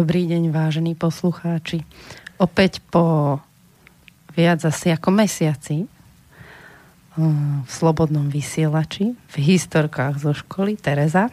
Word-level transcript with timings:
Dobrý 0.00 0.24
deň, 0.24 0.48
vážení 0.48 0.96
poslucháči. 0.96 1.84
Opäť 2.40 2.80
po 2.88 3.36
viac 4.32 4.64
asi 4.64 4.96
ako 4.96 5.12
mesiaci 5.12 5.84
eh, 5.84 5.88
v 7.60 7.68
Slobodnom 7.68 8.32
vysielači, 8.32 9.12
v 9.12 9.34
historkách 9.36 10.16
zo 10.16 10.32
školy 10.32 10.80
Tereza. 10.80 11.28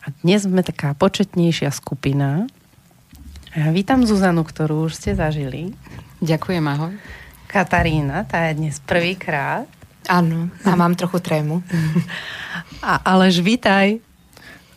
A 0.00 0.06
dnes 0.24 0.48
sme 0.48 0.64
taká 0.64 0.96
početnejšia 0.96 1.68
skupina. 1.76 2.48
Ja 3.52 3.68
vítam 3.68 4.08
Zuzanu, 4.08 4.48
ktorú 4.48 4.88
už 4.88 4.96
ste 4.96 5.12
zažili. 5.12 5.76
Ďakujem, 6.24 6.64
ahoj. 6.72 6.96
Katarína, 7.52 8.24
tá 8.24 8.48
je 8.48 8.64
dnes 8.64 8.80
prvýkrát. 8.80 9.68
Áno, 10.08 10.48
a 10.64 10.72
mám 10.72 10.96
trochu 10.96 11.20
trému. 11.20 11.60
A 12.80 12.96
Aleš, 13.04 13.44
vítaj. 13.44 14.00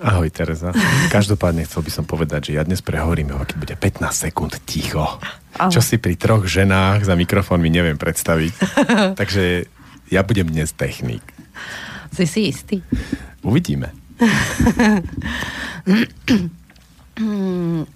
Ahoj 0.04 0.28
Tereza. 0.36 0.76
Každopádne 1.08 1.64
chcel 1.64 1.88
by 1.88 1.92
som 1.96 2.04
povedať, 2.04 2.52
že 2.52 2.60
ja 2.60 2.68
dnes 2.68 2.84
prehovorím, 2.84 3.32
keď 3.32 3.56
bude 3.56 3.76
15 3.80 4.12
sekúnd 4.12 4.52
ticho. 4.68 5.00
Ahoj. 5.56 5.72
Čo 5.72 5.80
si 5.80 5.96
pri 5.96 6.20
troch 6.20 6.44
ženách 6.44 7.08
za 7.08 7.16
mikrofón 7.16 7.64
mi 7.64 7.72
neviem 7.72 7.96
predstaviť. 7.96 8.52
Takže 9.20 9.72
ja 10.12 10.22
budem 10.28 10.52
dnes 10.52 10.76
technik. 10.76 11.24
Si 12.12 12.28
si 12.28 12.52
istý? 12.52 12.84
Uvidíme. 13.48 13.96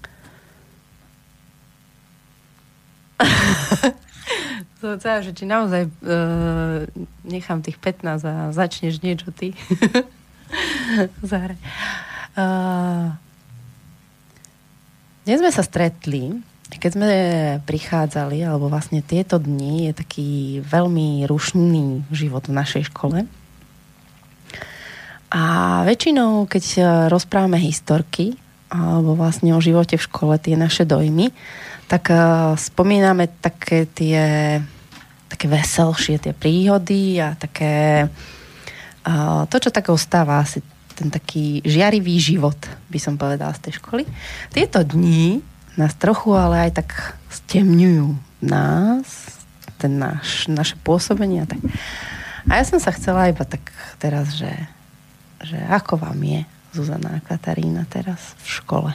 To 4.78 4.94
celé, 5.02 5.26
že 5.26 5.34
či 5.34 5.50
naozaj 5.50 5.90
uh, 5.90 6.86
nechám 7.26 7.66
tých 7.66 7.82
15 7.82 8.22
a 8.22 8.54
začneš 8.54 9.02
niečo 9.02 9.34
ty. 9.34 9.58
Zahraj. 11.30 11.60
Uh, 12.38 13.14
dnes 15.26 15.42
sme 15.44 15.52
sa 15.52 15.64
stretli, 15.66 16.40
keď 16.72 16.92
sme 16.94 17.10
prichádzali, 17.68 18.46
alebo 18.46 18.72
vlastne 18.72 19.04
tieto 19.04 19.42
dni 19.42 19.92
je 19.92 19.94
taký 19.96 20.30
veľmi 20.64 21.28
rušný 21.28 22.08
život 22.14 22.48
v 22.48 22.58
našej 22.58 22.94
škole. 22.94 23.28
A 25.28 25.44
väčšinou, 25.84 26.48
keď 26.48 26.64
rozprávame 27.12 27.60
historky, 27.60 28.40
alebo 28.72 29.16
vlastne 29.16 29.52
o 29.56 29.64
živote 29.64 30.00
v 30.00 30.06
škole, 30.08 30.36
tie 30.40 30.56
naše 30.56 30.88
dojmy, 30.88 31.32
tak 31.92 32.12
uh, 32.12 32.56
spomíname 32.56 33.32
také 33.40 33.88
tie 33.88 34.20
také 35.28 35.52
veselšie 35.52 36.24
tie 36.24 36.34
príhody 36.34 37.20
a 37.20 37.36
také 37.36 38.08
to, 39.48 39.56
čo 39.60 39.70
tak 39.72 39.88
ostáva 39.88 40.44
asi 40.44 40.60
ten 40.98 41.14
taký 41.14 41.62
žiarivý 41.62 42.18
život, 42.18 42.58
by 42.90 43.00
som 43.00 43.22
povedala, 43.22 43.54
z 43.54 43.70
tej 43.70 43.74
školy. 43.78 44.04
Tieto 44.50 44.82
dni 44.82 45.46
nás 45.78 45.94
trochu 45.94 46.34
ale 46.34 46.68
aj 46.68 46.82
tak 46.82 46.90
stemňujú 47.30 48.18
nás, 48.42 49.06
ten 49.78 50.02
náš, 50.02 50.50
naše 50.50 50.74
pôsobenie. 50.82 51.46
a 51.46 51.48
Tak. 51.48 51.62
A 52.50 52.52
ja 52.58 52.66
som 52.66 52.82
sa 52.82 52.90
chcela 52.90 53.30
iba 53.30 53.46
tak 53.46 53.70
teraz, 54.02 54.34
že, 54.34 54.50
že 55.46 55.62
ako 55.70 56.02
vám 56.02 56.18
je 56.26 56.42
Zuzana 56.74 57.22
a 57.22 57.24
Katarína 57.24 57.86
teraz 57.86 58.34
v 58.42 58.48
škole? 58.58 58.92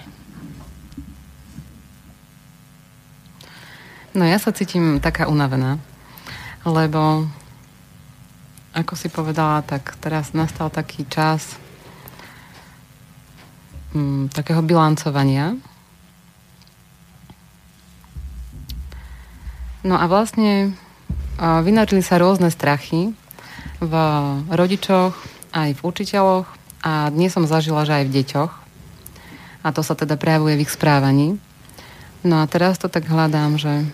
No 4.13 4.29
ja 4.29 4.37
sa 4.37 4.53
cítim 4.53 5.01
taká 5.01 5.31
unavená, 5.31 5.81
lebo 6.69 7.31
ako 8.73 8.97
si 8.97 9.13
povedala, 9.13 9.61
tak 9.61 9.97
teraz 10.01 10.33
nastal 10.33 10.73
taký 10.73 11.05
čas 11.05 11.61
m, 13.93 14.33
takého 14.33 14.65
bilancovania. 14.65 15.57
No 19.85 19.99
a 19.99 20.07
vlastne 20.09 20.73
vynačili 21.37 22.01
sa 22.01 22.17
rôzne 22.17 22.49
strachy 22.55 23.13
v 23.83 23.95
rodičoch, 24.49 25.13
aj 25.53 25.75
v 25.75 25.81
učiteľoch 25.85 26.47
a 26.87 27.11
dnes 27.11 27.35
som 27.35 27.51
zažila, 27.51 27.83
že 27.83 27.99
aj 27.99 28.05
v 28.09 28.15
deťoch. 28.23 28.53
A 29.63 29.69
to 29.75 29.83
sa 29.83 29.99
teda 29.99 30.15
prejavuje 30.15 30.59
v 30.59 30.65
ich 30.65 30.73
správaní. 30.73 31.37
No 32.23 32.43
a 32.43 32.47
teraz 32.47 32.79
to 32.79 32.87
tak 32.87 33.11
hľadám, 33.11 33.59
že 33.59 33.85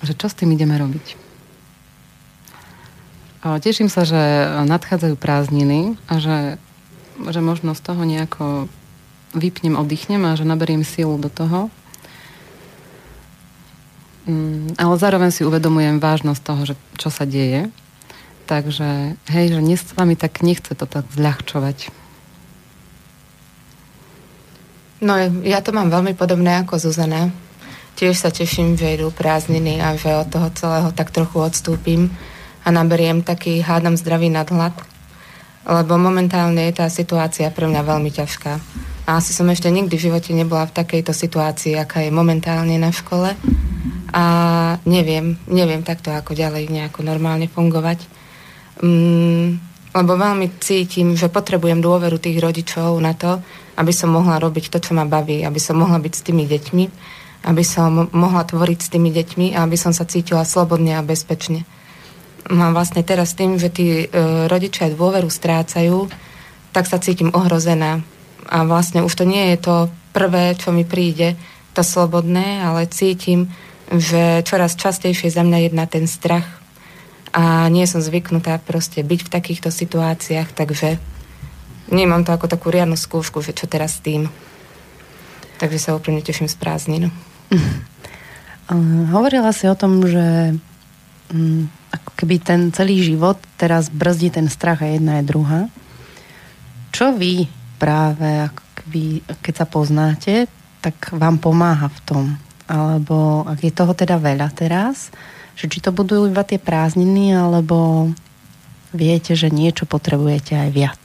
že 0.00 0.16
čo 0.16 0.32
s 0.32 0.36
tým 0.36 0.56
ideme 0.56 0.80
robiť. 0.80 1.19
Teším 3.40 3.88
sa, 3.88 4.04
že 4.04 4.20
nadchádzajú 4.68 5.16
prázdniny 5.16 5.96
a 6.08 6.20
že, 6.20 6.38
že 7.32 7.40
možno 7.40 7.72
z 7.72 7.80
toho 7.80 8.04
nejako 8.04 8.68
vypnem, 9.32 9.80
oddychnem 9.80 10.20
a 10.28 10.36
že 10.36 10.44
naberiem 10.44 10.84
silu 10.84 11.16
do 11.16 11.32
toho. 11.32 11.72
Mm, 14.28 14.76
ale 14.76 14.94
zároveň 15.00 15.32
si 15.32 15.48
uvedomujem 15.48 15.96
vážnosť 15.96 16.40
toho, 16.44 16.62
že 16.68 16.74
čo 17.00 17.08
sa 17.08 17.24
deje. 17.24 17.72
Takže 18.44 19.16
hej, 19.32 19.46
že 19.56 19.64
dnes 19.64 19.80
s 19.80 19.96
vami 19.96 20.18
tak 20.20 20.44
nechce 20.44 20.76
to 20.76 20.84
tak 20.84 21.08
zľahčovať. 21.16 21.88
No 25.00 25.16
ja 25.48 25.64
to 25.64 25.72
mám 25.72 25.88
veľmi 25.88 26.12
podobné 26.12 26.60
ako 26.60 26.76
Zuzana 26.76 27.32
tiež 28.00 28.16
sa 28.16 28.32
teším, 28.32 28.80
že 28.80 28.96
idú 28.96 29.12
prázdniny 29.12 29.76
a 29.84 29.92
že 29.92 30.08
od 30.16 30.32
toho 30.32 30.48
celého 30.56 30.88
tak 30.96 31.12
trochu 31.12 31.36
odstúpim 31.36 32.08
a 32.64 32.68
naberiem 32.68 33.24
taký, 33.24 33.60
hádam, 33.64 33.96
zdravý 33.96 34.28
nadhľad. 34.28 34.76
Lebo 35.64 36.00
momentálne 36.00 36.68
je 36.68 36.80
tá 36.80 36.86
situácia 36.88 37.48
pre 37.52 37.68
mňa 37.68 37.82
veľmi 37.84 38.10
ťažká. 38.12 38.52
A 39.08 39.18
asi 39.20 39.36
som 39.36 39.48
ešte 39.50 39.68
nikdy 39.68 39.92
v 39.96 40.06
živote 40.08 40.32
nebola 40.32 40.68
v 40.68 40.76
takejto 40.76 41.12
situácii, 41.12 41.76
aká 41.76 42.04
je 42.04 42.12
momentálne 42.14 42.76
na 42.80 42.92
škole. 42.94 43.36
A 44.10 44.24
neviem, 44.88 45.36
neviem 45.46 45.84
takto 45.84 46.10
ako 46.10 46.32
ďalej 46.32 46.72
nejako 46.72 47.04
normálne 47.04 47.46
fungovať. 47.46 48.04
Mm, 48.80 49.60
lebo 49.92 50.12
veľmi 50.16 50.62
cítim, 50.62 51.18
že 51.18 51.28
potrebujem 51.28 51.82
dôveru 51.82 52.16
tých 52.16 52.40
rodičov 52.40 52.96
na 53.02 53.12
to, 53.12 53.42
aby 53.76 53.92
som 53.92 54.12
mohla 54.12 54.40
robiť 54.40 54.72
to, 54.72 54.78
čo 54.80 54.96
ma 54.96 55.04
baví, 55.04 55.44
aby 55.44 55.60
som 55.60 55.76
mohla 55.76 56.00
byť 56.00 56.12
s 56.16 56.24
tými 56.24 56.44
deťmi 56.48 56.84
aby 57.44 57.64
som 57.64 58.08
mohla 58.12 58.44
tvoriť 58.44 58.78
s 58.84 58.92
tými 58.92 59.08
deťmi 59.12 59.56
a 59.56 59.64
aby 59.64 59.76
som 59.80 59.96
sa 59.96 60.04
cítila 60.04 60.44
slobodne 60.44 60.96
a 60.96 61.02
bezpečne. 61.04 61.64
Mám 62.50 62.74
vlastne 62.74 63.06
teraz 63.06 63.38
tým, 63.38 63.62
že 63.62 63.70
tí 63.70 63.86
e, 64.04 64.06
rodičia 64.50 64.90
dôveru 64.90 65.30
strácajú, 65.30 66.10
tak 66.74 66.90
sa 66.90 66.98
cítim 66.98 67.30
ohrozená. 67.30 68.02
A 68.50 68.66
vlastne 68.66 69.06
už 69.06 69.14
to 69.14 69.22
nie 69.22 69.54
je 69.54 69.58
to 69.62 69.74
prvé, 70.10 70.58
čo 70.58 70.74
mi 70.74 70.82
príde, 70.82 71.38
to 71.78 71.86
slobodné, 71.86 72.66
ale 72.66 72.90
cítim, 72.90 73.54
že 73.94 74.42
čoraz 74.42 74.74
častejšie 74.74 75.30
za 75.30 75.46
mňa 75.46 75.58
jedná 75.70 75.86
ten 75.86 76.10
strach. 76.10 76.46
A 77.30 77.70
nie 77.70 77.86
som 77.86 78.02
zvyknutá 78.02 78.58
proste 78.58 79.06
byť 79.06 79.20
v 79.22 79.32
takýchto 79.32 79.70
situáciách, 79.70 80.50
takže 80.50 80.98
nemám 81.94 82.26
to 82.26 82.34
ako 82.34 82.50
takú 82.50 82.74
riadnu 82.74 82.98
skúšku, 82.98 83.38
že 83.46 83.54
čo 83.54 83.70
teraz 83.70 83.98
s 83.98 84.02
tým. 84.02 84.26
Takže 85.62 85.78
sa 85.78 85.94
úplne 85.94 86.18
teším 86.18 86.50
z 86.50 86.58
prázdninu. 86.58 87.14
Hovorila 89.14 89.54
si 89.54 89.70
o 89.70 89.78
tom, 89.78 90.02
že 90.02 90.58
mm, 91.30 91.94
ako 91.94 92.10
keby 92.18 92.36
ten 92.42 92.60
celý 92.70 93.02
život 93.02 93.38
teraz 93.56 93.90
brzdí 93.90 94.30
ten 94.30 94.46
strach 94.50 94.82
a 94.82 94.90
jedna 94.90 95.18
je 95.18 95.30
druhá. 95.30 95.60
Čo 96.90 97.14
vy 97.14 97.46
práve, 97.78 98.50
ako 98.50 98.62
keby, 98.82 99.04
keď 99.40 99.54
sa 99.54 99.66
poznáte, 99.66 100.34
tak 100.84 101.14
vám 101.14 101.40
pomáha 101.40 101.88
v 101.88 102.00
tom. 102.04 102.24
Alebo 102.70 103.46
ak 103.46 103.58
je 103.62 103.72
toho 103.72 103.92
teda 103.96 104.20
veľa 104.20 104.50
teraz, 104.52 105.10
že 105.58 105.66
či 105.66 105.82
to 105.82 105.90
budú 105.90 106.28
iba 106.28 106.44
tie 106.46 106.60
prázdniny, 106.60 107.34
alebo 107.34 108.08
viete, 108.94 109.34
že 109.34 109.52
niečo 109.52 109.86
potrebujete 109.86 110.54
aj 110.56 110.70
viac. 110.70 111.02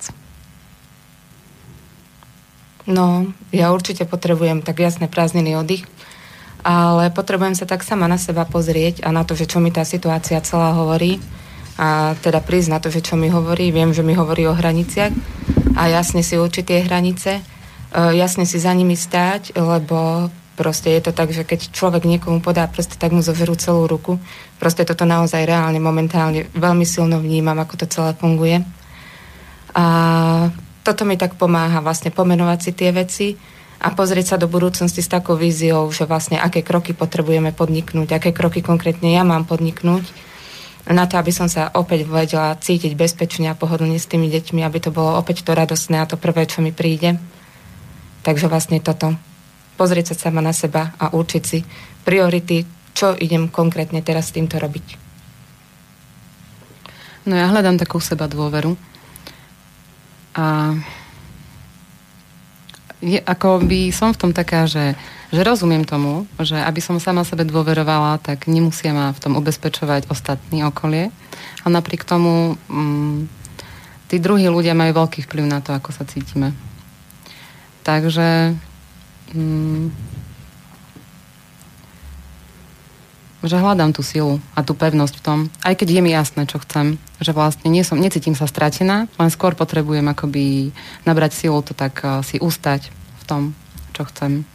No, 2.86 3.34
ja 3.50 3.74
určite 3.74 4.06
potrebujem 4.06 4.62
tak 4.62 4.78
jasné 4.78 5.10
prázdniny 5.10 5.58
oddych, 5.58 5.90
ale 6.66 7.14
potrebujem 7.14 7.54
sa 7.54 7.70
tak 7.70 7.86
sama 7.86 8.10
na 8.10 8.18
seba 8.18 8.42
pozrieť 8.42 9.06
a 9.06 9.14
na 9.14 9.22
to, 9.22 9.38
že 9.38 9.46
čo 9.46 9.62
mi 9.62 9.70
tá 9.70 9.86
situácia 9.86 10.42
celá 10.42 10.74
hovorí 10.74 11.22
a 11.78 12.18
teda 12.18 12.42
prísť 12.42 12.70
na 12.74 12.82
to, 12.82 12.90
že 12.90 13.06
čo 13.06 13.14
mi 13.14 13.30
hovorí. 13.30 13.70
Viem, 13.70 13.94
že 13.94 14.02
mi 14.02 14.18
hovorí 14.18 14.50
o 14.50 14.58
hraniciach 14.58 15.14
a 15.78 15.94
jasne 15.94 16.26
si 16.26 16.42
určiť 16.42 16.66
tie 16.66 16.80
hranice, 16.82 17.32
e, 17.38 17.42
jasne 18.18 18.50
si 18.50 18.58
za 18.58 18.74
nimi 18.74 18.98
stáť, 18.98 19.54
lebo 19.54 20.34
proste 20.58 20.90
je 20.90 21.06
to 21.06 21.14
tak, 21.14 21.30
že 21.30 21.46
keď 21.46 21.70
človek 21.70 22.02
niekomu 22.08 22.42
podá 22.42 22.66
proste 22.66 22.98
tak 22.98 23.14
mu 23.14 23.22
zoverú 23.22 23.54
celú 23.54 23.86
ruku. 23.86 24.18
Proste 24.58 24.90
toto 24.90 25.06
naozaj 25.06 25.46
reálne, 25.46 25.78
momentálne 25.78 26.50
veľmi 26.58 26.88
silno 26.88 27.22
vnímam, 27.22 27.62
ako 27.62 27.86
to 27.86 27.86
celé 27.86 28.18
funguje. 28.18 28.66
A 29.78 29.86
toto 30.82 31.06
mi 31.06 31.14
tak 31.14 31.38
pomáha 31.38 31.84
vlastne 31.84 32.10
pomenovať 32.10 32.60
si 32.64 32.72
tie 32.74 32.90
veci 32.90 33.28
a 33.86 33.94
pozrieť 33.94 34.34
sa 34.34 34.42
do 34.42 34.50
budúcnosti 34.50 35.06
s 35.06 35.14
takou 35.14 35.38
víziou, 35.38 35.86
že 35.94 36.10
vlastne 36.10 36.42
aké 36.42 36.66
kroky 36.66 36.98
potrebujeme 36.98 37.54
podniknúť, 37.54 38.18
aké 38.18 38.34
kroky 38.34 38.66
konkrétne 38.66 39.14
ja 39.14 39.22
mám 39.22 39.46
podniknúť 39.46 40.10
na 40.90 41.06
to, 41.06 41.22
aby 41.22 41.30
som 41.34 41.46
sa 41.46 41.70
opäť 41.74 42.06
vedela 42.06 42.58
cítiť 42.58 42.94
bezpečne 42.98 43.50
a 43.50 43.58
pohodlne 43.58 43.98
s 43.98 44.10
tými 44.10 44.30
deťmi, 44.30 44.62
aby 44.62 44.78
to 44.82 44.90
bolo 44.94 45.18
opäť 45.18 45.42
to 45.46 45.58
radosné 45.58 46.02
a 46.02 46.10
to 46.10 46.18
prvé, 46.18 46.46
čo 46.46 46.62
mi 46.62 46.70
príde. 46.70 47.18
Takže 48.22 48.50
vlastne 48.50 48.82
toto. 48.82 49.18
Pozrieť 49.78 50.14
sa 50.14 50.30
sama 50.30 50.46
na 50.46 50.54
seba 50.54 50.94
a 51.02 51.14
určiť 51.14 51.44
si 51.46 51.66
priority, 52.06 52.66
čo 52.94 53.18
idem 53.18 53.50
konkrétne 53.50 54.02
teraz 54.06 54.30
s 54.30 54.38
týmto 54.38 54.62
robiť. 54.62 54.98
No 57.26 57.34
ja 57.34 57.50
hľadám 57.50 57.82
takú 57.82 57.98
seba 57.98 58.30
dôveru 58.30 58.78
a 60.38 60.78
je, 63.06 63.22
ako 63.22 63.62
by 63.62 63.94
som 63.94 64.10
v 64.12 64.20
tom 64.20 64.32
taká, 64.34 64.66
že, 64.66 64.98
že 65.30 65.46
rozumiem 65.46 65.86
tomu, 65.86 66.26
že 66.42 66.58
aby 66.58 66.82
som 66.82 66.98
sama 66.98 67.22
sebe 67.22 67.46
dôverovala, 67.46 68.18
tak 68.18 68.50
nemusia 68.50 68.98
ma 68.98 69.14
v 69.14 69.22
tom 69.22 69.38
ubezpečovať 69.38 70.10
ostatní 70.10 70.66
okolie. 70.66 71.14
A 71.62 71.68
napriek 71.70 72.02
tomu 72.02 72.58
mm, 72.66 73.30
tí 74.10 74.18
druhí 74.18 74.50
ľudia 74.50 74.74
majú 74.74 75.06
veľký 75.06 75.22
vplyv 75.30 75.46
na 75.46 75.62
to, 75.62 75.78
ako 75.78 75.94
sa 75.94 76.02
cítime. 76.10 76.58
Takže 77.86 78.58
mm, 79.38 79.94
že 83.46 83.62
hľadám 83.62 83.94
tú 83.94 84.02
silu 84.02 84.42
a 84.58 84.66
tú 84.66 84.74
pevnosť 84.74 85.22
v 85.22 85.24
tom, 85.24 85.40
aj 85.62 85.78
keď 85.78 85.88
je 85.94 86.02
mi 86.02 86.10
jasné, 86.10 86.50
čo 86.50 86.58
chcem, 86.66 86.98
že 87.22 87.30
vlastne 87.30 87.70
nie 87.70 87.86
som, 87.86 88.02
necítim 88.02 88.34
sa 88.34 88.50
stratená, 88.50 89.06
len 89.22 89.30
skôr 89.30 89.54
potrebujem 89.54 90.06
akoby 90.10 90.74
nabrať 91.06 91.38
silu 91.38 91.62
to 91.62 91.78
tak 91.78 92.02
uh, 92.02 92.26
si 92.26 92.42
ustať 92.42 92.95
tom, 93.26 93.42
čo 93.92 94.06
chcem. 94.08 94.46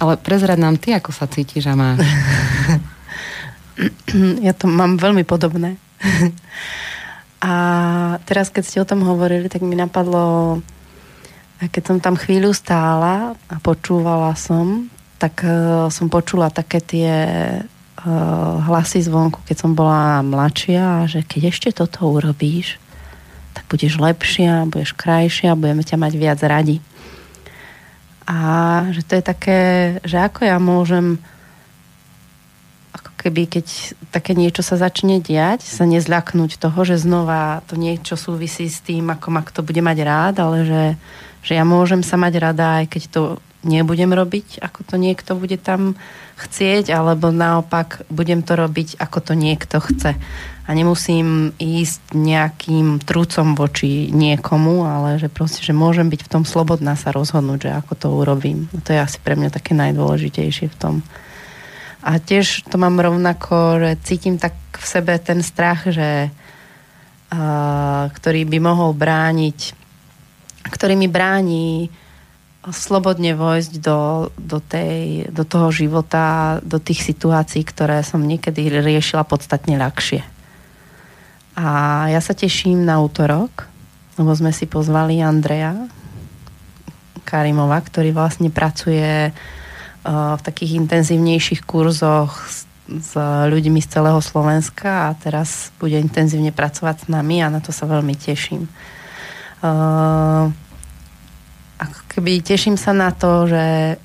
Ale 0.00 0.16
prezrad 0.16 0.56
nám 0.56 0.80
ty, 0.80 0.94
ako 0.96 1.10
sa 1.12 1.28
cítiš 1.28 1.68
a 1.68 1.74
máš. 1.76 2.00
ja 4.46 4.52
to 4.56 4.70
mám 4.70 4.96
veľmi 4.96 5.26
podobné. 5.26 5.76
a 7.44 7.54
teraz, 8.24 8.48
keď 8.48 8.62
ste 8.64 8.78
o 8.80 8.88
tom 8.88 9.04
hovorili, 9.04 9.50
tak 9.52 9.60
mi 9.60 9.76
napadlo, 9.76 10.58
keď 11.60 11.82
som 11.82 11.96
tam 12.00 12.16
chvíľu 12.16 12.54
stála 12.56 13.36
a 13.50 13.56
počúvala 13.60 14.32
som, 14.38 14.88
tak 15.20 15.44
uh, 15.44 15.90
som 15.92 16.08
počula 16.08 16.48
také 16.48 16.80
tie 16.80 17.12
Eh, 18.04 18.56
hlasy 18.68 19.00
zvonku, 19.00 19.40
keď 19.48 19.56
som 19.64 19.72
bola 19.72 20.20
mladšia, 20.20 21.08
že 21.08 21.24
keď 21.24 21.42
ešte 21.48 21.68
toto 21.72 22.04
urobíš, 22.04 22.76
tak 23.56 23.64
budeš 23.64 23.96
lepšia, 23.96 24.68
budeš 24.68 24.92
krajšia, 24.92 25.56
budeme 25.56 25.80
ťa 25.80 25.96
mať 25.96 26.12
viac 26.12 26.40
radi. 26.44 26.84
A 28.24 28.38
že 28.92 29.04
to 29.04 29.20
je 29.20 29.24
také, 29.24 29.60
že 30.00 30.16
ako 30.16 30.48
ja 30.48 30.56
môžem 30.56 31.20
ako 32.94 33.10
keby, 33.20 33.42
keď 33.50 33.66
také 34.08 34.32
niečo 34.32 34.64
sa 34.64 34.80
začne 34.80 35.20
diať, 35.20 35.66
sa 35.66 35.84
nezľaknúť 35.84 36.56
toho, 36.56 36.80
že 36.88 36.96
znova 36.96 37.60
to 37.68 37.76
niečo 37.76 38.16
súvisí 38.16 38.70
s 38.70 38.80
tým, 38.80 39.12
ako 39.12 39.28
ma 39.28 39.42
kto 39.44 39.60
bude 39.60 39.82
mať 39.84 39.98
rád, 40.00 40.34
ale 40.40 40.58
že, 40.64 40.84
že 41.44 41.52
ja 41.58 41.68
môžem 41.68 42.00
sa 42.00 42.16
mať 42.16 42.34
rada, 42.40 42.80
aj 42.80 42.86
keď 42.88 43.02
to 43.12 43.22
nebudem 43.64 44.12
robiť, 44.12 44.60
ako 44.60 44.80
to 44.84 44.94
niekto 45.00 45.34
bude 45.34 45.58
tam 45.58 45.96
chcieť, 46.36 46.92
alebo 46.92 47.32
naopak 47.32 48.06
budem 48.12 48.44
to 48.44 48.54
robiť, 48.54 49.00
ako 49.00 49.18
to 49.20 49.32
niekto 49.34 49.80
chce. 49.80 50.14
A 50.64 50.70
nemusím 50.72 51.52
ísť 51.60 52.16
nejakým 52.16 53.04
trúcom 53.04 53.52
voči 53.52 54.08
niekomu, 54.08 54.88
ale 54.88 55.20
že 55.20 55.28
proste, 55.28 55.60
že 55.60 55.76
môžem 55.76 56.08
byť 56.08 56.24
v 56.24 56.32
tom 56.32 56.44
slobodná 56.48 56.96
sa 56.96 57.12
rozhodnúť, 57.12 57.68
že 57.68 57.70
ako 57.76 57.92
to 57.96 58.08
urobím. 58.08 58.72
To 58.72 58.96
je 58.96 59.00
asi 59.00 59.20
pre 59.20 59.36
mňa 59.36 59.52
také 59.52 59.76
najdôležitejšie 59.76 60.72
v 60.72 60.78
tom. 60.80 60.94
A 62.04 62.20
tiež 62.20 62.68
to 62.68 62.76
mám 62.76 63.00
rovnako, 63.00 63.80
že 63.80 63.90
cítim 64.04 64.36
tak 64.36 64.56
v 64.72 64.84
sebe 64.84 65.16
ten 65.20 65.40
strach, 65.44 65.88
že 65.88 66.28
uh, 66.28 68.04
ktorý 68.12 68.44
by 68.44 68.58
mohol 68.60 68.92
brániť, 68.92 69.58
ktorý 70.68 70.96
mi 70.96 71.08
bráni 71.08 71.88
slobodne 72.72 73.36
vojsť 73.36 73.72
do, 73.82 74.32
do, 74.40 74.58
tej, 74.62 75.28
do 75.28 75.44
toho 75.44 75.68
života, 75.68 76.58
do 76.64 76.80
tých 76.80 77.04
situácií, 77.04 77.60
ktoré 77.60 78.00
som 78.00 78.24
niekedy 78.24 78.72
riešila 78.80 79.28
podstatne 79.28 79.76
ľahšie. 79.76 80.24
A 81.54 81.66
ja 82.08 82.20
sa 82.24 82.32
teším 82.32 82.82
na 82.88 83.04
útorok, 83.04 83.68
lebo 84.16 84.32
sme 84.32 84.50
si 84.50 84.64
pozvali 84.64 85.20
Andreja 85.20 85.76
Karimova, 87.24 87.80
ktorý 87.80 88.16
vlastne 88.16 88.48
pracuje 88.48 89.30
uh, 89.30 90.34
v 90.36 90.40
takých 90.44 90.80
intenzívnejších 90.80 91.64
kurzoch 91.64 92.48
s, 92.48 92.68
s 92.88 93.12
ľuďmi 93.48 93.80
z 93.80 93.88
celého 93.88 94.20
Slovenska 94.20 95.12
a 95.12 95.16
teraz 95.16 95.72
bude 95.80 95.96
intenzívne 95.96 96.52
pracovať 96.52 97.04
s 97.04 97.06
nami 97.08 97.40
a 97.44 97.52
na 97.52 97.60
to 97.60 97.72
sa 97.72 97.88
veľmi 97.88 98.14
teším. 98.16 98.68
Uh, 99.64 100.52
ako 101.78 102.00
keby 102.10 102.42
teším 102.42 102.78
sa 102.78 102.94
na 102.94 103.10
to, 103.10 103.50
že 103.50 103.96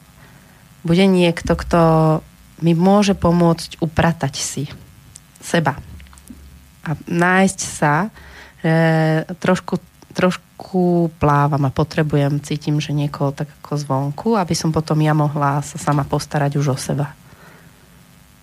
bude 0.82 1.06
niekto, 1.06 1.54
kto 1.54 1.82
mi 2.60 2.74
môže 2.76 3.14
pomôcť 3.16 3.80
upratať 3.80 4.34
si 4.36 4.64
seba. 5.40 5.80
A 6.84 6.96
nájsť 7.08 7.60
sa, 7.60 8.10
že 8.60 8.76
trošku, 9.40 9.80
trošku 10.12 11.12
plávam 11.22 11.64
a 11.68 11.72
potrebujem, 11.72 12.42
cítim, 12.44 12.82
že 12.82 12.92
niekoho 12.96 13.32
tak 13.32 13.48
ako 13.64 13.78
zvonku, 13.80 14.30
aby 14.36 14.56
som 14.56 14.74
potom 14.76 15.00
ja 15.00 15.14
mohla 15.16 15.62
sa 15.64 15.78
sama 15.80 16.04
postarať 16.04 16.58
už 16.60 16.76
o 16.76 16.78
seba. 16.80 17.14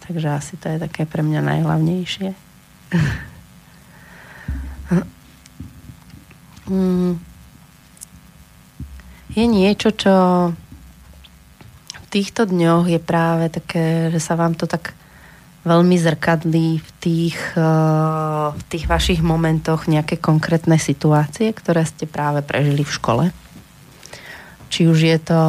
Takže 0.06 0.28
asi 0.30 0.54
to 0.56 0.70
je 0.70 0.78
také 0.78 1.02
pre 1.04 1.20
mňa 1.26 1.40
najhlavnejšie. 1.42 2.30
mm 6.70 7.35
je 9.36 9.44
niečo, 9.44 9.92
čo 9.92 10.14
v 11.92 12.06
týchto 12.08 12.48
dňoch 12.48 12.88
je 12.88 13.00
práve 13.00 13.52
také, 13.52 14.08
že 14.08 14.16
sa 14.16 14.32
vám 14.32 14.56
to 14.56 14.64
tak 14.64 14.96
veľmi 15.66 15.98
zrkadlí 15.98 16.80
v 16.80 16.90
tých, 17.02 17.38
eh, 17.58 18.48
v 18.54 18.62
tých 18.72 18.88
vašich 18.88 19.20
momentoch 19.20 19.90
nejaké 19.90 20.16
konkrétne 20.16 20.80
situácie, 20.80 21.52
ktoré 21.52 21.84
ste 21.84 22.08
práve 22.08 22.40
prežili 22.40 22.86
v 22.86 22.94
škole. 22.96 23.24
Či 24.72 24.88
už 24.88 24.98
je 25.04 25.18
to 25.20 25.42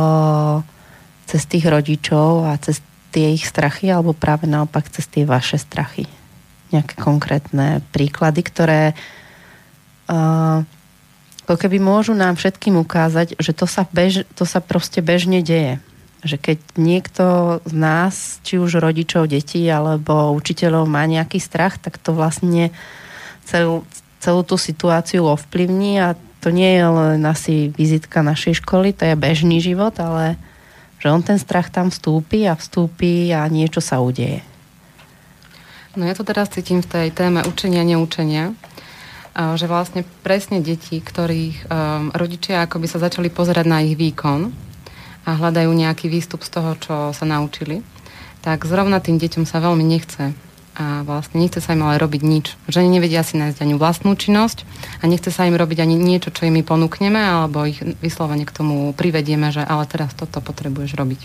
cez 1.29 1.47
tých 1.47 1.65
rodičov 1.65 2.49
a 2.49 2.59
cez 2.59 2.83
tie 3.15 3.31
ich 3.31 3.47
strachy, 3.47 3.87
alebo 3.87 4.11
práve 4.11 4.49
naopak 4.49 4.91
cez 4.91 5.07
tie 5.07 5.23
vaše 5.23 5.55
strachy. 5.57 6.05
Nejaké 6.75 6.99
konkrétne 6.99 7.79
príklady, 7.95 8.43
ktoré 8.43 8.81
uh, 10.11 10.61
ako 11.47 11.63
keby 11.63 11.79
môžu 11.79 12.11
nám 12.11 12.35
všetkým 12.35 12.75
ukázať, 12.75 13.39
že 13.39 13.55
to 13.55 13.63
sa, 13.63 13.87
bež, 13.87 14.27
to 14.35 14.43
sa 14.43 14.59
proste 14.59 14.99
bežne 14.99 15.39
deje. 15.39 15.79
Že 16.27 16.35
keď 16.43 16.57
niekto 16.75 17.25
z 17.63 17.73
nás, 17.73 18.43
či 18.43 18.59
už 18.59 18.83
rodičov, 18.83 19.31
detí 19.31 19.63
alebo 19.71 20.35
učiteľov 20.35 20.91
má 20.91 21.07
nejaký 21.07 21.39
strach, 21.39 21.79
tak 21.79 22.03
to 22.03 22.11
vlastne 22.11 22.75
celú, 23.47 23.87
celú 24.19 24.43
tú 24.43 24.59
situáciu 24.59 25.23
ovplyvní 25.23 26.03
a 26.03 26.19
to 26.43 26.51
nie 26.51 26.67
je 26.67 26.83
len 26.83 27.23
asi 27.23 27.71
vizitka 27.71 28.19
našej 28.19 28.59
školy, 28.59 28.91
to 28.91 29.07
je 29.07 29.15
bežný 29.15 29.63
život, 29.63 29.95
ale 30.03 30.35
že 30.99 31.07
on 31.07 31.23
ten 31.23 31.39
strach 31.39 31.71
tam 31.71 31.87
vstúpi 31.87 32.43
a 32.43 32.59
vstúpi 32.59 33.31
a 33.31 33.47
niečo 33.47 33.79
sa 33.79 34.03
udeje. 34.03 34.43
No 35.95 36.03
ja 36.03 36.13
to 36.13 36.27
teraz 36.27 36.51
cítim 36.51 36.83
v 36.83 36.91
tej 36.91 37.07
téme 37.15 37.41
učenia, 37.47 37.87
neučenia 37.87 38.51
že 39.37 39.69
vlastne 39.69 40.01
presne 40.25 40.65
deti, 40.65 40.97
ktorých 40.97 41.69
um, 41.69 42.09
rodičia 42.09 42.65
akoby 42.65 42.89
sa 42.89 42.97
začali 42.97 43.29
pozerať 43.29 43.65
na 43.69 43.85
ich 43.85 43.93
výkon 43.93 44.49
a 45.27 45.29
hľadajú 45.37 45.69
nejaký 45.69 46.09
výstup 46.09 46.41
z 46.41 46.49
toho, 46.57 46.71
čo 46.81 46.95
sa 47.13 47.25
naučili, 47.29 47.85
tak 48.41 48.65
zrovna 48.65 48.97
tým 48.97 49.21
deťom 49.21 49.45
sa 49.45 49.61
veľmi 49.61 49.85
nechce 49.85 50.33
a 50.77 51.01
vlastne 51.01 51.41
nechce 51.41 51.57
sa 51.57 51.73
im 51.73 51.81
ale 51.81 51.97
robiť 51.97 52.21
nič. 52.21 52.53
Že 52.69 52.85
nevedia 52.85 53.25
si 53.25 53.33
nájsť 53.37 53.65
ani 53.65 53.73
vlastnú 53.73 54.13
činnosť 54.13 54.61
a 55.01 55.09
nechce 55.09 55.33
sa 55.33 55.49
im 55.49 55.57
robiť 55.57 55.81
ani 55.81 55.97
niečo, 55.97 56.29
čo 56.29 56.45
im 56.45 56.53
my 56.53 56.61
ponúkneme, 56.61 57.17
alebo 57.17 57.65
ich 57.65 57.81
vyslovene 57.81 58.45
k 58.45 58.53
tomu 58.53 58.93
privedieme, 58.93 59.49
že 59.49 59.65
ale 59.65 59.89
teraz 59.89 60.13
toto 60.13 60.37
potrebuješ 60.37 60.93
robiť. 60.93 61.21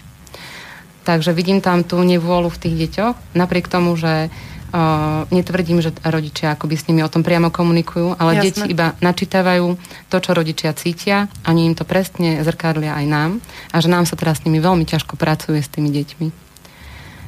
Takže 1.05 1.37
vidím 1.37 1.61
tam 1.61 1.85
tú 1.85 2.01
nevôľu 2.01 2.49
v 2.49 2.61
tých 2.65 2.75
deťoch, 2.89 3.15
napriek 3.37 3.69
tomu, 3.69 3.93
že 3.99 4.33
Uh, 4.73 5.29
netvrdím, 5.29 5.85
že 5.85 5.93
rodičia 6.01 6.57
akoby 6.57 6.81
s 6.81 6.89
nimi 6.89 7.05
o 7.05 7.13
tom 7.13 7.21
priamo 7.21 7.53
komunikujú, 7.53 8.17
ale 8.17 8.41
Jasne. 8.41 8.45
deti 8.49 8.63
iba 8.73 8.97
načítavajú 9.05 9.77
to, 10.09 10.17
čo 10.17 10.33
rodičia 10.33 10.73
cítia, 10.73 11.29
oni 11.45 11.69
im 11.69 11.77
to 11.77 11.85
presne 11.85 12.41
zrkadlia 12.41 12.97
aj 12.97 13.05
nám 13.05 13.31
a 13.69 13.77
že 13.85 13.93
nám 13.93 14.09
sa 14.09 14.17
teraz 14.17 14.41
s 14.41 14.49
nimi 14.49 14.65
veľmi 14.65 14.89
ťažko 14.89 15.21
pracuje 15.21 15.61
s 15.61 15.69
tými 15.69 15.93
deťmi. 15.93 16.27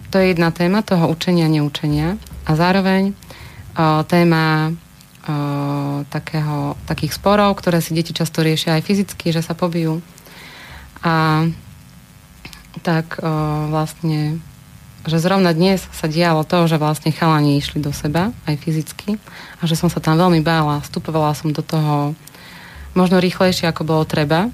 To 0.09 0.17
je 0.17 0.33
jedna 0.33 0.57
téma 0.57 0.81
toho 0.81 1.05
učenia, 1.05 1.45
neučenia 1.53 2.17
a 2.49 2.57
zároveň 2.57 3.13
uh, 3.13 4.01
téma 4.09 4.73
uh, 4.73 6.01
takého, 6.09 6.81
takých 6.89 7.13
sporov, 7.13 7.61
ktoré 7.61 7.85
si 7.85 7.93
deti 7.93 8.17
často 8.17 8.41
riešia 8.41 8.81
aj 8.81 8.89
fyzicky, 8.89 9.37
že 9.37 9.45
sa 9.45 9.53
pobijú. 9.53 10.01
A 11.05 11.45
tak 12.81 13.21
uh, 13.21 13.69
vlastne 13.69 14.41
že 15.05 15.21
zrovna 15.21 15.53
dnes 15.53 15.85
sa 15.93 16.09
dialo 16.09 16.49
to, 16.49 16.65
že 16.65 16.81
vlastne 16.81 17.13
chalani 17.13 17.61
išli 17.61 17.81
do 17.81 17.93
seba, 17.93 18.33
aj 18.49 18.57
fyzicky, 18.57 19.21
a 19.61 19.63
že 19.69 19.77
som 19.77 19.93
sa 19.93 20.01
tam 20.01 20.17
veľmi 20.17 20.41
bála. 20.41 20.81
Vstupovala 20.81 21.37
som 21.37 21.53
do 21.53 21.61
toho 21.61 22.17
možno 22.97 23.21
rýchlejšie, 23.21 23.69
ako 23.69 23.85
bolo 23.85 24.05
treba. 24.09 24.49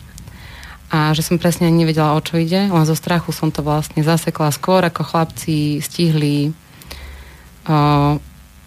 A 0.90 1.14
že 1.14 1.22
som 1.22 1.38
presne 1.38 1.70
nevedela, 1.70 2.18
o 2.18 2.20
čo 2.20 2.34
ide, 2.34 2.66
len 2.66 2.82
zo 2.82 2.98
strachu 2.98 3.30
som 3.30 3.54
to 3.54 3.62
vlastne 3.62 4.02
zasekla 4.02 4.50
skôr, 4.50 4.82
ako 4.82 5.06
chlapci 5.06 5.78
stihli 5.78 6.50
o, 7.70 8.18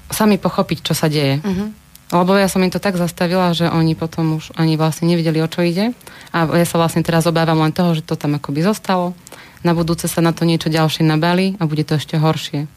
sami 0.07 0.39
pochopiť, 0.39 0.87
čo 0.87 0.95
sa 0.95 1.11
deje. 1.11 1.43
Uh-huh. 1.43 1.75
Lebo 2.13 2.37
ja 2.37 2.45
som 2.45 2.61
im 2.61 2.69
to 2.69 2.77
tak 2.77 2.93
zastavila, 2.95 3.57
že 3.57 3.65
oni 3.67 3.97
potom 3.97 4.37
už 4.37 4.53
ani 4.53 4.77
vlastne 4.77 5.09
nevedeli, 5.09 5.41
o 5.41 5.49
čo 5.49 5.65
ide. 5.65 5.97
A 6.29 6.45
ja 6.45 6.65
sa 6.69 6.77
vlastne 6.77 7.01
teraz 7.01 7.25
obávam 7.25 7.57
len 7.65 7.73
toho, 7.73 7.97
že 7.97 8.05
to 8.05 8.13
tam 8.13 8.37
akoby 8.37 8.61
zostalo 8.61 9.17
na 9.63 9.71
budúce 9.71 10.11
sa 10.11 10.19
na 10.19 10.35
to 10.35 10.43
niečo 10.43 10.67
ďalšie 10.67 11.07
nabali 11.07 11.55
a 11.57 11.63
bude 11.65 11.87
to 11.87 11.95
ešte 11.95 12.19
horšie. 12.19 12.67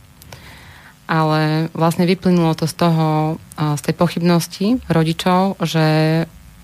Ale 1.07 1.71
vlastne 1.75 2.07
vyplynulo 2.07 2.55
to 2.55 2.67
z 2.67 2.75
toho, 2.79 3.39
z 3.59 3.83
tej 3.83 3.95
pochybnosti 3.95 4.67
rodičov, 4.91 5.59
že 5.63 5.87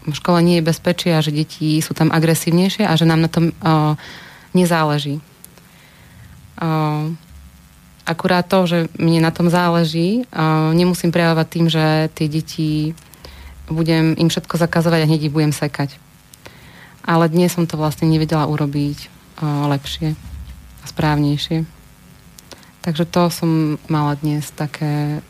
v 0.02 0.14
škole 0.14 0.42
nie 0.42 0.58
je 0.58 0.66
bezpečie 0.66 1.14
a 1.14 1.22
že 1.22 1.30
deti 1.34 1.78
sú 1.78 1.94
tam 1.94 2.10
agresívnejšie 2.10 2.86
a 2.86 2.94
že 2.98 3.06
nám 3.06 3.22
na 3.22 3.30
tom 3.30 3.54
nezáleží. 4.54 5.22
Akurát 8.12 8.44
to, 8.44 8.68
že 8.68 8.78
mne 9.00 9.24
na 9.24 9.32
tom 9.32 9.48
záleží, 9.48 10.28
nemusím 10.76 11.08
prejavovať 11.08 11.46
tým, 11.48 11.66
že 11.72 11.84
tie 12.12 12.28
deti 12.28 12.92
budem 13.72 14.12
im 14.20 14.28
všetko 14.28 14.60
zakazovať 14.60 15.00
a 15.00 15.08
hneď 15.08 15.32
ich 15.32 15.34
budem 15.34 15.48
sekať. 15.48 15.96
Ale 17.00 17.32
dnes 17.32 17.56
som 17.56 17.64
to 17.64 17.80
vlastne 17.80 18.12
nevedela 18.12 18.44
urobiť 18.44 19.08
lepšie 19.40 20.12
a 20.82 20.84
správnejšie. 20.84 21.64
Takže 22.84 23.08
to 23.08 23.32
som 23.32 23.80
mala 23.88 24.12
dnes 24.20 24.44
také 24.52 25.24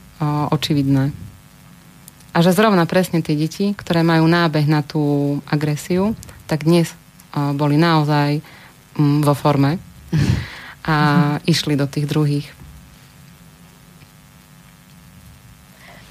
očividné. 0.51 1.15
A 2.33 2.41
že 2.41 2.57
zrovna 2.57 2.89
presne 2.89 3.23
tie 3.23 3.37
deti, 3.37 3.77
ktoré 3.77 4.03
majú 4.03 4.25
nábeh 4.25 4.65
na 4.65 4.83
tú 4.83 5.39
agresiu, 5.47 6.17
tak 6.51 6.65
dnes 6.65 6.91
boli 7.33 7.77
naozaj 7.77 8.41
mm, 8.97 9.21
vo 9.21 9.35
forme 9.37 9.77
a 10.89 10.97
išli 11.45 11.77
do 11.77 11.85
tých 11.85 12.09
druhých. 12.09 12.62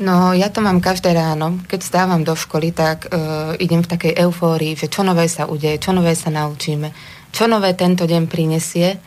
No, 0.01 0.33
ja 0.33 0.49
to 0.49 0.65
mám 0.65 0.81
každé 0.81 1.13
ráno. 1.13 1.61
Keď 1.69 1.79
stávam 1.85 2.25
do 2.25 2.33
školy, 2.33 2.73
tak 2.73 3.05
uh, 3.13 3.53
idem 3.61 3.85
v 3.85 3.91
takej 3.93 4.13
eufórii, 4.25 4.73
že 4.73 4.89
čo 4.89 5.05
nové 5.05 5.29
sa 5.29 5.45
udeje, 5.45 5.77
čo 5.77 5.93
nové 5.93 6.17
sa 6.17 6.33
naučíme 6.33 7.21
čo 7.31 7.47
nové 7.47 7.73
tento 7.73 8.03
deň 8.03 8.27
prinesie 8.27 8.99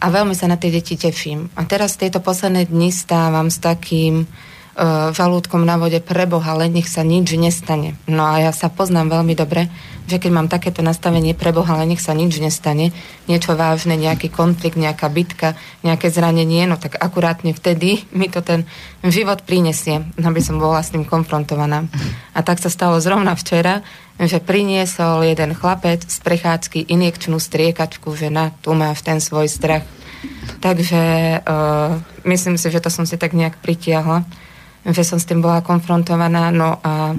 a 0.00 0.06
veľmi 0.08 0.32
sa 0.32 0.48
na 0.48 0.56
tie 0.56 0.72
deti 0.72 0.96
teším. 0.96 1.52
A 1.54 1.68
teraz 1.68 2.00
tieto 2.00 2.18
posledné 2.18 2.66
dni 2.66 2.88
stávam 2.90 3.52
s 3.52 3.60
takým 3.60 4.24
uh, 4.24 5.12
žalúdkom 5.12 5.62
na 5.62 5.76
vode 5.76 6.00
pre 6.00 6.24
Boha, 6.24 6.56
len 6.56 6.74
nech 6.74 6.88
sa 6.88 7.04
nič 7.04 7.36
nestane. 7.36 7.94
No 8.08 8.24
a 8.24 8.40
ja 8.40 8.52
sa 8.56 8.72
poznám 8.72 9.20
veľmi 9.20 9.36
dobre, 9.36 9.68
že 10.08 10.16
keď 10.16 10.30
mám 10.32 10.48
takéto 10.48 10.80
nastavenie 10.80 11.36
pre 11.36 11.52
Boha, 11.52 11.76
len 11.76 11.92
nech 11.92 12.00
sa 12.00 12.16
nič 12.16 12.40
nestane, 12.40 12.96
niečo 13.28 13.52
vážne, 13.52 13.92
nejaký 14.00 14.32
konflikt, 14.32 14.80
nejaká 14.80 15.12
bitka, 15.12 15.52
nejaké 15.84 16.08
zranenie, 16.08 16.64
no 16.64 16.80
tak 16.80 16.96
akurátne 16.96 17.52
vtedy 17.52 18.08
mi 18.16 18.32
to 18.32 18.40
ten 18.40 18.64
život 19.04 19.44
prinesie, 19.44 20.00
aby 20.16 20.40
som 20.40 20.56
bola 20.56 20.80
s 20.80 20.96
tým 20.96 21.04
konfrontovaná. 21.04 21.84
A 22.32 22.40
tak 22.40 22.56
sa 22.56 22.72
stalo 22.72 22.96
zrovna 23.04 23.36
včera, 23.36 23.84
že 24.16 24.40
priniesol 24.40 25.28
jeden 25.28 25.52
chlapec 25.52 26.02
z 26.02 26.18
prechádzky 26.24 26.88
injekčnú 26.88 27.36
striekačku, 27.36 28.08
že 28.16 28.32
na, 28.32 28.50
tu 28.64 28.72
máš 28.72 29.04
ten 29.04 29.20
svoj 29.20 29.46
strach. 29.46 29.84
Takže 30.58 31.02
uh, 31.44 32.00
myslím 32.26 32.58
si, 32.58 32.66
že 32.72 32.82
to 32.82 32.90
som 32.90 33.06
si 33.06 33.14
tak 33.14 33.36
nejak 33.36 33.60
pritiahla, 33.62 34.26
že 34.88 35.06
som 35.06 35.22
s 35.22 35.28
tým 35.28 35.38
bola 35.38 35.62
konfrontovaná, 35.62 36.50
no 36.50 36.82
a 36.82 37.14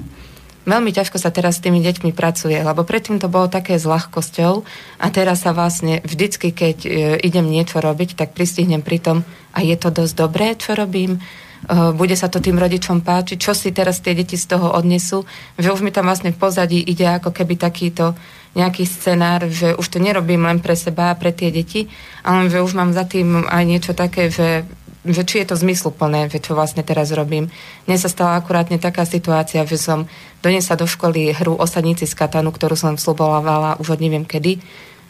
veľmi 0.68 0.90
ťažko 0.92 1.16
sa 1.20 1.32
teraz 1.32 1.60
s 1.60 1.64
tými 1.64 1.80
deťmi 1.80 2.10
pracuje, 2.12 2.56
lebo 2.56 2.84
predtým 2.84 3.20
to 3.20 3.32
bolo 3.32 3.48
také 3.48 3.76
s 3.80 3.88
ľahkosťou 3.88 4.52
a 5.00 5.06
teraz 5.08 5.44
sa 5.44 5.56
vlastne 5.56 6.00
vždycky, 6.02 6.52
keď 6.52 6.76
uh, 6.84 6.90
idem 7.20 7.48
niečo 7.48 7.80
robiť, 7.80 8.16
tak 8.16 8.36
pristihnem 8.36 8.84
pri 8.84 8.98
tom, 9.00 9.16
a 9.50 9.64
je 9.64 9.74
to 9.74 9.90
dosť 9.90 10.14
dobré, 10.14 10.54
čo 10.54 10.78
robím, 10.78 11.18
Eh, 11.60 11.92
bude 11.92 12.16
sa 12.16 12.32
to 12.32 12.40
tým 12.40 12.56
rodičom 12.56 13.04
páčiť, 13.04 13.36
čo 13.36 13.52
si 13.52 13.68
teraz 13.68 14.00
tie 14.00 14.16
deti 14.16 14.40
z 14.40 14.48
toho 14.48 14.72
odnesú, 14.72 15.28
že 15.60 15.68
už 15.68 15.84
mi 15.84 15.92
tam 15.92 16.08
vlastne 16.08 16.32
v 16.32 16.40
pozadí 16.40 16.80
ide 16.80 17.04
ako 17.04 17.36
keby 17.36 17.60
takýto 17.60 18.16
nejaký 18.56 18.88
scenár, 18.88 19.44
že 19.52 19.76
už 19.76 19.86
to 19.92 20.00
nerobím 20.00 20.42
len 20.42 20.58
pre 20.64 20.72
seba 20.72 21.12
a 21.12 21.18
pre 21.20 21.36
tie 21.36 21.52
deti, 21.52 21.86
ale 22.24 22.48
že 22.48 22.64
už 22.64 22.72
mám 22.72 22.96
za 22.96 23.04
tým 23.04 23.44
aj 23.44 23.62
niečo 23.68 23.92
také, 23.92 24.32
že 24.32 24.64
že 25.00 25.24
či 25.24 25.40
je 25.40 25.48
to 25.48 25.56
zmysluplné, 25.56 26.28
že 26.28 26.44
čo 26.44 26.52
vlastne 26.52 26.84
teraz 26.84 27.08
robím. 27.12 27.48
Mne 27.88 27.96
sa 27.96 28.12
stala 28.12 28.36
akurátne 28.36 28.76
taká 28.76 29.08
situácia, 29.08 29.64
že 29.64 29.80
som 29.80 30.04
doniesla 30.44 30.76
do 30.76 30.84
školy 30.84 31.32
hru 31.32 31.56
Osadníci 31.56 32.04
z 32.04 32.12
Katanu, 32.12 32.52
ktorú 32.52 32.76
som 32.76 33.00
slubovala 33.00 33.80
už 33.80 33.96
od 33.96 34.00
neviem 34.04 34.28
kedy. 34.28 34.60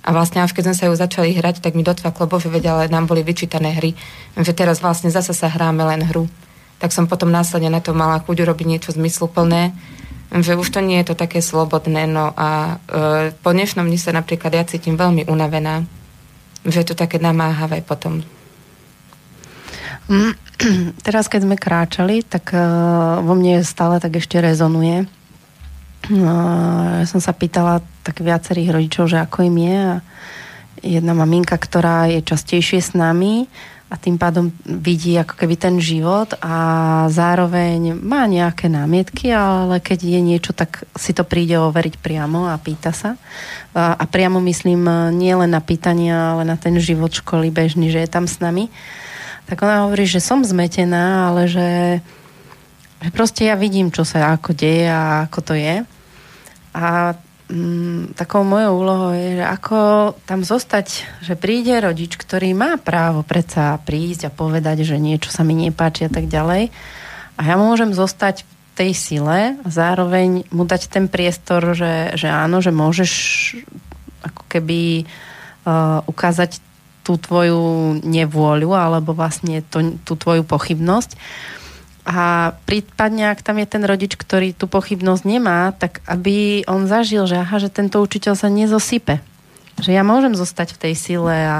A 0.06 0.14
vlastne 0.14 0.40
až 0.40 0.54
keď 0.56 0.70
sme 0.70 0.78
sa 0.78 0.84
ju 0.88 0.94
začali 0.96 1.34
hrať, 1.36 1.60
tak 1.60 1.76
mi 1.76 1.84
dotvaklo, 1.84 2.30
bože 2.30 2.48
vedia, 2.48 2.72
ale 2.72 2.88
nám 2.88 3.10
boli 3.10 3.20
vyčítané 3.20 3.76
hry, 3.76 3.92
že 4.38 4.56
teraz 4.56 4.80
vlastne 4.80 5.12
zase 5.12 5.36
sa 5.36 5.50
hráme 5.50 5.84
len 5.84 6.06
hru 6.06 6.30
tak 6.80 6.96
som 6.96 7.04
potom 7.04 7.28
následne 7.28 7.68
na 7.68 7.84
to 7.84 7.92
mala 7.92 8.24
chuť 8.24 8.40
urobiť 8.40 8.66
niečo 8.66 8.90
zmysluplné, 8.96 9.76
že 10.32 10.56
už 10.56 10.64
to 10.72 10.80
nie 10.80 10.96
je 11.04 11.12
to 11.12 11.14
také 11.14 11.44
slobodné. 11.44 12.08
No 12.08 12.32
a 12.32 12.80
e, 12.88 13.36
po 13.36 13.52
dnešnom 13.52 13.84
dni 13.84 14.00
sa 14.00 14.16
napríklad 14.16 14.56
ja 14.56 14.64
cítim 14.64 14.96
veľmi 14.96 15.28
unavená, 15.28 15.84
že 16.64 16.80
je 16.80 16.86
to 16.88 16.96
také 16.96 17.20
namáhavé 17.20 17.84
potom. 17.84 18.24
Mm, 20.10 20.34
teraz, 21.06 21.30
keď 21.30 21.46
sme 21.46 21.56
kráčali, 21.56 22.26
tak 22.26 22.50
uh, 22.50 23.22
vo 23.22 23.38
mne 23.38 23.62
stále 23.62 24.02
tak 24.02 24.18
ešte 24.18 24.42
rezonuje. 24.42 25.06
Uh, 26.10 27.00
ja 27.00 27.06
som 27.06 27.22
sa 27.22 27.30
pýtala 27.30 27.78
tak 28.02 28.18
viacerých 28.18 28.74
rodičov, 28.74 29.06
že 29.06 29.22
ako 29.22 29.46
im 29.46 29.56
je 29.62 29.78
a 29.78 29.96
jedna 30.82 31.14
maminka, 31.14 31.54
ktorá 31.54 32.10
je 32.10 32.26
častejšie 32.26 32.82
s 32.82 32.92
nami, 32.98 33.46
a 33.90 33.98
tým 33.98 34.22
pádom 34.22 34.54
vidí 34.62 35.18
ako 35.18 35.34
keby 35.34 35.58
ten 35.58 35.82
život 35.82 36.38
a 36.38 36.54
zároveň 37.10 37.98
má 37.98 38.22
nejaké 38.30 38.70
námietky, 38.70 39.34
ale 39.34 39.82
keď 39.82 39.98
je 40.06 40.20
niečo, 40.22 40.54
tak 40.54 40.86
si 40.94 41.10
to 41.10 41.26
príde 41.26 41.58
overiť 41.58 41.98
priamo 41.98 42.46
a 42.46 42.54
pýta 42.54 42.94
sa. 42.94 43.18
A, 43.74 43.98
a 43.98 44.04
priamo 44.06 44.38
myslím 44.46 45.10
nie 45.10 45.34
len 45.34 45.50
na 45.50 45.58
pýtania, 45.58 46.38
ale 46.38 46.46
na 46.46 46.54
ten 46.54 46.78
život 46.78 47.10
školy 47.10 47.50
bežný, 47.50 47.90
že 47.90 48.06
je 48.06 48.10
tam 48.14 48.30
s 48.30 48.38
nami. 48.38 48.70
Tak 49.50 49.66
ona 49.66 49.82
hovorí, 49.82 50.06
že 50.06 50.22
som 50.22 50.46
zmetená, 50.46 51.34
ale 51.34 51.50
že, 51.50 51.98
že 53.02 53.10
proste 53.10 53.50
ja 53.50 53.58
vidím, 53.58 53.90
čo 53.90 54.06
sa 54.06 54.38
ako 54.38 54.54
deje 54.54 54.86
a 54.86 55.26
ako 55.26 55.38
to 55.42 55.54
je. 55.58 55.82
A 56.70 57.18
mm, 57.50 58.14
takou 58.14 58.46
mojou 58.46 58.78
úlohou 58.78 59.10
je, 59.10 59.42
že 59.42 59.44
ako 59.50 59.78
tam 60.22 60.46
zostať, 60.46 60.86
že 61.26 61.34
príde 61.34 61.74
rodič, 61.82 62.14
ktorý 62.14 62.54
má 62.54 62.78
právo 62.78 63.26
predsa 63.26 63.74
prísť 63.82 64.30
a 64.30 64.34
povedať, 64.34 64.86
že 64.86 65.02
niečo 65.02 65.34
sa 65.34 65.42
mi 65.42 65.58
nepáči 65.58 66.06
a 66.06 66.10
tak 66.14 66.30
ďalej. 66.30 66.70
A 67.34 67.40
ja 67.42 67.58
môžem 67.58 67.90
zostať 67.90 68.46
v 68.46 68.52
tej 68.78 68.92
sile 68.94 69.58
a 69.58 69.66
zároveň 69.66 70.46
mu 70.54 70.62
dať 70.62 70.86
ten 70.86 71.10
priestor, 71.10 71.74
že, 71.74 72.14
že 72.14 72.30
áno, 72.30 72.62
že 72.62 72.70
môžeš 72.70 73.12
ako 74.22 74.46
keby 74.46 75.10
uh, 75.66 76.06
ukázať 76.06 76.69
tú 77.02 77.16
tvoju 77.16 78.00
nevôľu 78.04 78.70
alebo 78.76 79.16
vlastne 79.16 79.64
to, 79.66 79.96
tú 80.04 80.14
tvoju 80.16 80.44
pochybnosť 80.44 81.16
a 82.10 82.50
prípadne, 82.64 83.28
ak 83.30 83.44
tam 83.44 83.60
je 83.60 83.68
ten 83.68 83.84
rodič, 83.84 84.16
ktorý 84.16 84.56
tú 84.56 84.64
pochybnosť 84.66 85.22
nemá, 85.28 85.70
tak 85.76 86.00
aby 86.08 86.64
on 86.64 86.88
zažil, 86.88 87.28
že 87.28 87.38
aha, 87.38 87.60
že 87.60 87.68
tento 87.68 88.00
učiteľ 88.00 88.34
sa 88.34 88.48
nezosype. 88.48 89.20
že 89.80 89.94
ja 89.94 90.04
môžem 90.04 90.34
zostať 90.34 90.76
v 90.76 90.80
tej 90.88 90.94
sile 90.96 91.32
a, 91.32 91.58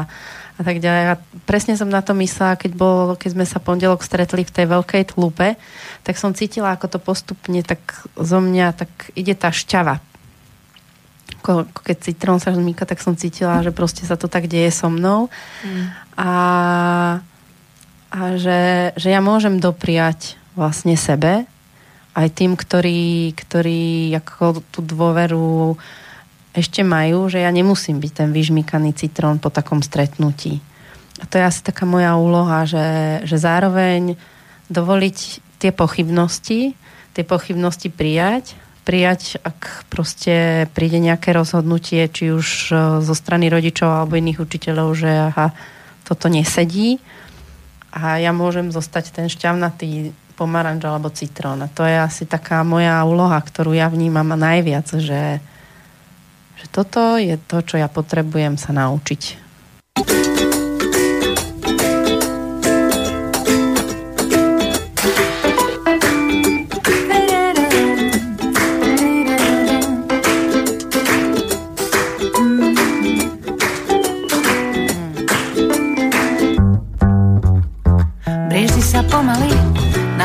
a 0.57 0.61
tak 0.61 0.81
ďalej. 0.81 1.05
A 1.13 1.15
presne 1.45 1.77
som 1.77 1.89
na 1.89 2.03
to 2.03 2.17
myslela, 2.17 2.59
keď, 2.59 2.73
bol, 2.73 3.17
keď 3.17 3.31
sme 3.37 3.47
sa 3.47 3.63
pondelok 3.63 4.03
stretli 4.03 4.45
v 4.45 4.51
tej 4.53 4.67
veľkej 4.69 5.15
tlupe, 5.15 5.57
tak 6.05 6.15
som 6.17 6.37
cítila, 6.37 6.73
ako 6.75 6.97
to 6.97 6.99
postupne 6.99 7.61
tak 7.63 7.81
zo 8.17 8.41
mňa 8.41 8.77
tak 8.77 8.91
ide 9.15 9.37
tá 9.37 9.53
šťava. 9.53 10.01
Ako, 11.41 11.65
ako 11.67 11.81
keď 11.81 11.97
citrón 12.05 12.39
sa 12.39 12.53
zmýka, 12.53 12.85
tak 12.85 13.01
som 13.01 13.17
cítila, 13.17 13.65
že 13.65 13.73
proste 13.73 14.05
sa 14.05 14.21
to 14.21 14.29
tak 14.29 14.47
deje 14.47 14.69
so 14.69 14.93
mnou. 14.93 15.33
Mm. 15.65 15.85
A, 16.21 16.33
a 18.13 18.19
že, 18.37 18.93
že 18.95 19.09
ja 19.09 19.25
môžem 19.25 19.57
dopriať 19.57 20.37
vlastne 20.53 20.95
sebe 20.95 21.49
aj 22.15 22.29
tým, 22.35 22.59
ktorí, 22.59 23.33
ktorí 23.39 24.13
ako 24.19 24.61
tú 24.69 24.83
dôveru 24.83 25.79
ešte 26.51 26.83
majú, 26.83 27.31
že 27.31 27.47
ja 27.47 27.51
nemusím 27.55 28.03
byť 28.03 28.13
ten 28.13 28.29
vyžmýkaný 28.35 28.91
citrón 28.99 29.39
po 29.39 29.55
takom 29.55 29.79
stretnutí. 29.81 30.59
A 31.23 31.25
to 31.29 31.39
je 31.39 31.47
asi 31.47 31.61
taká 31.63 31.87
moja 31.87 32.19
úloha, 32.19 32.67
že, 32.67 33.21
že 33.23 33.39
zároveň 33.39 34.19
dovoliť 34.67 35.19
tie 35.63 35.71
pochybnosti, 35.71 36.75
tie 37.15 37.25
pochybnosti 37.25 37.93
prijať, 37.93 38.59
prijať, 38.83 39.39
ak 39.43 39.87
proste 39.93 40.67
príde 40.73 40.99
nejaké 40.99 41.37
rozhodnutie, 41.37 42.09
či 42.09 42.33
už 42.33 42.47
e, 42.71 42.75
zo 43.05 43.15
strany 43.15 43.53
rodičov 43.53 43.87
alebo 43.87 44.17
iných 44.17 44.41
učiteľov, 44.41 44.89
že 44.97 45.11
aha, 45.31 45.53
toto 46.05 46.27
nesedí 46.27 46.99
a 47.91 48.23
ja 48.23 48.31
môžem 48.31 48.71
zostať 48.71 49.15
ten 49.15 49.27
šťavnatý 49.27 50.15
pomaranč 50.39 50.87
alebo 50.89 51.13
citrón. 51.13 51.61
A 51.61 51.69
to 51.69 51.85
je 51.85 52.01
asi 52.01 52.25
taká 52.25 52.65
moja 52.65 53.03
úloha, 53.05 53.37
ktorú 53.37 53.77
ja 53.77 53.93
vnímam 53.93 54.33
najviac, 54.33 54.89
že, 54.97 55.43
že 56.57 56.67
toto 56.73 57.21
je 57.21 57.37
to, 57.37 57.61
čo 57.61 57.77
ja 57.77 57.93
potrebujem 57.93 58.57
sa 58.57 58.73
naučiť. 58.73 59.50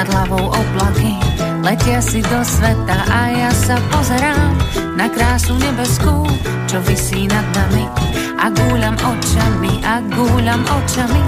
Nad 0.06 0.30
hlavou 0.30 0.54
oblaky 0.54 1.18
letia 1.66 1.98
si 2.02 2.22
do 2.22 2.40
sveta 2.46 2.98
a 3.10 3.20
ja 3.34 3.50
sa 3.50 3.82
pozerám 3.90 4.54
na 4.94 5.10
krásu 5.10 5.58
nebeskú, 5.58 6.30
čo 6.70 6.78
vysí 6.86 7.26
nad 7.26 7.42
nami. 7.58 7.90
A 8.38 8.54
gúľam 8.54 8.94
očami, 8.94 9.82
a 9.82 10.06
gúľam 10.06 10.62
očami, 10.62 11.24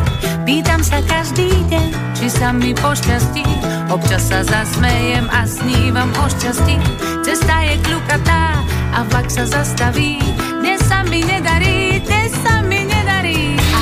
pýtam 0.46 0.86
sa 0.86 1.02
každý 1.02 1.50
deň, 1.74 1.88
či 2.14 2.30
sa 2.30 2.54
mi 2.54 2.78
pošťastí. 2.78 3.42
Občas 3.90 4.30
sa 4.30 4.46
zasmejem 4.46 5.26
a 5.34 5.50
snívam 5.50 6.14
o 6.14 6.26
šťastí. 6.30 6.78
Cesta 7.26 7.66
je 7.66 7.82
kľukatá 7.82 8.62
a 8.94 9.00
vlak 9.10 9.34
sa 9.34 9.50
zastaví. 9.50 10.22
Dnes 10.62 10.86
sa 10.86 11.02
mi 11.02 11.26
nedarí, 11.26 11.98
dnes 12.06 12.30
sa 12.46 12.62
mi 12.62 12.86
nedarí. 12.86 13.58
A 13.58 13.82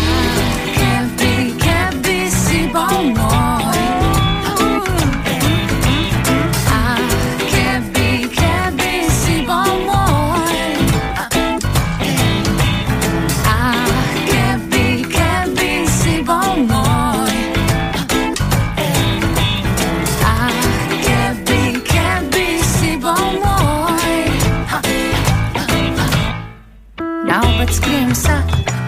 keby, 0.71 1.59
keby 1.59 2.17
si 2.31 2.71
bol 2.71 3.11
môj, 3.11 3.44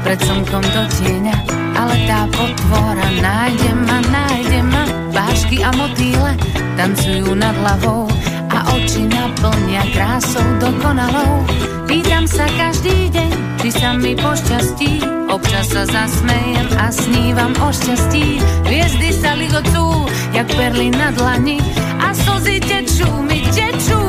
pred 0.07 0.23
slnkom 0.23 0.63
do 0.63 0.83
tieňa, 1.03 1.35
ale 1.75 1.95
tá 2.07 2.23
potvora 2.31 3.11
nájde 3.19 3.75
ma, 3.75 3.99
nájde 4.07 4.63
ma. 4.63 4.87
Vášky 5.11 5.59
a 5.59 5.75
motýle 5.75 6.31
tancujú 6.79 7.35
nad 7.35 7.51
hlavou 7.59 8.07
a 8.47 8.59
oči 8.71 9.03
naplnia 9.03 9.83
krásou 9.91 10.47
dokonalou. 10.63 11.43
Pýtam 11.91 12.23
sa 12.23 12.47
každý 12.55 13.11
deň, 13.11 13.31
či 13.59 13.69
sa 13.75 13.99
mi 13.99 14.15
pošťastí, 14.15 15.03
občas 15.27 15.75
sa 15.75 15.83
zasmejem 15.83 16.67
a 16.79 16.87
snívam 16.87 17.51
o 17.59 17.67
šťastí. 17.67 18.39
Hviezdy 18.63 19.11
sa 19.11 19.35
ligocú, 19.35 20.07
jak 20.31 20.47
perly 20.55 20.87
na 20.87 21.11
dlani 21.11 21.59
a 21.99 22.15
slzy 22.15 22.63
tečú 22.63 23.11
mi, 23.27 23.43
tečú 23.51 24.06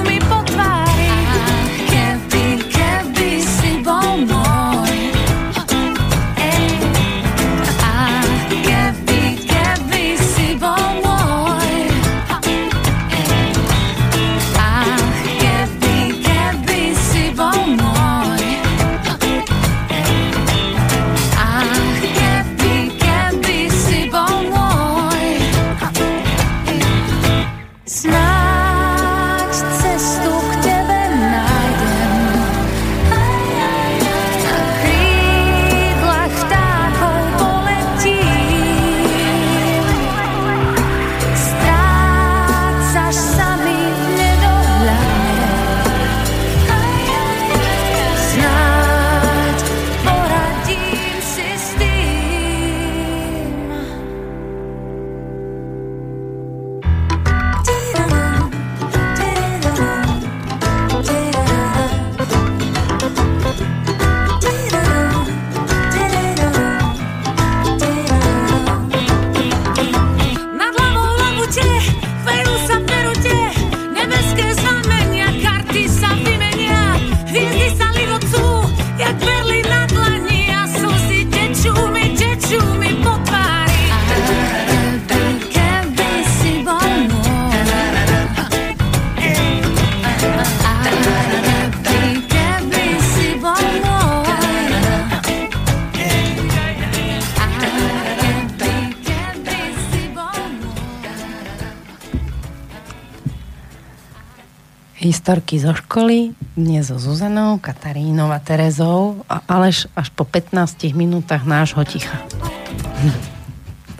historky 105.28 105.60
zo 105.60 105.76
školy, 105.76 106.32
dnes 106.56 106.88
so 106.88 106.96
Zuzanou, 106.96 107.60
Katarínou 107.60 108.32
a 108.32 108.40
Terezou, 108.40 109.28
a 109.28 109.44
Aleš 109.44 109.84
až 109.92 110.08
po 110.16 110.24
15 110.24 110.88
minútach 110.96 111.44
nášho 111.44 111.84
ticha. 111.84 112.16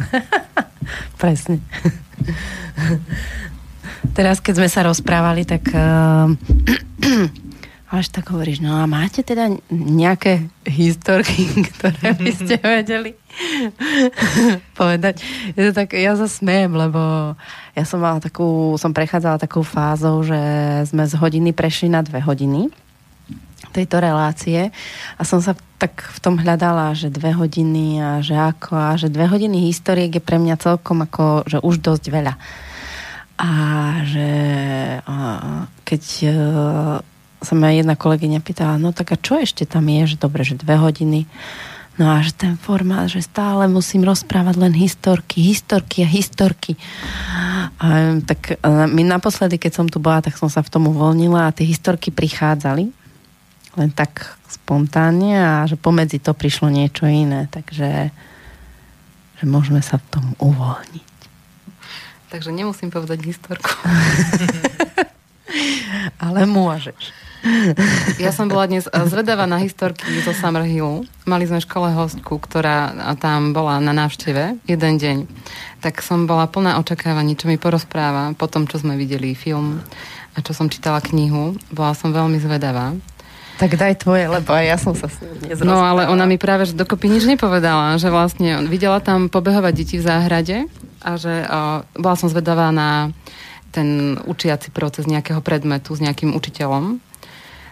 Presne. 1.21 1.61
Teraz, 4.17 4.41
keď 4.41 4.55
sme 4.57 4.69
sa 4.73 4.81
rozprávali, 4.89 5.45
tak 5.45 5.69
uh, 5.69 6.33
až 7.89 8.13
tak 8.13 8.29
hovoríš, 8.29 8.61
no 8.61 8.77
a 8.77 8.85
máte 8.85 9.25
teda 9.25 9.49
nejaké 9.73 10.53
historky, 10.69 11.49
ktoré 11.73 12.13
by 12.13 12.31
ste 12.37 12.55
vedeli 12.61 13.17
povedať? 14.81 15.25
Je 15.57 15.63
to 15.69 15.73
tak, 15.73 15.97
ja 15.97 16.13
sa 16.13 16.29
smejem, 16.29 16.77
lebo 16.77 17.33
ja 17.73 17.85
som 17.89 18.05
mala 18.05 18.21
takú, 18.21 18.77
som 18.77 18.93
prechádzala 18.93 19.41
takou 19.41 19.65
fázou, 19.65 20.21
že 20.21 20.37
sme 20.85 21.09
z 21.09 21.17
hodiny 21.17 21.57
prešli 21.57 21.89
na 21.89 22.05
dve 22.05 22.21
hodiny. 22.21 22.69
tejto 23.73 24.01
relácie 24.05 24.69
a 25.17 25.23
som 25.25 25.41
sa 25.41 25.57
tak 25.81 26.03
v 26.03 26.19
tom 26.21 26.37
hľadala, 26.37 26.93
že 26.93 27.09
dve 27.09 27.33
hodiny 27.33 28.01
a 28.03 28.11
že 28.21 28.37
ako 28.37 28.75
a 28.75 28.99
že 29.01 29.09
dve 29.09 29.31
hodiny 29.31 29.65
historiek 29.65 30.13
je 30.13 30.21
pre 30.21 30.37
mňa 30.37 30.61
celkom 30.61 31.09
ako, 31.09 31.49
že 31.49 31.59
už 31.65 31.81
dosť 31.81 32.05
veľa. 32.11 32.35
A 33.39 33.51
že 34.03 34.29
a, 35.07 35.17
keď 35.87 36.03
sa 37.39 37.55
ma 37.55 37.71
jedna 37.71 37.95
kolegyňa 37.95 38.43
pýtala, 38.43 38.83
no 38.83 38.91
tak 38.91 39.15
a 39.15 39.17
čo 39.19 39.39
ešte 39.39 39.63
tam 39.63 39.87
je, 39.87 40.15
že 40.15 40.17
dobre, 40.19 40.43
že 40.43 40.59
dve 40.59 40.79
hodiny 40.79 41.31
No 41.99 42.15
a 42.15 42.23
že 42.23 42.31
ten 42.31 42.55
formát, 42.55 43.11
že 43.11 43.27
stále 43.27 43.67
musím 43.67 44.07
rozprávať 44.07 44.55
len 44.55 44.71
historky, 44.71 45.43
historky 45.43 46.07
a 46.07 46.09
historky. 46.09 46.79
A, 47.83 48.23
tak 48.23 48.55
my 48.63 49.03
naposledy, 49.03 49.59
keď 49.59 49.83
som 49.83 49.87
tu 49.91 49.99
bola, 49.99 50.23
tak 50.23 50.39
som 50.39 50.47
sa 50.47 50.63
v 50.63 50.71
tom 50.71 50.87
uvoľnila 50.95 51.51
a 51.51 51.55
tie 51.55 51.67
historky 51.67 52.15
prichádzali 52.15 52.95
len 53.75 53.91
tak 53.91 54.39
spontánne 54.47 55.43
a 55.43 55.67
že 55.67 55.75
pomedzi 55.75 56.23
to 56.23 56.39
prišlo 56.39 56.71
niečo 56.71 57.11
iné, 57.11 57.51
takže 57.51 58.15
že 59.39 59.45
môžeme 59.47 59.83
sa 59.83 59.99
v 59.99 60.07
tom 60.07 60.25
uvoľniť. 60.39 61.19
Takže 62.31 62.55
nemusím 62.55 62.95
povedať 62.95 63.27
historku. 63.27 63.75
Ale 66.23 66.47
môžeš. 66.47 67.28
Ja 68.19 68.35
som 68.35 68.51
bola 68.51 68.67
dnes 68.67 68.91
zvedavá 68.91 69.47
na 69.47 69.63
historky 69.63 70.11
zo 70.27 70.35
Summer 70.35 70.67
Hillu. 70.67 71.07
Mali 71.23 71.47
sme 71.47 71.63
v 71.63 71.67
škole 71.71 71.89
hostku, 71.95 72.43
ktorá 72.43 72.91
tam 73.23 73.55
bola 73.55 73.79
na 73.79 73.95
návšteve 73.95 74.59
jeden 74.67 74.95
deň. 74.99 75.17
Tak 75.79 76.03
som 76.03 76.27
bola 76.27 76.51
plná 76.51 76.83
očakávaní, 76.83 77.39
čo 77.39 77.47
mi 77.47 77.55
porozpráva 77.55 78.35
po 78.35 78.51
tom, 78.51 78.67
čo 78.67 78.83
sme 78.83 78.99
videli 78.99 79.39
film 79.39 79.79
a 80.35 80.39
čo 80.43 80.51
som 80.51 80.67
čítala 80.67 80.99
knihu. 80.99 81.55
Bola 81.71 81.95
som 81.95 82.11
veľmi 82.11 82.43
zvedavá. 82.43 82.99
Tak 83.59 83.75
daj 83.75 84.07
tvoje, 84.07 84.31
lebo 84.31 84.55
aj 84.55 84.65
ja 84.71 84.79
som 84.79 84.95
sa 84.95 85.11
s 85.11 85.19
dnes 85.19 85.59
No 85.67 85.83
ale 85.83 86.07
ona 86.07 86.31
mi 86.31 86.39
práve 86.39 86.71
že 86.71 86.79
dokopy 86.79 87.11
nič 87.11 87.27
nepovedala, 87.27 87.99
že 87.99 88.07
vlastne 88.07 88.63
videla 88.71 89.03
tam 89.03 89.27
pobehovať 89.27 89.73
deti 89.75 89.99
v 89.99 90.07
záhrade 90.07 90.57
a 91.03 91.11
že 91.19 91.43
uh, 91.43 91.83
bola 91.99 92.15
som 92.15 92.31
zvedavá 92.31 92.71
na 92.71 93.11
ten 93.75 94.15
učiaci 94.27 94.71
proces 94.71 95.11
nejakého 95.11 95.43
predmetu 95.43 95.91
s 95.91 96.01
nejakým 96.03 96.39
učiteľom 96.39 97.03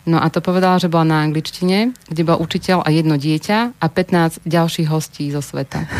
No 0.06 0.22
a 0.22 0.30
to 0.30 0.38
povedala, 0.38 0.78
že 0.78 0.86
bola 0.86 1.02
na 1.02 1.18
angličtine, 1.26 1.90
kde 2.06 2.22
bol 2.22 2.38
učiteľ 2.38 2.86
a 2.86 2.94
jedno 2.94 3.18
dieťa 3.18 3.82
a 3.82 3.86
15 3.90 4.46
ďalších 4.46 4.86
hostí 4.86 5.34
zo 5.34 5.42
sveta. 5.42 5.82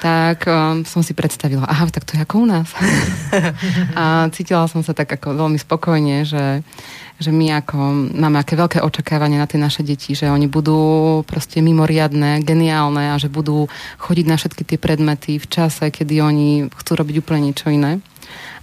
tak 0.00 0.48
um, 0.48 0.86
som 0.88 1.04
si 1.04 1.12
predstavila, 1.12 1.68
aha, 1.68 1.92
tak 1.92 2.08
to 2.08 2.16
je 2.16 2.24
ako 2.24 2.34
u 2.40 2.46
nás. 2.48 2.72
a 4.00 4.32
cítila 4.32 4.64
som 4.64 4.80
sa 4.80 4.96
tak 4.96 5.12
ako 5.12 5.36
veľmi 5.36 5.60
spokojne, 5.60 6.24
že, 6.24 6.64
že 7.20 7.28
my 7.28 7.60
ako 7.60 7.76
máme 8.16 8.40
aké 8.40 8.56
veľké 8.56 8.78
očakávanie 8.80 9.36
na 9.36 9.44
tie 9.44 9.60
naše 9.60 9.84
deti, 9.84 10.16
že 10.16 10.32
oni 10.32 10.48
budú 10.48 11.20
proste 11.28 11.60
mimoriadné, 11.60 12.40
geniálne 12.46 13.12
a 13.12 13.20
že 13.20 13.28
budú 13.28 13.68
chodiť 14.00 14.24
na 14.24 14.40
všetky 14.40 14.62
tie 14.64 14.78
predmety 14.80 15.36
v 15.36 15.46
čase, 15.52 15.92
kedy 15.92 16.22
oni 16.24 16.48
chcú 16.72 16.92
robiť 16.96 17.20
úplne 17.20 17.52
niečo 17.52 17.68
iné. 17.68 18.00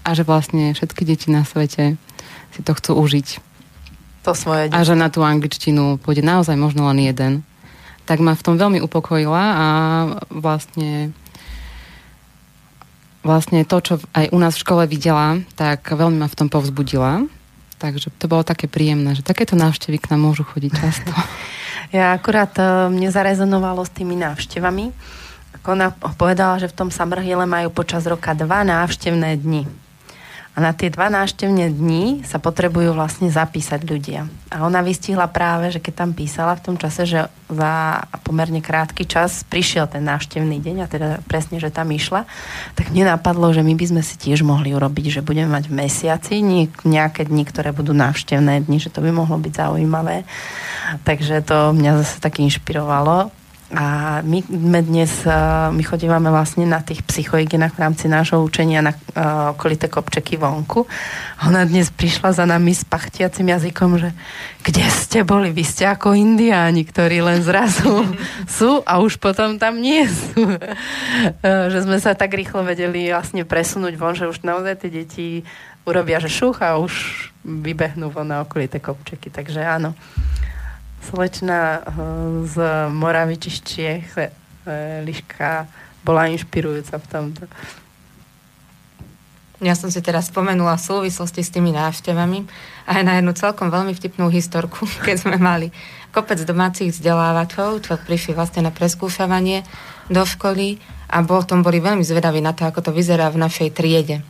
A 0.01 0.17
že 0.17 0.25
vlastne 0.25 0.73
všetky 0.73 1.05
deti 1.05 1.29
na 1.29 1.45
svete 1.45 2.01
si 2.55 2.61
to 2.65 2.71
chcú 2.73 2.97
užiť 2.97 3.54
to 4.25 4.33
svoje 4.33 4.73
A 4.73 4.81
že 4.81 4.97
na 4.97 5.13
tú 5.13 5.21
angličtinu 5.21 6.01
pôjde 6.01 6.25
naozaj 6.25 6.57
možno 6.57 6.89
len 6.89 7.05
jeden. 7.05 7.45
Tak 8.09 8.17
ma 8.17 8.33
v 8.33 8.41
tom 8.41 8.57
veľmi 8.57 8.81
upokojila 8.81 9.43
a 9.53 9.65
vlastne 10.33 11.13
vlastne 13.25 13.65
to, 13.65 13.77
čo 13.81 13.93
aj 14.13 14.29
u 14.29 14.37
nás 14.37 14.53
v 14.53 14.61
škole 14.61 14.83
videla, 14.85 15.41
tak 15.57 15.81
veľmi 15.89 16.21
ma 16.21 16.29
v 16.29 16.37
tom 16.37 16.47
povzbudila. 16.49 17.25
Takže 17.81 18.13
to 18.21 18.29
bolo 18.29 18.45
také 18.45 18.69
príjemné, 18.69 19.17
že 19.17 19.25
takéto 19.25 19.57
návštevy 19.57 19.97
k 19.97 20.13
nám 20.13 20.21
môžu 20.21 20.45
chodiť 20.45 20.71
často. 20.73 21.13
Ja 21.93 22.17
akurát 22.17 22.51
e, 22.57 22.89
mne 22.89 23.07
zarezonovalo 23.13 23.85
s 23.85 23.93
tými 23.93 24.17
návštevami. 24.17 24.89
Ako 25.61 25.79
ona 25.79 25.93
povedala, 25.93 26.57
že 26.59 26.67
v 26.67 26.75
tom 26.75 26.89
Summerhille 26.89 27.45
majú 27.45 27.69
počas 27.71 28.03
roka 28.09 28.33
dva 28.33 28.65
návštevné 28.65 29.37
dni. 29.39 29.69
A 30.55 30.63
na 30.63 30.71
tie 30.71 30.87
dva 30.87 31.11
náštevné 31.11 31.67
dni 31.67 32.23
sa 32.23 32.39
potrebujú 32.39 32.95
vlastne 32.95 33.27
zapísať 33.27 33.83
ľudia. 33.83 34.31
A 34.47 34.63
ona 34.63 34.79
vystihla 34.79 35.27
práve, 35.27 35.67
že 35.67 35.83
keď 35.83 35.93
tam 36.07 36.11
písala 36.15 36.55
v 36.55 36.63
tom 36.63 36.75
čase, 36.79 37.03
že 37.03 37.27
za 37.51 38.03
pomerne 38.23 38.63
krátky 38.63 39.03
čas 39.03 39.43
prišiel 39.51 39.91
ten 39.91 40.07
návštevný 40.07 40.63
deň 40.63 40.75
a 40.79 40.87
teda 40.87 41.09
presne, 41.27 41.59
že 41.59 41.75
tam 41.75 41.91
išla, 41.91 42.23
tak 42.79 42.95
mne 42.95 43.19
napadlo, 43.19 43.51
že 43.51 43.67
my 43.67 43.75
by 43.75 43.85
sme 43.85 44.01
si 44.01 44.15
tiež 44.15 44.47
mohli 44.47 44.71
urobiť, 44.71 45.19
že 45.19 45.27
budeme 45.27 45.51
mať 45.51 45.67
v 45.67 45.75
mesiaci 45.75 46.39
nejaké 46.87 47.27
dni, 47.27 47.43
ktoré 47.43 47.75
budú 47.75 47.91
návštevné 47.91 48.63
dni, 48.63 48.79
že 48.79 48.89
to 48.95 49.03
by 49.03 49.11
mohlo 49.11 49.35
byť 49.35 49.53
zaujímavé. 49.59 50.23
Takže 51.03 51.43
to 51.43 51.75
mňa 51.75 51.99
zase 51.99 52.23
tak 52.23 52.39
inšpirovalo 52.39 53.27
a 53.73 54.21
my, 54.21 54.45
my 54.45 54.81
dnes, 54.85 55.25
my 55.73 55.81
chodívame 55.81 56.29
vlastne 56.29 56.69
na 56.69 56.85
tých 56.85 57.01
psychohygienách 57.01 57.73
v 57.73 57.81
rámci 57.81 58.05
nášho 58.05 58.37
učenia 58.37 58.85
na 58.85 58.93
uh, 58.93 59.57
okolité 59.57 59.89
kopčeky 59.89 60.37
vonku. 60.37 60.85
Ona 61.41 61.65
dnes 61.65 61.89
prišla 61.89 62.37
za 62.37 62.45
nami 62.45 62.77
s 62.77 62.85
pachtiacim 62.85 63.49
jazykom, 63.49 63.97
že 63.97 64.13
kde 64.61 64.85
ste 64.93 65.25
boli? 65.25 65.49
Vy 65.49 65.65
ste 65.65 65.89
ako 65.89 66.13
indiáni, 66.13 66.85
ktorí 66.85 67.25
len 67.25 67.41
zrazu 67.41 68.05
sú 68.61 68.85
a 68.85 69.01
už 69.01 69.17
potom 69.17 69.57
tam 69.57 69.81
nie 69.81 70.05
sú. 70.05 70.45
že 71.43 71.79
sme 71.81 71.97
sa 71.97 72.13
tak 72.13 72.37
rýchlo 72.37 72.61
vedeli 72.61 73.09
vlastne 73.09 73.49
presunúť 73.49 73.93
von, 73.97 74.13
že 74.13 74.29
už 74.29 74.45
naozaj 74.45 74.85
tie 74.85 74.91
deti 74.93 75.27
urobia, 75.89 76.21
že 76.21 76.29
šuch 76.29 76.61
a 76.61 76.77
už 76.77 76.93
vybehnú 77.41 78.13
von 78.13 78.29
na 78.29 78.45
okolité 78.45 78.77
kopčeky. 78.77 79.33
Takže 79.33 79.65
áno 79.65 79.97
slečna 81.05 81.79
eh, 81.79 81.83
z 82.49 82.55
Moravy 82.89 83.37
či 83.37 83.49
z 83.53 83.59
Čiech, 83.61 84.09
eh, 84.17 84.29
Liška, 85.05 85.69
bola 86.01 86.29
inšpirujúca 86.29 86.97
v 86.97 87.07
tomto. 87.09 87.43
Ja 89.63 89.71
som 89.71 89.87
si 89.87 90.03
teraz 90.03 90.27
spomenula 90.29 90.75
v 90.75 90.83
súvislosti 90.83 91.39
s 91.39 91.53
tými 91.53 91.71
návštevami 91.71 92.43
aj 92.91 93.01
na 93.07 93.17
jednu 93.17 93.31
celkom 93.31 93.71
veľmi 93.71 93.95
vtipnú 93.95 94.27
historku, 94.27 94.83
keď 95.05 95.15
sme 95.25 95.37
mali 95.39 95.71
kopec 96.11 96.39
domácich 96.43 96.91
vzdelávačov, 96.91 97.83
čo 97.83 97.99
prišli 97.99 98.35
vlastne 98.35 98.67
na 98.67 98.71
preskúšavanie 98.71 99.63
do 100.11 100.23
školy 100.23 100.79
a 101.11 101.23
potom 101.23 101.63
boli 101.63 101.79
veľmi 101.79 102.03
zvedaví 102.03 102.39
na 102.43 102.51
to, 102.51 102.67
ako 102.67 102.89
to 102.89 102.91
vyzerá 102.91 103.31
v 103.31 103.41
našej 103.41 103.69
triede. 103.75 104.23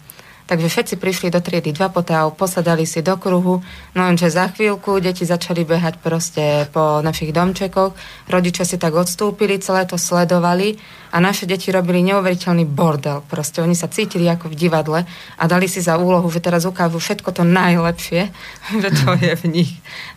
Takže 0.46 0.70
všetci 0.70 0.96
prišli 1.02 1.34
do 1.34 1.42
triedy 1.42 1.74
dva 1.74 1.90
potáv, 1.90 2.30
posadali 2.38 2.86
si 2.86 3.02
do 3.02 3.18
kruhu, 3.18 3.66
no 3.98 4.02
lenže 4.06 4.30
za 4.30 4.46
chvíľku 4.54 5.02
deti 5.02 5.26
začali 5.26 5.66
behať 5.66 5.98
proste 5.98 6.70
po 6.70 7.02
našich 7.02 7.34
domčekoch, 7.34 7.98
rodičia 8.30 8.62
si 8.62 8.78
tak 8.78 8.94
odstúpili, 8.94 9.58
celé 9.58 9.90
to 9.90 9.98
sledovali 9.98 10.78
a 11.10 11.18
naše 11.18 11.50
deti 11.50 11.74
robili 11.74 12.06
neuveriteľný 12.06 12.62
bordel. 12.70 13.26
Proste 13.26 13.66
oni 13.66 13.74
sa 13.74 13.90
cítili 13.90 14.30
ako 14.30 14.54
v 14.54 14.60
divadle 14.70 15.00
a 15.34 15.44
dali 15.50 15.66
si 15.66 15.82
za 15.82 15.98
úlohu, 15.98 16.30
že 16.30 16.46
teraz 16.46 16.70
ukážu 16.70 17.02
všetko 17.02 17.34
to 17.34 17.42
najlepšie, 17.42 18.30
že 18.86 18.90
to 19.02 19.18
je 19.18 19.34
v 19.34 19.46
nich. 19.50 19.72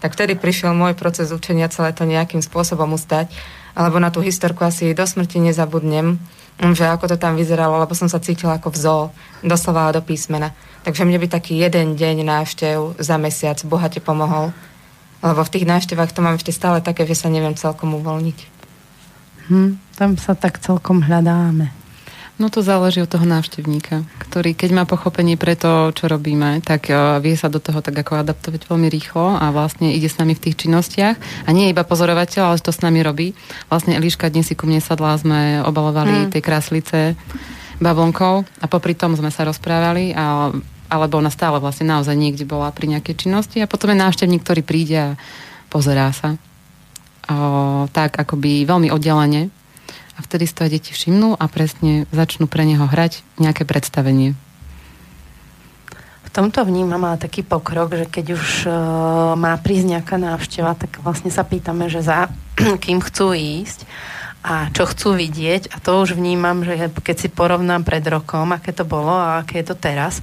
Tak 0.05 0.13
vtedy 0.13 0.37
prišiel 0.37 0.77
môj 0.77 0.93
proces 0.93 1.33
učenia 1.33 1.73
celé 1.73 1.97
to 1.97 2.05
nejakým 2.05 2.45
spôsobom 2.45 2.93
ustať, 2.93 3.33
alebo 3.73 3.97
na 3.97 4.13
tú 4.13 4.21
historku 4.21 4.61
asi 4.61 4.93
do 4.93 5.09
smrti 5.09 5.41
nezabudnem 5.41 6.21
že 6.59 6.91
ako 6.91 7.15
to 7.15 7.17
tam 7.17 7.39
vyzeralo, 7.39 7.79
lebo 7.79 7.95
som 7.95 8.11
sa 8.11 8.19
cítila 8.19 8.59
ako 8.59 8.75
v 8.75 8.79
zoo, 8.79 9.03
doslova 9.47 9.95
do 9.95 10.03
písmena. 10.03 10.51
Takže 10.83 11.07
mne 11.07 11.23
by 11.23 11.29
taký 11.31 11.55
jeden 11.59 11.95
deň 11.95 12.27
návštev 12.27 12.99
za 12.99 13.15
mesiac 13.15 13.59
bohate 13.63 14.03
pomohol. 14.03 14.51
Lebo 15.23 15.43
v 15.43 15.53
tých 15.55 15.67
návštevách 15.67 16.15
to 16.15 16.23
mám 16.23 16.39
ešte 16.39 16.55
stále 16.55 16.83
také, 16.83 17.07
že 17.07 17.19
sa 17.19 17.31
neviem 17.31 17.55
celkom 17.55 17.95
uvoľniť. 17.99 18.39
Hm, 19.51 19.71
tam 19.95 20.11
sa 20.19 20.35
tak 20.35 20.59
celkom 20.63 21.03
hľadáme. 21.03 21.71
No 22.39 22.47
to 22.55 22.63
záleží 22.63 23.03
od 23.03 23.11
toho 23.11 23.27
návštevníka, 23.27 24.07
ktorý 24.23 24.55
keď 24.55 24.71
má 24.71 24.85
pochopenie 24.87 25.35
pre 25.35 25.59
to, 25.59 25.91
čo 25.91 26.07
robíme, 26.07 26.63
tak 26.63 26.87
uh, 26.87 27.19
vie 27.19 27.35
sa 27.35 27.51
do 27.51 27.59
toho 27.59 27.83
tak 27.83 27.99
ako 27.99 28.23
adaptovať 28.23 28.71
veľmi 28.71 28.87
rýchlo 28.87 29.35
a 29.35 29.51
vlastne 29.51 29.91
ide 29.91 30.07
s 30.07 30.23
nami 30.23 30.39
v 30.39 30.47
tých 30.47 30.63
činnostiach 30.63 31.19
a 31.19 31.49
nie 31.51 31.67
je 31.67 31.75
iba 31.75 31.83
pozorovateľ, 31.83 32.55
ale 32.55 32.63
to 32.63 32.71
s 32.71 32.79
nami 32.79 33.03
robí. 33.03 33.35
Vlastne 33.67 33.99
Eliška 33.99 34.31
dnes 34.31 34.47
si 34.47 34.55
ku 34.55 34.71
mne 34.71 34.79
sadla, 34.79 35.19
sme 35.19 35.67
obalovali 35.67 36.27
hmm. 36.27 36.31
tie 36.31 36.39
kráslice 36.39 36.99
bavlnkou 37.83 38.35
a 38.63 38.67
popri 38.71 38.95
tom 38.95 39.19
sme 39.19 39.35
sa 39.35 39.43
rozprávali 39.43 40.15
a 40.15 40.55
alebo 40.89 41.21
ona 41.21 41.29
stále 41.29 41.61
vlastne 41.61 41.85
naozaj 41.85 42.17
niekde 42.17 42.49
bola 42.49 42.73
pri 42.73 42.89
nejakej 42.89 43.29
činnosti 43.29 43.61
a 43.61 43.69
potom 43.69 43.93
je 43.93 44.01
návštevník, 44.01 44.41
ktorý 44.41 44.65
príde 44.65 44.97
a 44.97 45.17
pozerá 45.69 46.17
sa. 46.17 46.41
O, 47.29 47.85
tak 47.93 48.17
akoby 48.17 48.65
veľmi 48.65 48.89
oddelenie 48.89 49.53
a 50.19 50.23
vtedy 50.27 50.51
si 50.51 50.55
to 50.59 50.67
aj 50.67 50.75
deti 50.75 50.91
všimnú 50.91 51.39
a 51.39 51.45
presne 51.47 52.11
začnú 52.11 52.51
pre 52.51 52.67
neho 52.67 52.91
hrať 52.91 53.23
nejaké 53.39 53.63
predstavenie. 53.63 54.35
V 56.27 56.31
tomto 56.35 56.67
vnímam 56.67 57.01
ale 57.09 57.17
taký 57.23 57.41
pokrok, 57.47 57.97
že 57.97 58.05
keď 58.05 58.37
už 58.37 58.69
uh, 58.69 58.75
má 59.39 59.57
prísť 59.57 59.97
nejaká 59.97 60.21
návšteva, 60.21 60.77
tak 60.77 61.01
vlastne 61.01 61.33
sa 61.33 61.47
pýtame, 61.47 61.89
že 61.89 62.05
za 62.05 62.29
kým 62.85 62.99
chcú 62.99 63.33
ísť 63.33 63.87
a 64.43 64.71
čo 64.71 64.87
chcú 64.87 65.19
vidieť 65.19 65.73
a 65.73 65.77
to 65.83 65.99
už 65.99 66.15
vnímam, 66.15 66.63
že 66.63 66.79
keď 66.91 67.17
si 67.17 67.29
porovnám 67.31 67.83
pred 67.83 68.05
rokom, 68.07 68.55
aké 68.55 68.71
to 68.71 68.87
bolo 68.87 69.11
a 69.11 69.43
aké 69.43 69.63
je 69.63 69.73
to 69.73 69.77
teraz, 69.79 70.23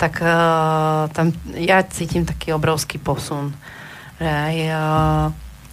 tak 0.00 0.18
uh, 0.20 1.06
tam 1.12 1.30
ja 1.54 1.84
cítim 1.86 2.26
taký 2.26 2.50
obrovský 2.50 2.98
posun 2.98 3.54
Že 4.18 4.30
aj 4.30 4.56
uh, 4.74 5.24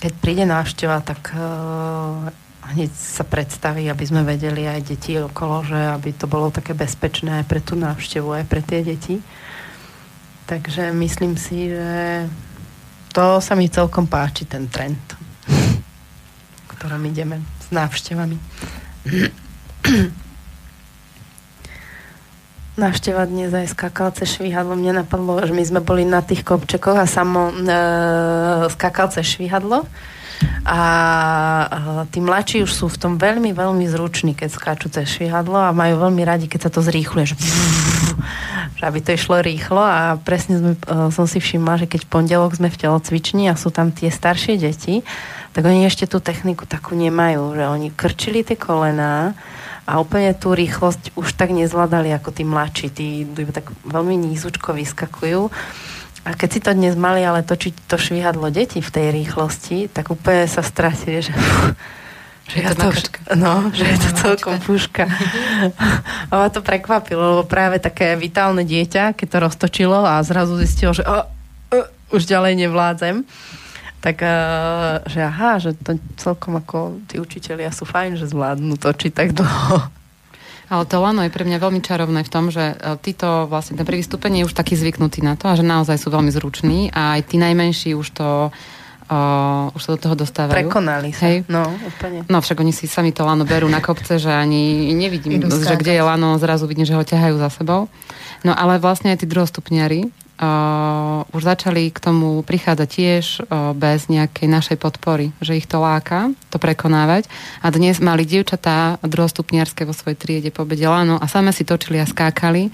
keď 0.02 0.12
príde 0.18 0.46
návšteva, 0.46 1.02
tak 1.02 1.34
uh, 1.34 2.30
hneď 2.72 2.92
sa 2.96 3.28
predstaví, 3.28 3.92
aby 3.92 4.04
sme 4.08 4.24
vedeli 4.24 4.64
aj 4.64 4.82
deti 4.88 5.20
okolo, 5.20 5.68
že 5.68 5.76
aby 5.76 6.16
to 6.16 6.26
bolo 6.26 6.48
také 6.50 6.72
bezpečné 6.72 7.44
aj 7.44 7.46
pre 7.46 7.60
tú 7.60 7.76
návštevu, 7.76 8.32
aj 8.32 8.46
pre 8.48 8.64
tie 8.64 8.82
deti. 8.82 9.20
Takže 10.48 10.92
myslím 10.96 11.36
si, 11.36 11.72
že 11.72 12.28
to 13.12 13.44
sa 13.44 13.54
mi 13.60 13.68
celkom 13.68 14.08
páči, 14.08 14.48
ten 14.48 14.72
trend, 14.72 15.00
ktorom 16.76 17.04
ideme 17.08 17.44
s 17.60 17.68
návštevami. 17.76 18.38
Návšteva 22.72 23.28
dnes 23.28 23.52
aj 23.52 23.76
skákalce 23.76 24.24
švihadlo. 24.24 24.80
Mne 24.80 25.04
napadlo, 25.04 25.44
že 25.44 25.52
my 25.52 25.60
sme 25.60 25.84
boli 25.84 26.08
na 26.08 26.24
tých 26.24 26.48
kopčekoch 26.48 26.96
a 26.96 27.04
samo 27.04 27.52
e, 27.52 27.56
skákalce 28.72 29.20
švihadlo 29.28 29.84
a 30.66 30.80
tí 32.10 32.22
mladší 32.22 32.66
už 32.66 32.72
sú 32.72 32.86
v 32.90 32.98
tom 32.98 33.14
veľmi, 33.18 33.54
veľmi 33.54 33.86
zruční, 33.90 34.38
keď 34.38 34.50
skáču 34.54 34.88
cez 34.94 35.10
švihadlo 35.10 35.58
a 35.58 35.76
majú 35.76 36.02
veľmi 36.02 36.22
radi, 36.22 36.46
keď 36.46 36.70
sa 36.70 36.72
to 36.74 36.82
zrýchluje, 36.86 37.34
že, 37.34 37.36
že 38.78 38.84
aby 38.86 39.00
to 39.02 39.14
išlo 39.14 39.42
rýchlo 39.42 39.82
a 39.82 40.18
presne 40.22 40.62
sme, 40.62 40.74
e, 40.78 41.10
som 41.14 41.26
si 41.26 41.42
všimla, 41.42 41.86
že 41.86 41.90
keď 41.90 42.06
v 42.06 42.12
pondelok 42.12 42.58
sme 42.58 42.70
v 42.70 42.80
telocvični 42.80 43.50
a 43.50 43.60
sú 43.60 43.74
tam 43.74 43.94
tie 43.94 44.10
staršie 44.14 44.58
deti, 44.58 45.06
tak 45.52 45.68
oni 45.68 45.84
ešte 45.84 46.08
tú 46.08 46.24
techniku 46.24 46.64
takú 46.64 46.96
nemajú, 46.96 47.58
že 47.58 47.64
oni 47.68 47.90
krčili 47.92 48.46
tie 48.46 48.56
kolená 48.56 49.36
a 49.84 50.00
úplne 50.00 50.32
tú 50.38 50.56
rýchlosť 50.56 51.18
už 51.18 51.36
tak 51.36 51.52
nezvládali 51.52 52.14
ako 52.16 52.30
tí 52.32 52.48
mladší. 52.48 52.88
Tí 52.94 53.08
tak 53.52 53.68
veľmi 53.84 54.16
nízučko 54.16 54.72
vyskakujú 54.78 55.52
a 56.22 56.38
keď 56.38 56.50
si 56.54 56.60
to 56.62 56.72
dnes 56.78 56.94
mali 56.94 57.26
ale 57.26 57.42
točiť 57.42 57.90
to 57.90 57.98
švihadlo 57.98 58.54
deti 58.54 58.78
v 58.78 58.94
tej 58.94 59.08
rýchlosti, 59.10 59.90
tak 59.90 60.14
úplne 60.14 60.46
sa 60.46 60.62
stratili, 60.62 61.26
že... 61.26 61.34
Že 62.52 62.58
je 62.58 62.68
to, 62.76 62.90
to 62.92 63.36
no, 63.40 63.72
že 63.72 63.86
je 63.88 63.98
to 64.02 64.10
celkom 64.12 64.60
púška. 64.60 65.08
A 66.28 66.32
ma 66.36 66.48
to 66.52 66.60
prekvapilo, 66.60 67.40
lebo 67.40 67.44
práve 67.48 67.80
také 67.80 68.20
vitálne 68.20 68.68
dieťa, 68.68 69.16
keď 69.16 69.28
to 69.30 69.38
roztočilo 69.40 70.04
a 70.04 70.20
zrazu 70.20 70.60
zistilo, 70.60 70.92
že 70.92 71.08
oh, 71.08 71.32
uh, 71.72 71.88
už 72.12 72.28
ďalej 72.28 72.60
nevládzem, 72.68 73.24
tak 74.04 74.20
uh, 74.20 75.00
že 75.08 75.24
aha, 75.24 75.64
že 75.64 75.80
to 75.80 75.96
celkom 76.20 76.60
ako 76.60 77.00
tí 77.08 77.24
učitelia 77.24 77.72
sú 77.72 77.88
fajn, 77.88 78.20
že 78.20 78.28
zvládnu 78.28 78.76
točiť 78.76 79.12
tak 79.16 79.32
dlho. 79.32 80.01
Ale 80.72 80.88
to 80.88 81.04
lano 81.04 81.28
je 81.28 81.36
pre 81.36 81.44
mňa 81.44 81.60
veľmi 81.60 81.84
čarovné 81.84 82.24
v 82.24 82.32
tom, 82.32 82.48
že 82.48 82.80
e, 82.80 82.96
títo 83.04 83.44
vlastne 83.52 83.76
ten 83.76 83.84
prvý 83.84 84.00
stupeň 84.00 84.42
je 84.42 84.48
už 84.48 84.56
taký 84.56 84.80
zvyknutý 84.80 85.20
na 85.20 85.36
to 85.36 85.52
a 85.52 85.60
že 85.60 85.68
naozaj 85.68 86.00
sú 86.00 86.08
veľmi 86.08 86.32
zruční 86.32 86.88
a 86.96 87.20
aj 87.20 87.28
tí 87.28 87.36
najmenší 87.36 87.92
už 87.92 88.08
to 88.16 88.56
uh, 89.12 89.76
už 89.76 89.82
sa 89.84 89.90
do 89.94 90.00
toho 90.00 90.16
dostávajú. 90.16 90.72
Prekonali 90.72 91.12
sa. 91.12 91.28
Hej. 91.28 91.44
No, 91.52 91.68
úplne. 91.68 92.24
No 92.32 92.40
však 92.40 92.64
oni 92.64 92.72
si 92.72 92.88
sami 92.88 93.12
to 93.12 93.28
lano 93.28 93.44
berú 93.44 93.68
na 93.68 93.84
kopce, 93.84 94.16
že 94.16 94.32
ani 94.32 94.96
nevidím, 94.96 95.44
že 95.44 95.76
kde 95.76 96.00
je 96.00 96.04
lano, 96.04 96.40
zrazu 96.40 96.66
vidím, 96.66 96.88
že 96.88 96.96
ho 96.96 97.04
ťahajú 97.04 97.36
za 97.36 97.52
sebou. 97.52 97.92
No 98.48 98.56
ale 98.56 98.80
vlastne 98.80 99.12
aj 99.12 99.22
tí 99.22 99.28
druhostupniari, 99.28 100.08
uh, 100.42 101.24
už 101.38 101.42
začali 101.46 101.94
k 101.94 102.00
tomu 102.02 102.42
prichádzať 102.42 102.90
tiež 102.90 103.26
uh, 103.46 103.72
bez 103.78 104.10
nejakej 104.10 104.50
našej 104.50 104.78
podpory, 104.82 105.30
že 105.40 105.56
ich 105.56 105.70
to 105.70 105.78
láka, 105.78 106.34
to 106.50 106.58
prekonávať. 106.58 107.30
A 107.62 107.70
dnes 107.70 108.02
mali 108.02 108.26
dievčatá 108.26 108.98
druhostupniarské 109.06 109.86
vo 109.86 109.94
svojej 109.94 110.18
triede 110.18 110.50
po 110.50 110.66
Lano 110.66 111.22
a 111.22 111.26
same 111.30 111.54
si 111.54 111.62
točili 111.62 112.02
a 112.02 112.10
skákali, 112.10 112.74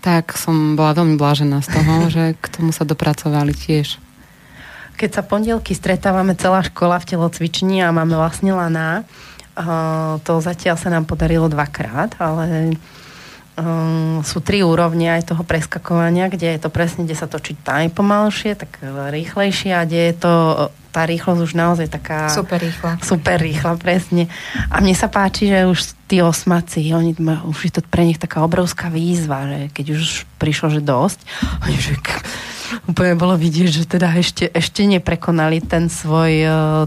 tak 0.00 0.34
som 0.34 0.74
bola 0.74 0.96
veľmi 0.96 1.20
blážená 1.20 1.60
z 1.60 1.68
toho, 1.68 1.94
že 2.14 2.24
k 2.40 2.46
tomu 2.48 2.72
sa 2.72 2.88
dopracovali 2.88 3.52
tiež. 3.52 4.00
Keď 4.96 5.10
sa 5.12 5.22
pondelky 5.24 5.76
stretávame 5.76 6.36
celá 6.36 6.64
škola 6.64 7.00
v 7.00 7.08
telocvični 7.16 7.84
a 7.84 7.92
máme 7.92 8.16
vlastne 8.16 8.56
lana, 8.56 9.04
uh, 9.54 10.16
to 10.24 10.40
zatiaľ 10.40 10.80
sa 10.80 10.88
nám 10.88 11.04
podarilo 11.04 11.52
dvakrát, 11.52 12.16
ale 12.16 12.76
um, 13.58 14.20
sú 14.24 14.40
tri 14.40 14.64
úrovne 14.64 15.12
aj 15.12 15.34
toho 15.34 15.42
preskakovania, 15.44 16.32
kde 16.32 16.56
je 16.56 16.60
to 16.60 16.70
presne, 16.72 17.04
kde 17.04 17.16
sa 17.16 17.28
točí 17.28 17.56
najpomalšie, 17.64 18.56
tak 18.56 18.80
rýchlejšie 18.84 19.72
a 19.76 19.84
kde 19.84 20.00
je 20.12 20.14
to 20.16 20.34
tá 20.92 21.08
rýchlosť 21.08 21.40
už 21.40 21.52
naozaj 21.56 21.88
taká... 21.88 22.28
Super 22.28 22.60
rýchla. 22.60 23.00
Super 23.00 23.40
rýchla, 23.40 23.80
presne. 23.80 24.28
A 24.68 24.84
mne 24.84 24.92
sa 24.92 25.08
páči, 25.08 25.48
že 25.48 25.64
už 25.64 25.96
tí 26.12 26.20
osmaci, 26.20 26.92
oni, 26.92 27.16
už 27.48 27.56
je 27.64 27.72
to 27.72 27.80
pre 27.88 28.04
nich 28.04 28.20
taká 28.20 28.44
obrovská 28.44 28.92
výzva, 28.92 29.48
že 29.48 29.58
keď 29.72 29.96
už 29.96 30.28
prišlo, 30.36 30.68
že 30.68 30.84
dosť, 30.84 31.24
oni 31.64 31.76
že 31.80 31.96
úplne 32.84 33.16
bolo 33.16 33.32
vidieť, 33.40 33.68
že 33.68 33.84
teda 33.88 34.12
ešte, 34.20 34.52
ešte 34.52 34.84
neprekonali 34.84 35.64
ten 35.64 35.88
svoj 35.88 36.32
uh, 36.44 36.84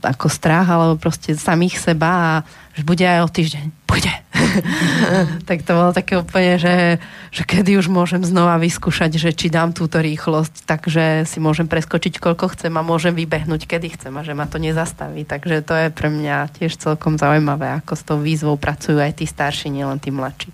ako 0.00 0.26
strach, 0.28 0.68
alebo 0.68 1.00
proste 1.00 1.36
samých 1.36 1.80
seba 1.80 2.10
a 2.12 2.32
že 2.72 2.82
bude 2.88 3.04
aj 3.04 3.20
o 3.20 3.28
týždeň. 3.28 3.64
Bude. 3.84 4.12
tak 5.48 5.60
to 5.68 5.76
bolo 5.76 5.92
také 5.92 6.16
úplne, 6.16 6.56
že, 6.56 6.96
že 7.28 7.42
kedy 7.44 7.76
už 7.76 7.92
môžem 7.92 8.24
znova 8.24 8.56
vyskúšať, 8.56 9.20
že 9.20 9.36
či 9.36 9.52
dám 9.52 9.76
túto 9.76 10.00
rýchlosť, 10.00 10.64
takže 10.64 11.28
si 11.28 11.38
môžem 11.38 11.68
preskočiť 11.68 12.16
koľko 12.16 12.56
chcem 12.56 12.72
a 12.72 12.82
môžem 12.82 13.12
vybehnúť 13.12 13.68
kedy 13.68 14.00
chcem 14.00 14.12
a 14.16 14.24
že 14.24 14.32
ma 14.32 14.48
to 14.48 14.56
nezastaví. 14.56 15.28
Takže 15.28 15.60
to 15.60 15.74
je 15.76 15.86
pre 15.92 16.08
mňa 16.08 16.48
tiež 16.56 16.80
celkom 16.80 17.20
zaujímavé, 17.20 17.84
ako 17.84 17.92
s 17.92 18.02
tou 18.02 18.18
výzvou 18.18 18.41
pracujú 18.42 18.98
aj 18.98 19.22
tí 19.22 19.24
starší, 19.24 19.70
nielen 19.70 20.02
tí 20.02 20.10
mladší. 20.10 20.50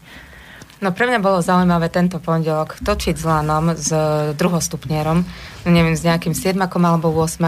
No 0.79 0.95
pre 0.95 1.11
mňa 1.11 1.19
bolo 1.19 1.43
zaujímavé 1.43 1.91
tento 1.91 2.23
pondelok 2.23 2.79
točiť 2.79 3.19
s 3.19 3.25
Lanom, 3.27 3.75
s 3.75 3.91
druhostupnierom, 4.39 5.19
no 5.67 5.69
neviem, 5.69 5.99
s 5.99 6.07
nejakým 6.07 6.37
siedmakom 6.37 6.87
alebo 6.87 7.11
8 7.11 7.43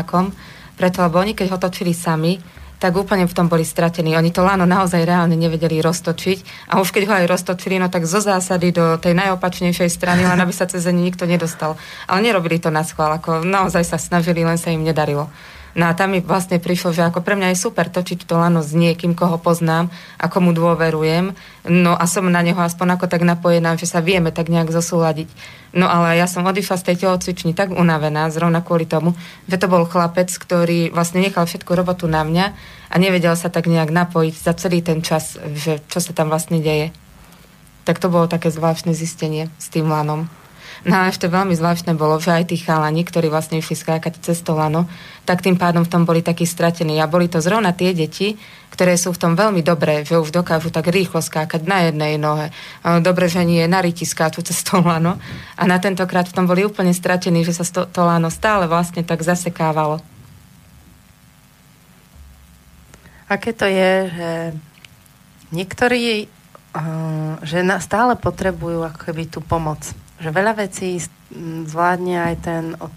preto, 0.74 1.04
lebo 1.04 1.22
oni 1.22 1.38
keď 1.38 1.54
ho 1.54 1.58
točili 1.62 1.94
sami, 1.94 2.40
tak 2.80 2.96
úplne 2.96 3.28
v 3.28 3.36
tom 3.36 3.46
boli 3.46 3.62
stratení. 3.62 4.16
Oni 4.16 4.32
to 4.32 4.40
lano 4.40 4.64
naozaj 4.64 5.04
reálne 5.04 5.36
nevedeli 5.36 5.84
roztočiť 5.84 6.72
a 6.72 6.80
už 6.80 6.96
keď 6.96 7.02
ho 7.06 7.14
aj 7.22 7.26
roztočili, 7.28 7.76
no 7.76 7.92
tak 7.92 8.08
zo 8.08 8.24
zásady 8.24 8.72
do 8.72 8.96
tej 8.96 9.12
najopačnejšej 9.12 9.90
strany, 9.92 10.24
len 10.24 10.40
aby 10.40 10.50
sa 10.50 10.64
cez 10.64 10.88
nikto 10.88 11.28
nedostal. 11.28 11.76
Ale 12.08 12.24
nerobili 12.24 12.56
to 12.56 12.72
na 12.72 12.80
schvál, 12.80 13.20
ako 13.20 13.44
naozaj 13.44 13.84
sa 13.84 14.00
snažili, 14.00 14.40
len 14.40 14.56
sa 14.56 14.72
im 14.72 14.80
nedarilo. 14.80 15.28
No 15.78 15.86
a 15.86 15.94
tam 15.94 16.14
mi 16.14 16.18
vlastne 16.18 16.58
prišlo, 16.58 16.90
že 16.90 17.06
ako 17.06 17.22
pre 17.22 17.38
mňa 17.38 17.54
je 17.54 17.62
super 17.62 17.86
točiť 17.86 18.26
to 18.26 18.34
lano 18.34 18.58
s 18.58 18.74
niekým, 18.74 19.14
koho 19.14 19.38
poznám 19.38 19.86
a 20.18 20.26
komu 20.26 20.50
dôverujem. 20.50 21.30
No 21.70 21.94
a 21.94 22.04
som 22.10 22.26
na 22.26 22.42
neho 22.42 22.58
aspoň 22.58 22.98
ako 22.98 23.06
tak 23.06 23.22
napojená, 23.22 23.78
že 23.78 23.86
sa 23.86 24.02
vieme 24.02 24.34
tak 24.34 24.50
nejak 24.50 24.74
zosúľadiť. 24.74 25.30
No 25.70 25.86
ale 25.86 26.18
ja 26.18 26.26
som 26.26 26.42
odišla 26.42 26.82
z 26.82 26.86
tej 26.90 26.96
telocvični 27.06 27.54
tak 27.54 27.70
unavená, 27.70 28.26
zrovna 28.34 28.58
kvôli 28.58 28.90
tomu, 28.90 29.14
že 29.46 29.62
to 29.62 29.70
bol 29.70 29.86
chlapec, 29.86 30.26
ktorý 30.26 30.90
vlastne 30.90 31.22
nechal 31.22 31.46
všetku 31.46 31.70
robotu 31.70 32.10
na 32.10 32.26
mňa 32.26 32.46
a 32.90 32.94
nevedel 32.98 33.38
sa 33.38 33.46
tak 33.46 33.70
nejak 33.70 33.94
napojiť 33.94 34.34
za 34.34 34.52
celý 34.58 34.82
ten 34.82 35.06
čas, 35.06 35.38
že 35.54 35.78
čo 35.86 36.02
sa 36.02 36.10
tam 36.10 36.26
vlastne 36.34 36.58
deje. 36.58 36.90
Tak 37.86 38.02
to 38.02 38.10
bolo 38.10 38.26
také 38.26 38.50
zvláštne 38.50 38.90
zistenie 38.90 39.46
s 39.62 39.70
tým 39.70 39.86
lanom. 39.86 40.26
No 40.80 40.96
a 40.96 41.12
ešte 41.12 41.28
veľmi 41.28 41.52
zvláštne 41.52 41.92
bolo, 41.92 42.16
že 42.16 42.32
aj 42.32 42.48
tí 42.48 42.56
chalani, 42.56 43.04
ktorí 43.04 43.28
vlastne 43.28 43.60
išli 43.60 43.76
skákať 43.76 44.16
cez 44.24 44.40
to 44.40 44.56
lano, 44.56 44.88
tak 45.28 45.44
tým 45.44 45.60
pádom 45.60 45.84
v 45.84 45.92
tom 45.92 46.02
boli 46.08 46.24
takí 46.24 46.48
stratení. 46.48 46.96
A 46.96 47.10
boli 47.10 47.28
to 47.28 47.44
zrovna 47.44 47.76
tie 47.76 47.92
deti, 47.92 48.40
ktoré 48.72 48.96
sú 48.96 49.12
v 49.12 49.20
tom 49.20 49.32
veľmi 49.36 49.60
dobré, 49.60 50.08
že 50.08 50.16
už 50.16 50.32
dokážu 50.32 50.72
tak 50.72 50.88
rýchlo 50.88 51.20
skákať 51.20 51.68
na 51.68 51.84
jednej 51.84 52.16
nohe. 52.16 52.48
Dobre, 53.04 53.28
že 53.28 53.44
nie 53.44 53.60
na 53.68 53.84
ryti 53.84 54.08
skáču 54.08 54.40
cez 54.40 54.64
to 54.64 54.80
lano. 54.80 55.20
A 55.60 55.68
na 55.68 55.76
tentokrát 55.76 56.24
v 56.24 56.32
tom 56.32 56.48
boli 56.48 56.64
úplne 56.64 56.96
stratení, 56.96 57.44
že 57.44 57.60
sa 57.60 57.64
to, 57.68 57.84
to 57.84 58.00
lano 58.00 58.32
stále 58.32 58.64
vlastne 58.64 59.04
tak 59.04 59.20
zasekávalo. 59.20 60.00
Aké 63.28 63.52
to 63.52 63.68
je, 63.68 63.92
že 64.10 64.30
niektorí 65.52 66.26
že 67.42 67.66
stále 67.82 68.14
potrebujú 68.14 68.86
ako 68.86 68.98
keby 69.10 69.26
tú 69.26 69.42
pomoc 69.42 69.82
že 70.20 70.28
veľa 70.28 70.52
vecí 70.60 71.00
zvládne 71.66 72.16
aj 72.20 72.34
ten 72.44 72.64
od 72.76 72.92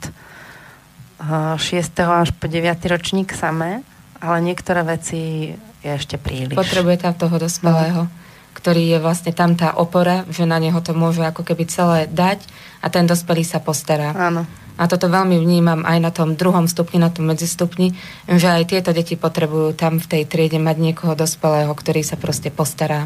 6. 1.24 1.64
až 2.04 2.36
po 2.36 2.52
9. 2.52 2.68
ročník 2.92 3.32
samé, 3.32 3.80
ale 4.20 4.44
niektoré 4.44 4.84
veci 4.84 5.56
je 5.80 5.90
ešte 5.90 6.20
príliš. 6.20 6.56
Potrebuje 6.56 7.00
tam 7.00 7.16
toho 7.16 7.40
dospelého, 7.40 8.02
no. 8.08 8.12
ktorý 8.60 8.84
je 8.96 9.00
vlastne 9.00 9.32
tam 9.32 9.56
tá 9.56 9.72
opora, 9.80 10.28
že 10.28 10.44
na 10.44 10.60
neho 10.60 10.76
to 10.84 10.92
môže 10.92 11.24
ako 11.24 11.48
keby 11.48 11.64
celé 11.68 12.12
dať 12.12 12.44
a 12.84 12.92
ten 12.92 13.08
dospelý 13.08 13.48
sa 13.48 13.64
postará. 13.64 14.12
Áno. 14.12 14.44
A 14.74 14.90
toto 14.90 15.06
veľmi 15.06 15.38
vnímam 15.38 15.86
aj 15.86 15.98
na 16.02 16.10
tom 16.10 16.34
druhom 16.34 16.66
stupni, 16.66 16.98
na 16.98 17.14
tom 17.14 17.30
medzistupni, 17.30 17.94
že 18.26 18.50
aj 18.50 18.74
tieto 18.74 18.90
deti 18.90 19.14
potrebujú 19.14 19.78
tam 19.78 20.02
v 20.02 20.10
tej 20.10 20.24
triede 20.26 20.58
mať 20.58 20.76
niekoho 20.82 21.14
dospelého, 21.14 21.70
ktorý 21.72 22.02
sa 22.02 22.18
proste 22.18 22.50
postará, 22.50 23.06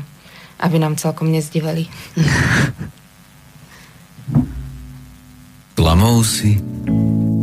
aby 0.64 0.80
nám 0.80 0.96
celkom 0.96 1.28
nezdiveli. 1.28 1.92
Tlamou 5.78 6.26
si 6.26 6.58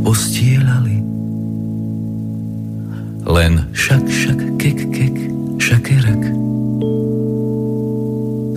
postielali. 0.03 1.01
Len 3.25 3.71
šak, 3.73 4.05
šak, 4.05 4.41
kek, 4.61 4.79
kek, 4.93 5.17
šakerak. 5.57 6.23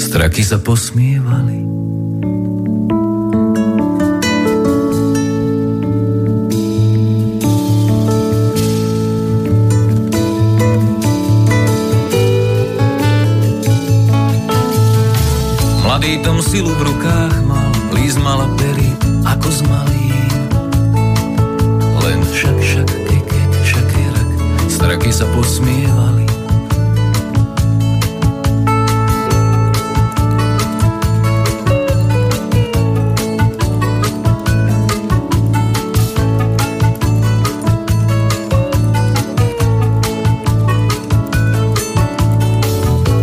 Straky 0.01 0.43
sa 0.43 0.57
posmievali. 0.59 1.61
Mladý 15.85 16.11
dom 16.25 16.41
silu 16.43 16.73
v 16.75 16.81
rukách 16.91 17.35
mal 17.45 17.76
líz 18.07 18.23
mala 18.23 18.47
pery 18.55 18.87
ako 19.27 19.51
z 19.51 19.61
malým. 19.67 20.31
Len 22.07 22.23
šak, 22.31 22.55
šak, 22.55 22.87
kekek, 22.87 23.51
šakerak, 23.67 24.29
straky 24.71 25.11
sa 25.11 25.27
posmievali. 25.35 26.23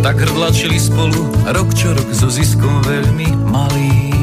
Tak 0.05 0.21
hrdlačili 0.21 0.77
spolu 0.77 1.25
rok 1.49 1.73
čo 1.73 1.89
rok 1.97 2.09
so 2.13 2.29
ziskom 2.29 2.85
veľmi 2.85 3.33
malým. 3.49 4.14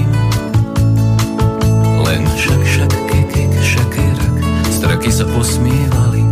Straky 5.02 5.18
sa 5.18 5.26
posmievali. 5.34 6.22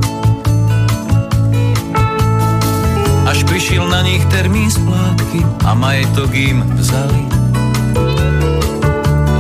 Až 3.27 3.43
prišiel 3.51 3.83
na 3.91 3.99
nich 4.07 4.23
termín 4.31 4.71
splátky 4.71 5.43
a 5.67 5.75
majetok 5.75 6.31
im 6.39 6.63
vzali. 6.79 7.27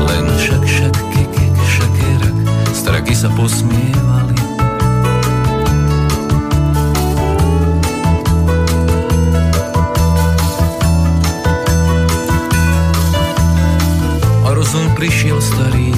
Len 0.02 0.26
šak, 0.34 0.66
šak, 0.66 0.96
kekek, 1.14 1.54
šakerak, 1.62 2.36
straky 2.74 3.14
sa 3.14 3.30
posmievali. 3.38 4.34
A 14.42 14.48
rozum 14.50 14.90
prišiel 14.98 15.38
starý 15.38 15.89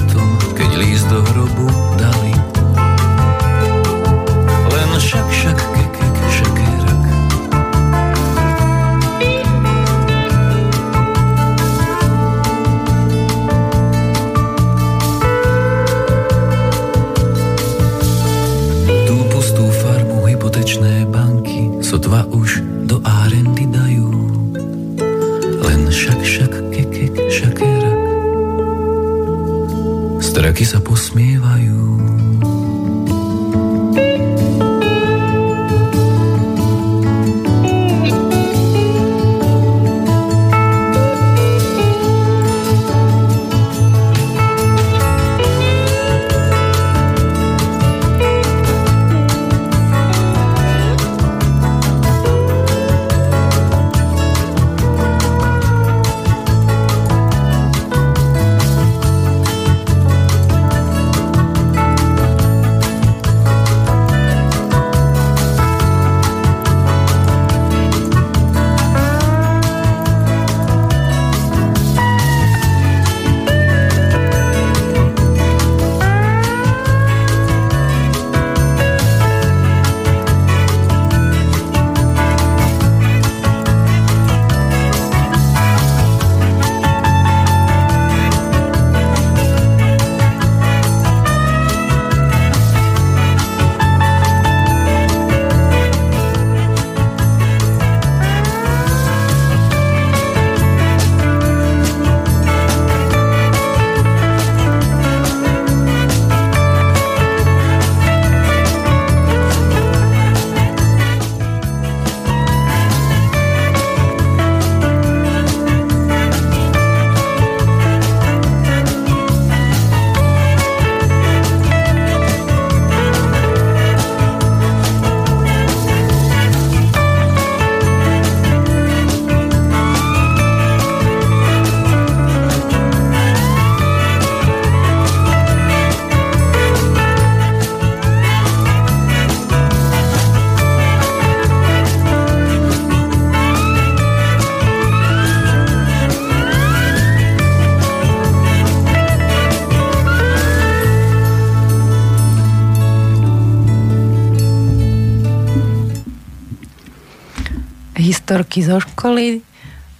historky 158.23 158.63
zo 158.63 158.79
školy. 158.79 159.43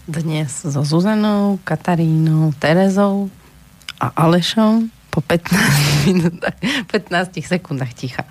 Dnes 0.08 0.64
so 0.64 0.80
Zuzanou, 0.88 1.60
Katarínou, 1.68 2.56
Terezou 2.56 3.28
a 4.00 4.16
Alešom 4.16 4.88
po 5.12 5.20
15 5.20 5.52
minútach, 6.08 6.56
15 6.88 7.44
sekundách 7.44 7.92
ticha. 7.92 8.24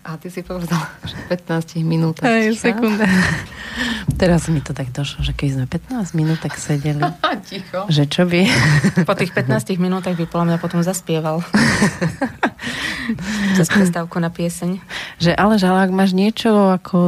A 0.00 0.16
ty 0.16 0.32
si 0.32 0.40
povedal, 0.40 0.80
že 1.04 1.12
15 1.28 1.84
minút. 1.84 2.24
Hej, 2.24 2.56
sekunda. 2.56 3.04
Teraz 4.16 4.48
mi 4.48 4.64
to 4.64 4.72
tak 4.72 4.88
došlo, 4.88 5.20
že 5.20 5.36
keď 5.36 5.48
sme 5.52 5.64
15 5.68 6.16
minút 6.16 6.40
tak 6.40 6.56
sedeli, 6.56 7.04
Ticho. 7.52 7.84
že 7.92 8.08
čo 8.08 8.24
by... 8.24 8.48
Po 9.04 9.12
tých 9.12 9.36
15 9.36 9.76
minútach 9.76 10.16
by 10.16 10.24
podľa 10.24 10.56
mňa 10.56 10.58
potom 10.60 10.80
zaspieval. 10.80 11.44
Cez 13.60 13.68
prestávku 13.68 14.16
na 14.24 14.32
pieseň. 14.32 14.80
Že 15.20 15.36
ale, 15.36 15.60
ak 15.60 15.92
máš 15.92 16.16
niečo 16.16 16.72
ako 16.72 17.00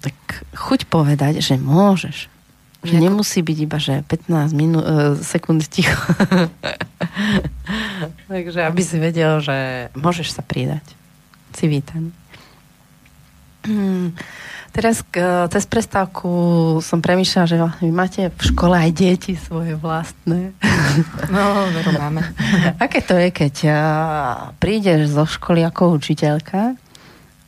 tak 0.00 0.14
chuť 0.54 0.86
povedať, 0.86 1.40
že 1.40 1.56
môžeš. 1.56 2.28
Že 2.80 2.96
Nejako- 2.96 3.04
nemusí 3.04 3.38
byť 3.44 3.58
iba, 3.60 3.76
že 3.76 3.94
15 4.08 4.56
minút, 4.56 4.84
e, 4.84 5.20
sekúnd 5.20 5.60
ticho. 5.68 5.96
Takže 8.32 8.64
aby 8.64 8.80
si 8.80 8.96
vedel, 8.96 9.44
že 9.44 9.88
môžeš 9.92 10.32
sa 10.32 10.40
pridať. 10.40 10.84
Si 11.52 11.68
vítaný. 11.68 12.08
Hmm. 13.68 14.16
Teraz 14.70 15.02
k, 15.02 15.18
cez 15.50 15.66
prestávku 15.66 16.30
som 16.78 17.02
premýšľala, 17.02 17.50
že 17.50 17.58
vlastne 17.58 17.90
vy 17.90 17.92
máte 17.92 18.22
v 18.30 18.42
škole 18.54 18.72
aj 18.72 18.90
deti 18.94 19.34
svoje 19.36 19.76
vlastné. 19.76 20.56
No, 21.30 21.70
veru 21.70 21.94
máme. 21.94 22.18
Aké 22.82 22.98
to 22.98 23.14
je, 23.14 23.30
keď 23.30 23.54
a, 23.70 23.78
prídeš 24.58 25.14
zo 25.14 25.22
školy 25.22 25.62
ako 25.62 25.94
učiteľka 25.94 26.74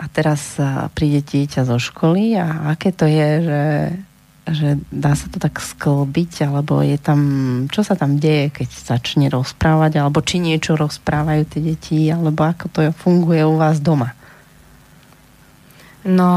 a 0.02 0.10
teraz 0.10 0.58
a, 0.58 0.90
príde 0.90 1.22
dieťa 1.22 1.62
zo 1.62 1.78
školy 1.78 2.34
a 2.34 2.74
aké 2.74 2.90
to 2.90 3.06
je, 3.06 3.30
že, 3.46 3.64
že 4.50 4.68
dá 4.90 5.14
sa 5.14 5.30
to 5.30 5.38
tak 5.38 5.62
sklbiť, 5.62 6.50
alebo 6.50 6.82
je 6.82 6.98
tam, 6.98 7.20
čo 7.70 7.86
sa 7.86 7.94
tam 7.94 8.18
deje, 8.18 8.50
keď 8.50 8.68
začne 8.74 9.30
rozprávať, 9.30 10.02
alebo 10.02 10.18
či 10.18 10.42
niečo 10.42 10.74
rozprávajú 10.74 11.42
tie 11.46 11.60
deti, 11.62 12.10
alebo 12.10 12.42
ako 12.42 12.66
to 12.74 12.80
funguje 12.98 13.46
u 13.46 13.54
vás 13.54 13.78
doma? 13.78 14.18
No, 16.02 16.30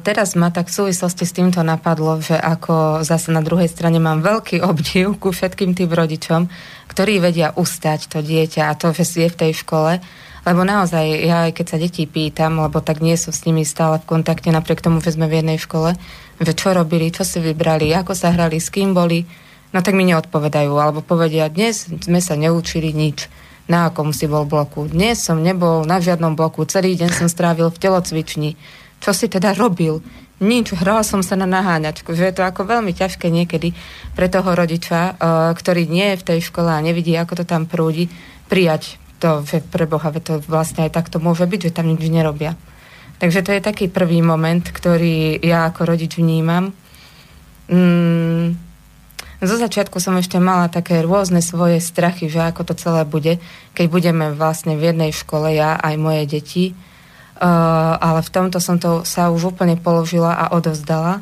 teraz 0.00 0.36
ma 0.36 0.52
tak 0.52 0.68
v 0.68 0.76
súvislosti 0.84 1.24
s 1.24 1.36
týmto 1.36 1.64
napadlo, 1.64 2.20
že 2.20 2.36
ako 2.36 3.04
zase 3.04 3.32
na 3.32 3.40
druhej 3.40 3.68
strane 3.68 3.96
mám 3.96 4.20
veľký 4.20 4.60
obdiv 4.70 5.16
ku 5.16 5.32
všetkým 5.32 5.72
tým 5.72 5.92
rodičom, 5.92 6.48
ktorí 6.88 7.20
vedia 7.20 7.52
ustať 7.52 8.08
to 8.08 8.18
dieťa 8.20 8.72
a 8.72 8.76
to, 8.76 8.92
že 8.92 9.04
je 9.04 9.28
v 9.28 9.40
tej 9.44 9.52
škole. 9.60 10.00
Lebo 10.46 10.62
naozaj, 10.62 11.26
ja 11.26 11.50
aj 11.50 11.58
keď 11.58 11.66
sa 11.66 11.76
detí 11.82 12.06
pýtam, 12.06 12.62
lebo 12.62 12.78
tak 12.78 13.02
nie 13.02 13.18
som 13.18 13.34
s 13.34 13.42
nimi 13.42 13.66
stále 13.66 13.98
v 13.98 14.06
kontakte, 14.06 14.54
napriek 14.54 14.78
tomu, 14.78 15.02
že 15.02 15.18
sme 15.18 15.26
v 15.26 15.42
jednej 15.42 15.58
škole, 15.58 15.98
že 16.38 16.52
čo 16.54 16.70
robili, 16.70 17.10
čo 17.10 17.26
si 17.26 17.42
vybrali, 17.42 17.90
ako 17.90 18.14
sa 18.14 18.30
hrali, 18.30 18.62
s 18.62 18.70
kým 18.70 18.94
boli, 18.94 19.26
no 19.74 19.82
tak 19.82 19.98
mi 19.98 20.06
neodpovedajú. 20.06 20.70
Alebo 20.70 21.02
povedia, 21.02 21.50
dnes 21.50 21.90
sme 21.90 22.22
sa 22.22 22.38
neučili 22.38 22.94
nič 22.94 23.26
na 23.66 23.90
akom 23.90 24.14
si 24.14 24.30
bol 24.30 24.46
bloku. 24.46 24.86
Dnes 24.86 25.18
som 25.18 25.42
nebol 25.42 25.82
na 25.82 25.98
žiadnom 25.98 26.38
bloku, 26.38 26.62
celý 26.70 26.94
deň 26.94 27.10
som 27.10 27.28
strávil 27.30 27.70
v 27.70 27.82
telocvični. 27.82 28.50
Čo 29.02 29.10
si 29.12 29.26
teda 29.26 29.52
robil? 29.58 30.00
Nič, 30.38 30.72
hral 30.76 31.02
som 31.02 31.24
sa 31.24 31.34
na 31.34 31.48
naháňačku, 31.48 32.12
že 32.12 32.28
je 32.30 32.34
to 32.36 32.44
ako 32.44 32.68
veľmi 32.68 32.92
ťažké 32.92 33.32
niekedy 33.32 33.72
pre 34.14 34.28
toho 34.28 34.52
rodiča, 34.52 35.16
uh, 35.16 35.50
ktorý 35.56 35.88
nie 35.88 36.14
je 36.14 36.20
v 36.20 36.26
tej 36.28 36.38
škole 36.44 36.68
a 36.68 36.84
nevidí, 36.84 37.16
ako 37.16 37.42
to 37.42 37.44
tam 37.48 37.64
prúdi, 37.64 38.12
prijať 38.46 39.00
to, 39.18 39.42
pre 39.72 39.84
Boha, 39.88 40.12
to 40.20 40.40
vlastne 40.44 40.86
aj 40.86 40.92
takto 40.92 41.16
môže 41.18 41.44
byť, 41.48 41.70
že 41.70 41.74
tam 41.76 41.88
nič 41.88 42.06
nerobia. 42.08 42.54
Takže 43.16 43.40
to 43.40 43.50
je 43.56 43.64
taký 43.64 43.88
prvý 43.88 44.20
moment, 44.20 44.60
ktorý 44.60 45.40
ja 45.40 45.72
ako 45.72 45.88
rodič 45.88 46.20
vnímam. 46.20 46.76
Mm, 47.72 48.60
zo 49.40 49.56
začiatku 49.56 49.96
som 50.00 50.16
ešte 50.20 50.36
mala 50.36 50.68
také 50.68 51.00
rôzne 51.00 51.40
svoje 51.40 51.80
strachy, 51.80 52.28
že 52.28 52.44
ako 52.44 52.72
to 52.72 52.74
celé 52.76 53.08
bude, 53.08 53.40
keď 53.72 53.86
budeme 53.88 54.26
vlastne 54.36 54.76
v 54.76 54.92
jednej 54.92 55.12
škole, 55.16 55.52
ja 55.56 55.80
aj 55.80 55.94
moje 55.96 56.22
deti 56.28 56.64
Uh, 57.36 58.00
ale 58.00 58.24
v 58.24 58.32
tomto 58.32 58.64
som 58.64 58.80
to 58.80 59.04
sa 59.04 59.28
už 59.28 59.52
úplne 59.52 59.76
položila 59.76 60.32
a 60.32 60.56
odovzdala, 60.56 61.20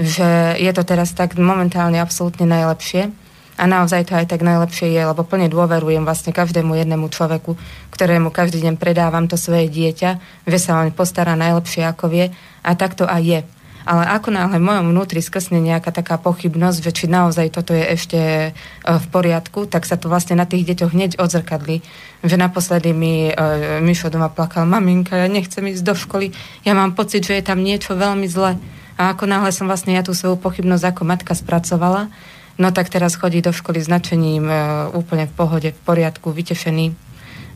že 0.00 0.56
je 0.56 0.72
to 0.72 0.88
teraz 0.88 1.12
tak 1.12 1.36
momentálne 1.36 2.00
absolútne 2.00 2.48
najlepšie 2.48 3.12
a 3.60 3.68
naozaj 3.68 4.08
to 4.08 4.16
aj 4.16 4.24
tak 4.24 4.40
najlepšie 4.40 4.88
je, 4.88 5.02
lebo 5.04 5.20
plne 5.20 5.52
dôverujem 5.52 6.00
vlastne 6.08 6.32
každému 6.32 6.72
jednému 6.80 7.12
človeku, 7.12 7.60
ktorému 7.92 8.32
každý 8.32 8.64
deň 8.64 8.80
predávam 8.80 9.28
to 9.28 9.36
svoje 9.36 9.68
dieťa, 9.68 10.16
že 10.48 10.58
sa 10.58 10.80
on 10.80 10.88
postará 10.96 11.36
najlepšie 11.36 11.84
ako 11.84 12.08
vie 12.08 12.32
a 12.64 12.70
tak 12.72 12.96
to 12.96 13.04
aj 13.04 13.20
je. 13.20 13.40
Ale 13.84 14.04
ako 14.12 14.28
náhle 14.32 14.60
v 14.60 14.68
mojom 14.68 14.86
vnútri 14.92 15.24
skrsne 15.24 15.56
nejaká 15.60 15.88
taká 15.88 16.20
pochybnosť, 16.20 16.78
že 16.84 16.92
či 16.92 17.04
naozaj 17.08 17.48
toto 17.48 17.72
je 17.72 17.84
ešte 17.84 18.20
e, 18.20 18.50
v 18.84 19.06
poriadku, 19.08 19.64
tak 19.64 19.88
sa 19.88 19.96
to 19.96 20.12
vlastne 20.12 20.36
na 20.36 20.44
tých 20.44 20.68
deťoch 20.68 20.92
hneď 20.92 21.10
odzrkadli. 21.16 21.80
Že 22.20 22.36
naposledy 22.36 22.92
mi 22.92 23.32
uh, 23.32 23.80
Mišo 23.80 24.12
doma 24.12 24.28
plakal, 24.28 24.68
maminka, 24.68 25.16
ja 25.16 25.24
nechcem 25.24 25.64
ísť 25.72 25.80
do 25.80 25.96
školy, 25.96 26.36
ja 26.68 26.76
mám 26.76 26.92
pocit, 26.92 27.24
že 27.24 27.40
je 27.40 27.48
tam 27.48 27.64
niečo 27.64 27.96
veľmi 27.96 28.28
zle. 28.28 28.60
A 29.00 29.16
ako 29.16 29.24
náhle 29.24 29.48
som 29.56 29.64
vlastne 29.64 29.96
ja 29.96 30.04
tú 30.04 30.12
svoju 30.12 30.36
pochybnosť 30.36 30.84
ako 30.92 31.02
matka 31.08 31.32
spracovala, 31.32 32.12
no 32.58 32.72
tak 32.74 32.88
teraz 32.88 33.14
chodí 33.14 33.44
do 33.44 33.52
školy 33.52 33.78
s 33.78 33.92
nadšením 33.92 34.44
uh, 34.48 34.56
úplne 34.96 35.28
v 35.28 35.34
pohode, 35.36 35.70
v 35.70 35.80
poriadku, 35.84 36.32
vytešený 36.34 37.10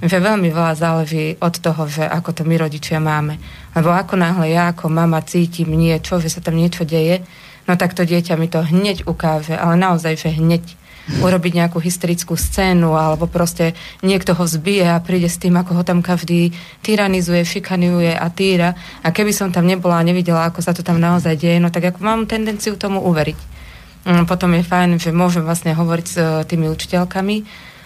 že 0.04 0.20
veľmi 0.20 0.52
veľa 0.52 0.74
záleží 0.76 1.40
od 1.40 1.54
toho, 1.64 1.88
že 1.88 2.04
ako 2.04 2.36
to 2.36 2.42
my 2.44 2.60
rodičia 2.60 3.00
máme. 3.00 3.40
Lebo 3.72 3.88
ako 3.94 4.20
náhle 4.20 4.52
ja 4.52 4.74
ako 4.74 4.92
mama 4.92 5.24
cítim 5.24 5.72
niečo, 5.72 6.20
že 6.20 6.28
sa 6.28 6.44
tam 6.44 6.60
niečo 6.60 6.84
deje, 6.84 7.24
no 7.64 7.78
tak 7.78 7.96
to 7.96 8.04
dieťa 8.04 8.36
mi 8.36 8.50
to 8.50 8.60
hneď 8.60 9.08
ukáže, 9.08 9.56
ale 9.56 9.80
naozaj, 9.80 10.20
že 10.20 10.36
hneď 10.36 10.64
urobiť 11.04 11.52
nejakú 11.52 11.84
hysterickú 11.84 12.32
scénu 12.32 12.96
alebo 12.96 13.28
proste 13.28 13.76
niekto 14.00 14.32
ho 14.32 14.44
zbije 14.48 14.88
a 14.88 15.04
príde 15.04 15.28
s 15.28 15.36
tým, 15.36 15.52
ako 15.60 15.76
ho 15.76 15.82
tam 15.84 16.00
každý 16.00 16.56
tyranizuje, 16.80 17.44
šikanuje 17.44 18.16
a 18.16 18.24
týra. 18.32 18.72
A 19.04 19.12
keby 19.12 19.36
som 19.36 19.52
tam 19.52 19.68
nebola 19.68 20.00
a 20.00 20.06
nevidela, 20.06 20.48
ako 20.48 20.64
sa 20.64 20.72
to 20.72 20.80
tam 20.80 20.96
naozaj 20.96 21.36
deje, 21.36 21.60
no 21.60 21.68
tak 21.68 21.92
ako 21.92 22.00
mám 22.00 22.24
tendenciu 22.24 22.80
tomu 22.80 23.04
uveriť. 23.04 23.36
Mm, 24.04 24.28
potom 24.28 24.52
je 24.52 24.64
fajn, 24.64 25.00
že 25.00 25.16
môžem 25.16 25.40
vlastne 25.40 25.72
hovoriť 25.72 26.06
s 26.06 26.16
eh, 26.20 26.26
tými 26.44 26.68
učiteľkami, 26.68 27.36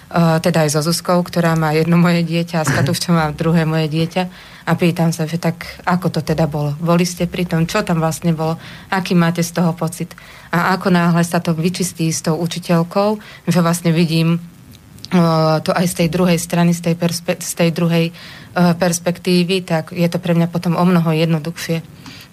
Uh, 0.08 0.40
teda 0.40 0.64
aj 0.64 0.72
so 0.72 0.80
Zuzkou, 0.80 1.20
ktorá 1.20 1.52
má 1.52 1.76
jedno 1.76 2.00
moje 2.00 2.24
dieťa 2.24 2.64
a 2.64 2.64
s 2.64 2.72
Katúščom 2.72 3.12
má 3.12 3.28
druhé 3.28 3.68
moje 3.68 3.92
dieťa 3.92 4.22
a 4.64 4.72
pýtam 4.72 5.12
sa, 5.12 5.28
že 5.28 5.36
tak 5.36 5.68
ako 5.84 6.08
to 6.08 6.20
teda 6.24 6.48
bolo? 6.48 6.72
Boli 6.80 7.04
ste 7.04 7.28
pri 7.28 7.44
tom? 7.44 7.68
Čo 7.68 7.84
tam 7.84 8.00
vlastne 8.00 8.32
bolo? 8.32 8.56
Aký 8.88 9.12
máte 9.12 9.44
z 9.44 9.52
toho 9.52 9.76
pocit? 9.76 10.16
A 10.48 10.72
ako 10.72 10.88
náhle 10.88 11.20
sa 11.28 11.44
to 11.44 11.52
vyčistí 11.52 12.08
s 12.08 12.24
tou 12.24 12.40
učiteľkou, 12.40 13.20
že 13.52 13.60
vlastne 13.60 13.92
vidím 13.92 14.40
uh, 14.40 15.60
to 15.60 15.76
aj 15.76 15.84
z 15.84 15.94
tej 16.00 16.08
druhej 16.08 16.40
strany, 16.40 16.72
z 16.72 16.88
tej, 16.88 16.94
perspe- 16.96 17.44
z 17.44 17.52
tej 17.52 17.70
druhej 17.76 18.08
uh, 18.08 18.72
perspektívy, 18.80 19.60
tak 19.60 19.92
je 19.92 20.08
to 20.08 20.16
pre 20.16 20.32
mňa 20.32 20.48
potom 20.48 20.72
o 20.72 20.84
mnoho 20.88 21.12
jednoduchšie. 21.12 21.84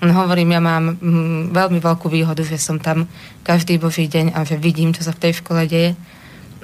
Hovorím, 0.03 0.55
ja 0.55 0.61
mám 0.61 0.99
mm, 0.99 1.55
veľmi 1.55 1.79
veľkú 1.79 2.11
výhodu, 2.11 2.43
že 2.43 2.59
som 2.59 2.77
tam 2.77 3.07
každý 3.47 3.79
boží 3.79 4.11
deň 4.11 4.35
a 4.35 4.43
že 4.43 4.59
vidím, 4.59 4.91
čo 4.91 5.07
sa 5.07 5.15
v 5.15 5.21
tej 5.29 5.39
škole 5.39 5.63
deje 5.65 5.95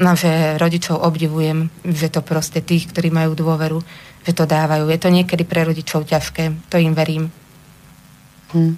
No, 0.01 0.17
že 0.17 0.57
rodičov 0.57 0.97
obdivujem, 0.97 1.69
že 1.85 2.09
to 2.09 2.25
proste 2.25 2.65
tých, 2.65 2.89
ktorí 2.89 3.13
majú 3.13 3.37
dôveru, 3.37 3.85
že 4.25 4.33
to 4.33 4.49
dávajú. 4.49 4.89
Je 4.89 4.97
to 4.97 5.13
niekedy 5.13 5.45
pre 5.45 5.61
rodičov 5.61 6.09
ťažké, 6.09 6.71
to 6.73 6.81
im 6.81 6.97
verím. 6.97 7.29
Hm. 8.57 8.73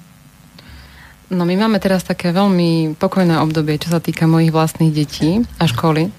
No 1.32 1.48
my 1.48 1.56
máme 1.56 1.80
teraz 1.80 2.04
také 2.04 2.36
veľmi 2.36 3.00
pokojné 3.00 3.40
obdobie, 3.40 3.80
čo 3.80 3.96
sa 3.96 4.04
týka 4.04 4.28
mojich 4.28 4.52
vlastných 4.52 4.92
detí 4.92 5.40
a 5.58 5.64
školy. 5.64 6.12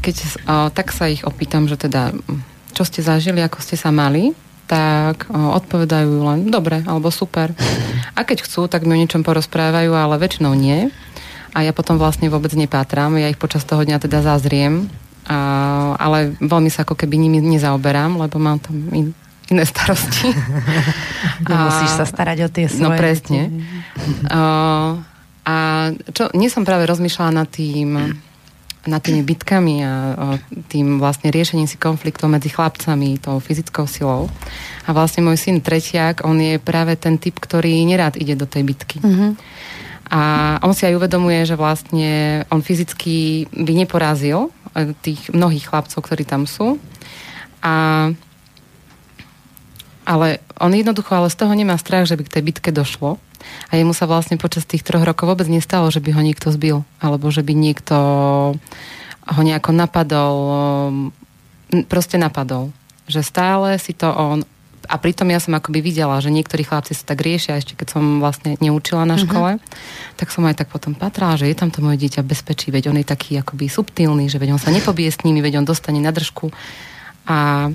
Keď 0.00 0.16
o, 0.48 0.72
tak 0.72 0.88
sa 0.96 1.12
ich 1.12 1.22
opýtam, 1.28 1.68
že 1.68 1.76
teda, 1.76 2.16
čo 2.72 2.82
ste 2.88 3.04
zažili, 3.04 3.44
ako 3.44 3.60
ste 3.60 3.76
sa 3.76 3.92
mali, 3.92 4.32
tak 4.68 5.26
o, 5.32 5.56
odpovedajú 5.56 6.12
len 6.28 6.52
dobre 6.52 6.84
alebo 6.84 7.08
super. 7.08 7.56
A 8.12 8.22
keď 8.22 8.44
chcú, 8.44 8.68
tak 8.68 8.84
mi 8.84 8.94
o 8.94 9.00
niečom 9.00 9.24
porozprávajú, 9.24 9.96
ale 9.96 10.20
väčšinou 10.20 10.52
nie 10.52 10.92
a 11.56 11.64
ja 11.64 11.72
potom 11.72 11.96
vlastne 11.96 12.28
vôbec 12.28 12.52
nepátram. 12.52 13.16
Ja 13.16 13.32
ich 13.32 13.40
počas 13.40 13.64
toho 13.64 13.82
dňa 13.82 13.98
teda 13.98 14.20
zazriem, 14.20 14.86
a, 15.24 15.96
ale 15.96 16.36
veľmi 16.38 16.68
sa 16.68 16.84
ako 16.84 16.94
keby 16.94 17.16
nimi 17.16 17.40
nezaoberám, 17.40 18.20
lebo 18.20 18.36
mám 18.36 18.60
tam 18.60 18.76
in, 18.92 19.16
iné 19.48 19.64
starosti. 19.64 20.28
Nemusíš 21.50 21.92
sa 21.96 22.04
starať 22.04 22.38
o 22.44 22.48
tie 22.52 22.66
no, 22.68 22.72
svoje. 22.72 22.84
No 22.84 23.00
presne. 23.00 23.40
A, 24.28 24.40
a 25.48 25.54
čo, 26.12 26.28
nie 26.36 26.52
som 26.52 26.68
práve 26.68 26.84
rozmýšľala 26.84 27.32
nad 27.44 27.48
tým, 27.48 28.20
nad 28.86 29.02
tými 29.02 29.26
bitkami 29.26 29.82
a 29.82 30.38
tým 30.70 31.02
vlastne 31.02 31.34
riešením 31.34 31.66
si 31.66 31.80
konfliktov 31.80 32.30
medzi 32.30 32.52
chlapcami, 32.52 33.18
tou 33.18 33.42
fyzickou 33.42 33.90
silou. 33.90 34.30
A 34.86 34.94
vlastne 34.94 35.26
môj 35.26 35.40
syn 35.40 35.58
Tretiak, 35.58 36.22
on 36.22 36.38
je 36.38 36.62
práve 36.62 36.94
ten 36.94 37.18
typ, 37.18 37.36
ktorý 37.42 37.82
nerád 37.82 38.14
ide 38.20 38.38
do 38.38 38.46
tej 38.46 38.62
bitky. 38.62 39.02
Mm-hmm. 39.02 39.30
A 40.08 40.20
on 40.64 40.72
si 40.72 40.88
aj 40.88 40.96
uvedomuje, 40.96 41.44
že 41.44 41.58
vlastne 41.58 42.42
on 42.48 42.64
fyzicky 42.64 43.44
by 43.52 43.72
neporazil 43.76 44.48
e, 44.72 44.96
tých 45.04 45.28
mnohých 45.36 45.68
chlapcov, 45.68 46.00
ktorí 46.00 46.24
tam 46.24 46.48
sú. 46.48 46.80
A, 47.60 48.08
ale 50.08 50.40
on 50.56 50.72
jednoducho 50.72 51.12
ale 51.12 51.28
z 51.28 51.36
toho 51.36 51.52
nemá 51.52 51.76
strach, 51.76 52.08
že 52.08 52.16
by 52.16 52.24
k 52.24 52.32
tej 52.40 52.42
bitke 52.48 52.70
došlo. 52.72 53.20
A 53.68 53.76
jemu 53.76 53.92
sa 53.92 54.08
vlastne 54.08 54.40
počas 54.40 54.64
tých 54.64 54.80
troch 54.80 55.04
rokov 55.04 55.28
vôbec 55.28 55.44
nestalo, 55.52 55.92
že 55.92 56.00
by 56.00 56.16
ho 56.16 56.22
niekto 56.24 56.48
zbil. 56.48 56.88
Alebo 57.04 57.28
že 57.28 57.44
by 57.44 57.52
niekto 57.52 57.96
ho 59.28 59.40
nejako 59.44 59.76
napadol. 59.76 60.36
Proste 61.92 62.16
napadol. 62.16 62.72
Že 63.04 63.20
stále 63.20 63.68
si 63.76 63.92
to 63.92 64.08
on 64.08 64.48
a 64.88 64.96
pritom 64.96 65.28
ja 65.28 65.36
som 65.36 65.52
akoby 65.52 65.84
videla, 65.84 66.16
že 66.24 66.32
niektorí 66.32 66.64
chlapci 66.64 66.96
sa 66.96 67.12
tak 67.12 67.20
riešia, 67.20 67.60
ešte 67.60 67.76
keď 67.76 67.88
som 67.92 68.24
vlastne 68.24 68.56
neučila 68.56 69.04
na 69.04 69.20
mhm. 69.20 69.22
škole, 69.28 69.50
uh-huh. 69.60 70.16
tak 70.16 70.32
som 70.32 70.48
aj 70.48 70.64
tak 70.64 70.72
potom 70.72 70.96
patrala, 70.96 71.36
že 71.36 71.44
je 71.44 71.54
tam 71.54 71.68
to 71.68 71.84
moje 71.84 72.00
dieťa 72.00 72.24
bezpečí, 72.24 72.72
veď 72.72 72.88
on 72.88 72.98
je 72.98 73.06
taký 73.06 73.36
akoby 73.36 73.68
subtilný, 73.68 74.32
že 74.32 74.40
veď 74.40 74.56
on 74.56 74.60
sa 74.60 74.72
nepobie 74.72 75.12
s 75.12 75.20
nimi, 75.28 75.44
veď 75.44 75.60
on 75.60 75.68
dostane 75.68 76.00
na 76.00 76.08
držku. 76.08 76.48
A, 77.28 77.68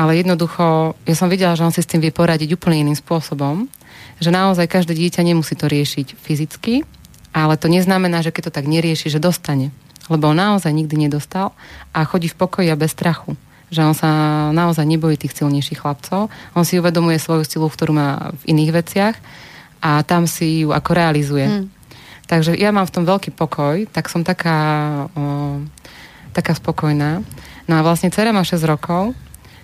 ale 0.00 0.16
jednoducho, 0.16 0.96
ja 1.04 1.12
som 1.12 1.28
videla, 1.28 1.52
že 1.52 1.68
on 1.68 1.74
si 1.76 1.84
s 1.84 1.90
tým 1.92 2.00
vie 2.00 2.08
poradiť 2.08 2.56
úplne 2.56 2.88
iným 2.88 2.96
spôsobom, 2.96 3.68
že 4.16 4.32
naozaj 4.32 4.64
každé 4.64 4.96
dieťa 4.96 5.20
nemusí 5.20 5.52
to 5.52 5.68
riešiť 5.68 6.16
fyzicky, 6.16 6.88
ale 7.36 7.60
to 7.60 7.68
neznamená, 7.68 8.24
že 8.24 8.32
keď 8.32 8.48
to 8.48 8.56
tak 8.56 8.64
nerieši, 8.64 9.12
že 9.12 9.20
dostane. 9.20 9.76
Lebo 10.08 10.32
on 10.32 10.40
naozaj 10.40 10.72
nikdy 10.72 11.06
nedostal 11.06 11.52
a 11.92 12.08
chodí 12.08 12.32
v 12.32 12.40
pokoji 12.40 12.72
a 12.72 12.80
bez 12.80 12.96
strachu 12.96 13.36
že 13.70 13.86
on 13.86 13.94
sa 13.94 14.10
naozaj 14.50 14.82
nebojí 14.82 15.14
tých 15.14 15.30
silnejších 15.30 15.78
chlapcov. 15.78 16.26
On 16.58 16.66
si 16.66 16.82
uvedomuje 16.82 17.22
svoju 17.22 17.46
silu, 17.46 17.70
ktorú 17.70 17.94
má 17.94 18.34
v 18.42 18.58
iných 18.58 18.74
veciach 18.74 19.14
a 19.78 20.02
tam 20.02 20.26
si 20.26 20.66
ju 20.66 20.74
ako 20.74 20.90
realizuje. 20.90 21.46
Hmm. 21.46 21.70
Takže 22.26 22.58
ja 22.58 22.74
mám 22.74 22.90
v 22.90 22.94
tom 22.98 23.06
veľký 23.06 23.30
pokoj, 23.30 23.86
tak 23.94 24.10
som 24.10 24.26
taká, 24.26 24.58
o, 25.14 25.62
taká 26.34 26.58
spokojná. 26.58 27.22
No 27.70 27.72
a 27.78 27.86
vlastne 27.86 28.10
dcera 28.10 28.34
má 28.34 28.42
6 28.42 28.58
rokov, 28.66 29.14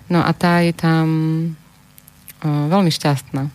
no 0.07 0.19
a 0.23 0.31
tá 0.31 0.63
je 0.63 0.73
tam 0.75 1.05
o, 2.41 2.47
veľmi 2.47 2.91
šťastná. 2.91 3.43
O, 3.47 3.51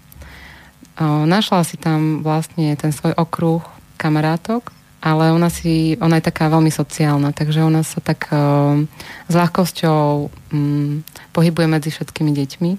našla 1.25 1.65
si 1.65 1.77
tam 1.77 2.21
vlastne 2.21 2.77
ten 2.77 2.93
svoj 2.93 3.17
okruh 3.17 3.65
kamarátok, 3.97 4.73
ale 5.03 5.35
ona, 5.35 5.51
si, 5.51 5.99
ona 5.99 6.23
je 6.23 6.29
taká 6.31 6.47
veľmi 6.47 6.71
sociálna, 6.71 7.35
takže 7.35 7.67
ona 7.67 7.83
sa 7.83 7.99
tak 7.99 8.31
uh, 8.31 8.79
s 9.27 9.35
ľahkosťou 9.35 10.31
um, 10.55 11.03
pohybuje 11.35 11.67
medzi 11.67 11.91
všetkými 11.91 12.31
deťmi 12.31 12.71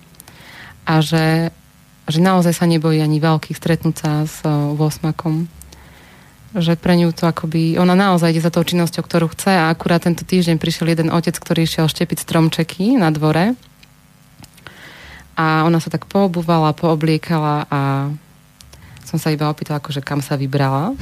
a 0.87 1.03
že 1.03 1.51
že 2.03 2.19
naozaj 2.19 2.51
sa 2.51 2.65
nebojí 2.67 2.99
ani 2.99 3.23
veľkých 3.23 3.55
stretnúť 3.55 3.95
sa 3.95 4.11
s 4.27 4.43
uh, 4.43 4.75
8 4.75 5.15
že 6.53 6.77
pre 6.77 6.93
ňu 6.93 7.09
to 7.13 7.25
akoby, 7.25 7.81
ona 7.81 7.97
naozaj 7.97 8.29
ide 8.29 8.45
za 8.45 8.53
tou 8.53 8.61
činnosťou, 8.61 9.01
ktorú 9.01 9.27
chce 9.33 9.53
a 9.57 9.73
akurát 9.73 10.05
tento 10.05 10.21
týždeň 10.21 10.61
prišiel 10.61 10.93
jeden 10.93 11.09
otec, 11.09 11.33
ktorý 11.33 11.65
išiel 11.65 11.89
štepiť 11.89 12.21
stromčeky 12.21 12.93
na 12.97 13.09
dvore 13.09 13.57
a 15.33 15.65
ona 15.65 15.81
sa 15.81 15.89
tak 15.89 16.05
poobúvala, 16.05 16.77
poobliekala 16.77 17.65
a 17.69 17.79
som 19.01 19.17
sa 19.17 19.33
iba 19.33 19.49
opýtala, 19.49 19.81
akože 19.81 20.05
kam 20.05 20.21
sa 20.21 20.37
vybrala. 20.37 20.93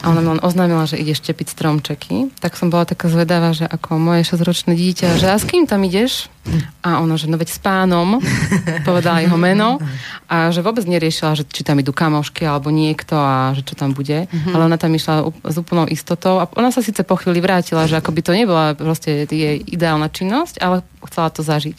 A 0.00 0.08
ona 0.08 0.24
mi 0.24 0.32
len 0.32 0.40
oznámila, 0.40 0.88
že 0.88 0.96
ide 0.96 1.12
štepiť 1.12 1.52
stromčeky. 1.52 2.32
Tak 2.40 2.56
som 2.56 2.72
bola 2.72 2.88
taká 2.88 3.12
zvedavá, 3.12 3.52
že 3.52 3.68
ako 3.68 4.00
moje 4.00 4.24
6-ročné 4.24 4.72
dieťa, 4.72 5.20
že 5.20 5.28
a 5.28 5.36
s 5.36 5.44
kým 5.44 5.68
tam 5.68 5.84
ideš? 5.84 6.32
A 6.80 7.04
ona, 7.04 7.20
že 7.20 7.28
no 7.28 7.36
veď 7.36 7.52
s 7.52 7.60
pánom, 7.60 8.16
povedala 8.88 9.20
jeho 9.20 9.36
meno 9.36 9.76
a 10.24 10.48
že 10.48 10.64
vôbec 10.64 10.88
neriešila, 10.88 11.36
že 11.36 11.44
či 11.44 11.60
tam 11.68 11.84
idú 11.84 11.92
kamošky 11.92 12.48
alebo 12.48 12.72
niekto 12.72 13.12
a 13.12 13.52
že 13.52 13.60
čo 13.60 13.76
tam 13.76 13.92
bude. 13.92 14.24
Mm-hmm. 14.24 14.52
Ale 14.56 14.62
ona 14.72 14.80
tam 14.80 14.96
išla 14.96 15.28
s 15.44 15.56
úplnou 15.60 15.84
istotou 15.84 16.40
a 16.40 16.48
ona 16.56 16.72
sa 16.72 16.80
síce 16.80 17.04
po 17.04 17.20
chvíli 17.20 17.44
vrátila, 17.44 17.84
že 17.84 18.00
ako 18.00 18.16
by 18.16 18.20
to 18.24 18.32
nebola 18.32 18.72
proste 18.72 19.28
jej 19.28 19.60
ideálna 19.60 20.08
činnosť, 20.08 20.64
ale 20.64 20.80
chcela 21.04 21.28
to 21.28 21.44
zažiť. 21.44 21.76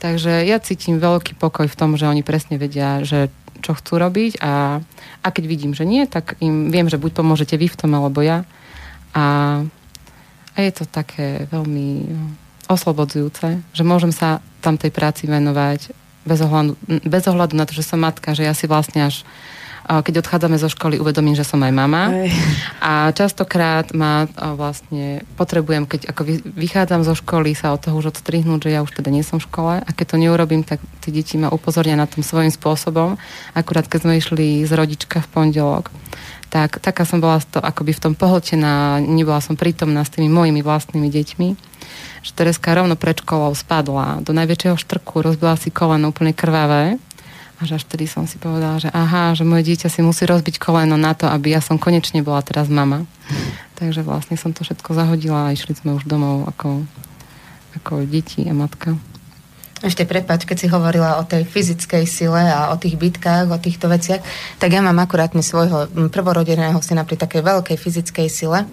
Takže 0.00 0.48
ja 0.48 0.56
cítim 0.60 0.96
veľký 0.96 1.36
pokoj 1.36 1.68
v 1.68 1.76
tom, 1.76 1.96
že 2.00 2.08
oni 2.08 2.24
presne 2.24 2.56
vedia, 2.56 3.04
že 3.04 3.28
čo 3.64 3.72
chcú 3.72 3.96
robiť 3.96 4.44
a, 4.44 4.84
a 5.24 5.28
keď 5.32 5.44
vidím, 5.48 5.72
že 5.72 5.88
nie, 5.88 6.04
tak 6.04 6.36
im 6.44 6.68
viem, 6.68 6.92
že 6.92 7.00
buď 7.00 7.16
pomôžete 7.16 7.56
vy 7.56 7.72
v 7.72 7.78
tom, 7.80 7.96
alebo 7.96 8.20
ja. 8.20 8.44
A, 9.16 9.24
a 10.52 10.58
je 10.60 10.72
to 10.76 10.84
také 10.84 11.48
veľmi 11.48 12.12
oslobodzujúce, 12.68 13.64
že 13.72 13.82
môžem 13.84 14.12
sa 14.12 14.44
tam 14.60 14.76
tej 14.76 14.92
práci 14.92 15.24
venovať 15.24 15.96
bez 16.24 16.40
ohľadu, 16.40 16.76
bez 17.04 17.24
ohľadu 17.24 17.54
na 17.56 17.64
to, 17.64 17.76
že 17.76 17.84
som 17.84 18.00
matka, 18.00 18.36
že 18.36 18.44
ja 18.44 18.52
si 18.56 18.64
vlastne 18.68 19.08
až 19.08 19.24
keď 19.84 20.24
odchádzame 20.24 20.56
zo 20.56 20.72
školy, 20.72 20.96
uvedomím, 20.96 21.36
že 21.36 21.44
som 21.44 21.60
aj 21.60 21.72
mama. 21.72 22.08
Aj. 22.08 22.28
A 22.80 22.92
častokrát 23.12 23.92
ma 23.92 24.24
vlastne 24.56 25.22
potrebujem, 25.36 25.84
keď 25.84 26.08
ako 26.08 26.40
vychádzam 26.56 27.04
zo 27.04 27.12
školy, 27.12 27.52
sa 27.52 27.76
od 27.76 27.84
toho 27.84 28.00
už 28.00 28.16
odstrihnúť, 28.16 28.68
že 28.68 28.74
ja 28.74 28.80
už 28.80 28.96
teda 28.96 29.12
nie 29.12 29.20
som 29.20 29.36
v 29.36 29.46
škole. 29.46 29.74
A 29.84 29.90
keď 29.92 30.16
to 30.16 30.20
neurobím, 30.20 30.64
tak 30.64 30.80
tí 31.04 31.12
deti 31.12 31.36
ma 31.36 31.52
upozornia 31.52 32.00
na 32.00 32.08
tom 32.08 32.24
svojím 32.24 32.50
spôsobom. 32.50 33.20
Akurát 33.52 33.84
keď 33.84 34.08
sme 34.08 34.16
išli 34.16 34.64
z 34.64 34.72
rodička 34.72 35.20
v 35.20 35.30
pondelok, 35.30 35.92
tak 36.48 36.80
taká 36.80 37.04
som 37.04 37.20
bola 37.20 37.42
to, 37.44 37.60
akoby 37.60 37.92
v 37.92 38.02
tom 38.08 38.14
pohltená, 38.16 39.02
nebola 39.02 39.42
som 39.44 39.58
prítomná 39.58 40.06
s 40.06 40.14
tými 40.14 40.32
mojimi 40.32 40.64
vlastnými 40.64 41.12
deťmi 41.12 41.48
že 42.24 42.32
Tereska 42.32 42.72
rovno 42.72 42.96
pred 42.96 43.20
školou 43.20 43.52
spadla 43.52 44.24
do 44.24 44.32
najväčšieho 44.32 44.80
štrku, 44.80 45.20
rozbila 45.20 45.60
si 45.60 45.68
koleno 45.68 46.08
úplne 46.08 46.32
krvavé 46.32 46.96
až 47.62 47.78
až 47.78 47.82
vtedy 47.86 48.10
som 48.10 48.26
si 48.26 48.40
povedala, 48.40 48.82
že 48.82 48.90
aha, 48.90 49.34
že 49.38 49.46
moje 49.46 49.70
dieťa 49.70 49.86
si 49.86 50.02
musí 50.02 50.26
rozbiť 50.26 50.58
koleno 50.58 50.98
na 50.98 51.14
to, 51.14 51.30
aby 51.30 51.54
ja 51.54 51.62
som 51.62 51.78
konečne 51.78 52.24
bola 52.26 52.42
teraz 52.42 52.66
mama. 52.66 53.06
Takže 53.78 54.02
vlastne 54.02 54.34
som 54.34 54.50
to 54.50 54.66
všetko 54.66 54.90
zahodila 54.94 55.50
a 55.50 55.54
išli 55.54 55.74
sme 55.74 55.94
už 55.94 56.06
domov 56.06 56.50
ako, 56.50 56.82
ako 57.78 58.06
deti 58.06 58.46
a 58.46 58.54
matka. 58.54 58.98
Ešte 59.84 60.08
prepač, 60.08 60.48
keď 60.48 60.56
si 60.56 60.72
hovorila 60.72 61.20
o 61.20 61.28
tej 61.28 61.44
fyzickej 61.44 62.08
sile 62.08 62.48
a 62.48 62.72
o 62.72 62.80
tých 62.80 62.96
bitkách, 62.96 63.52
o 63.52 63.60
týchto 63.60 63.92
veciach, 63.92 64.24
tak 64.56 64.72
ja 64.72 64.80
mám 64.80 64.96
akurátne 64.96 65.44
svojho 65.44 65.92
prvorodeného 66.08 66.80
syna 66.80 67.04
pri 67.04 67.20
takej 67.20 67.44
veľkej 67.44 67.76
fyzickej 67.76 68.28
sile 68.32 68.64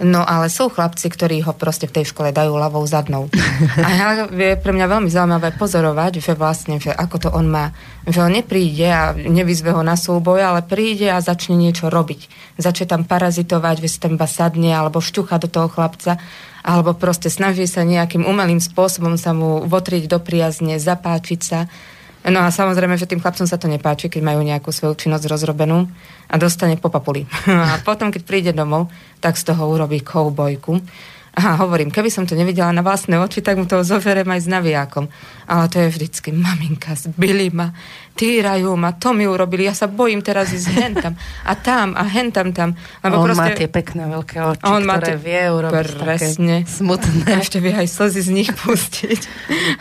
No 0.00 0.24
ale 0.24 0.48
sú 0.48 0.72
chlapci, 0.72 1.12
ktorí 1.12 1.44
ho 1.44 1.52
proste 1.52 1.84
v 1.84 2.00
tej 2.00 2.08
škole 2.08 2.32
dajú 2.32 2.56
ľavou 2.56 2.80
zadnou. 2.88 3.28
A 3.86 3.88
ja, 3.92 4.06
je 4.32 4.56
pre 4.56 4.72
mňa 4.72 4.86
veľmi 4.88 5.12
zaujímavé 5.12 5.52
pozorovať, 5.60 6.24
že 6.24 6.32
vlastne, 6.32 6.80
že 6.80 6.88
ako 6.88 7.16
to 7.20 7.28
on 7.28 7.52
má. 7.52 7.76
Že 8.08 8.18
on 8.24 8.32
nepríde 8.32 8.88
a 8.88 9.12
nevyzve 9.12 9.76
ho 9.76 9.84
na 9.84 10.00
súboj, 10.00 10.40
ale 10.40 10.64
príde 10.64 11.12
a 11.12 11.20
začne 11.20 11.60
niečo 11.60 11.92
robiť. 11.92 12.32
Začne 12.56 12.88
tam 12.88 13.04
parazitovať, 13.04 13.84
že 13.84 13.88
si 13.92 13.98
tam 14.00 14.16
iba 14.16 14.24
sadne 14.24 14.72
alebo 14.72 15.04
šťucha 15.04 15.36
do 15.36 15.52
toho 15.52 15.68
chlapca 15.68 16.16
alebo 16.60 16.92
proste 16.92 17.32
snaží 17.32 17.64
sa 17.64 17.88
nejakým 17.88 18.24
umelým 18.24 18.60
spôsobom 18.60 19.16
sa 19.16 19.32
mu 19.32 19.64
votriť 19.64 20.04
do 20.08 20.20
priazne, 20.20 20.76
zapáčiť 20.76 21.40
sa. 21.40 21.72
No 22.20 22.44
a 22.44 22.52
samozrejme, 22.52 23.00
že 23.00 23.08
tým 23.08 23.16
chlapcom 23.16 23.48
sa 23.48 23.56
to 23.56 23.64
nepáči, 23.64 24.12
keď 24.12 24.20
majú 24.20 24.44
nejakú 24.44 24.68
svoju 24.68 24.92
činnosť 24.92 25.24
rozrobenú 25.24 25.88
a 26.28 26.34
dostane 26.36 26.76
po 26.76 26.92
papuli. 26.92 27.24
a 27.48 27.80
potom, 27.80 28.12
keď 28.12 28.22
príde 28.28 28.52
domov, 28.52 28.92
tak 29.24 29.40
z 29.40 29.48
toho 29.48 29.72
urobí 29.72 30.04
koubojku. 30.04 30.84
A 31.30 31.54
hovorím, 31.62 31.94
keby 31.94 32.10
som 32.10 32.26
to 32.26 32.34
nevidela 32.34 32.74
na 32.74 32.82
vlastné 32.82 33.14
oči, 33.14 33.38
tak 33.38 33.54
mu 33.54 33.62
to 33.62 33.86
zoverem 33.86 34.26
aj 34.26 34.40
s 34.42 34.48
navijákom. 34.50 35.06
Ale 35.46 35.64
to 35.70 35.78
je 35.78 35.88
vždycky, 35.94 36.34
maminka, 36.34 36.98
zbili 36.98 37.54
ma, 37.54 37.70
týrajú 38.18 38.74
ma, 38.74 38.98
to 38.98 39.14
mi 39.14 39.30
urobili, 39.30 39.70
ja 39.70 39.74
sa 39.74 39.86
bojím 39.86 40.26
teraz 40.26 40.50
ísť 40.50 40.68
hentam 40.74 41.14
a 41.46 41.52
tam 41.54 41.94
a 41.94 42.02
hentam 42.10 42.50
tam. 42.50 42.74
Lebo 43.06 43.22
on 43.22 43.30
proste, 43.30 43.42
má 43.42 43.46
tie 43.54 43.68
pekné 43.70 44.02
veľké 44.10 44.36
oči, 44.42 44.64
on 44.66 44.82
ktoré 44.82 45.06
tie, 45.06 45.18
vie 45.22 45.42
urobiť 45.54 45.88
presne, 46.02 46.54
také 46.66 46.74
smutné. 46.74 47.22
A 47.30 47.38
ešte 47.38 47.58
vie 47.62 47.74
aj 47.78 47.88
slzy 47.88 48.20
z 48.26 48.30
nich 48.34 48.50
pustiť. 48.50 49.20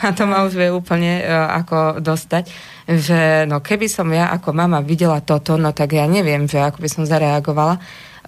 A 0.06 0.14
to 0.14 0.30
ma 0.30 0.45
už 0.45 0.54
vie 0.54 0.70
úplne 0.70 1.26
uh, 1.26 1.58
ako 1.66 1.97
dostať 1.97 2.78
že 2.89 3.45
no 3.45 3.62
keby 3.62 3.86
som 3.86 4.10
ja 4.10 4.34
ako 4.34 4.50
mama 4.50 4.82
videla 4.82 5.22
toto, 5.22 5.62
no 5.62 5.70
tak 5.78 5.93
ja 5.93 6.10
neviem, 6.10 6.50
že 6.50 6.58
ako 6.58 6.82
by 6.82 6.89
som 6.89 7.04
zareagovala. 7.06 7.78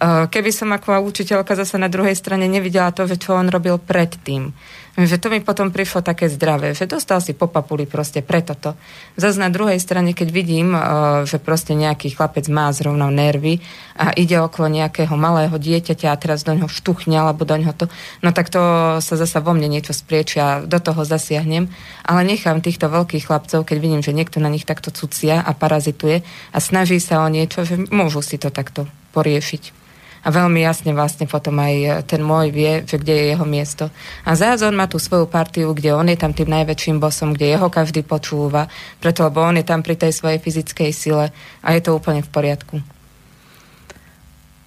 Eh, 0.02 0.26
keby 0.34 0.50
som 0.50 0.74
ako 0.74 0.98
učiteľka 1.06 1.54
zase 1.54 1.78
na 1.78 1.86
druhej 1.86 2.18
strane 2.18 2.50
nevidela 2.50 2.90
to, 2.90 3.06
čo 3.06 3.38
on 3.38 3.54
robil 3.54 3.78
predtým. 3.78 4.50
Že 4.98 5.22
to 5.22 5.28
mi 5.30 5.40
potom 5.46 5.70
prišlo 5.70 6.02
také 6.02 6.26
zdravé, 6.26 6.74
že 6.74 6.90
dostal 6.90 7.22
si 7.22 7.38
popapuli 7.38 7.86
proste 7.86 8.26
preto 8.26 8.58
to. 8.58 8.74
Zase 9.14 9.38
na 9.38 9.54
druhej 9.54 9.78
strane, 9.78 10.18
keď 10.18 10.34
vidím, 10.34 10.74
eh, 10.74 10.82
že 11.30 11.38
proste 11.38 11.78
nejaký 11.78 12.18
chlapec 12.18 12.50
má 12.50 12.74
zrovna 12.74 13.14
nervy 13.14 13.62
a 13.94 14.10
ide 14.18 14.42
okolo 14.42 14.74
nejakého 14.74 15.14
malého 15.14 15.54
dieťaťa 15.54 16.10
a 16.10 16.18
teraz 16.18 16.42
do 16.42 16.58
ňoho 16.58 16.66
štuchne 16.66 17.22
alebo 17.22 17.46
do 17.46 17.62
ňoho 17.62 17.78
to, 17.78 17.86
no 18.26 18.34
tak 18.34 18.50
to 18.50 18.58
sa 19.06 19.14
zasa 19.22 19.38
vo 19.38 19.54
mne 19.54 19.70
niečo 19.70 19.94
spriečia 19.94 20.66
do 20.66 20.82
toho 20.82 21.06
zasiahnem. 21.06 21.70
Ale 22.02 22.26
nechám 22.26 22.66
týchto 22.66 22.90
veľkých 22.90 23.30
chlapcov, 23.30 23.70
keď 23.70 23.78
vidím, 23.78 24.02
že 24.02 24.18
niekto 24.18 24.42
na 24.42 24.50
nich 24.50 24.66
takto 24.66 24.90
cucia 24.90 25.46
a 25.46 25.54
parazituje 25.54 26.26
a 26.26 26.58
snaží 26.58 26.98
sa 26.98 27.22
o 27.22 27.30
niečo, 27.30 27.70
že 27.70 27.78
môžu 27.94 28.26
si 28.26 28.42
to 28.42 28.50
takto 28.50 28.90
poriešiť 29.14 29.81
a 30.22 30.28
veľmi 30.30 30.62
jasne 30.62 30.94
vlastne 30.94 31.26
potom 31.26 31.58
aj 31.58 31.74
e, 31.74 31.90
ten 32.06 32.22
môj 32.22 32.54
vie, 32.54 32.86
že 32.86 33.02
kde 33.02 33.14
je 33.14 33.26
jeho 33.34 33.46
miesto. 33.46 33.90
A 34.22 34.38
zás 34.38 34.62
on 34.62 34.78
má 34.78 34.86
tú 34.86 35.02
svoju 35.02 35.26
partiu, 35.26 35.74
kde 35.74 35.98
on 35.98 36.06
je 36.06 36.18
tam 36.18 36.32
tým 36.32 36.50
najväčším 36.50 37.02
bosom, 37.02 37.34
kde 37.34 37.58
jeho 37.58 37.74
každý 37.74 38.06
počúva, 38.06 38.70
preto 39.02 39.26
lebo 39.26 39.42
on 39.42 39.58
je 39.58 39.66
tam 39.66 39.82
pri 39.82 39.98
tej 39.98 40.14
svojej 40.14 40.38
fyzickej 40.38 40.92
sile 40.94 41.34
a 41.66 41.68
je 41.74 41.82
to 41.82 41.98
úplne 41.98 42.22
v 42.22 42.30
poriadku. 42.30 42.76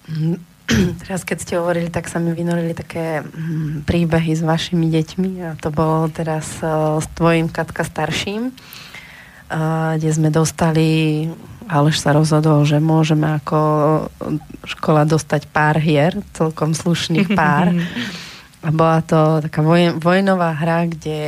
Teraz, 1.05 1.21
keď 1.21 1.37
ste 1.39 1.53
hovorili, 1.61 1.93
tak 1.93 2.09
sa 2.09 2.17
mi 2.17 2.33
vynorili 2.33 2.73
také 2.73 3.21
mm, 3.21 3.85
príbehy 3.85 4.33
s 4.33 4.41
vašimi 4.41 4.89
deťmi 4.89 5.31
a 5.45 5.49
to 5.61 5.69
bolo 5.69 6.09
teraz 6.09 6.57
uh, 6.65 6.97
s 6.97 7.05
tvojim 7.13 7.53
Katka 7.53 7.85
starším, 7.85 8.49
uh, 8.49 9.93
kde 9.93 10.09
sme 10.09 10.33
dostali 10.33 11.29
Aleš 11.65 12.05
sa 12.05 12.13
rozhodol, 12.13 12.61
že 12.63 12.77
môžeme 12.77 13.41
ako 13.41 13.59
škola 14.69 15.05
dostať 15.05 15.49
pár 15.49 15.81
hier, 15.81 16.13
celkom 16.37 16.77
slušných 16.77 17.33
pár. 17.39 17.73
A 18.65 18.73
bola 18.73 19.01
to 19.05 19.45
taká 19.45 19.61
voj, 19.61 20.01
vojnová 20.01 20.57
hra, 20.57 20.89
kde 20.89 21.21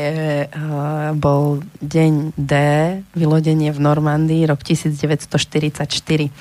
uh, 0.50 1.14
bol 1.14 1.62
deň 1.86 2.34
D, 2.34 2.54
vylodenie 3.14 3.70
v 3.70 3.78
Normandii, 3.78 4.50
rok 4.50 4.66
1944. 4.66 6.34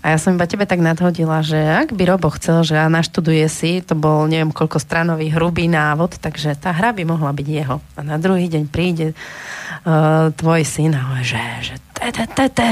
A 0.00 0.16
ja 0.16 0.18
som 0.18 0.32
iba 0.32 0.48
tebe 0.48 0.64
tak 0.64 0.80
nadhodila, 0.80 1.44
že 1.44 1.60
ak 1.60 1.92
by 1.92 2.08
Robo 2.08 2.32
chcel, 2.32 2.64
že 2.64 2.72
a 2.80 2.88
naštuduje 2.88 3.44
si, 3.52 3.84
to 3.84 3.92
bol 3.92 4.24
neviem 4.24 4.48
koľko 4.48 4.80
stranový 4.80 5.28
hrubý 5.28 5.68
návod, 5.68 6.16
takže 6.16 6.56
tá 6.56 6.72
hra 6.72 6.96
by 6.96 7.04
mohla 7.04 7.28
byť 7.36 7.44
jeho. 7.44 7.84
A 7.96 8.00
na 8.00 8.16
druhý 8.16 8.48
deň 8.48 8.64
príde 8.72 9.12
uh, 9.12 10.32
tvoj 10.32 10.64
syn 10.64 10.96
a 10.96 11.20
že, 11.20 11.40
že 11.60 11.74
te, 11.92 12.16
te, 12.16 12.24
te, 12.24 12.46
te, 12.48 12.68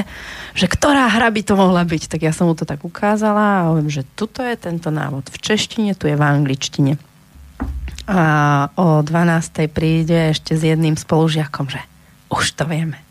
že 0.57 0.67
ktorá 0.73 1.05
hra 1.13 1.29
by 1.29 1.43
to 1.45 1.53
mohla 1.53 1.85
byť. 1.85 2.09
Tak 2.09 2.21
ja 2.25 2.33
som 2.33 2.49
mu 2.49 2.57
to 2.57 2.65
tak 2.65 2.81
ukázala 2.81 3.61
a 3.61 3.67
hovorím, 3.69 3.93
že 3.93 4.09
tuto 4.17 4.41
je 4.41 4.57
tento 4.57 4.89
návod 4.89 5.29
v 5.29 5.37
češtine, 5.37 5.93
tu 5.93 6.09
je 6.09 6.17
v 6.17 6.25
angličtine. 6.25 6.97
A 8.09 8.23
o 8.73 9.05
12. 9.05 9.69
príde 9.69 10.33
ešte 10.33 10.57
s 10.57 10.65
jedným 10.65 10.97
spolužiakom, 10.97 11.69
že 11.69 11.85
už 12.33 12.57
to 12.57 12.65
vieme 12.65 13.08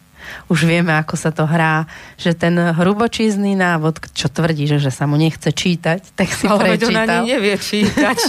už 0.48 0.68
vieme, 0.68 0.94
ako 0.96 1.16
sa 1.20 1.30
to 1.34 1.44
hrá, 1.44 1.86
že 2.16 2.34
ten 2.34 2.56
hrubočízny 2.56 3.58
návod, 3.58 4.00
čo 4.14 4.28
tvrdí, 4.32 4.68
že, 4.70 4.80
že 4.80 4.92
sa 4.92 5.06
mu 5.06 5.20
nechce 5.20 5.52
čítať, 5.52 6.16
tak 6.16 6.30
si 6.32 6.46
Ale 6.48 6.78
prečítal. 6.78 7.04
Ale 7.04 7.14
ani 7.24 7.34
nevie 7.36 7.56
čítať. 7.60 8.20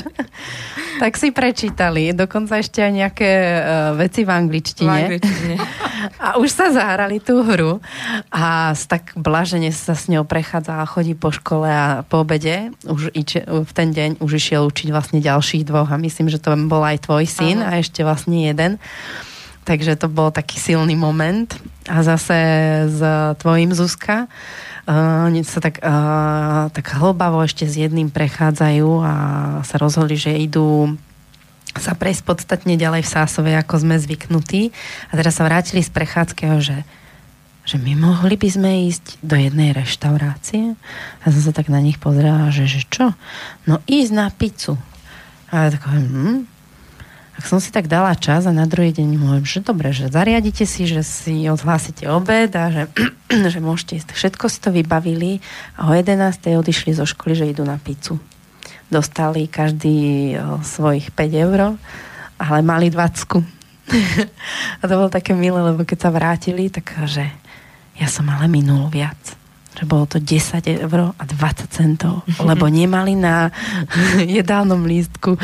tak 1.02 1.14
si 1.14 1.30
prečítali, 1.30 2.10
dokonca 2.10 2.58
ešte 2.58 2.82
aj 2.82 2.92
nejaké 2.92 3.30
uh, 3.30 3.94
veci 3.94 4.26
v 4.26 4.30
angličtine. 4.34 4.90
v 4.90 4.98
angličtine. 5.06 5.56
A 6.18 6.38
už 6.38 6.50
sa 6.50 6.74
zahrali 6.74 7.22
tú 7.22 7.42
hru 7.46 7.78
a 8.30 8.74
tak 8.74 9.14
blažene 9.14 9.70
sa 9.70 9.94
s 9.94 10.10
ňou 10.10 10.26
prechádza 10.26 10.82
a 10.82 10.88
chodí 10.88 11.14
po 11.14 11.30
škole 11.30 11.66
a 11.66 12.02
po 12.06 12.22
obede 12.26 12.74
už 12.86 13.14
iče, 13.14 13.46
v 13.46 13.70
ten 13.74 13.94
deň 13.94 14.22
už 14.22 14.30
išiel 14.38 14.66
učiť 14.66 14.90
vlastne 14.90 15.22
ďalších 15.22 15.66
dvoch 15.66 15.90
a 15.90 15.98
myslím, 15.98 16.26
že 16.26 16.42
to 16.42 16.54
bol 16.66 16.82
aj 16.82 17.06
tvoj 17.06 17.26
syn 17.26 17.62
Aha. 17.62 17.78
a 17.78 17.82
ešte 17.82 18.02
vlastne 18.02 18.50
jeden 18.50 18.82
takže 19.68 20.00
to 20.00 20.08
bol 20.08 20.32
taký 20.32 20.56
silný 20.56 20.96
moment. 20.96 21.52
A 21.84 22.00
zase 22.00 22.36
s 22.88 23.00
tvojim 23.40 23.76
Zuzka 23.76 24.24
uh, 24.24 25.28
sa 25.44 25.58
tak, 25.60 25.84
uh, 25.84 26.72
tak 26.72 26.84
hlbavo 26.96 27.44
ešte 27.44 27.68
s 27.68 27.76
jedným 27.76 28.08
prechádzajú 28.08 28.88
a 29.04 29.14
sa 29.64 29.76
rozhodli, 29.76 30.16
že 30.16 30.32
idú 30.32 30.96
sa 31.76 31.92
prejsť 31.92 32.24
podstatne 32.24 32.74
ďalej 32.80 33.04
v 33.04 33.12
Sásove, 33.12 33.52
ako 33.52 33.84
sme 33.84 34.00
zvyknutí. 34.00 34.72
A 35.08 35.20
teraz 35.20 35.36
sa 35.36 35.44
vrátili 35.44 35.84
z 35.84 35.92
prechádzky, 35.92 36.44
že 36.64 36.88
že 37.68 37.76
my 37.76 38.00
mohli 38.00 38.40
by 38.40 38.48
sme 38.48 38.88
ísť 38.88 39.20
do 39.20 39.36
jednej 39.36 39.76
reštaurácie 39.76 40.72
a 41.20 41.24
som 41.28 41.42
sa 41.44 41.52
tak 41.52 41.68
na 41.68 41.84
nich 41.84 42.00
pozrela, 42.00 42.48
že, 42.48 42.64
že 42.64 42.88
čo? 42.88 43.12
No 43.68 43.84
ísť 43.84 44.12
na 44.16 44.32
pizzu. 44.32 44.80
A 45.52 45.68
ja 45.68 45.76
tak 45.76 45.84
hm, 45.84 46.48
tak 47.38 47.46
som 47.46 47.62
si 47.62 47.70
tak 47.70 47.86
dala 47.86 48.18
čas 48.18 48.50
a 48.50 48.52
na 48.52 48.66
druhý 48.66 48.90
deň 48.90 49.14
môžem, 49.14 49.46
že 49.46 49.60
dobre, 49.62 49.94
že 49.94 50.10
zariadite 50.10 50.66
si, 50.66 50.90
že 50.90 51.06
si 51.06 51.46
odhlásite 51.46 52.02
obed 52.10 52.50
a 52.58 52.66
že, 52.74 52.82
že 53.54 53.62
môžete 53.62 54.02
ísť. 54.02 54.08
Všetko 54.10 54.50
si 54.50 54.58
to 54.58 54.74
vybavili 54.74 55.38
a 55.78 55.86
o 55.86 55.94
11. 55.94 56.18
odišli 56.58 56.98
zo 56.98 57.06
školy, 57.06 57.38
že 57.38 57.46
idú 57.46 57.62
na 57.62 57.78
pizzu. 57.78 58.18
Dostali 58.90 59.46
každý 59.46 60.34
svojich 60.66 61.14
5 61.14 61.44
eur, 61.46 61.78
ale 62.42 62.58
mali 62.66 62.90
20. 62.90 63.30
a 64.80 64.82
to 64.82 64.92
bolo 64.98 65.06
také 65.06 65.30
milé, 65.30 65.62
lebo 65.62 65.86
keď 65.86 65.98
sa 66.02 66.10
vrátili, 66.10 66.74
tak 66.74 66.90
že 67.06 67.22
ja 68.02 68.10
som 68.10 68.26
ale 68.26 68.50
minul 68.50 68.90
viac 68.90 69.37
že 69.78 69.86
bolo 69.86 70.10
to 70.10 70.18
10 70.18 70.66
eur 70.66 71.14
a 71.14 71.22
20 71.22 71.70
centov, 71.70 72.26
lebo 72.42 72.66
nemali 72.66 73.14
na 73.14 73.54
jedálnom 74.38 74.82
lístku 74.82 75.38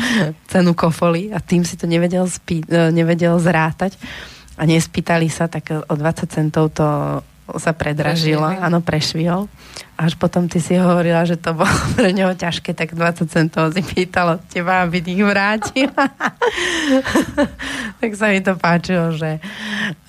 cenu 0.51 0.75
kofoly 0.75 1.31
a 1.31 1.39
tým 1.39 1.63
si 1.63 1.79
to 1.79 1.87
nevedel, 1.87 2.27
spí, 2.27 2.67
nevedel 2.67 3.39
zrátať. 3.39 3.95
A 4.59 4.67
nespýtali 4.67 5.31
sa, 5.31 5.47
tak 5.47 5.71
o 5.71 5.93
20 5.95 6.27
centov 6.31 6.75
to 6.75 6.83
sa 7.61 7.77
predražilo, 7.77 8.41
áno, 8.41 8.81
prešvihol. 8.81 9.45
Až 9.95 10.17
potom 10.17 10.49
ty 10.49 10.57
si 10.57 10.75
hovorila, 10.75 11.23
že 11.23 11.37
to 11.37 11.53
bolo 11.53 11.71
pre 11.95 12.09
neho 12.09 12.33
ťažké, 12.33 12.73
tak 12.73 12.97
20 12.97 13.29
centov 13.29 13.69
si 13.69 13.85
pýtalo 13.85 14.41
teba, 14.49 14.81
aby 14.81 14.97
ich 15.05 15.21
vrátil. 15.21 15.93
tak 18.01 18.11
sa 18.17 18.33
mi 18.33 18.41
to 18.41 18.57
páčilo, 18.57 19.13
že 19.13 19.37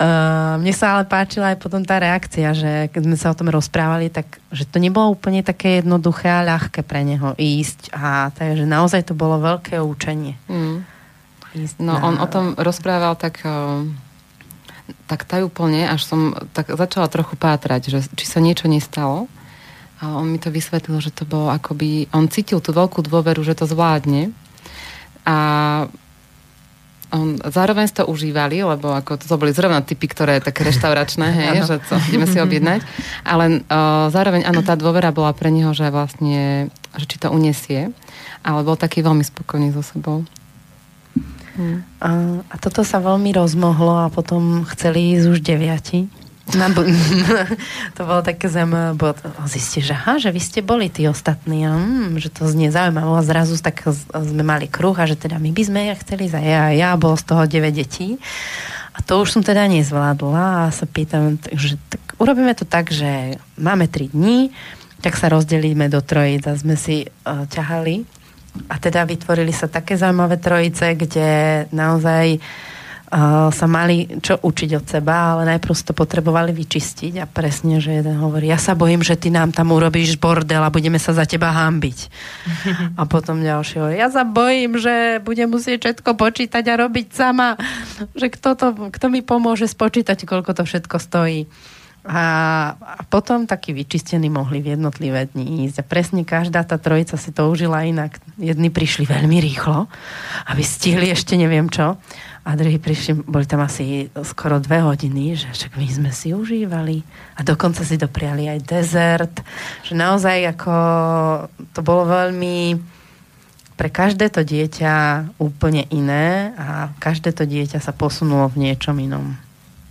uh, 0.01 0.57
mne 0.57 0.73
sa 0.73 0.97
ale 0.97 1.05
páčila 1.05 1.53
aj 1.53 1.61
potom 1.61 1.85
tá 1.85 2.01
reakcia, 2.01 2.57
že 2.57 2.73
keď 2.89 3.03
sme 3.05 3.17
sa 3.21 3.31
o 3.31 3.39
tom 3.39 3.53
rozprávali, 3.53 4.09
tak 4.09 4.41
že 4.49 4.65
to 4.65 4.81
nebolo 4.81 5.13
úplne 5.13 5.45
také 5.45 5.85
jednoduché 5.85 6.33
a 6.33 6.47
ľahké 6.57 6.81
pre 6.89 7.05
neho 7.05 7.37
ísť. 7.37 7.93
A 7.93 8.33
takže 8.33 8.65
naozaj 8.65 9.07
to 9.07 9.13
bolo 9.13 9.37
veľké 9.37 9.77
učenie. 9.77 10.41
Mm. 10.49 10.89
no 11.85 11.93
na... 11.93 12.01
on 12.01 12.17
o 12.17 12.27
tom 12.33 12.57
rozprával 12.57 13.13
tak... 13.21 13.45
Uh 13.45 14.06
tak 15.07 15.27
tajúplne, 15.27 15.87
až 15.87 16.03
som 16.07 16.35
tak 16.55 16.71
začala 16.75 17.11
trochu 17.11 17.35
pátrať, 17.39 17.91
že 17.91 17.99
či 18.15 18.27
sa 18.27 18.43
niečo 18.43 18.67
nestalo. 18.71 19.31
A 19.97 20.21
on 20.21 20.29
mi 20.29 20.37
to 20.37 20.53
vysvetlil, 20.53 21.01
že 21.01 21.15
to 21.15 21.25
bolo 21.25 21.49
akoby... 21.49 22.11
On 22.13 22.29
cítil 22.29 22.61
tú 22.61 22.77
veľkú 22.77 23.01
dôveru, 23.01 23.41
že 23.41 23.57
to 23.57 23.65
zvládne. 23.65 24.29
A 25.25 25.37
on, 27.15 27.39
zároveň 27.39 27.87
to 27.89 28.05
užívali, 28.05 28.61
lebo 28.61 28.91
ako 28.93 29.17
to 29.17 29.39
boli 29.39 29.55
zrovna 29.55 29.81
typy, 29.81 30.11
ktoré 30.11 30.43
také 30.43 30.67
reštauračné, 30.67 31.27
hej, 31.39 31.49
že 31.65 31.77
to 31.87 31.95
ideme 32.11 32.27
si 32.27 32.37
objednať. 32.43 32.83
Ale 33.23 33.63
uh, 33.63 34.11
zároveň, 34.11 34.45
áno, 34.45 34.61
tá 34.67 34.75
dôvera 34.75 35.15
bola 35.15 35.33
pre 35.33 35.49
neho, 35.49 35.71
že 35.73 35.89
vlastne, 35.89 36.69
že 36.99 37.07
či 37.09 37.17
to 37.17 37.31
unesie. 37.31 37.95
Ale 38.43 38.63
bol 38.67 38.77
taký 38.77 39.01
veľmi 39.01 39.23
spokojný 39.23 39.73
so 39.73 39.83
sebou. 39.83 40.27
A, 42.01 42.09
a 42.47 42.55
toto 42.61 42.85
sa 42.85 43.01
veľmi 43.01 43.33
rozmohlo 43.33 44.05
a 44.05 44.13
potom 44.13 44.69
chceli 44.69 45.17
ísť 45.17 45.27
už 45.33 45.39
deviati. 45.41 46.07
Na, 46.55 46.71
to 47.99 48.01
bolo 48.07 48.23
také 48.23 48.47
zaujímavé, 48.47 48.95
bo 48.95 49.11
zistí, 49.51 49.83
že 49.83 49.99
aha, 49.99 50.23
že 50.23 50.31
vy 50.31 50.39
ste 50.39 50.63
boli 50.63 50.87
tí 50.87 51.11
ostatní 51.11 51.67
a 51.67 51.75
mm, 51.75 52.23
že 52.23 52.31
to 52.31 52.47
znie 52.47 52.71
zaujímavé. 52.71 53.19
A 53.19 53.27
zrazu 53.27 53.59
tak 53.59 53.83
sme 54.15 54.47
mali 54.47 54.71
kruh 54.71 54.95
a 54.95 55.11
že 55.11 55.19
teda 55.19 55.43
my 55.43 55.51
by 55.51 55.63
sme 55.67 55.81
ja 55.91 55.95
chceli 55.99 56.31
za 56.31 56.39
ja, 56.39 56.71
ja 56.71 56.95
bol 56.95 57.19
z 57.19 57.25
toho 57.27 57.43
9 57.51 57.75
detí. 57.75 58.23
A 58.97 59.03
to 59.03 59.21
už 59.21 59.35
som 59.35 59.43
teda 59.45 59.67
nezvládla 59.69 60.71
a 60.71 60.73
sa 60.73 60.87
pýtam, 60.89 61.37
že 61.53 61.77
tak 61.91 62.01
urobíme 62.17 62.55
to 62.57 62.65
tak, 62.65 62.95
že 62.95 63.43
máme 63.59 63.91
3 63.91 64.15
dní, 64.15 64.55
tak 65.05 65.19
sa 65.21 65.29
rozdelíme 65.29 65.91
do 65.93 66.01
trojic 66.01 66.47
a 66.49 66.57
sme 66.57 66.79
si 66.79 67.05
uh, 67.05 67.45
ťahali 67.51 68.16
a 68.67 68.75
teda 68.81 69.05
vytvorili 69.05 69.53
sa 69.53 69.71
také 69.71 69.97
zaujímavé 69.97 70.41
trojice, 70.41 70.97
kde 70.97 71.29
naozaj 71.71 72.37
uh, 72.37 73.49
sa 73.55 73.67
mali 73.71 74.19
čo 74.19 74.41
učiť 74.43 74.71
od 74.77 74.85
seba, 74.85 75.37
ale 75.37 75.57
najprv 75.57 75.75
to 75.75 75.95
potrebovali 75.95 76.51
vyčistiť 76.51 77.23
a 77.23 77.27
presne, 77.31 77.79
že 77.79 78.03
jeden 78.03 78.19
hovorí, 78.19 78.51
ja 78.51 78.59
sa 78.59 78.75
bojím, 78.75 79.07
že 79.07 79.15
ty 79.15 79.31
nám 79.31 79.55
tam 79.55 79.71
urobíš 79.71 80.19
bordel 80.19 80.63
a 80.63 80.73
budeme 80.75 80.99
sa 80.99 81.15
za 81.15 81.23
teba 81.29 81.55
hambiť. 81.55 81.99
a 83.01 83.03
potom 83.07 83.45
ďalší 83.45 83.75
hovorí, 83.79 83.97
ja 84.01 84.11
sa 84.11 84.27
bojím, 84.27 84.81
že 84.81 85.23
budem 85.23 85.47
musieť 85.51 85.87
všetko 85.87 86.19
počítať 86.19 86.65
a 86.67 86.81
robiť 86.87 87.07
sama, 87.15 87.55
že 88.19 88.33
kto, 88.33 88.51
to, 88.59 88.67
kto 88.91 89.07
mi 89.13 89.23
pomôže 89.23 89.71
spočítať, 89.71 90.27
koľko 90.27 90.53
to 90.57 90.63
všetko 90.67 90.97
stojí. 90.99 91.47
A, 92.07 92.25
potom 93.11 93.51
takí 93.51 93.75
vyčistení 93.75 94.31
mohli 94.31 94.63
v 94.63 94.79
jednotlivé 94.79 95.27
dni 95.27 95.67
ísť. 95.67 95.83
A 95.83 95.89
presne 95.89 96.23
každá 96.23 96.63
tá 96.63 96.79
trojica 96.79 97.19
si 97.19 97.35
to 97.35 97.51
užila 97.51 97.83
inak. 97.83 98.23
Jedni 98.39 98.71
prišli 98.71 99.11
veľmi 99.11 99.43
rýchlo, 99.43 99.91
aby 100.47 100.63
stihli 100.63 101.11
ešte 101.11 101.35
neviem 101.35 101.67
čo. 101.67 101.99
A 102.47 102.55
druhí 102.55 102.79
prišli, 102.79 103.27
boli 103.27 103.43
tam 103.43 103.67
asi 103.67 104.07
skoro 104.23 104.63
dve 104.63 104.79
hodiny, 104.79 105.35
že 105.35 105.51
však 105.51 105.75
my 105.75 105.87
sme 105.91 106.11
si 106.15 106.31
užívali. 106.31 107.03
A 107.35 107.43
dokonca 107.43 107.83
si 107.83 107.99
dopriali 107.99 108.47
aj 108.47 108.59
dezert. 108.63 109.35
Že 109.83 109.99
naozaj 109.99 110.55
ako 110.55 110.75
to 111.75 111.81
bolo 111.83 112.07
veľmi 112.07 112.79
pre 113.77 113.93
každé 113.93 114.33
to 114.33 114.41
dieťa 114.41 114.95
úplne 115.37 115.85
iné 115.93 116.57
a 116.57 116.89
každé 116.97 117.37
to 117.37 117.45
dieťa 117.45 117.77
sa 117.77 117.93
posunulo 117.93 118.49
v 118.49 118.71
niečom 118.71 118.97
inom. 118.97 119.37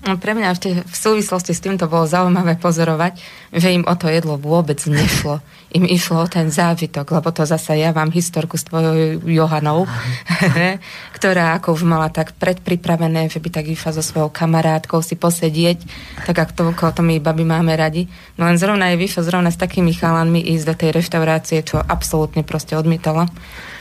Pre 0.06 0.38
mňa 0.38 0.54
v, 0.54 0.60
te, 0.62 0.72
v 0.86 0.96
súvislosti 0.96 1.58
s 1.58 1.66
týmto 1.66 1.90
bolo 1.90 2.06
zaujímavé 2.06 2.62
pozorovať, 2.62 3.18
že 3.50 3.74
im 3.74 3.82
o 3.90 3.96
to 3.98 4.06
jedlo 4.06 4.38
vôbec 4.38 4.78
nešlo. 4.86 5.42
Im 5.74 5.82
išlo 5.82 6.22
o 6.22 6.30
ten 6.30 6.54
zážitok, 6.54 7.10
lebo 7.10 7.34
to 7.34 7.42
zasa 7.42 7.74
ja 7.74 7.90
vám 7.90 8.14
historku 8.14 8.54
s 8.54 8.70
tvojou 8.70 9.26
Johanou, 9.26 9.90
ktorá 11.18 11.58
ako 11.58 11.74
už 11.74 11.90
mala 11.90 12.14
tak 12.14 12.38
predpripravené, 12.38 13.34
že 13.34 13.42
by 13.42 13.50
tak 13.50 13.66
išla 13.66 13.98
so 13.98 14.06
svojou 14.06 14.30
kamarátkou 14.30 15.02
si 15.02 15.18
posedieť, 15.18 15.82
tak 16.30 16.38
ako 16.38 16.54
to, 16.54 16.64
to 16.96 17.02
my 17.02 17.18
baby 17.18 17.42
máme 17.42 17.74
radi. 17.74 18.06
No 18.38 18.46
len 18.46 18.62
zrovna 18.62 18.94
je 18.94 19.02
vyšlo 19.02 19.26
zrovna 19.26 19.50
s 19.50 19.58
takými 19.58 19.90
chalanmi 19.90 20.38
ísť 20.54 20.66
do 20.70 20.76
tej 20.78 20.90
reštaurácie, 21.02 21.66
čo 21.66 21.82
absolútne 21.82 22.46
proste 22.46 22.78
odmietala. 22.78 23.26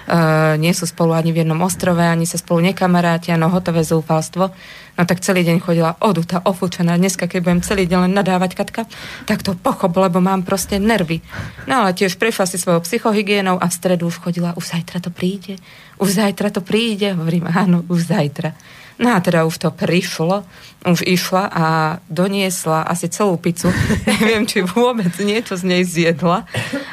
Uh, 0.05 0.61
nie 0.61 0.76
sú 0.76 0.84
spolu 0.84 1.16
ani 1.16 1.32
v 1.32 1.40
jednom 1.40 1.57
ostrove, 1.64 2.05
ani 2.05 2.28
sa 2.28 2.36
spolu 2.36 2.61
nekamarátia, 2.68 3.40
no 3.40 3.48
hotové 3.48 3.80
zúfalstvo. 3.80 4.52
No 4.94 5.02
tak 5.09 5.24
celý 5.24 5.42
deň 5.48 5.59
chodila 5.64 5.96
odutá, 5.98 6.44
ofúčená. 6.44 6.94
Dneska, 7.00 7.24
keď 7.24 7.40
budem 7.40 7.61
celý 7.64 7.88
deň 7.88 7.98
len 8.07 8.12
nadávať 8.12 8.52
Katka, 8.55 8.82
tak 9.24 9.40
to 9.40 9.57
pochop, 9.57 9.96
lebo 9.96 10.20
mám 10.20 10.44
proste 10.44 10.76
nervy. 10.76 11.24
No 11.66 11.82
ale 11.82 11.96
tiež 11.96 12.20
prešla 12.20 12.46
si 12.46 12.61
svojou 12.61 12.84
psychohygienou 12.84 13.57
a 13.59 13.66
v 13.66 13.74
stredu 13.74 14.07
už 14.12 14.20
chodila, 14.20 14.52
už 14.55 14.76
zajtra 14.76 15.00
to 15.02 15.11
príde, 15.11 15.57
už 15.98 16.20
zajtra 16.20 16.52
to 16.52 16.61
príde. 16.61 17.16
Hovorím, 17.16 17.48
áno, 17.48 17.82
už 17.88 18.07
zajtra. 18.07 18.52
No 18.95 19.11
a 19.11 19.18
teda 19.18 19.42
už 19.42 19.59
to 19.59 19.74
prišlo, 19.74 20.47
už 20.86 21.03
išla 21.03 21.51
a 21.51 21.64
doniesla 22.07 22.86
asi 22.86 23.11
celú 23.11 23.34
pizzu. 23.40 23.74
Neviem, 24.22 24.47
či 24.47 24.62
vôbec 24.62 25.11
niečo 25.18 25.59
z 25.59 25.66
nej 25.66 25.82
zjedla, 25.82 26.47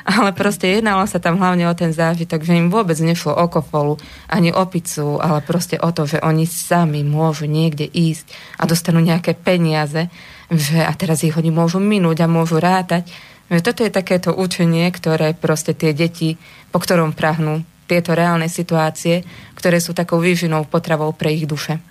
ale 0.07 0.29
proste 0.33 0.65
jednalo 0.65 1.05
sa 1.05 1.21
tam 1.21 1.37
hlavne 1.37 1.69
o 1.69 1.77
ten 1.77 1.93
zážitok, 1.93 2.41
že 2.41 2.57
im 2.57 2.73
vôbec 2.73 2.97
nešlo 2.97 3.37
o 3.37 3.45
kofolu, 3.45 4.01
ani 4.25 4.49
o 4.49 4.65
pizzu, 4.65 5.21
ale 5.21 5.45
proste 5.45 5.77
o 5.77 5.93
to, 5.93 6.09
že 6.09 6.23
oni 6.25 6.49
sami 6.49 7.05
môžu 7.05 7.45
niekde 7.45 7.85
ísť 7.85 8.25
a 8.57 8.65
dostanú 8.65 8.97
nejaké 8.97 9.37
peniaze, 9.37 10.09
že 10.49 10.81
a 10.81 10.89
teraz 10.97 11.21
ich 11.21 11.37
oni 11.37 11.53
môžu 11.53 11.77
minúť 11.77 12.25
a 12.25 12.31
môžu 12.31 12.57
rátať. 12.57 13.05
Že 13.51 13.61
toto 13.61 13.83
je 13.83 13.91
takéto 13.91 14.31
učenie, 14.31 14.87
ktoré 14.89 15.35
proste 15.35 15.75
tie 15.75 15.91
deti, 15.91 16.39
po 16.71 16.79
ktorom 16.79 17.11
prahnú 17.11 17.67
tieto 17.91 18.15
reálne 18.15 18.47
situácie, 18.47 19.27
ktoré 19.59 19.83
sú 19.83 19.91
takou 19.91 20.23
výžinou 20.23 20.63
potravou 20.63 21.11
pre 21.11 21.35
ich 21.35 21.43
duše. 21.43 21.90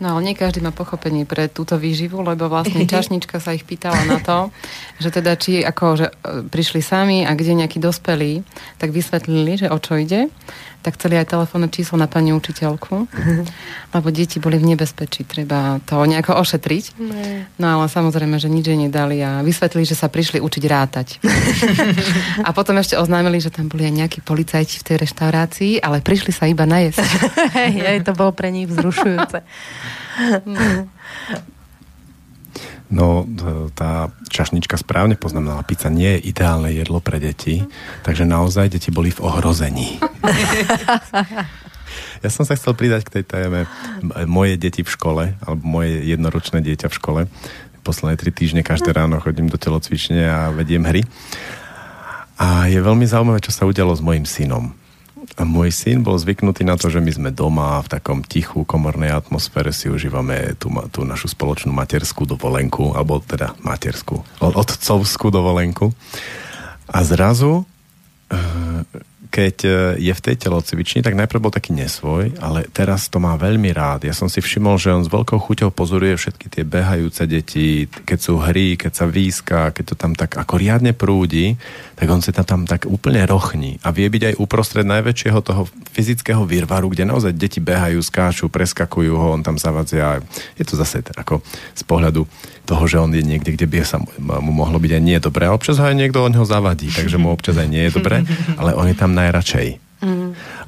No 0.00 0.16
ale 0.16 0.24
nie 0.24 0.34
každý 0.38 0.64
má 0.64 0.72
pochopenie 0.72 1.28
pre 1.28 1.46
túto 1.52 1.76
výživu, 1.76 2.24
lebo 2.24 2.48
vlastne 2.48 2.88
čašnička 2.92 3.42
sa 3.42 3.52
ich 3.52 3.66
pýtala 3.66 4.02
na 4.08 4.18
to, 4.22 4.48
že 5.02 5.12
teda 5.12 5.36
či 5.36 5.60
ako, 5.60 5.86
že 5.98 6.06
e, 6.08 6.14
prišli 6.48 6.80
sami 6.80 7.18
a 7.28 7.36
kde 7.36 7.58
nejakí 7.58 7.82
dospelí, 7.82 8.46
tak 8.80 8.90
vysvetlili, 8.90 9.66
že 9.66 9.68
o 9.68 9.78
čo 9.78 10.00
ide 10.00 10.32
tak 10.82 10.98
chceli 10.98 11.14
aj 11.16 11.30
telefónne 11.30 11.70
číslo 11.70 11.94
na 11.94 12.10
pani 12.10 12.34
učiteľku, 12.34 13.06
lebo 13.94 14.06
deti 14.10 14.42
boli 14.42 14.58
v 14.58 14.74
nebezpečí, 14.74 15.22
treba 15.22 15.78
to 15.86 16.02
nejako 16.02 16.42
ošetriť. 16.42 16.84
No 17.56 17.66
ale 17.78 17.86
samozrejme, 17.86 18.36
že 18.42 18.50
nič 18.50 18.66
nedali 18.74 19.22
a 19.22 19.46
vysvetlili, 19.46 19.86
že 19.86 19.94
sa 19.94 20.10
prišli 20.10 20.42
učiť 20.42 20.64
rátať. 20.66 21.08
a 22.46 22.50
potom 22.50 22.74
ešte 22.82 22.98
oznámili, 22.98 23.38
že 23.38 23.54
tam 23.54 23.70
boli 23.70 23.86
aj 23.86 23.94
nejakí 23.94 24.18
policajti 24.26 24.82
v 24.82 24.86
tej 24.90 24.96
reštaurácii, 25.06 25.72
ale 25.78 26.02
prišli 26.02 26.34
sa 26.34 26.50
iba 26.50 26.66
najesť. 26.66 27.06
Hej, 27.86 28.02
to 28.02 28.12
bolo 28.18 28.34
pre 28.34 28.50
nich 28.50 28.66
vzrušujúce. 28.66 29.38
No, 32.92 33.24
tá 33.72 34.12
čašnička 34.28 34.76
správne 34.76 35.16
poznamenala, 35.16 35.64
pizza 35.64 35.88
nie 35.88 36.20
je 36.20 36.28
ideálne 36.28 36.68
jedlo 36.76 37.00
pre 37.00 37.16
deti, 37.16 37.64
takže 38.04 38.28
naozaj 38.28 38.68
deti 38.68 38.92
boli 38.92 39.08
v 39.08 39.24
ohrození. 39.24 39.96
ja 42.24 42.28
som 42.28 42.44
sa 42.44 42.52
chcel 42.52 42.76
pridať 42.76 43.08
k 43.08 43.14
tej 43.16 43.24
téme 43.24 43.64
moje 44.28 44.60
deti 44.60 44.84
v 44.84 44.92
škole, 44.92 45.24
alebo 45.40 45.62
moje 45.64 46.04
jednoročné 46.04 46.60
dieťa 46.60 46.92
v 46.92 46.98
škole. 47.00 47.20
Posledné 47.80 48.20
tri 48.20 48.28
týždne 48.28 48.60
každé 48.60 48.92
ráno 48.92 49.24
chodím 49.24 49.48
do 49.48 49.56
telocvične 49.56 50.28
a 50.28 50.52
vediem 50.52 50.84
hry. 50.84 51.00
A 52.36 52.68
je 52.68 52.76
veľmi 52.76 53.08
zaujímavé, 53.08 53.40
čo 53.40 53.56
sa 53.56 53.64
udialo 53.64 53.96
s 53.96 54.04
mojim 54.04 54.28
synom. 54.28 54.76
A 55.38 55.46
môj 55.46 55.70
syn 55.70 56.02
bol 56.02 56.18
zvyknutý 56.18 56.66
na 56.66 56.74
to, 56.74 56.90
že 56.90 56.98
my 56.98 57.10
sme 57.14 57.30
doma 57.30 57.78
v 57.78 57.90
takom 57.94 58.26
tichú 58.26 58.66
komornej 58.66 59.14
atmosfére 59.14 59.70
si 59.70 59.86
užívame 59.86 60.58
tú, 60.58 60.70
tú 60.90 61.06
našu 61.06 61.30
spoločnú 61.30 61.70
materskú 61.70 62.26
dovolenku, 62.26 62.94
alebo 62.98 63.22
teda 63.22 63.54
materskú, 63.62 64.18
otcovskú 64.42 65.30
dovolenku. 65.30 65.94
A 66.90 66.98
zrazu 67.06 67.62
e, 68.26 68.34
keď 69.32 69.56
e, 69.64 69.70
je 69.96 70.12
v 70.12 70.24
tej 70.28 70.36
telocvični, 70.36 71.00
tak 71.00 71.16
najprv 71.16 71.40
bol 71.40 71.48
taký 71.48 71.72
nesvoj, 71.72 72.36
ale 72.36 72.68
teraz 72.68 73.08
to 73.08 73.16
má 73.16 73.40
veľmi 73.40 73.72
rád. 73.72 74.04
Ja 74.04 74.12
som 74.12 74.28
si 74.28 74.44
všimol, 74.44 74.76
že 74.76 74.92
on 74.92 75.00
s 75.00 75.08
veľkou 75.08 75.40
chuťou 75.40 75.72
pozoruje 75.72 76.12
všetky 76.20 76.52
tie 76.52 76.68
behajúce 76.68 77.24
deti, 77.24 77.88
keď 77.88 78.18
sú 78.20 78.36
hry, 78.36 78.76
keď 78.76 78.92
sa 78.92 79.06
výska, 79.08 79.72
keď 79.72 79.84
to 79.88 79.94
tam 79.96 80.12
tak 80.12 80.36
ako 80.36 80.60
riadne 80.60 80.92
prúdi, 80.92 81.56
tak 81.96 82.06
on 82.12 82.20
sa 82.20 82.36
tam, 82.36 82.44
tam 82.44 82.62
tak 82.68 82.84
úplne 82.84 83.24
rochní 83.24 83.80
a 83.80 83.88
vie 83.88 84.12
byť 84.12 84.22
aj 84.34 84.34
uprostred 84.36 84.84
najväčšieho 84.84 85.40
toho 85.40 85.64
fyzického 85.96 86.44
výrvaru, 86.44 86.92
kde 86.92 87.08
naozaj 87.08 87.32
deti 87.32 87.64
behajú, 87.64 88.04
skáču, 88.04 88.52
preskakujú 88.52 89.16
ho, 89.16 89.32
on 89.32 89.40
tam 89.40 89.56
zavadzia. 89.56 90.20
Je 90.60 90.68
to 90.68 90.76
zase 90.76 91.00
ako 91.16 91.40
z 91.72 91.82
pohľadu 91.88 92.28
toho, 92.72 92.88
že 92.88 92.96
on 92.96 93.12
je 93.12 93.20
niekde, 93.20 93.52
kde 93.52 93.68
by 93.68 93.84
sa 93.84 94.00
mu 94.00 94.52
mohlo 94.56 94.80
byť 94.80 94.92
aj 94.96 95.02
nie 95.04 95.20
dobré. 95.20 95.44
A 95.44 95.52
občas 95.52 95.76
aj 95.76 95.92
niekto 95.92 96.24
od 96.24 96.32
neho 96.32 96.48
zavadí, 96.48 96.88
takže 96.88 97.20
mu 97.20 97.28
občas 97.28 97.60
aj 97.60 97.68
nie 97.68 97.84
je 97.84 98.00
dobré, 98.00 98.24
ale 98.56 98.72
on 98.72 98.88
je 98.88 98.96
tam 98.96 99.12
najradšej. 99.12 99.76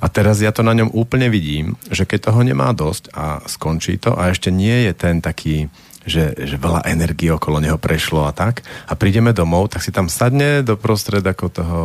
A 0.04 0.06
teraz 0.12 0.38
ja 0.44 0.52
to 0.52 0.60
na 0.60 0.76
ňom 0.76 0.92
úplne 0.92 1.32
vidím, 1.32 1.80
že 1.88 2.04
keď 2.04 2.28
toho 2.28 2.44
nemá 2.44 2.76
dosť 2.76 3.08
a 3.16 3.40
skončí 3.48 3.96
to 3.96 4.12
a 4.12 4.28
ešte 4.30 4.52
nie 4.52 4.84
je 4.84 4.92
ten 4.92 5.24
taký, 5.24 5.72
že, 6.04 6.36
že 6.36 6.60
veľa 6.60 6.84
energie 6.84 7.32
okolo 7.32 7.58
neho 7.58 7.80
prešlo 7.80 8.28
a 8.28 8.36
tak 8.36 8.60
a 8.84 8.92
prídeme 8.94 9.32
domov, 9.32 9.72
tak 9.72 9.80
si 9.80 9.90
tam 9.90 10.12
sadne 10.12 10.60
do 10.60 10.76
prostred 10.76 11.24
ako 11.24 11.46
toho 11.48 11.80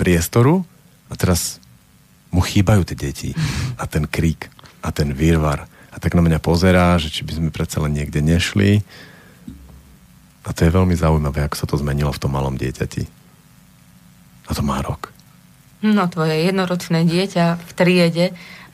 priestoru 0.00 0.64
a 1.06 1.14
teraz 1.14 1.60
mu 2.32 2.40
chýbajú 2.40 2.88
tie 2.88 2.96
deti 2.96 3.30
a 3.76 3.84
ten 3.84 4.08
krík 4.08 4.48
a 4.80 4.88
ten 4.88 5.12
výrvar 5.12 5.68
a 5.92 5.96
tak 6.00 6.16
na 6.16 6.22
mňa 6.24 6.38
pozerá, 6.40 6.94
že 6.96 7.12
či 7.12 7.26
by 7.26 7.32
sme 7.36 7.50
predsa 7.50 7.82
len 7.84 7.94
niekde 7.94 8.24
nešli 8.24 8.86
a 10.48 10.50
to 10.56 10.64
je 10.64 10.72
veľmi 10.72 10.96
zaujímavé, 10.96 11.44
ako 11.44 11.56
sa 11.60 11.66
to 11.68 11.76
zmenilo 11.76 12.08
v 12.08 12.22
tom 12.24 12.32
malom 12.32 12.56
dieťati. 12.56 13.04
A 14.48 14.50
to 14.56 14.64
má 14.64 14.80
rok. 14.80 15.12
No 15.84 16.08
tvoje 16.08 16.48
jednoročné 16.48 17.04
dieťa 17.04 17.60
v 17.60 17.70
triede 17.76 18.26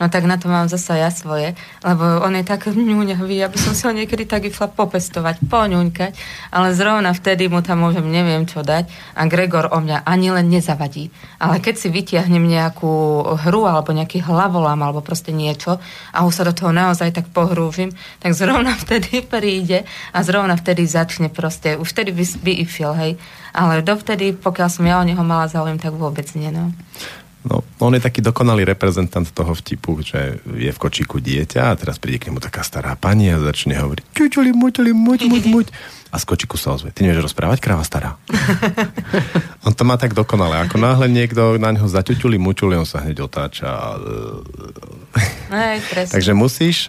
No 0.04 0.12
tak 0.12 0.28
na 0.28 0.36
to 0.36 0.52
mám 0.52 0.68
zasa 0.68 1.00
ja 1.00 1.08
svoje, 1.08 1.56
lebo 1.80 2.20
on 2.20 2.36
je 2.36 2.44
tak 2.44 2.68
ňuňavý, 2.68 3.40
aby 3.40 3.56
som 3.56 3.72
si 3.72 3.88
ho 3.88 3.92
niekedy 3.96 4.28
tak 4.28 4.44
išla 4.44 4.68
popestovať, 4.68 5.40
poňuňkať, 5.48 6.12
ale 6.52 6.76
zrovna 6.76 7.16
vtedy 7.16 7.48
mu 7.48 7.64
tam 7.64 7.80
môžem 7.80 8.04
neviem 8.04 8.44
čo 8.44 8.60
dať 8.60 8.84
a 9.16 9.24
Gregor 9.24 9.72
o 9.72 9.80
mňa 9.80 10.04
ani 10.04 10.28
len 10.28 10.52
nezavadí. 10.52 11.08
Ale 11.40 11.56
keď 11.56 11.74
si 11.80 11.88
vytiahnem 11.88 12.44
nejakú 12.44 13.24
hru 13.48 13.64
alebo 13.64 13.96
nejaký 13.96 14.20
hlavolám 14.20 14.76
alebo 14.84 15.00
proste 15.00 15.32
niečo 15.32 15.80
a 16.12 16.28
už 16.28 16.32
sa 16.36 16.44
do 16.44 16.52
toho 16.52 16.68
naozaj 16.68 17.08
tak 17.16 17.32
pohrúžim, 17.32 17.88
tak 18.20 18.36
zrovna 18.36 18.76
vtedy 18.84 19.24
príde 19.24 19.88
a 20.12 20.20
zrovna 20.20 20.60
vtedy 20.60 20.84
začne 20.84 21.32
proste, 21.32 21.80
už 21.80 21.88
vtedy 21.96 22.12
by, 22.12 22.24
by 22.44 22.52
išiel, 22.60 22.92
hej. 22.92 23.16
Ale 23.56 23.80
dovtedy, 23.80 24.36
pokiaľ 24.36 24.68
som 24.68 24.84
ja 24.84 25.00
o 25.00 25.08
neho 25.08 25.24
mala 25.24 25.48
záujem, 25.48 25.80
tak 25.80 25.96
vôbec 25.96 26.28
nie, 26.36 26.52
no. 26.52 26.76
No, 27.44 27.60
on 27.76 27.92
je 27.92 28.00
taký 28.00 28.24
dokonalý 28.24 28.64
reprezentant 28.64 29.28
toho 29.28 29.52
vtipu, 29.52 30.00
že 30.00 30.40
je 30.48 30.72
v 30.72 30.78
kočíku 30.80 31.20
dieťa 31.20 31.72
a 31.72 31.76
teraz 31.76 32.00
príde 32.00 32.16
k 32.16 32.32
nemu 32.32 32.40
taká 32.40 32.64
stará 32.64 32.96
pani 32.96 33.28
a 33.28 33.36
začne 33.36 33.76
hovoriť 33.76 34.16
čučuli, 34.16 34.48
mučuli, 34.56 34.96
muť, 34.96 35.20
muť, 35.28 35.44
muť. 35.52 35.66
A 36.08 36.16
z 36.16 36.24
kočíku 36.24 36.56
sa 36.56 36.72
ozve. 36.72 36.88
Ty 36.88 37.04
nevieš 37.04 37.28
rozprávať, 37.28 37.60
kráva 37.60 37.84
stará. 37.84 38.16
on 39.66 39.76
to 39.76 39.84
má 39.84 40.00
tak 40.00 40.16
dokonale. 40.16 40.56
Ako 40.64 40.80
náhle 40.80 41.04
niekto 41.12 41.60
na 41.60 41.74
neho 41.74 41.84
zaťuťuli, 41.84 42.40
mučuli, 42.40 42.80
on 42.80 42.88
sa 42.88 43.04
hneď 43.04 43.28
otáča. 43.28 44.00
Aj, 45.52 45.76
Takže 46.16 46.32
musíš 46.32 46.88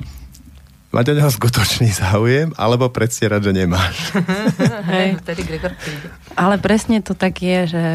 mať 0.96 1.12
o 1.12 1.18
neho 1.20 1.28
skutočný 1.28 1.92
záujem, 1.92 2.56
alebo 2.56 2.88
predstierať, 2.88 3.52
že 3.52 3.52
nemáš. 3.52 4.16
Hej. 4.96 5.20
Vtedy 5.20 5.42
Gregor 5.44 5.76
príde. 5.76 6.08
Ale 6.40 6.56
presne 6.64 7.04
to 7.04 7.12
tak 7.12 7.44
je, 7.44 7.76
že 7.76 7.86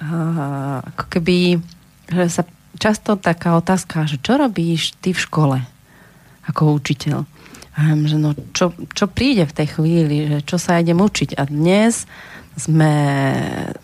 uh, 0.00 0.80
ako 0.80 1.04
keby 1.12 1.60
sa 2.28 2.42
často 2.78 3.18
taká 3.18 3.58
otázka, 3.58 4.06
že 4.06 4.18
čo 4.22 4.38
robíš 4.38 4.94
ty 4.98 5.14
v 5.14 5.22
škole 5.22 5.58
ako 6.46 6.76
učiteľ? 6.78 7.26
A 7.78 7.94
že 8.04 8.18
no, 8.18 8.34
čo, 8.52 8.74
čo 8.92 9.06
príde 9.06 9.46
v 9.46 9.56
tej 9.56 9.68
chvíli, 9.78 10.16
že 10.26 10.38
čo 10.44 10.58
sa 10.60 10.82
idem 10.82 10.98
učiť. 10.98 11.38
A 11.38 11.46
dnes 11.46 12.04
sme 12.58 12.92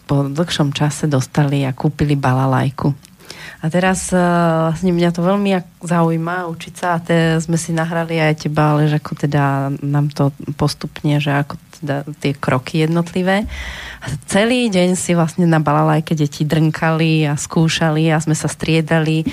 po 0.04 0.26
dlhšom 0.26 0.74
čase 0.74 1.08
dostali 1.08 1.64
a 1.64 1.72
kúpili 1.72 2.18
balalajku. 2.18 2.92
A 3.64 3.72
teraz 3.72 4.12
uh, 4.12 4.68
vlastne 4.68 4.92
mňa 4.92 5.10
to 5.16 5.24
veľmi 5.24 5.50
zaujíma 5.80 6.50
učiť 6.50 6.74
sa 6.76 6.98
a 6.98 7.02
te, 7.02 7.40
sme 7.40 7.56
si 7.56 7.72
nahrali 7.72 8.20
aj 8.20 8.46
teba, 8.46 8.76
ale 8.76 8.90
že 8.90 9.00
ako 9.00 9.12
teda 9.16 9.72
nám 9.80 10.12
to 10.12 10.28
postupne, 10.60 11.16
že 11.16 11.32
ako 11.32 11.56
teda 11.80 12.06
tie 12.22 12.32
kroky 12.32 12.84
jednotlivé. 12.84 13.44
A 14.00 14.06
celý 14.30 14.68
deň 14.70 14.94
si 14.94 15.12
vlastne 15.12 15.44
na 15.44 15.58
balalajke 15.58 16.14
deti 16.14 16.46
drnkali 16.46 17.26
a 17.26 17.34
skúšali 17.34 18.08
a 18.12 18.22
sme 18.22 18.38
sa 18.38 18.46
striedali. 18.46 19.26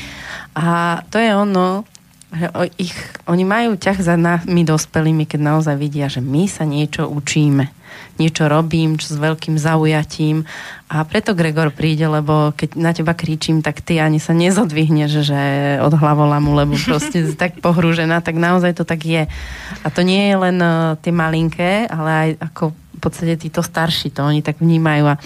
A 0.58 1.00
to 1.08 1.22
je 1.22 1.32
ono, 1.32 1.86
že 2.34 2.50
ich, 2.82 2.94
oni 3.30 3.46
majú 3.46 3.78
ťah 3.78 4.00
za 4.02 4.16
nami 4.18 4.66
dospelými, 4.66 5.30
keď 5.30 5.40
naozaj 5.40 5.76
vidia, 5.78 6.10
že 6.10 6.18
my 6.18 6.50
sa 6.50 6.66
niečo 6.66 7.06
učíme. 7.06 7.70
Niečo 8.18 8.50
robím 8.50 8.98
čo 8.98 9.14
s 9.14 9.18
veľkým 9.18 9.58
zaujatím 9.58 10.46
a 10.90 11.06
preto 11.06 11.38
Gregor 11.38 11.74
príde, 11.74 12.06
lebo 12.06 12.54
keď 12.54 12.70
na 12.78 12.94
teba 12.94 13.14
kričím, 13.14 13.62
tak 13.62 13.82
ty 13.86 14.02
ani 14.02 14.18
sa 14.18 14.34
nezodvihneš, 14.34 15.12
že 15.26 15.42
od 15.82 15.94
hlavolamu, 15.94 16.58
lebo 16.58 16.74
proste 16.78 17.26
tak 17.42 17.62
pohrúžená, 17.62 18.22
tak 18.26 18.38
naozaj 18.38 18.78
to 18.78 18.86
tak 18.86 19.02
je. 19.06 19.30
A 19.82 19.88
to 19.94 20.02
nie 20.02 20.30
je 20.30 20.36
len 20.38 20.58
uh, 20.58 20.98
tie 21.02 21.14
malinké, 21.14 21.86
ale 21.90 22.10
aj 22.10 22.30
ako 22.54 22.64
v 22.74 23.00
podstate 23.02 23.34
títo 23.38 23.62
starší 23.62 24.14
to 24.14 24.26
oni 24.26 24.42
tak 24.42 24.58
vnímajú 24.58 25.10
a 25.10 25.20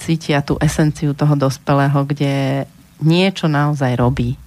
cítia 0.00 0.40
tú 0.40 0.56
esenciu 0.60 1.12
toho 1.12 1.36
dospelého, 1.36 2.00
kde 2.08 2.64
niečo 3.04 3.48
naozaj 3.48 3.96
robí 3.96 4.40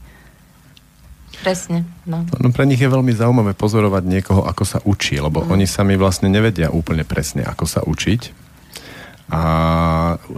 Presne. 1.43 1.83
No. 2.07 2.23
no 2.23 2.49
pre 2.55 2.63
nich 2.63 2.79
je 2.79 2.87
veľmi 2.87 3.11
zaujímavé 3.11 3.51
pozorovať 3.51 4.03
niekoho, 4.07 4.47
ako 4.47 4.63
sa 4.63 4.79
učí, 4.87 5.19
lebo 5.19 5.43
mm. 5.43 5.51
oni 5.51 5.65
sami 5.67 5.99
vlastne 5.99 6.31
nevedia 6.31 6.71
úplne 6.71 7.03
presne, 7.03 7.43
ako 7.43 7.67
sa 7.67 7.83
učiť 7.83 8.43
a 9.33 9.41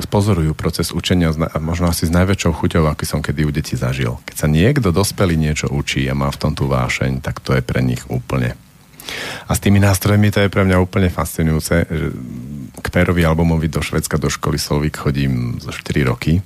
pozorujú 0.07 0.55
proces 0.55 0.95
učenia 0.95 1.33
možno 1.59 1.91
asi 1.91 2.07
s 2.07 2.15
najväčšou 2.15 2.53
chuťou, 2.55 2.87
aký 2.87 3.03
som 3.03 3.19
kedy 3.19 3.43
u 3.43 3.51
detí 3.51 3.75
zažil. 3.75 4.21
Keď 4.23 4.35
sa 4.39 4.47
niekto 4.47 4.95
dospelý 4.95 5.35
niečo 5.35 5.67
učí 5.67 6.07
a 6.07 6.15
má 6.15 6.31
v 6.31 6.39
tom 6.39 6.53
tú 6.55 6.71
vášeň, 6.71 7.19
tak 7.19 7.43
to 7.43 7.57
je 7.57 7.65
pre 7.65 7.83
nich 7.83 8.05
úplne. 8.07 8.55
A 9.45 9.51
s 9.51 9.59
tými 9.59 9.83
nástrojmi 9.83 10.31
to 10.31 10.47
je 10.47 10.53
pre 10.53 10.63
mňa 10.63 10.79
úplne 10.79 11.11
fascinujúce. 11.11 11.85
K 12.79 12.87
Perovi 12.87 13.27
albumovi 13.27 13.67
do 13.67 13.83
Švedska 13.83 14.15
do 14.15 14.31
školy 14.31 14.55
Solvik 14.55 14.95
chodím 14.95 15.59
zo 15.59 15.75
4 15.75 16.09
roky 16.09 16.39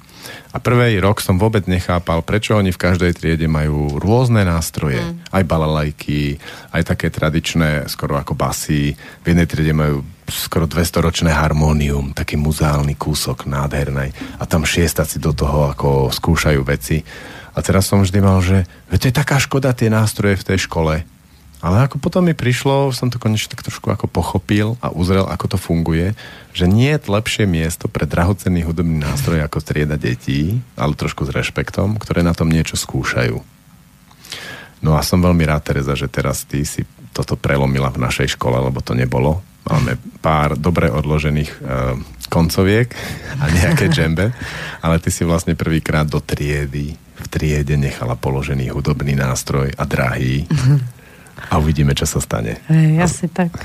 a 0.49 0.57
prvý 0.57 0.97
rok 0.97 1.21
som 1.21 1.37
vôbec 1.37 1.69
nechápal, 1.69 2.25
prečo 2.25 2.57
oni 2.57 2.73
v 2.73 2.81
každej 2.81 3.11
triede 3.13 3.45
majú 3.45 4.01
rôzne 4.01 4.41
nástroje. 4.41 4.97
Mm. 4.97 5.21
Aj 5.29 5.43
balalajky, 5.45 6.41
aj 6.73 6.83
také 6.89 7.13
tradičné, 7.13 7.85
skoro 7.85 8.17
ako 8.17 8.33
basy. 8.33 8.97
V 8.97 9.25
jednej 9.25 9.45
triede 9.45 9.77
majú 9.77 10.01
skoro 10.29 10.65
200-ročné 10.65 11.29
harmónium, 11.33 12.17
taký 12.17 12.37
muzeálny 12.37 12.97
kúsok 12.97 13.45
nádherný. 13.45 14.09
A 14.41 14.43
tam 14.49 14.65
šiestaci 14.65 15.21
do 15.21 15.33
toho 15.37 15.69
ako 15.69 16.09
skúšajú 16.09 16.61
veci. 16.65 17.01
A 17.53 17.59
teraz 17.61 17.89
som 17.89 18.01
vždy 18.01 18.19
mal, 18.21 18.39
že 18.41 18.65
to 18.89 19.09
je 19.09 19.13
taká 19.13 19.37
škoda 19.37 19.73
tie 19.73 19.89
nástroje 19.89 20.37
v 20.39 20.47
tej 20.53 20.69
škole. 20.69 21.05
Ale 21.59 21.83
ako 21.83 21.99
potom 21.99 22.23
mi 22.23 22.31
prišlo, 22.31 22.95
som 22.95 23.11
to 23.11 23.19
konečne 23.19 23.51
tak 23.51 23.67
trošku 23.67 23.91
ako 23.91 24.07
pochopil 24.07 24.79
a 24.79 24.95
uzrel, 24.95 25.27
ako 25.27 25.55
to 25.55 25.57
funguje, 25.59 26.15
že 26.55 26.71
nie 26.71 26.95
je 26.95 27.11
lepšie 27.11 27.43
miesto 27.43 27.91
pre 27.91 28.07
drahocenný 28.07 28.63
hudobný 28.63 29.03
nástroj 29.03 29.43
ako 29.43 29.59
strieda 29.59 29.99
detí, 29.99 30.63
ale 30.79 30.95
trošku 30.95 31.27
s 31.27 31.35
rešpektom, 31.35 31.99
ktoré 31.99 32.23
na 32.23 32.31
tom 32.31 32.47
niečo 32.47 32.79
skúšajú. 32.79 33.43
No 34.79 34.95
a 34.95 35.03
som 35.03 35.19
veľmi 35.19 35.43
rád, 35.43 35.67
Teresa, 35.67 35.99
že 35.99 36.07
teraz 36.07 36.47
ty 36.47 36.63
si 36.63 36.87
toto 37.11 37.35
prelomila 37.35 37.91
v 37.91 38.07
našej 38.07 38.39
škole, 38.39 38.55
lebo 38.55 38.79
to 38.79 38.95
nebolo. 38.95 39.43
Máme 39.67 39.99
pár 40.23 40.55
dobre 40.55 40.87
odložených 40.87 41.51
uh, 41.59 41.99
koncoviek 42.31 42.87
a 43.43 43.51
nejaké 43.51 43.91
džembe, 43.93 44.31
ale 44.79 44.95
ty 45.03 45.11
si 45.11 45.27
vlastne 45.27 45.59
prvýkrát 45.59 46.07
do 46.07 46.23
triedy, 46.23 46.95
v 46.95 47.27
triede 47.27 47.75
nechala 47.75 48.15
položený 48.15 48.71
hudobný 48.71 49.19
nástroj 49.19 49.75
a 49.75 49.83
drahý 49.83 50.47
A 51.47 51.57
uvidíme, 51.57 51.95
čo 51.95 52.03
sa 52.03 52.19
stane. 52.19 52.59
Hej, 52.67 52.91
asi 52.99 53.25
tak. 53.31 53.55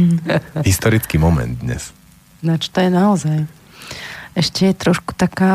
Historický 0.68 1.18
moment 1.18 1.58
dnes. 1.58 1.90
Nač 2.38 2.70
to 2.70 2.78
je 2.78 2.90
naozaj. 2.94 3.38
Ešte 4.38 4.70
je 4.70 4.74
trošku 4.78 5.18
taká 5.18 5.54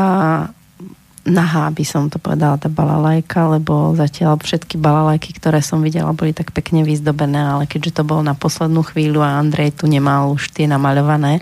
nahá, 1.24 1.72
by 1.72 1.84
som 1.88 2.12
to 2.12 2.20
povedala, 2.20 2.60
tá 2.60 2.68
balalajka, 2.68 3.56
lebo 3.56 3.96
zatiaľ 3.96 4.36
všetky 4.36 4.76
balalajky, 4.76 5.32
ktoré 5.32 5.64
som 5.64 5.80
videla, 5.80 6.12
boli 6.12 6.36
tak 6.36 6.52
pekne 6.52 6.84
vyzdobené, 6.84 7.40
ale 7.40 7.64
keďže 7.64 8.00
to 8.00 8.02
bolo 8.04 8.20
na 8.20 8.36
poslednú 8.36 8.84
chvíľu 8.84 9.24
a 9.24 9.40
Andrej 9.40 9.80
tu 9.80 9.88
nemal 9.88 10.36
už 10.36 10.52
tie 10.52 10.68
namaľované, 10.68 11.40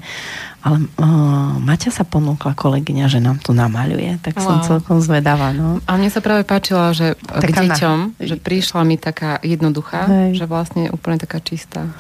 ale 0.62 0.76
uh, 0.87 1.59
Maťa 1.59 1.91
sa 1.91 2.07
ponúkla 2.07 2.55
kolegyňa, 2.55 3.11
že 3.11 3.18
nám 3.18 3.43
tu 3.43 3.51
namaľuje, 3.51 4.22
tak 4.22 4.39
som 4.39 4.62
wow. 4.62 4.66
celkom 4.66 5.03
zvedavá. 5.03 5.51
No. 5.51 5.83
A 5.91 5.99
mne 5.99 6.07
sa 6.14 6.22
práve 6.22 6.47
páčila, 6.47 6.95
že 6.95 7.18
taká 7.26 7.66
k 7.66 7.74
deťom, 7.74 7.99
na... 8.14 8.22
že 8.22 8.39
prišla 8.39 8.87
mi 8.87 8.95
taká 8.95 9.43
jednoduchá, 9.43 10.07
Hej. 10.07 10.39
že 10.39 10.45
vlastne 10.47 10.95
úplne 10.95 11.18
taká 11.18 11.43
čistá. 11.43 11.91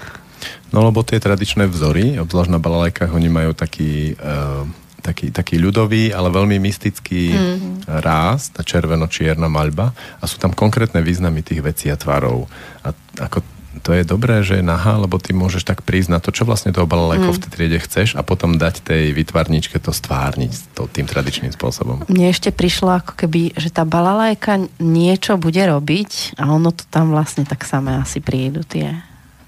No 0.70 0.86
lebo 0.86 1.02
tie 1.02 1.18
tradičné 1.18 1.66
vzory, 1.66 2.22
obzvlášť 2.22 2.50
na 2.54 2.62
balalajkách, 2.62 3.10
oni 3.10 3.26
majú 3.26 3.50
taký... 3.58 4.14
Uh, 4.22 4.70
taký, 5.02 5.34
taký 5.34 5.58
ľudový, 5.58 6.14
ale 6.14 6.30
veľmi 6.30 6.62
mystický 6.62 7.34
mm-hmm. 7.34 7.98
ráz, 8.00 8.54
tá 8.54 8.62
červeno-čierna 8.62 9.50
maľba 9.50 9.90
a 10.22 10.24
sú 10.30 10.38
tam 10.38 10.54
konkrétne 10.54 11.02
významy 11.02 11.42
tých 11.42 11.60
vecí 11.60 11.90
a 11.90 11.98
tvarov. 11.98 12.46
A 12.86 12.94
ako 13.18 13.42
to 13.80 13.96
je 13.96 14.04
dobré, 14.04 14.44
že 14.44 14.60
je 14.60 14.64
nahá, 14.64 15.00
lebo 15.00 15.16
ty 15.16 15.32
môžeš 15.32 15.64
tak 15.64 15.80
prísť 15.80 16.12
na 16.12 16.20
to, 16.20 16.28
čo 16.28 16.44
vlastne 16.44 16.76
toho 16.76 16.84
balalajko 16.84 17.32
mm. 17.32 17.34
v 17.34 17.42
tej 17.42 17.50
triede 17.50 17.78
chceš 17.80 18.14
a 18.14 18.22
potom 18.22 18.60
dať 18.60 18.84
tej 18.84 19.16
vytvarničke 19.16 19.80
to 19.80 19.96
stvárniť 19.96 20.76
to, 20.76 20.84
tým 20.92 21.08
tradičným 21.08 21.56
spôsobom. 21.56 22.04
Mne 22.06 22.28
ešte 22.28 22.52
prišlo 22.52 23.00
ako 23.00 23.16
keby, 23.16 23.56
že 23.56 23.72
tá 23.72 23.88
balalajka 23.88 24.68
niečo 24.76 25.40
bude 25.40 25.64
robiť 25.64 26.36
a 26.36 26.52
ono 26.52 26.68
to 26.70 26.84
tam 26.92 27.16
vlastne 27.16 27.48
tak 27.48 27.64
samé 27.64 27.96
asi 27.96 28.20
prídu 28.20 28.60
tie 28.60 28.92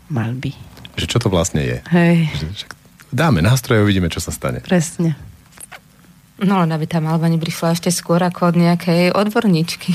malby. 0.09 0.57
Že 0.97 1.07
čo 1.11 1.19
to 1.21 1.29
vlastne 1.29 1.61
je. 1.61 1.79
Hej. 1.93 2.33
Že, 2.41 2.65
dáme 3.13 3.45
nástroje 3.45 3.83
a 3.83 3.85
uvidíme, 3.85 4.09
čo 4.09 4.25
sa 4.25 4.33
stane. 4.33 4.65
Presne. 4.65 5.34
No 6.35 6.67
len 6.67 6.71
aby 6.75 6.91
tá 6.91 6.99
malba 6.99 7.31
neprišla 7.31 7.79
ešte 7.79 7.95
skôr 7.95 8.19
ako 8.19 8.51
od 8.51 8.57
nejakej 8.59 9.15
odborníčky. 9.15 9.95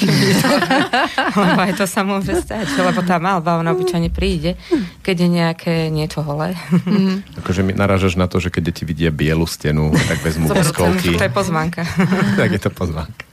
lebo 1.35 1.59
aj 1.59 1.75
to 1.75 1.83
sa 1.83 2.07
môže 2.07 2.31
stať, 2.31 2.79
lebo 2.79 3.03
tá 3.03 3.19
malba, 3.19 3.59
ona 3.59 3.75
obyčajne 3.75 4.07
príde, 4.07 4.55
keď 5.03 5.15
je 5.19 5.27
nejaké 5.27 5.73
niečo 5.91 6.23
holé. 6.23 6.55
mm. 6.87 7.43
Akože 7.43 7.59
mi 7.59 7.75
narážaš 7.75 8.15
na 8.15 8.31
to, 8.31 8.39
že 8.39 8.55
keď 8.55 8.71
deti 8.71 8.87
vidia 8.87 9.11
bielu 9.11 9.43
stenu, 9.43 9.91
tak 9.91 10.23
vezmú 10.23 10.47
poskolky. 10.47 11.19
To 11.19 11.27
je 11.27 11.33
pozvánka. 11.35 11.83
tak 12.39 12.55
je 12.55 12.61
to 12.63 12.71
pozvánka. 12.71 13.27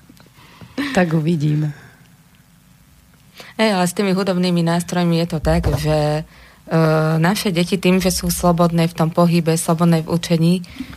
Tak 0.91 1.15
uvidíme. 1.15 1.71
Hey, 3.55 3.71
ale 3.71 3.87
s 3.87 3.95
tými 3.95 4.19
hudobnými 4.19 4.67
nástrojmi 4.67 5.23
je 5.23 5.29
to 5.31 5.39
tak, 5.39 5.71
že 5.79 6.27
naše 7.23 7.55
deti 7.55 7.79
tým, 7.79 8.03
že 8.03 8.11
sú 8.11 8.27
slobodné 8.27 8.91
v 8.91 8.97
tom 8.99 9.09
pohybe, 9.15 9.55
slobodné 9.55 10.03
v 10.03 10.11
učení, 10.11 10.55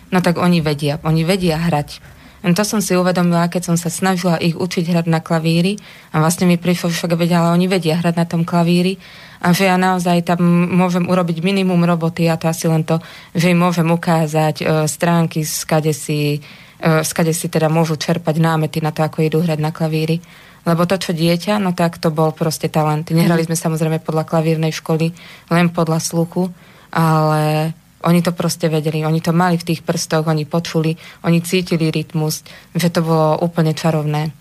no 0.09 0.17
tak 0.17 0.41
oni 0.41 0.65
vedia. 0.65 0.97
Oni 1.05 1.21
vedia 1.21 1.61
hrať. 1.61 2.01
To 2.39 2.63
som 2.63 2.79
si 2.79 2.95
uvedomila, 2.95 3.51
keď 3.51 3.67
som 3.67 3.75
sa 3.75 3.91
snažila 3.91 4.39
ich 4.39 4.55
učiť 4.55 4.87
hrať 4.87 5.05
na 5.11 5.19
klavíri 5.19 5.75
a 6.15 6.23
vlastne 6.23 6.47
mi 6.47 6.55
prišlo, 6.55 6.87
však 6.87 7.19
vedia, 7.19 7.43
ale 7.43 7.59
oni 7.59 7.67
vedia 7.67 7.99
hrať 7.99 8.15
na 8.15 8.25
tom 8.25 8.47
klavíri 8.47 8.95
a 9.43 9.51
že 9.51 9.67
ja 9.67 9.75
naozaj 9.75 10.23
tam 10.23 10.39
môžem 10.71 11.03
urobiť 11.03 11.43
minimum 11.43 11.83
roboty 11.83 12.31
a 12.31 12.39
to 12.39 12.47
asi 12.47 12.71
len 12.71 12.87
to, 12.87 13.03
že 13.35 13.51
im 13.51 13.59
môžem 13.59 13.87
ukázať 13.91 14.55
uh, 14.63 14.67
stránky, 14.87 15.43
skade 15.43 15.91
si, 15.91 16.39
uh, 16.79 17.03
skade 17.03 17.35
si 17.35 17.51
teda 17.51 17.67
môžu 17.67 17.99
čerpať 17.99 18.39
námety 18.39 18.79
na 18.79 18.95
to, 18.95 19.03
ako 19.03 19.19
idú 19.19 19.43
hrať 19.43 19.59
na 19.59 19.75
klavíri. 19.75 20.23
Lebo 20.67 20.83
to, 20.83 20.99
čo 20.99 21.11
dieťa, 21.15 21.59
no 21.59 21.71
tak 21.71 21.99
to 21.99 22.11
bol 22.11 22.35
proste 22.35 22.67
talent. 22.67 23.11
Nehrali 23.11 23.47
sme 23.47 23.55
samozrejme 23.55 24.03
podľa 24.03 24.27
klavírnej 24.27 24.75
školy, 24.75 25.15
len 25.51 25.67
podľa 25.71 25.99
sluchu, 26.03 26.51
ale 26.91 27.73
oni 28.03 28.19
to 28.23 28.31
proste 28.31 28.71
vedeli, 28.71 29.03
oni 29.03 29.19
to 29.19 29.35
mali 29.35 29.59
v 29.59 29.67
tých 29.73 29.83
prstoch, 29.83 30.27
oni 30.27 30.47
počuli, 30.47 30.95
oni 31.27 31.43
cítili 31.43 31.91
rytmus, 31.91 32.47
že 32.71 32.87
to 32.91 33.03
bolo 33.03 33.39
úplne 33.43 33.75
čarovné. 33.75 34.31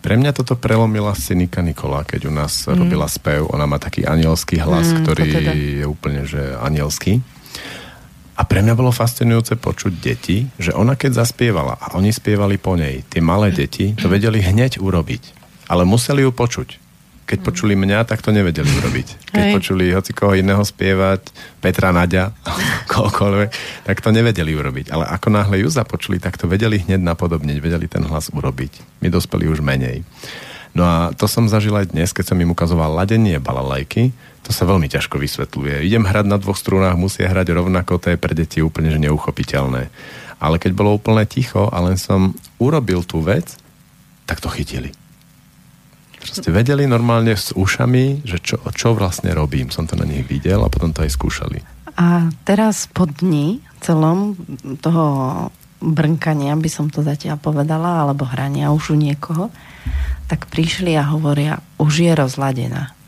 Pre 0.00 0.16
mňa 0.16 0.32
toto 0.32 0.56
prelomila 0.56 1.12
Sinika 1.12 1.60
Nikola, 1.60 2.08
keď 2.08 2.28
u 2.28 2.32
nás 2.32 2.64
mm. 2.64 2.72
robila 2.72 3.04
spev. 3.04 3.44
Ona 3.52 3.68
má 3.68 3.76
taký 3.76 4.08
anielský 4.08 4.56
hlas, 4.56 4.88
mm, 4.88 4.96
ktorý 5.04 5.24
teda. 5.28 5.52
je 5.52 5.84
úplne 5.84 6.24
že 6.24 6.56
anielský. 6.56 7.20
A 8.40 8.48
pre 8.48 8.64
mňa 8.64 8.72
bolo 8.72 8.88
fascinujúce 8.88 9.60
počuť 9.60 10.00
deti, 10.00 10.48
že 10.56 10.72
ona 10.72 10.96
keď 10.96 11.20
zaspievala 11.20 11.76
a 11.76 11.92
oni 12.00 12.08
spievali 12.08 12.56
po 12.56 12.72
nej, 12.72 13.04
tie 13.04 13.20
malé 13.20 13.52
deti 13.52 13.92
to 13.92 14.08
vedeli 14.08 14.40
hneď 14.40 14.80
urobiť. 14.80 15.36
Ale 15.68 15.84
museli 15.84 16.24
ju 16.24 16.32
počuť. 16.32 16.80
Keď 17.28 17.38
počuli 17.44 17.76
mňa, 17.76 18.08
tak 18.08 18.24
to 18.24 18.32
nevedeli 18.32 18.66
urobiť. 18.66 19.30
Keď 19.30 19.44
Hej. 19.44 19.54
počuli 19.54 19.92
hoci 19.92 20.16
koho 20.16 20.34
iného 20.34 20.64
spievať, 20.64 21.30
Petra 21.60 21.92
Nadia, 21.92 22.32
kohokoľvek, 22.96 23.50
tak 23.86 24.00
to 24.00 24.08
nevedeli 24.08 24.56
urobiť. 24.56 24.88
Ale 24.88 25.04
ako 25.04 25.28
náhle 25.30 25.60
ju 25.60 25.68
započuli, 25.68 26.16
tak 26.16 26.40
to 26.40 26.48
vedeli 26.48 26.80
hneď 26.80 26.98
napodobniť, 26.98 27.60
vedeli 27.60 27.86
ten 27.86 28.02
hlas 28.08 28.32
urobiť. 28.32 29.04
My 29.04 29.12
dospeli 29.12 29.52
už 29.52 29.60
menej. 29.60 30.02
No 30.70 30.82
a 30.86 30.96
to 31.14 31.26
som 31.26 31.50
zažil 31.50 31.74
aj 31.74 31.90
dnes, 31.90 32.14
keď 32.14 32.30
som 32.30 32.38
im 32.38 32.54
ukazoval 32.54 32.94
ladenie 32.94 33.42
balalajky, 33.42 34.14
to 34.46 34.54
sa 34.54 34.64
veľmi 34.64 34.86
ťažko 34.86 35.18
vysvetľuje. 35.18 35.82
Idem 35.84 36.06
hrať 36.06 36.26
na 36.30 36.38
dvoch 36.38 36.56
strunách, 36.56 36.96
musia 36.96 37.28
hrať 37.28 37.52
rovnako, 37.52 37.98
to 37.98 38.14
je 38.14 38.18
pre 38.18 38.32
deti 38.32 38.62
úplne 38.62 38.88
že 38.88 39.02
neuchopiteľné. 39.02 39.90
Ale 40.40 40.56
keď 40.56 40.72
bolo 40.72 40.96
úplne 40.96 41.26
ticho 41.28 41.68
a 41.68 41.78
len 41.84 42.00
som 42.00 42.32
urobil 42.56 43.04
tú 43.04 43.20
vec, 43.20 43.60
tak 44.24 44.40
to 44.40 44.48
chytili. 44.48 44.94
Proste 46.20 46.52
vedeli 46.52 46.84
normálne 46.84 47.32
s 47.32 47.50
ušami, 47.56 48.24
že 48.28 48.38
čo, 48.40 48.60
čo 48.76 48.92
vlastne 48.92 49.32
robím. 49.32 49.72
Som 49.72 49.88
to 49.88 49.96
na 49.96 50.04
nich 50.04 50.24
videl 50.28 50.60
a 50.60 50.72
potom 50.72 50.92
to 50.92 51.00
aj 51.00 51.12
skúšali. 51.16 51.64
A 51.96 52.28
teraz 52.44 52.86
po 52.88 53.08
dni 53.08 53.64
celom 53.80 54.36
toho 54.84 55.04
brnkania, 55.80 56.52
by 56.54 56.70
som 56.70 56.92
to 56.92 57.00
zatiaľ 57.00 57.40
povedala, 57.40 58.04
alebo 58.04 58.28
hrania 58.28 58.70
už 58.70 58.94
u 58.94 58.96
niekoho, 58.96 59.48
tak 60.28 60.46
prišli 60.46 60.94
a 60.94 61.08
hovoria, 61.10 61.58
už 61.80 62.06
je 62.06 62.12
rozladená. 62.14 62.99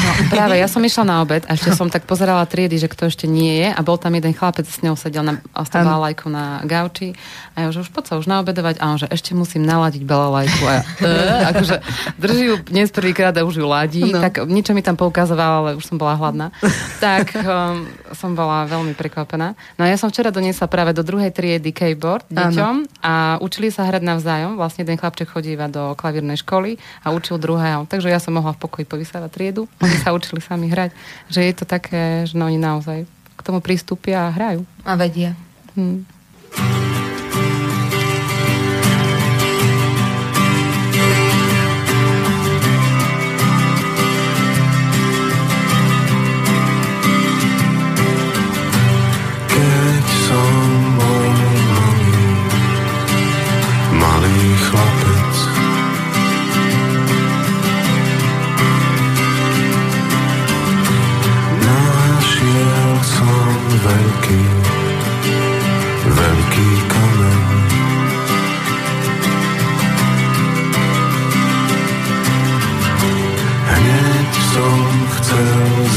No, 0.00 0.10
práve, 0.32 0.56
ja 0.56 0.64
som 0.64 0.80
išla 0.80 1.04
na 1.04 1.16
obed 1.20 1.44
a 1.44 1.52
ešte 1.52 1.76
som 1.76 1.92
tak 1.92 2.08
pozerala 2.08 2.48
triedy, 2.48 2.80
že 2.80 2.88
kto 2.88 3.12
ešte 3.12 3.28
nie 3.28 3.60
je 3.60 3.68
a 3.68 3.80
bol 3.84 4.00
tam 4.00 4.16
jeden 4.16 4.32
chlapec, 4.32 4.64
s 4.64 4.80
ňou 4.80 4.96
sedel 4.96 5.20
na, 5.20 5.38
ostával 5.52 6.00
lajku 6.08 6.32
na 6.32 6.64
gauči 6.64 7.12
a 7.52 7.64
ja 7.64 7.66
že 7.68 7.84
už 7.84 7.92
poď 7.92 8.04
sa 8.08 8.14
už 8.16 8.26
naobedovať 8.26 8.80
a 8.80 8.84
on, 8.90 8.96
že 8.96 9.08
ešte 9.12 9.36
musím 9.36 9.68
naladiť 9.68 10.02
balalajku 10.08 10.62
a 10.64 10.72
ja, 10.72 10.82
e, 11.04 11.10
akože 11.52 11.76
drží 12.16 12.44
ju 12.48 12.54
dnes 12.64 12.88
prvýkrát 12.88 13.36
a 13.36 13.44
už 13.44 13.60
ju 13.60 13.66
ladí, 13.68 14.04
no. 14.08 14.24
tak 14.24 14.40
niečo 14.48 14.72
mi 14.72 14.80
tam 14.80 14.96
poukazoval, 14.96 15.52
ale 15.64 15.70
už 15.76 15.84
som 15.84 16.00
bola 16.00 16.16
hladná. 16.16 16.48
Tak 16.98 17.36
um, 17.44 17.84
som 18.16 18.32
bola 18.32 18.64
veľmi 18.64 18.96
prekvapená. 18.96 19.52
No 19.76 19.84
a 19.84 19.88
ja 19.88 20.00
som 20.00 20.08
včera 20.08 20.32
doniesla 20.32 20.64
práve 20.66 20.96
do 20.96 21.04
druhej 21.04 21.28
triedy 21.30 21.76
keyboard 21.76 22.24
deťom 22.32 22.74
ano. 22.88 22.88
a 23.04 23.36
učili 23.44 23.68
sa 23.68 23.84
hrať 23.84 24.02
navzájom. 24.02 24.56
Vlastne 24.56 24.88
ten 24.88 24.96
chlapček 24.96 25.28
chodíva 25.28 25.68
do 25.68 25.92
klavírnej 25.94 26.40
školy 26.40 26.80
a 27.04 27.12
učil 27.12 27.36
druhého. 27.36 27.84
Takže 27.84 28.08
ja 28.08 28.18
som 28.18 28.34
mohla 28.34 28.56
v 28.56 28.60
pokoji 28.64 28.84
povysávať 28.88 29.30
triedu 29.50 29.66
oni 29.82 29.96
sa 29.98 30.14
učili 30.14 30.38
sami 30.38 30.70
hrať. 30.70 30.94
Že 31.26 31.40
je 31.42 31.54
to 31.58 31.64
také, 31.66 32.22
že 32.30 32.38
no 32.38 32.46
oni 32.46 32.56
naozaj 32.62 33.02
k 33.34 33.40
tomu 33.42 33.58
pristúpia 33.58 34.30
a 34.30 34.34
hrajú. 34.34 34.62
A 34.86 34.94
vedia. 34.94 35.34
Hmm. 35.74 36.06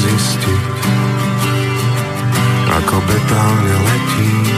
Zistiť, 0.01 0.63
ako 2.73 2.95
betálne 3.05 3.75
letí. 3.85 4.52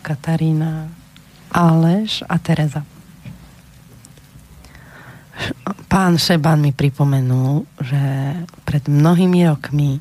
Katarína, 0.00 0.88
Aleš 1.52 2.22
a 2.26 2.36
Tereza. 2.38 2.82
Pán 5.86 6.16
Šeban 6.16 6.60
mi 6.60 6.72
pripomenul, 6.72 7.68
že 7.80 8.02
pred 8.64 8.88
mnohými 8.88 9.44
rokmi 9.48 10.00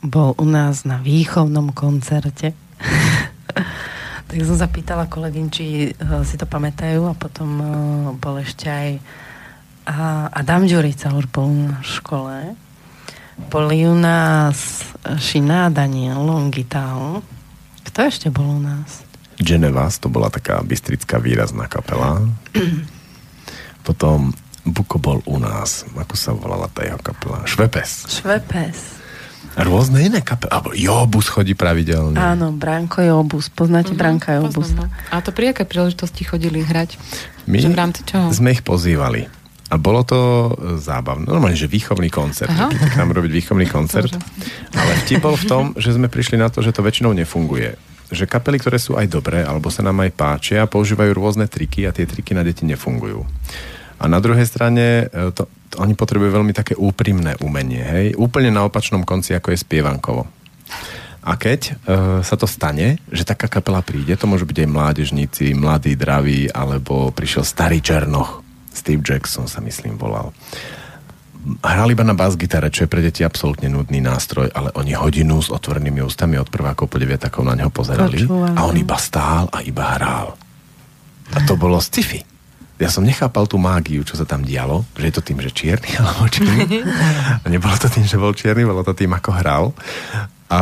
bol 0.00 0.36
u 0.36 0.46
nás 0.48 0.84
na 0.88 1.00
výchovnom 1.00 1.72
koncerte. 1.72 2.52
tak 4.30 4.36
som 4.46 4.56
sa 4.56 4.70
pýtala 4.70 5.10
kolegyn, 5.10 5.50
či 5.50 5.90
eh, 5.90 6.22
si 6.22 6.36
to 6.38 6.46
pamätajú 6.46 7.08
a 7.10 7.14
potom 7.18 7.50
eh, 7.58 7.68
bol 8.16 8.38
ešte 8.40 8.68
aj 8.70 8.90
Adam 10.30 10.70
Ďurica 10.70 11.10
už 11.16 11.26
bol 11.34 11.50
na 11.50 11.82
škole. 11.82 12.54
Boli 13.50 13.88
u 13.88 13.96
nás 13.96 14.84
Šiná 15.18 15.72
Daniel 15.72 16.20
Longital. 16.22 17.24
Kto 17.86 17.98
ešte 18.06 18.28
bol 18.28 18.46
u 18.46 18.60
nás? 18.60 19.02
Genevas, 19.40 19.96
to 19.96 20.12
bola 20.12 20.28
taká 20.28 20.60
bystrická 20.60 21.16
výrazná 21.16 21.64
kapela. 21.64 22.20
Potom 23.86 24.36
Buko 24.60 25.00
bol 25.00 25.24
u 25.24 25.40
nás. 25.40 25.88
Ako 25.96 26.14
sa 26.14 26.36
volala 26.36 26.68
tá 26.68 26.84
jeho 26.84 27.00
kapela? 27.00 27.48
Švepes. 27.48 28.20
Švepes. 28.20 29.00
A 29.56 29.64
rôzne 29.64 30.04
iné 30.04 30.20
kapely. 30.20 30.52
Alebo 30.52 30.70
Jobus 30.76 31.32
chodí 31.32 31.56
pravidelne. 31.56 32.14
Áno, 32.20 32.52
Branko 32.52 33.00
Jobus. 33.00 33.48
Poznáte 33.48 33.96
Branka 33.96 34.36
Jobus? 34.36 34.68
Poznám. 34.70 34.92
A 35.08 35.24
to 35.24 35.32
pri 35.32 35.56
aké 35.56 35.64
príležitosti 35.64 36.22
chodili 36.28 36.60
hrať? 36.60 37.00
My 37.48 37.58
Že 37.64 37.68
v 37.72 37.78
rámci 37.80 38.00
čoho? 38.04 38.28
sme 38.30 38.52
ich 38.52 38.60
pozývali. 38.62 39.39
A 39.70 39.78
bolo 39.78 40.02
to 40.02 40.18
e, 40.18 40.50
zábavné. 40.82 41.30
Normálne, 41.30 41.54
že 41.54 41.70
výchovný 41.70 42.10
koncert. 42.10 42.50
Aha. 42.50 42.74
K 42.74 42.98
nám 42.98 43.14
robiť 43.14 43.30
výchovný 43.30 43.70
koncert. 43.70 44.10
Ale 44.74 44.92
vtip 45.06 45.22
bol 45.22 45.38
v 45.38 45.46
tom, 45.46 45.64
že 45.78 45.94
sme 45.94 46.10
prišli 46.10 46.34
na 46.34 46.50
to, 46.50 46.58
že 46.58 46.74
to 46.74 46.82
väčšinou 46.82 47.14
nefunguje. 47.14 47.78
Že 48.10 48.26
kapely, 48.26 48.58
ktoré 48.58 48.82
sú 48.82 48.98
aj 48.98 49.06
dobré, 49.06 49.46
alebo 49.46 49.70
sa 49.70 49.86
nám 49.86 50.02
aj 50.02 50.10
páčia, 50.18 50.66
používajú 50.66 51.14
rôzne 51.14 51.46
triky 51.46 51.86
a 51.86 51.94
tie 51.94 52.02
triky 52.02 52.34
na 52.34 52.42
deti 52.42 52.66
nefungujú. 52.66 53.22
A 54.02 54.10
na 54.10 54.18
druhej 54.18 54.42
strane 54.50 55.06
e, 55.06 55.30
to, 55.30 55.46
to, 55.46 55.74
oni 55.78 55.94
potrebujú 55.94 56.34
veľmi 56.34 56.50
také 56.50 56.74
úprimné 56.74 57.38
umenie. 57.38 57.86
Hej? 57.86 58.06
Úplne 58.18 58.50
na 58.50 58.66
opačnom 58.66 59.06
konci, 59.06 59.38
ako 59.38 59.54
je 59.54 59.62
spievankovo. 59.62 60.26
A 61.20 61.36
keď 61.38 61.60
e, 61.62 61.70
sa 62.26 62.34
to 62.34 62.50
stane, 62.50 62.98
že 63.12 63.28
taká 63.28 63.46
kapela 63.46 63.86
príde, 63.86 64.18
to 64.18 64.26
môžu 64.26 64.50
byť 64.50 64.66
aj 64.66 64.72
mládežníci, 64.72 65.46
mladí, 65.54 65.94
draví, 65.94 66.50
alebo 66.50 67.14
prišiel 67.14 67.46
starý 67.46 67.78
Černoch, 67.84 68.49
Steve 68.80 69.04
Jackson 69.04 69.44
sa 69.44 69.60
myslím 69.60 70.00
volal. 70.00 70.32
Hral 71.64 71.88
iba 71.88 72.04
na 72.04 72.12
bas-gitare, 72.12 72.68
čo 72.68 72.84
je 72.84 72.92
pre 72.92 73.00
deti 73.00 73.24
absolútne 73.24 73.68
nudný 73.68 74.00
nástroj, 74.00 74.52
ale 74.52 74.72
oni 74.76 74.92
hodinu 74.92 75.40
s 75.40 75.48
otvorenými 75.48 76.04
ústami 76.04 76.36
od 76.36 76.52
prvákov 76.52 76.92
po 76.92 77.00
deviatakov 77.00 77.48
na 77.48 77.56
neho 77.56 77.72
pozerali 77.72 78.28
Počúvali. 78.28 78.56
a 78.56 78.60
on 78.68 78.76
iba 78.76 78.96
stál 79.00 79.48
a 79.48 79.64
iba 79.64 79.96
hral. 79.96 80.36
A 81.32 81.38
to 81.48 81.56
bolo 81.56 81.80
sci-fi. 81.80 82.20
Ja 82.76 82.88
som 82.88 83.04
nechápal 83.04 83.44
tú 83.44 83.60
mágiu, 83.60 84.04
čo 84.04 84.16
sa 84.16 84.24
tam 84.24 84.40
dialo, 84.40 84.88
že 84.96 85.04
je 85.08 85.14
to 85.16 85.22
tým, 85.24 85.40
že 85.40 85.52
čierny 85.52 85.92
alebo. 86.00 86.28
A 87.44 87.46
nebolo 87.48 87.76
to 87.76 87.88
tým, 87.92 88.08
že 88.08 88.16
bol 88.16 88.32
čierny, 88.32 88.64
bolo 88.64 88.80
to 88.80 88.96
tým, 88.96 89.12
ako 89.12 89.30
hral. 89.36 89.64
A 90.50 90.60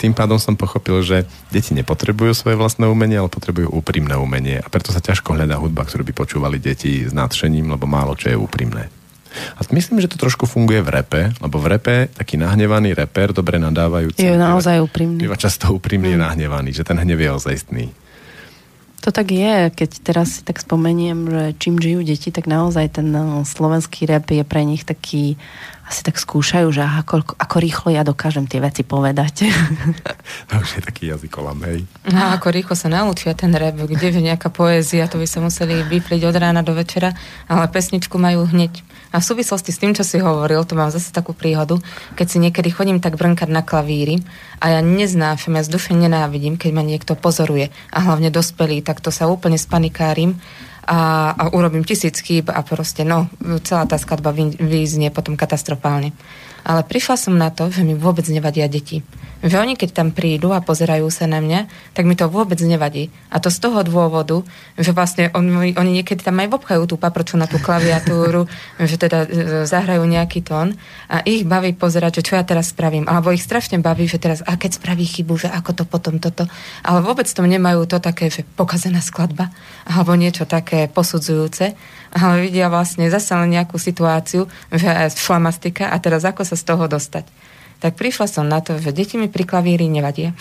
tým 0.00 0.16
pádom 0.16 0.40
som 0.40 0.56
pochopil, 0.56 1.04
že 1.04 1.28
deti 1.52 1.76
nepotrebujú 1.76 2.32
svoje 2.32 2.56
vlastné 2.56 2.88
umenie, 2.88 3.20
ale 3.20 3.28
potrebujú 3.28 3.68
úprimné 3.68 4.16
umenie. 4.16 4.64
A 4.64 4.68
preto 4.72 4.88
sa 4.88 5.04
ťažko 5.04 5.36
hľadá 5.36 5.60
hudba, 5.60 5.84
ktorú 5.84 6.00
by 6.08 6.14
počúvali 6.16 6.56
deti 6.56 7.04
s 7.04 7.12
nadšením, 7.12 7.76
lebo 7.76 7.84
málo 7.84 8.16
čo 8.16 8.32
je 8.32 8.40
úprimné. 8.40 8.88
A 9.36 9.60
myslím, 9.68 10.00
že 10.00 10.08
to 10.08 10.16
trošku 10.16 10.48
funguje 10.48 10.80
v 10.80 10.88
repe, 10.96 11.22
lebo 11.44 11.60
v 11.60 11.76
repe 11.76 11.96
taký 12.08 12.40
nahnevaný 12.40 12.96
reper, 12.96 13.36
dobre 13.36 13.60
nadávajúci. 13.60 14.24
Je 14.24 14.32
naozaj 14.32 14.80
úprimný. 14.80 15.28
Býva 15.28 15.36
často 15.36 15.76
úprimný 15.76 16.16
mm. 16.16 16.20
nahnevaný, 16.24 16.72
že 16.72 16.80
ten 16.88 16.96
hnev 16.96 17.20
je 17.20 17.30
ozajstný. 17.36 17.86
To 19.06 19.14
tak 19.14 19.30
je, 19.30 19.70
keď 19.70 19.90
teraz 20.02 20.28
si 20.34 20.42
tak 20.42 20.58
spomeniem, 20.58 21.30
že 21.30 21.42
čím 21.62 21.78
žijú 21.78 22.02
deti, 22.02 22.34
tak 22.34 22.50
naozaj 22.50 22.98
ten 22.98 23.06
no, 23.14 23.46
slovenský 23.46 24.02
rap 24.02 24.26
je 24.34 24.42
pre 24.42 24.66
nich 24.66 24.82
taký 24.82 25.38
asi 25.86 26.02
tak 26.02 26.18
skúšajú, 26.18 26.66
že 26.74 26.82
ako, 26.82 27.38
ako 27.38 27.56
rýchlo 27.62 27.94
ja 27.94 28.02
dokážem 28.02 28.50
tie 28.50 28.58
veci 28.58 28.82
povedať. 28.82 29.46
To 30.50 30.58
už 30.58 30.78
je 30.78 30.82
taký 30.82 31.14
jazykolam, 31.14 31.62
hej. 31.70 31.86
No, 32.10 32.34
ako 32.34 32.50
rýchlo 32.50 32.74
sa 32.74 32.90
naučia 32.90 33.38
ten 33.38 33.54
rap, 33.54 33.78
kde 33.78 34.10
je 34.10 34.18
nejaká 34.18 34.50
poézia, 34.50 35.06
to 35.06 35.22
by 35.22 35.26
sa 35.30 35.38
museli 35.38 35.86
vypliť 35.86 36.26
od 36.26 36.34
rána 36.34 36.66
do 36.66 36.74
večera, 36.74 37.14
ale 37.46 37.70
pesničku 37.70 38.18
majú 38.18 38.42
hneď. 38.50 38.82
A 39.14 39.22
v 39.22 39.24
súvislosti 39.24 39.70
s 39.70 39.80
tým, 39.80 39.94
čo 39.94 40.02
si 40.02 40.18
hovoril, 40.18 40.66
to 40.66 40.74
mám 40.74 40.90
zase 40.90 41.14
takú 41.14 41.32
príhodu, 41.32 41.78
keď 42.18 42.26
si 42.26 42.38
niekedy 42.42 42.68
chodím 42.74 42.98
tak 42.98 43.14
brnkať 43.14 43.48
na 43.50 43.62
klavíri 43.62 44.22
a 44.58 44.78
ja 44.78 44.80
neznášam, 44.82 45.56
ja 45.56 45.62
z 45.62 45.72
duše 45.72 45.92
nenávidím, 45.94 46.58
keď 46.58 46.70
ma 46.74 46.82
niekto 46.82 47.14
pozoruje 47.14 47.70
a 47.94 47.98
hlavne 48.02 48.34
dospelý, 48.34 48.82
tak 48.82 48.98
to 48.98 49.14
sa 49.14 49.30
úplne 49.30 49.56
spanikárim 49.56 50.36
a, 50.86 51.32
a 51.34 51.42
urobím 51.50 51.82
tisíc 51.82 52.22
chýb 52.22 52.50
a 52.50 52.62
proste, 52.62 53.02
no, 53.02 53.26
celá 53.66 53.90
tá 53.90 53.98
skladba 53.98 54.30
vyznie 54.58 55.10
potom 55.10 55.34
katastrofálne. 55.34 56.14
Ale 56.66 56.82
prišla 56.82 57.16
som 57.18 57.34
na 57.34 57.50
to, 57.50 57.70
že 57.70 57.86
mi 57.86 57.94
vôbec 57.94 58.26
nevadia 58.26 58.66
deti. 58.66 59.02
Že 59.44 59.56
oni, 59.60 59.74
keď 59.76 59.90
tam 59.92 60.08
prídu 60.16 60.56
a 60.56 60.64
pozerajú 60.64 61.12
sa 61.12 61.28
na 61.28 61.44
mňa, 61.44 61.92
tak 61.92 62.08
mi 62.08 62.16
to 62.16 62.24
vôbec 62.32 62.56
nevadí. 62.64 63.12
A 63.28 63.36
to 63.36 63.52
z 63.52 63.60
toho 63.60 63.84
dôvodu, 63.84 64.40
že 64.80 64.96
vlastne 64.96 65.28
oni, 65.36 65.76
oni 65.76 65.90
niekedy 66.00 66.24
tam 66.24 66.40
aj 66.40 66.56
obchajú 66.56 66.88
tú 66.88 66.96
paproču 66.96 67.36
na 67.36 67.44
tú 67.44 67.60
klaviatúru, 67.60 68.48
že 68.90 68.96
teda 68.96 69.28
e, 69.28 69.28
zahrajú 69.68 70.08
nejaký 70.08 70.40
tón 70.40 70.72
a 71.12 71.20
ich 71.28 71.44
baví 71.44 71.76
pozerať, 71.76 72.20
že 72.20 72.32
čo 72.32 72.32
ja 72.40 72.48
teraz 72.48 72.72
spravím. 72.72 73.04
Alebo 73.04 73.28
ich 73.28 73.44
strašne 73.44 73.76
baví, 73.76 74.08
že 74.08 74.16
teraz, 74.16 74.40
a 74.40 74.56
keď 74.56 74.80
spraví 74.80 75.04
chybu, 75.04 75.36
že 75.36 75.48
ako 75.52 75.70
to 75.76 75.84
potom 75.84 76.16
toto. 76.16 76.48
Ale 76.80 77.04
vôbec 77.04 77.28
to 77.28 77.44
nemajú 77.44 77.84
to 77.84 78.00
také, 78.00 78.32
že 78.32 78.40
pokazená 78.56 79.04
skladba, 79.04 79.52
alebo 79.84 80.16
niečo 80.16 80.48
také 80.48 80.88
posudzujúce, 80.88 81.76
ale 82.16 82.34
vidia 82.40 82.72
vlastne 82.72 83.12
zase 83.12 83.36
len 83.36 83.52
nejakú 83.52 83.76
situáciu, 83.76 84.48
že 84.72 84.88
šlamastika 85.12 85.92
a 85.92 86.00
teraz 86.00 86.24
ako 86.24 86.42
sa 86.48 86.56
z 86.56 86.64
toho 86.64 86.88
dostať 86.88 87.28
tak 87.86 87.94
prišla 87.94 88.26
som 88.26 88.50
na 88.50 88.58
to, 88.58 88.82
že 88.82 88.90
deti 88.90 89.14
mi 89.14 89.30
pri 89.30 89.46
klavíri 89.46 89.86
nevadia. 89.86 90.34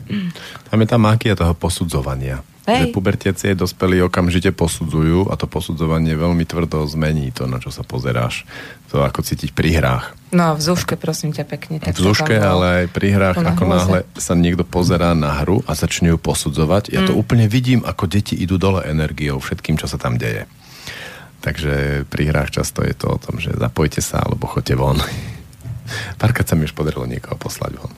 Tam 0.68 0.76
je 0.76 0.84
tá 0.84 1.00
mágia 1.00 1.32
toho 1.32 1.56
posudzovania. 1.56 2.44
Hej. 2.68 2.92
Že 2.92 2.94
pubertiaci 2.94 3.58
dospelí 3.58 3.98
okamžite 4.06 4.54
posudzujú 4.54 5.32
a 5.32 5.34
to 5.34 5.50
posudzovanie 5.50 6.14
veľmi 6.14 6.46
tvrdo 6.46 6.86
zmení 6.86 7.34
to, 7.34 7.50
na 7.50 7.58
čo 7.58 7.74
sa 7.74 7.82
pozeráš. 7.82 8.46
To 8.94 9.02
ako 9.02 9.24
cítiť 9.24 9.50
pri 9.56 9.82
hrách. 9.82 10.14
No 10.30 10.54
v 10.54 10.60
zuške, 10.62 10.94
prosím 10.94 11.34
ťa 11.34 11.42
pekne. 11.48 11.82
Tak 11.82 11.96
v 11.96 12.04
zuške, 12.12 12.36
ale 12.38 12.84
aj 12.84 12.86
pri 12.94 13.08
hrách, 13.18 13.40
ako 13.40 13.64
náhle 13.66 13.98
sa 14.14 14.38
niekto 14.38 14.62
pozerá 14.62 15.16
na 15.16 15.42
hru 15.42 15.64
a 15.66 15.74
začne 15.74 16.14
ju 16.14 16.18
posudzovať, 16.22 16.94
ja 16.94 17.02
to 17.02 17.16
mm. 17.16 17.18
úplne 17.18 17.46
vidím, 17.50 17.82
ako 17.82 18.06
deti 18.06 18.38
idú 18.38 18.62
dole 18.62 18.86
energiou 18.86 19.42
všetkým, 19.42 19.74
čo 19.80 19.90
sa 19.90 19.98
tam 19.98 20.14
deje. 20.14 20.46
Takže 21.42 22.06
pri 22.06 22.30
hrách 22.30 22.62
často 22.62 22.86
je 22.86 22.94
to 22.94 23.10
o 23.10 23.18
tom, 23.18 23.42
že 23.42 23.50
zapojte 23.58 23.98
sa 23.98 24.22
alebo 24.22 24.46
choďte 24.46 24.78
von. 24.78 25.02
Párkrát 26.16 26.46
sa 26.46 26.54
mi 26.54 26.66
už 26.66 26.74
podarilo 26.76 27.08
niekoho 27.08 27.34
poslať 27.36 27.72
von. 27.78 27.92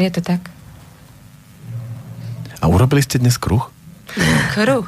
Je 0.00 0.10
to 0.10 0.24
tak. 0.24 0.40
A 2.60 2.68
urobili 2.68 3.00
ste 3.00 3.16
dnes 3.16 3.40
kruh? 3.40 3.68
Kruh. 4.50 4.86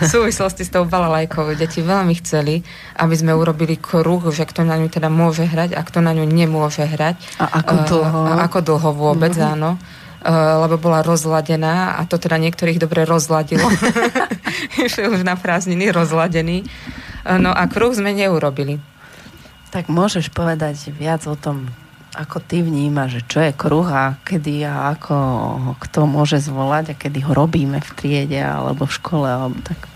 v 0.00 0.04
súvislosti 0.08 0.64
s 0.64 0.72
tou 0.72 0.88
balalajkou 0.88 1.52
deti 1.52 1.84
veľmi 1.84 2.16
chceli, 2.24 2.64
aby 2.96 3.14
sme 3.14 3.36
urobili 3.36 3.76
kruh, 3.76 4.24
že 4.32 4.48
kto 4.48 4.64
na 4.64 4.80
ňu 4.80 4.88
teda 4.88 5.12
môže 5.12 5.44
hrať 5.44 5.76
a 5.76 5.80
kto 5.84 6.00
na 6.00 6.16
ňu 6.16 6.24
nemôže 6.24 6.82
hrať. 6.88 7.20
A 7.36 7.60
ako 7.60 7.74
dlho? 7.86 8.20
Uh, 8.24 8.32
a 8.32 8.34
ako 8.48 8.58
dlho 8.64 8.90
vôbec, 8.96 9.36
mm-hmm. 9.36 9.52
áno. 9.58 9.76
Uh, 10.22 10.64
lebo 10.64 10.78
bola 10.78 11.02
rozladená 11.02 11.98
a 11.98 12.06
to 12.06 12.14
teda 12.16 12.38
niektorých 12.38 12.78
dobre 12.78 13.04
rozladilo. 13.04 13.66
už 15.12 15.20
na 15.26 15.36
prázdniny 15.36 15.92
rozladený. 15.92 16.64
Uh, 17.26 17.36
no 17.36 17.52
a 17.52 17.68
kruh 17.68 17.92
sme 17.92 18.16
neurobili. 18.16 18.80
Tak 19.72 19.88
môžeš 19.88 20.28
povedať 20.28 20.92
viac 20.92 21.24
o 21.24 21.32
tom, 21.32 21.72
ako 22.12 22.44
ty 22.44 22.60
vnímaš, 22.60 23.24
čo 23.24 23.40
je 23.40 23.56
kruh 23.56 23.88
a 23.88 24.20
kedy 24.20 24.68
a 24.68 24.92
ako 24.92 25.16
kto 25.80 26.04
môže 26.04 26.44
zvolať 26.44 26.92
a 26.92 26.98
kedy 27.00 27.24
ho 27.24 27.32
robíme 27.32 27.80
v 27.80 27.90
triede 27.96 28.36
alebo 28.36 28.84
v 28.84 28.96
škole 29.00 29.24
alebo 29.24 29.56
tak? 29.64 29.88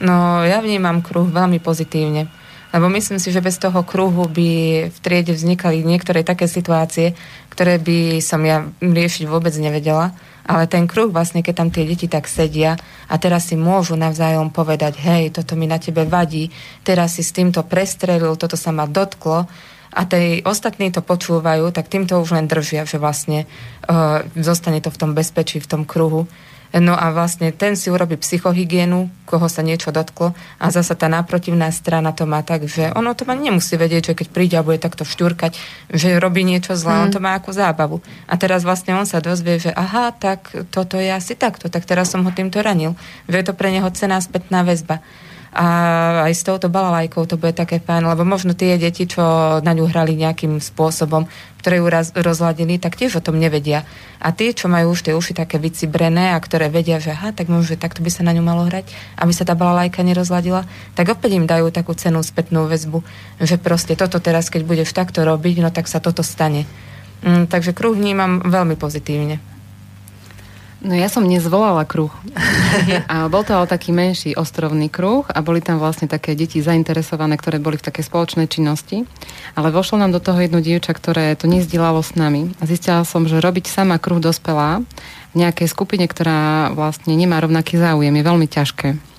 No, 0.00 0.40
ja 0.40 0.64
vnímam 0.64 1.04
kruh 1.04 1.28
veľmi 1.28 1.60
pozitívne. 1.60 2.32
Lebo 2.74 2.90
myslím 2.90 3.22
si, 3.22 3.30
že 3.30 3.44
bez 3.44 3.60
toho 3.62 3.86
kruhu 3.86 4.26
by 4.26 4.50
v 4.90 4.98
triede 4.98 5.30
vznikali 5.30 5.86
niektoré 5.86 6.26
také 6.26 6.50
situácie, 6.50 7.14
ktoré 7.54 7.78
by 7.78 8.18
som 8.18 8.42
ja 8.42 8.66
riešiť 8.82 9.30
vôbec 9.30 9.54
nevedela. 9.60 10.10
Ale 10.44 10.68
ten 10.68 10.84
kruh 10.84 11.08
vlastne, 11.08 11.40
keď 11.40 11.54
tam 11.56 11.68
tie 11.72 11.88
deti 11.88 12.04
tak 12.04 12.28
sedia 12.28 12.76
a 13.08 13.14
teraz 13.16 13.48
si 13.48 13.56
môžu 13.56 13.96
navzájom 13.96 14.52
povedať, 14.52 15.00
hej, 15.00 15.32
toto 15.32 15.56
mi 15.56 15.64
na 15.64 15.80
tebe 15.80 16.04
vadí, 16.04 16.52
teraz 16.84 17.16
si 17.16 17.24
s 17.24 17.32
týmto 17.32 17.64
prestrelil, 17.64 18.36
toto 18.36 18.54
sa 18.60 18.68
ma 18.68 18.84
dotklo 18.84 19.48
a 19.94 20.02
tej 20.04 20.42
ostatní 20.42 20.90
to 20.90 21.00
počúvajú, 21.00 21.70
tak 21.70 21.86
týmto 21.86 22.18
už 22.18 22.34
len 22.34 22.50
držia, 22.50 22.82
že 22.82 22.98
vlastne 22.98 23.46
uh, 23.86 24.26
zostane 24.34 24.82
to 24.82 24.90
v 24.90 25.00
tom 25.00 25.10
bezpečí, 25.14 25.62
v 25.62 25.70
tom 25.70 25.82
kruhu. 25.86 26.26
No 26.74 26.98
a 26.98 27.14
vlastne 27.14 27.54
ten 27.54 27.78
si 27.78 27.86
urobí 27.86 28.18
psychohygienu, 28.18 29.06
koho 29.30 29.46
sa 29.46 29.62
niečo 29.62 29.94
dotklo 29.94 30.34
a 30.58 30.66
zasa 30.74 30.98
tá 30.98 31.06
náprotivná 31.06 31.70
strana 31.70 32.10
to 32.10 32.26
má 32.26 32.42
tak, 32.42 32.66
že 32.66 32.90
ono 32.98 33.14
to 33.14 33.22
ma 33.22 33.38
nemusí 33.38 33.78
vedieť, 33.78 34.10
že 34.10 34.16
keď 34.18 34.26
príde 34.34 34.56
a 34.58 34.66
bude 34.66 34.82
takto 34.82 35.06
vštúrkať, 35.06 35.54
že 35.94 36.18
robí 36.18 36.42
niečo 36.42 36.74
zlé, 36.74 36.98
mm. 36.98 37.02
on 37.06 37.10
to 37.14 37.22
má 37.22 37.38
ako 37.38 37.54
zábavu. 37.54 37.96
A 38.26 38.34
teraz 38.34 38.66
vlastne 38.66 38.98
on 38.98 39.06
sa 39.06 39.22
dozvie, 39.22 39.62
že 39.62 39.70
aha, 39.70 40.10
tak 40.10 40.50
toto 40.74 40.98
je 40.98 41.14
asi 41.14 41.38
takto, 41.38 41.70
tak 41.70 41.86
teraz 41.86 42.10
som 42.10 42.26
ho 42.26 42.30
týmto 42.34 42.58
ranil. 42.58 42.98
Že 43.30 43.36
je 43.38 43.46
to 43.46 43.54
pre 43.54 43.70
neho 43.70 43.86
cená 43.94 44.18
spätná 44.18 44.66
väzba 44.66 44.98
a 45.54 45.66
aj 46.26 46.34
s 46.34 46.42
touto 46.42 46.66
balalajkou 46.66 47.30
to 47.30 47.38
bude 47.38 47.54
také 47.54 47.78
fajn, 47.78 48.10
lebo 48.10 48.26
možno 48.26 48.58
tie 48.58 48.74
deti, 48.74 49.06
čo 49.06 49.22
na 49.62 49.70
ňu 49.70 49.86
hrali 49.86 50.18
nejakým 50.18 50.58
spôsobom, 50.58 51.30
ktoré 51.62 51.78
ju 51.78 51.86
raz, 51.86 52.10
rozladili, 52.10 52.82
tak 52.82 52.98
tiež 52.98 53.22
o 53.22 53.24
tom 53.24 53.38
nevedia. 53.38 53.86
A 54.18 54.34
tie, 54.34 54.50
čo 54.50 54.66
majú 54.66 54.98
už 54.98 55.06
tie 55.06 55.14
uši 55.14 55.30
také 55.30 55.62
vycibrené 55.62 56.34
a 56.34 56.42
ktoré 56.42 56.66
vedia, 56.66 56.98
že 56.98 57.14
aha, 57.14 57.30
tak 57.30 57.46
možno, 57.46 57.70
že 57.70 57.78
takto 57.78 58.02
by 58.02 58.10
sa 58.10 58.26
na 58.26 58.34
ňu 58.34 58.42
malo 58.42 58.66
hrať, 58.66 58.90
aby 59.14 59.30
sa 59.30 59.46
tá 59.46 59.54
balalajka 59.54 60.02
nerozladila, 60.02 60.66
tak 60.98 61.14
opäť 61.14 61.38
im 61.38 61.46
dajú 61.46 61.70
takú 61.70 61.94
cenú 61.94 62.18
spätnú 62.26 62.66
väzbu, 62.66 63.06
že 63.38 63.54
proste 63.54 63.94
toto 63.94 64.18
teraz, 64.18 64.50
keď 64.50 64.66
budeš 64.66 64.90
takto 64.90 65.22
robiť, 65.22 65.62
no 65.62 65.70
tak 65.70 65.86
sa 65.86 66.02
toto 66.02 66.26
stane. 66.26 66.66
Mm, 67.22 67.46
takže 67.46 67.70
kruh 67.70 67.94
vnímam 67.94 68.42
veľmi 68.42 68.74
pozitívne. 68.74 69.53
No 70.84 70.92
ja 70.92 71.08
som 71.08 71.24
nezvolala 71.24 71.88
kruh. 71.88 72.12
a 73.12 73.24
bol 73.32 73.40
to 73.40 73.56
ale 73.56 73.64
taký 73.64 73.88
menší 73.88 74.36
ostrovný 74.36 74.92
kruh 74.92 75.24
a 75.32 75.40
boli 75.40 75.64
tam 75.64 75.80
vlastne 75.80 76.04
také 76.04 76.36
deti 76.36 76.60
zainteresované, 76.60 77.40
ktoré 77.40 77.56
boli 77.56 77.80
v 77.80 77.88
takej 77.88 78.04
spoločnej 78.04 78.52
činnosti. 78.52 79.08
Ale 79.56 79.72
vošlo 79.72 79.96
nám 79.96 80.12
do 80.12 80.20
toho 80.20 80.36
jedno 80.44 80.60
dievča, 80.60 80.92
ktoré 80.92 81.32
to 81.40 81.48
nezdielalo 81.48 82.04
s 82.04 82.12
nami. 82.20 82.52
A 82.60 82.68
zistila 82.68 83.00
som, 83.08 83.24
že 83.24 83.40
robiť 83.40 83.64
sama 83.64 83.96
kruh 83.96 84.20
dospelá 84.20 84.84
v 85.32 85.34
nejakej 85.40 85.72
skupine, 85.72 86.04
ktorá 86.04 86.68
vlastne 86.76 87.16
nemá 87.16 87.40
rovnaký 87.40 87.80
záujem, 87.80 88.12
je 88.12 88.28
veľmi 88.28 88.46
ťažké 88.52 89.13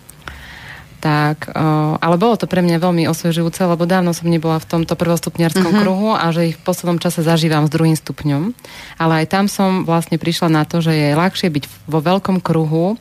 tak, 1.06 1.54
ale 2.02 2.18
bolo 2.18 2.34
to 2.34 2.50
pre 2.50 2.66
mňa 2.66 2.82
veľmi 2.82 3.06
osvežujúce, 3.06 3.62
lebo 3.62 3.86
dávno 3.86 4.10
som 4.18 4.26
nebola 4.26 4.58
v 4.58 4.66
tomto 4.66 4.98
prvostupňarskom 4.98 5.70
uh-huh. 5.70 5.82
kruhu 5.86 6.10
a 6.18 6.34
že 6.34 6.50
ich 6.50 6.58
v 6.58 6.66
poslednom 6.66 6.98
čase 6.98 7.22
zažívam 7.22 7.70
s 7.70 7.74
druhým 7.78 7.94
stupňom. 7.94 8.58
Ale 8.98 9.22
aj 9.22 9.26
tam 9.30 9.46
som 9.46 9.86
vlastne 9.86 10.18
prišla 10.18 10.50
na 10.50 10.66
to, 10.66 10.82
že 10.82 10.98
je 10.98 11.14
ľahšie 11.14 11.54
byť 11.54 11.66
vo 11.86 12.02
veľkom 12.02 12.42
kruhu 12.42 12.98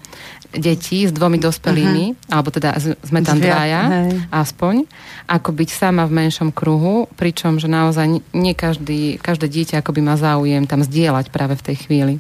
detí 0.53 1.09
s 1.09 1.17
dvomi 1.17 1.41
dospelými, 1.41 2.05
uh-huh. 2.13 2.29
alebo 2.29 2.53
teda 2.53 2.77
sme 2.77 3.25
tam 3.25 3.41
dvaja, 3.41 4.13
aspoň, 4.29 4.85
ako 5.25 5.57
byť 5.57 5.69
sama 5.73 6.05
v 6.05 6.29
menšom 6.29 6.53
kruhu, 6.53 7.09
pričom, 7.17 7.57
že 7.57 7.73
naozaj 7.73 8.21
nie 8.37 8.53
každý, 8.53 9.17
každé 9.17 9.49
dieťa 9.49 9.81
akoby 9.81 10.05
má 10.05 10.21
záujem 10.21 10.69
tam 10.69 10.85
zdieľať 10.85 11.33
práve 11.33 11.57
v 11.57 11.73
tej 11.73 11.77
chvíli. 11.89 12.15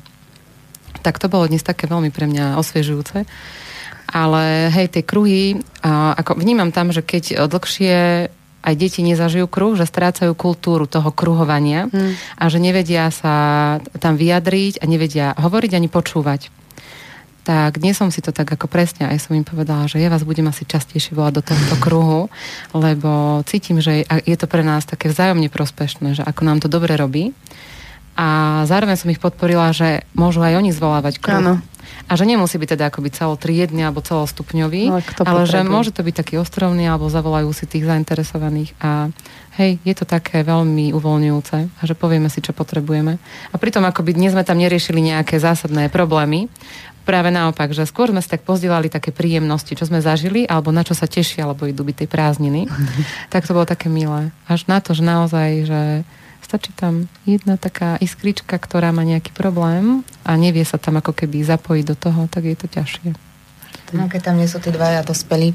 Tak 1.05 1.21
to 1.21 1.29
bolo 1.29 1.45
dnes 1.45 1.61
také 1.61 1.85
veľmi 1.85 2.09
pre 2.09 2.25
mňa 2.25 2.57
osviežujúce 2.57 3.29
ale 4.15 4.71
hej, 4.71 4.95
tie 4.95 5.03
kruhy, 5.03 5.59
ako 5.83 6.39
vnímam 6.39 6.71
tam, 6.71 6.95
že 6.95 7.03
keď 7.03 7.51
dlhšie 7.51 8.31
aj 8.65 8.75
deti 8.79 9.05
nezažijú 9.05 9.45
kruh, 9.51 9.77
že 9.77 9.85
strácajú 9.85 10.33
kultúru 10.33 10.89
toho 10.89 11.13
kruhovania 11.13 11.91
hmm. 11.91 12.41
a 12.41 12.45
že 12.49 12.63
nevedia 12.63 13.13
sa 13.13 13.35
tam 14.01 14.17
vyjadriť 14.17 14.81
a 14.81 14.85
nevedia 14.89 15.27
hovoriť 15.37 15.73
ani 15.77 15.89
počúvať. 15.93 16.49
tak 17.45 17.77
dnes 17.77 17.93
som 18.01 18.09
si 18.09 18.25
to 18.25 18.33
tak 18.33 18.49
ako 18.49 18.73
presne 18.73 19.05
aj 19.05 19.21
som 19.21 19.37
im 19.37 19.45
povedala, 19.45 19.85
že 19.85 20.01
ja 20.01 20.09
vás 20.09 20.25
budem 20.25 20.49
asi 20.49 20.65
častejšie 20.65 21.13
volať 21.13 21.33
do 21.37 21.43
tohto 21.45 21.77
kruhu, 21.77 22.33
lebo 22.73 23.45
cítim, 23.45 23.85
že 23.85 24.09
je 24.09 24.37
to 24.41 24.49
pre 24.49 24.65
nás 24.65 24.89
také 24.89 25.13
vzájomne 25.13 25.53
prospešné, 25.53 26.17
že 26.17 26.23
ako 26.25 26.41
nám 26.41 26.59
to 26.65 26.73
dobre 26.73 26.97
robí. 26.97 27.37
A 28.17 28.63
zároveň 28.65 28.97
som 28.97 29.13
ich 29.13 29.21
podporila, 29.21 29.75
že 29.77 30.09
môžu 30.17 30.41
aj 30.41 30.57
oni 30.57 30.71
zvolávať 30.73 31.21
kruh. 31.21 31.43
Áno. 31.43 31.55
A 32.05 32.13
že 32.21 32.29
nemusí 32.29 32.61
byť 32.61 32.77
teda 32.77 32.85
akoby 32.93 33.09
celotriedny 33.11 33.81
alebo 33.81 34.05
celostupňový, 34.05 34.93
Ale 34.93 35.03
kto 35.03 35.21
ale 35.25 35.49
že 35.49 35.65
môže 35.65 35.91
to 35.91 36.05
byť 36.05 36.15
taký 36.15 36.35
ostrovný 36.37 36.85
alebo 36.85 37.09
zavolajú 37.09 37.49
si 37.57 37.65
tých 37.65 37.89
zainteresovaných 37.89 38.77
a 38.81 39.09
hej, 39.57 39.81
je 39.83 39.95
to 39.97 40.05
také 40.05 40.45
veľmi 40.45 40.93
uvoľňujúce 40.93 41.57
a 41.57 41.83
že 41.83 41.95
povieme 41.97 42.29
si, 42.29 42.45
čo 42.45 42.53
potrebujeme. 42.53 43.17
A 43.53 43.57
pritom 43.57 43.87
akoby 43.89 44.13
dnes 44.13 44.37
sme 44.37 44.45
tam 44.45 44.61
neriešili 44.61 45.01
nejaké 45.01 45.41
zásadné 45.41 45.89
problémy, 45.89 46.53
Práve 47.05 47.29
naopak, 47.29 47.69
že 47.77 47.85
skôr 47.85 48.09
sme 48.09 48.25
si 48.25 48.33
tak 48.33 48.49
pozdielali 48.49 48.89
také 48.89 49.13
príjemnosti, 49.13 49.77
čo 49.77 49.85
sme 49.85 50.01
zažili, 50.01 50.49
alebo 50.49 50.73
na 50.73 50.81
čo 50.81 50.97
sa 50.97 51.05
tešia, 51.05 51.45
alebo 51.45 51.69
idú 51.69 51.85
byť 51.85 51.97
tej 52.01 52.09
prázdniny. 52.09 52.65
tak 53.33 53.45
to 53.45 53.53
bolo 53.53 53.69
také 53.69 53.93
milé. 53.93 54.33
Až 54.49 54.65
na 54.73 54.81
to, 54.81 54.97
že 54.97 55.05
naozaj, 55.05 55.69
že 55.69 55.83
stačí 56.55 56.71
tam 56.79 57.11
jedna 57.27 57.59
taká 57.59 57.99
iskrička, 57.99 58.55
ktorá 58.55 58.95
má 58.95 59.03
nejaký 59.03 59.35
problém 59.35 60.07
a 60.23 60.39
nevie 60.39 60.63
sa 60.63 60.79
tam 60.79 61.03
ako 61.03 61.11
keby 61.11 61.43
zapojiť 61.43 61.83
do 61.83 61.97
toho, 61.99 62.31
tak 62.31 62.47
je 62.47 62.55
to 62.55 62.71
ťažšie. 62.71 63.11
No, 63.91 64.07
keď 64.07 64.31
tam 64.31 64.39
nie 64.39 64.47
sú 64.47 64.63
tí 64.63 64.71
dvaja 64.71 65.03
dospelí. 65.03 65.51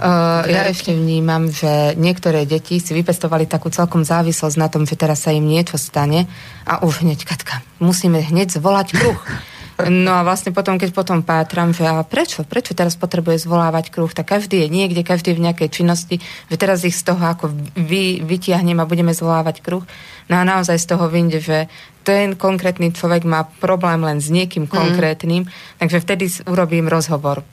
Uh, 0.00 0.40
ja 0.48 0.64
ešte 0.64 0.96
vnímam, 0.96 1.52
že 1.52 1.92
niektoré 2.00 2.48
deti 2.48 2.80
si 2.80 2.96
vypestovali 2.96 3.44
takú 3.44 3.68
celkom 3.68 4.00
závislosť 4.00 4.56
na 4.56 4.72
tom, 4.72 4.88
že 4.88 4.96
teraz 4.96 5.28
sa 5.28 5.30
im 5.36 5.44
niečo 5.44 5.76
stane 5.76 6.24
a 6.64 6.80
už 6.88 7.04
hneď, 7.04 7.28
Katka, 7.28 7.60
musíme 7.76 8.24
hneď 8.24 8.56
zvolať 8.56 8.96
kruh. 8.96 9.20
No 9.88 10.18
a 10.18 10.26
vlastne 10.26 10.52
potom, 10.52 10.76
keď 10.76 10.90
potom 10.92 11.24
pátram, 11.24 11.72
že 11.72 11.86
a 11.86 12.04
prečo, 12.04 12.44
prečo 12.44 12.76
teraz 12.76 12.98
potrebuje 12.98 13.40
zvolávať 13.46 13.88
kruh, 13.88 14.10
tak 14.10 14.28
každý 14.28 14.66
je 14.66 14.68
niekde, 14.68 15.00
každý 15.06 15.32
je 15.32 15.38
v 15.38 15.44
nejakej 15.46 15.68
činnosti, 15.70 16.20
že 16.50 16.56
teraz 16.60 16.84
ich 16.84 16.98
z 16.98 17.08
toho 17.08 17.22
ako 17.22 17.54
vy, 17.78 18.20
vytiahnem 18.20 18.76
a 18.82 18.88
budeme 18.88 19.14
zvolávať 19.16 19.62
kruh. 19.64 19.86
No 20.28 20.34
a 20.36 20.42
naozaj 20.44 20.76
z 20.76 20.86
toho 20.90 21.08
vyjde, 21.08 21.40
že 21.40 21.58
ten 22.04 22.34
konkrétny 22.34 22.90
človek 22.90 23.24
má 23.24 23.46
problém 23.60 24.02
len 24.02 24.18
s 24.18 24.28
niekým 24.32 24.66
konkrétnym, 24.66 25.46
takže 25.78 26.02
vtedy 26.02 26.24
urobím 26.48 26.88
rozhovor 26.88 27.40
e, 27.40 27.44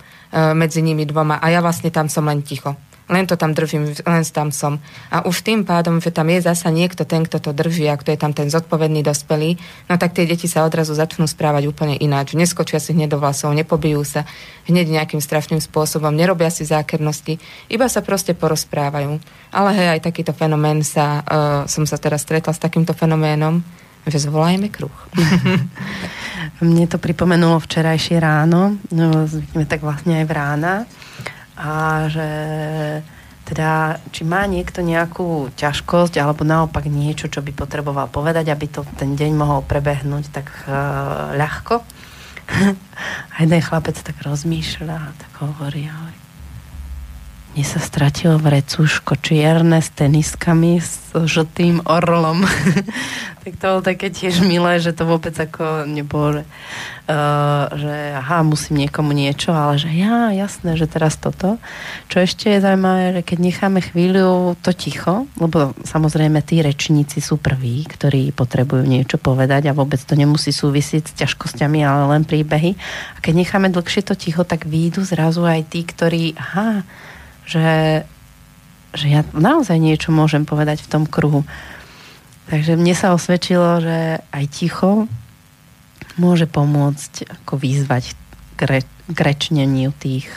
medzi 0.56 0.82
nimi 0.82 1.06
dvoma 1.06 1.38
a 1.38 1.48
ja 1.52 1.60
vlastne 1.62 1.92
tam 1.92 2.08
som 2.08 2.26
len 2.26 2.42
ticho. 2.42 2.76
Len 3.08 3.24
to 3.24 3.40
tam 3.40 3.56
držím, 3.56 3.96
len 4.04 4.24
tam 4.28 4.52
som. 4.52 4.84
A 5.08 5.24
už 5.24 5.40
tým 5.40 5.64
pádom, 5.64 6.04
že 6.04 6.12
tam 6.12 6.28
je 6.28 6.44
zasa 6.44 6.68
niekto 6.68 7.08
ten, 7.08 7.24
kto 7.24 7.40
to 7.40 7.52
drží 7.56 7.88
a 7.88 7.96
kto 7.96 8.12
je 8.12 8.20
tam 8.20 8.36
ten 8.36 8.52
zodpovedný 8.52 9.00
dospelý, 9.00 9.56
no 9.88 9.96
tak 9.96 10.12
tie 10.12 10.28
deti 10.28 10.52
sa 10.52 10.68
odrazu 10.68 10.92
začnú 10.92 11.24
správať 11.24 11.72
úplne 11.72 11.96
ináč. 11.96 12.36
Neskočia 12.36 12.84
si 12.84 12.92
hneď 12.92 13.16
do 13.16 13.24
vlasov, 13.24 13.56
nepobijú 13.56 14.04
sa 14.04 14.28
hneď 14.68 14.92
nejakým 14.92 15.24
strašným 15.24 15.64
spôsobom, 15.64 16.12
nerobia 16.12 16.52
si 16.52 16.68
zákernosti, 16.68 17.40
iba 17.72 17.88
sa 17.88 18.04
proste 18.04 18.36
porozprávajú. 18.36 19.24
Ale 19.56 19.70
hej, 19.72 19.88
aj 19.96 20.02
takýto 20.04 20.36
fenomén 20.36 20.84
sa, 20.84 21.24
uh, 21.24 21.64
som 21.72 21.88
sa 21.88 21.96
teraz 21.96 22.28
stretla 22.28 22.52
s 22.52 22.60
takýmto 22.60 22.92
fenoménom, 22.92 23.64
že 24.04 24.24
zvolajme 24.24 24.68
kruh. 24.68 24.92
Mne 26.64 26.86
to 26.92 27.00
pripomenulo 27.00 27.60
včerajšie 27.64 28.20
ráno, 28.20 28.76
no, 28.92 29.28
tak 29.68 29.80
vlastne 29.84 30.24
aj 30.24 30.26
v 30.28 30.34
rána, 30.36 30.74
a 31.58 32.06
že 32.08 32.30
teda, 33.48 34.04
či 34.12 34.28
má 34.28 34.44
niekto 34.44 34.84
nejakú 34.84 35.50
ťažkosť 35.56 36.20
alebo 36.20 36.44
naopak 36.44 36.86
niečo, 36.92 37.32
čo 37.32 37.40
by 37.40 37.56
potreboval 37.56 38.12
povedať, 38.12 38.52
aby 38.52 38.68
to 38.68 38.84
ten 39.00 39.16
deň 39.16 39.32
mohol 39.34 39.64
prebehnúť 39.64 40.26
tak 40.36 40.48
uh, 40.68 41.32
ľahko. 41.32 41.80
a 43.32 43.36
jeden 43.40 43.62
chlapec 43.64 43.96
tak 43.96 44.20
rozmýšľa 44.20 44.96
a 45.00 45.10
tak 45.16 45.32
hovorí, 45.40 45.88
hovorí 45.88 46.17
mne 47.58 47.66
sa 47.66 47.82
stratilo 47.82 48.38
v 48.38 48.62
recúško 48.62 49.18
čierne 49.18 49.82
s 49.82 49.90
teniskami 49.90 50.78
s 50.78 51.10
žltým 51.10 51.90
orlom. 51.90 52.46
tak 53.42 53.54
to 53.58 53.66
bolo 53.66 53.82
také 53.82 54.14
tiež 54.14 54.46
milé, 54.46 54.78
že 54.78 54.94
to 54.94 55.10
vôbec 55.10 55.34
ako 55.34 55.90
nebolo, 55.90 56.38
že, 56.38 56.44
uh, 57.10 57.66
že 57.74 58.14
aha, 58.14 58.46
musím 58.46 58.86
niekomu 58.86 59.10
niečo, 59.10 59.58
ale 59.58 59.82
že 59.82 59.90
ja, 59.90 60.30
jasné, 60.38 60.78
že 60.78 60.86
teraz 60.86 61.18
toto. 61.18 61.58
Čo 62.14 62.30
ešte 62.30 62.46
je 62.54 62.62
zaujímavé, 62.62 63.18
že 63.18 63.22
keď 63.26 63.38
necháme 63.42 63.82
chvíľu 63.82 64.54
to 64.62 64.70
ticho, 64.78 65.26
lebo 65.42 65.74
samozrejme 65.82 66.38
tí 66.46 66.62
rečníci 66.62 67.26
sú 67.26 67.42
prví, 67.42 67.90
ktorí 67.90 68.38
potrebujú 68.38 68.86
niečo 68.86 69.18
povedať 69.18 69.66
a 69.66 69.74
vôbec 69.74 69.98
to 69.98 70.14
nemusí 70.14 70.54
súvisieť 70.54 71.10
s 71.10 71.18
ťažkosťami, 71.26 71.82
ale 71.82 72.06
len 72.06 72.22
príbehy. 72.22 72.78
A 73.16 73.18
keď 73.18 73.34
necháme 73.34 73.74
dlhšie 73.74 74.06
to 74.06 74.14
ticho, 74.14 74.46
tak 74.46 74.70
výjdu 74.70 75.02
zrazu 75.02 75.42
aj 75.42 75.74
tí, 75.74 75.82
ktorí, 75.82 76.38
aha, 76.38 76.86
že, 77.48 78.04
že 78.92 79.08
ja 79.08 79.24
naozaj 79.32 79.80
niečo 79.80 80.12
môžem 80.12 80.44
povedať 80.44 80.84
v 80.84 80.92
tom 80.92 81.04
kruhu. 81.08 81.48
Takže 82.52 82.76
mne 82.76 82.94
sa 82.96 83.16
osvedčilo, 83.16 83.80
že 83.80 84.20
aj 84.32 84.44
ticho 84.52 85.08
môže 86.20 86.46
pomôcť 86.46 87.28
ako 87.42 87.54
vyzvať 87.56 88.16
k, 88.60 88.62
re, 88.68 88.80
k 88.86 89.18
rečneniu 89.18 89.96
tých 89.96 90.28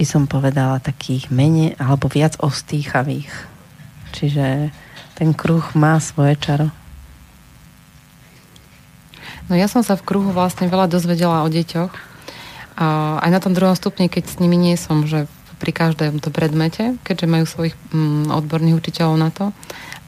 by 0.00 0.04
som 0.08 0.24
povedala 0.24 0.80
takých 0.80 1.28
menej 1.28 1.76
alebo 1.76 2.08
viac 2.08 2.40
ostýchavých. 2.40 3.28
Čiže 4.16 4.72
ten 5.20 5.36
kruh 5.36 5.64
má 5.76 6.00
svoje 6.00 6.40
čaro. 6.40 6.72
No 9.52 9.60
ja 9.60 9.68
som 9.68 9.84
sa 9.84 10.00
v 10.00 10.06
kruhu 10.08 10.32
vlastne 10.32 10.72
veľa 10.72 10.88
dozvedela 10.88 11.44
o 11.44 11.52
deťoch. 11.52 11.92
A 12.80 12.86
aj 13.20 13.30
na 13.34 13.40
tom 13.44 13.52
druhom 13.52 13.76
stupni, 13.76 14.08
keď 14.08 14.24
s 14.24 14.40
nimi 14.40 14.56
nie 14.56 14.80
som, 14.80 15.04
že 15.04 15.28
pri 15.60 15.76
každom 15.76 16.24
to 16.24 16.32
predmete, 16.32 16.96
keďže 17.04 17.26
majú 17.28 17.44
svojich 17.44 17.76
mm, 17.92 18.32
odborných 18.32 18.80
učiteľov 18.80 19.16
na 19.20 19.28
to. 19.28 19.52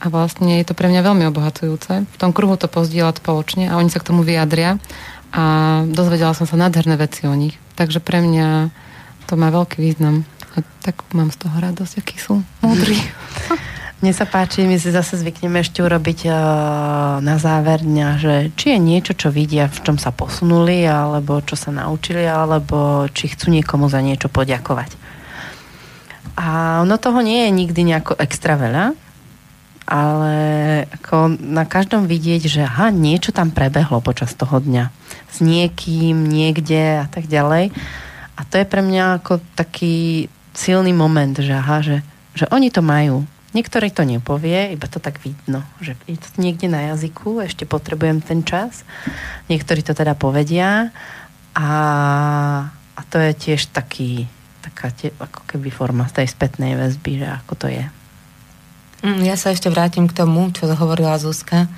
A 0.02 0.10
vlastne 0.10 0.58
je 0.58 0.66
to 0.66 0.74
pre 0.74 0.90
mňa 0.90 1.04
veľmi 1.04 1.28
obohacujúce. 1.30 2.08
V 2.08 2.16
tom 2.18 2.34
kruhu 2.34 2.58
to 2.58 2.66
pozdieľať 2.66 3.22
spoločne 3.22 3.70
a 3.70 3.78
oni 3.78 3.92
sa 3.92 4.02
k 4.02 4.08
tomu 4.10 4.26
vyjadria. 4.26 4.80
A 5.30 5.42
dozvedela 5.86 6.34
som 6.34 6.48
sa 6.48 6.58
nádherné 6.58 6.98
veci 6.98 7.28
o 7.28 7.34
nich. 7.36 7.54
Takže 7.78 8.02
pre 8.02 8.24
mňa 8.24 8.72
to 9.30 9.38
má 9.38 9.54
veľký 9.54 9.78
význam. 9.78 10.26
A 10.58 10.66
tak 10.82 11.06
mám 11.14 11.30
z 11.30 11.46
toho 11.46 11.54
radosť, 11.54 12.02
akí 12.02 12.18
sú 12.18 12.42
múdri. 12.64 12.98
Mne 14.02 14.10
sa 14.10 14.26
páči, 14.26 14.66
my 14.66 14.82
si 14.82 14.90
zase 14.90 15.14
zvykneme 15.14 15.62
ešte 15.62 15.78
urobiť 15.78 16.26
uh, 16.26 16.34
na 17.22 17.38
záver 17.38 17.86
dňa, 17.86 18.08
že 18.18 18.34
či 18.58 18.74
je 18.74 18.78
niečo, 18.82 19.14
čo 19.14 19.30
vidia, 19.30 19.70
v 19.70 19.78
čom 19.78 19.94
sa 19.94 20.10
posunuli, 20.10 20.82
alebo 20.82 21.38
čo 21.38 21.54
sa 21.54 21.70
naučili, 21.70 22.26
alebo 22.26 23.06
či 23.14 23.30
chcú 23.30 23.54
niekomu 23.54 23.86
za 23.86 24.02
niečo 24.02 24.26
poďakovať. 24.26 25.01
A 26.38 26.80
ono 26.80 26.96
toho 26.96 27.20
nie 27.20 27.46
je 27.46 27.50
nikdy 27.52 27.80
nejako 27.84 28.16
extra 28.16 28.56
veľa, 28.56 28.96
ale 29.84 30.36
ako 30.88 31.36
na 31.42 31.68
každom 31.68 32.06
vidieť, 32.08 32.42
že 32.48 32.62
aha, 32.64 32.88
niečo 32.94 33.34
tam 33.34 33.52
prebehlo 33.52 34.00
počas 34.00 34.32
toho 34.32 34.62
dňa. 34.62 34.88
S 35.28 35.44
niekým, 35.44 36.24
niekde 36.24 37.04
a 37.04 37.06
tak 37.10 37.28
ďalej. 37.28 37.74
A 38.38 38.40
to 38.48 38.56
je 38.56 38.66
pre 38.66 38.80
mňa 38.80 39.20
ako 39.20 39.42
taký 39.58 40.28
silný 40.56 40.96
moment, 40.96 41.36
že 41.36 41.52
aha, 41.52 41.84
že, 41.84 42.00
že 42.32 42.48
oni 42.48 42.72
to 42.72 42.80
majú. 42.80 43.28
Niektorý 43.52 43.92
to 43.92 44.08
nepovie, 44.08 44.72
iba 44.72 44.88
to 44.88 44.96
tak 44.96 45.20
vidno, 45.20 45.60
že 45.84 45.92
je 46.08 46.16
to 46.16 46.40
niekde 46.40 46.72
na 46.72 46.88
jazyku, 46.92 47.44
ešte 47.44 47.68
potrebujem 47.68 48.24
ten 48.24 48.40
čas. 48.40 48.80
Niektorí 49.52 49.84
to 49.84 49.92
teda 49.92 50.16
povedia 50.16 50.88
a, 51.52 51.68
a 52.96 53.00
to 53.12 53.20
je 53.20 53.32
tiež 53.36 53.68
taký, 53.68 54.24
taká 54.72 54.88
tie, 54.90 55.12
ako 55.20 55.44
keby 55.44 55.68
forma 55.68 56.08
tej 56.08 56.32
spätnej 56.32 56.74
väzby, 56.74 57.20
že 57.20 57.28
ako 57.28 57.52
to 57.54 57.66
je. 57.68 57.84
Mm, 59.04 59.28
Ja 59.28 59.36
sa 59.36 59.52
ešte 59.52 59.68
vrátim 59.68 60.08
k 60.08 60.16
tomu, 60.16 60.48
čo 60.50 60.64
hovorila 60.72 61.20
Zuzka, 61.20 61.68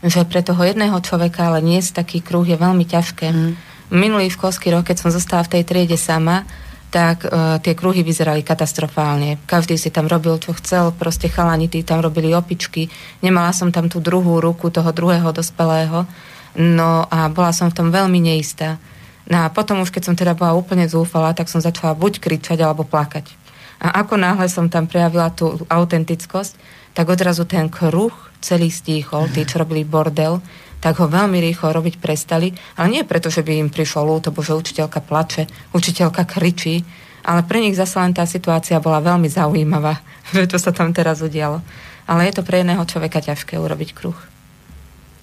že 0.00 0.22
pre 0.22 0.40
toho 0.46 0.62
jedného 0.62 0.94
človeka 1.02 1.50
ale 1.50 1.60
nie 1.64 1.82
taký 1.82 2.22
kruh 2.22 2.46
je 2.46 2.54
veľmi 2.54 2.86
ťažké. 2.86 3.26
Mm. 3.34 3.52
Minulý 3.92 4.30
školský 4.32 4.72
rok, 4.72 4.88
keď 4.88 4.96
som 5.02 5.10
zostala 5.10 5.44
v 5.44 5.58
tej 5.58 5.62
triede 5.66 5.98
sama, 5.98 6.46
tak 6.94 7.26
uh, 7.26 7.58
tie 7.58 7.74
kruhy 7.74 8.06
vyzerali 8.06 8.46
katastrofálne. 8.46 9.42
Každý 9.50 9.74
si 9.74 9.90
tam 9.90 10.06
robil, 10.06 10.38
čo 10.38 10.54
chcel, 10.54 10.94
proste 10.94 11.26
chalani 11.26 11.66
tí 11.66 11.82
tam 11.82 11.98
robili 11.98 12.30
opičky. 12.30 12.86
Nemala 13.18 13.50
som 13.50 13.74
tam 13.74 13.90
tú 13.90 13.98
druhú 13.98 14.38
ruku 14.38 14.70
toho 14.70 14.94
druhého 14.94 15.34
dospelého. 15.34 16.06
No 16.54 17.02
a 17.10 17.26
bola 17.34 17.50
som 17.50 17.66
v 17.66 17.76
tom 17.82 17.88
veľmi 17.90 18.22
neistá. 18.22 18.78
No 19.24 19.44
a 19.44 19.48
potom 19.48 19.80
už, 19.80 19.88
keď 19.88 20.02
som 20.04 20.14
teda 20.16 20.36
bola 20.36 20.52
úplne 20.52 20.84
zúfala, 20.84 21.32
tak 21.32 21.48
som 21.48 21.64
začala 21.64 21.96
buď 21.96 22.20
kričať, 22.20 22.60
alebo 22.60 22.84
plakať. 22.84 23.32
A 23.80 24.04
ako 24.04 24.20
náhle 24.20 24.48
som 24.52 24.68
tam 24.68 24.84
prejavila 24.84 25.32
tú 25.32 25.64
autentickosť, 25.68 26.56
tak 26.94 27.10
odrazu 27.10 27.48
ten 27.48 27.66
kruh 27.72 28.12
celý 28.44 28.68
stíchol, 28.68 29.32
tí, 29.32 29.48
čo 29.48 29.64
robili 29.64 29.82
bordel, 29.82 30.44
tak 30.84 31.00
ho 31.00 31.08
veľmi 31.08 31.40
rýchlo 31.40 31.72
robiť 31.72 31.96
prestali. 31.96 32.52
Ale 32.76 32.92
nie 32.92 33.08
preto, 33.08 33.32
že 33.32 33.40
by 33.40 33.56
im 33.56 33.72
prišlo 33.72 34.04
ľúto, 34.04 34.28
bo 34.28 34.44
že 34.44 34.52
učiteľka 34.52 35.00
plače, 35.00 35.48
učiteľka 35.72 36.28
kričí, 36.28 36.84
ale 37.24 37.40
pre 37.48 37.64
nich 37.64 37.72
zase 37.72 37.96
len 37.96 38.12
tá 38.12 38.28
situácia 38.28 38.76
bola 38.84 39.00
veľmi 39.00 39.32
zaujímavá, 39.32 39.96
že 40.36 40.44
čo 40.44 40.60
sa 40.60 40.76
tam 40.76 40.92
teraz 40.92 41.24
udialo. 41.24 41.64
Ale 42.04 42.28
je 42.28 42.36
to 42.36 42.44
pre 42.44 42.60
jedného 42.60 42.84
človeka 42.84 43.24
ťažké 43.24 43.56
urobiť 43.56 43.96
kruh 43.96 44.18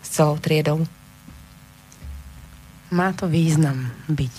s 0.02 0.10
celou 0.10 0.42
triedou. 0.42 0.82
Má 2.92 3.16
to 3.16 3.32
význam 3.32 3.88
byť 4.12 4.38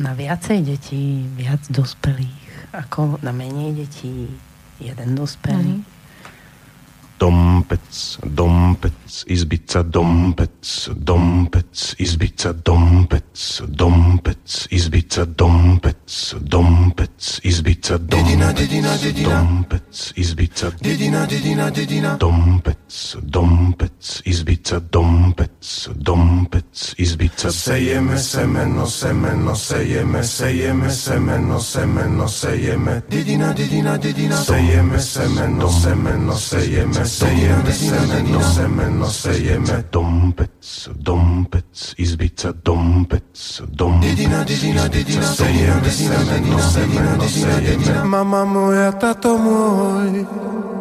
na 0.00 0.16
viacej 0.16 0.64
detí, 0.64 1.28
viac 1.36 1.60
dospelých, 1.68 2.72
ako 2.72 3.20
na 3.20 3.28
menej 3.30 3.76
detí, 3.76 4.32
jeden 4.80 5.12
dospelý. 5.12 5.84
Dompec, 7.18 8.18
dompec, 8.24 9.24
izbica, 9.26 9.82
dompec, 9.82 10.88
dompec, 10.96 11.94
izbica, 11.98 12.52
dompec, 12.52 13.62
dompec, 13.68 14.66
izbica, 14.70 15.24
dompec, 15.24 16.34
dompec, 16.40 17.40
izbica, 17.42 17.98
dedina, 17.98 18.52
dompec, 19.24 20.12
izbica, 20.16 20.70
dedina, 20.80 21.26
dedina, 21.26 21.70
dedina, 21.70 22.16
dompec, 22.16 23.16
dompec, 23.22 24.22
izbica, 24.24 24.80
dompec, 24.80 25.88
dompec, 25.94 26.94
izbica, 26.98 27.50
sejeme 27.52 28.18
semeno, 28.18 28.86
semeno, 28.86 29.54
sejeme, 29.56 30.24
sejeme 30.24 30.90
semeno, 30.90 31.60
semeno, 31.60 32.28
sejeme, 32.28 33.02
dedina, 33.10 33.52
dedina, 33.52 33.96
dedina, 33.98 34.36
sejeme 34.36 34.98
semeno, 35.00 35.70
semeno, 35.70 36.36
sejeme, 36.36 37.03
sejeme 37.06 37.72
semeno, 37.72 38.40
semeno, 38.42 39.06
sejeme, 39.06 39.84
dompec, 39.92 40.88
dompec, 40.96 41.94
izbica, 41.98 42.52
dompec, 42.64 43.60
dompec, 43.68 44.08
dedina, 44.08 44.44
dedina, 44.44 44.88
dedina, 44.88 45.22
sejeme 45.22 45.90
semeno, 45.90 46.58
semeno, 46.58 47.24
sejeme, 47.28 48.04
mama 48.04 48.44
moja, 48.44 48.92
tato 48.92 49.38
môj, 49.38 50.24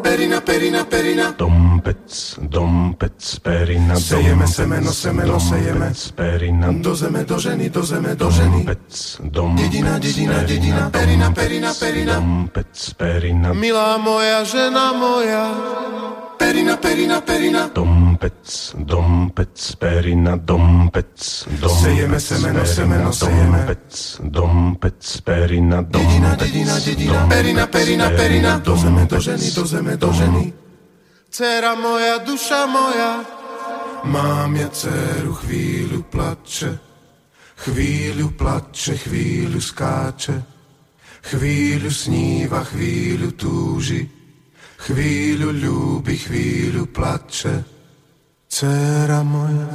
perina, 0.03 0.41
perina, 0.41 0.83
perina, 0.85 1.31
dompec, 1.31 2.35
dompec, 2.41 3.39
perina, 3.39 3.95
sejeme 3.95 4.47
semeno, 4.47 4.91
semeno, 4.91 5.39
sejeme, 5.39 5.89
perina, 6.15 6.71
do 6.75 6.93
zeme, 6.95 7.23
do 7.23 7.39
ženy, 7.39 7.69
do 7.69 7.83
zeme, 7.83 8.15
do 8.15 8.27
ženy, 8.31 8.67
dompec, 8.67 9.17
dompec, 9.23 9.63
dedina, 9.63 9.99
dedina, 9.99 10.43
dedina, 10.43 10.83
perina, 10.91 11.27
perina, 11.31 11.71
perina, 11.73 12.13
dompec, 12.19 12.75
perina, 12.99 13.49
milá 13.55 13.97
moja 13.97 14.43
žena 14.43 14.91
moja, 14.91 15.43
perina, 16.37 16.77
perina, 16.77 17.21
perina, 17.21 17.67
dompec, 17.67 18.73
dompec, 18.75 19.75
perina, 19.75 20.37
dompec, 20.37 21.45
dompec, 21.59 21.81
sejeme 21.81 22.19
semeno, 22.19 22.65
semeno, 22.65 23.11
sejeme, 23.11 23.57
dompec, 23.57 24.17
dompec, 24.21 25.21
perina, 25.23 25.81
dompec, 25.81 26.37
dedina, 26.39 26.75
dedina, 26.79 27.27
perina, 27.27 27.67
perina, 27.67 28.07
perina, 28.09 28.51
do 28.59 28.75
zeme, 28.77 29.05
do 29.05 29.19
ženy, 29.19 29.47
do 29.51 29.63
zeme, 29.65 29.93
do 29.97 30.09
ženy. 30.13 30.43
Dcera 31.29 31.75
moja, 31.75 32.17
duša 32.21 32.65
moja, 32.69 33.11
mám 34.05 34.55
ja 34.55 34.69
dceru, 34.69 35.33
chvíľu 35.33 36.05
plače, 36.05 36.71
chvíľu 37.65 38.37
plače, 38.37 38.93
chvíľu 38.97 39.57
skáče, 39.61 40.35
chvíľu 41.23 41.89
sníva, 41.89 42.61
chvíľu 42.67 43.33
túži, 43.33 44.22
chvíľu 44.83 45.49
ľúbi, 45.55 46.15
chvíľu 46.19 46.83
plače. 46.91 47.63
Dcera 48.53 49.23
moja, 49.25 49.65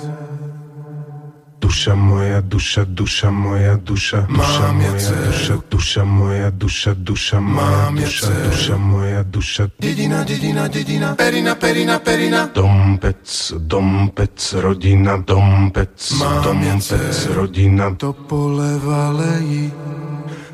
duša 1.59 1.95
moja, 1.99 2.39
duša, 2.45 2.85
duša 2.87 3.31
moja, 3.35 3.75
duša, 3.75 4.21
duša 4.31 4.71
moja, 4.71 4.93
duša, 4.95 5.57
duša 5.67 6.05
moja, 6.05 6.49
duša, 6.51 6.93
duša 6.95 7.39
moja, 7.41 7.91
duša, 7.91 8.31
duša 8.47 8.77
moja, 8.77 9.23
duša. 9.27 9.65
Dedina, 9.83 10.23
dedina, 10.23 10.69
dedina, 10.69 11.09
perina, 11.19 11.53
perina, 11.59 11.99
perina. 11.99 12.41
Dompec, 12.55 13.27
dompec, 13.59 14.39
rodina, 14.63 15.19
dompec, 15.19 15.99
dompec, 16.45 17.17
rodina. 17.35 17.91
To 17.99 18.13
pole 18.15 18.79
valejí. 18.79 20.08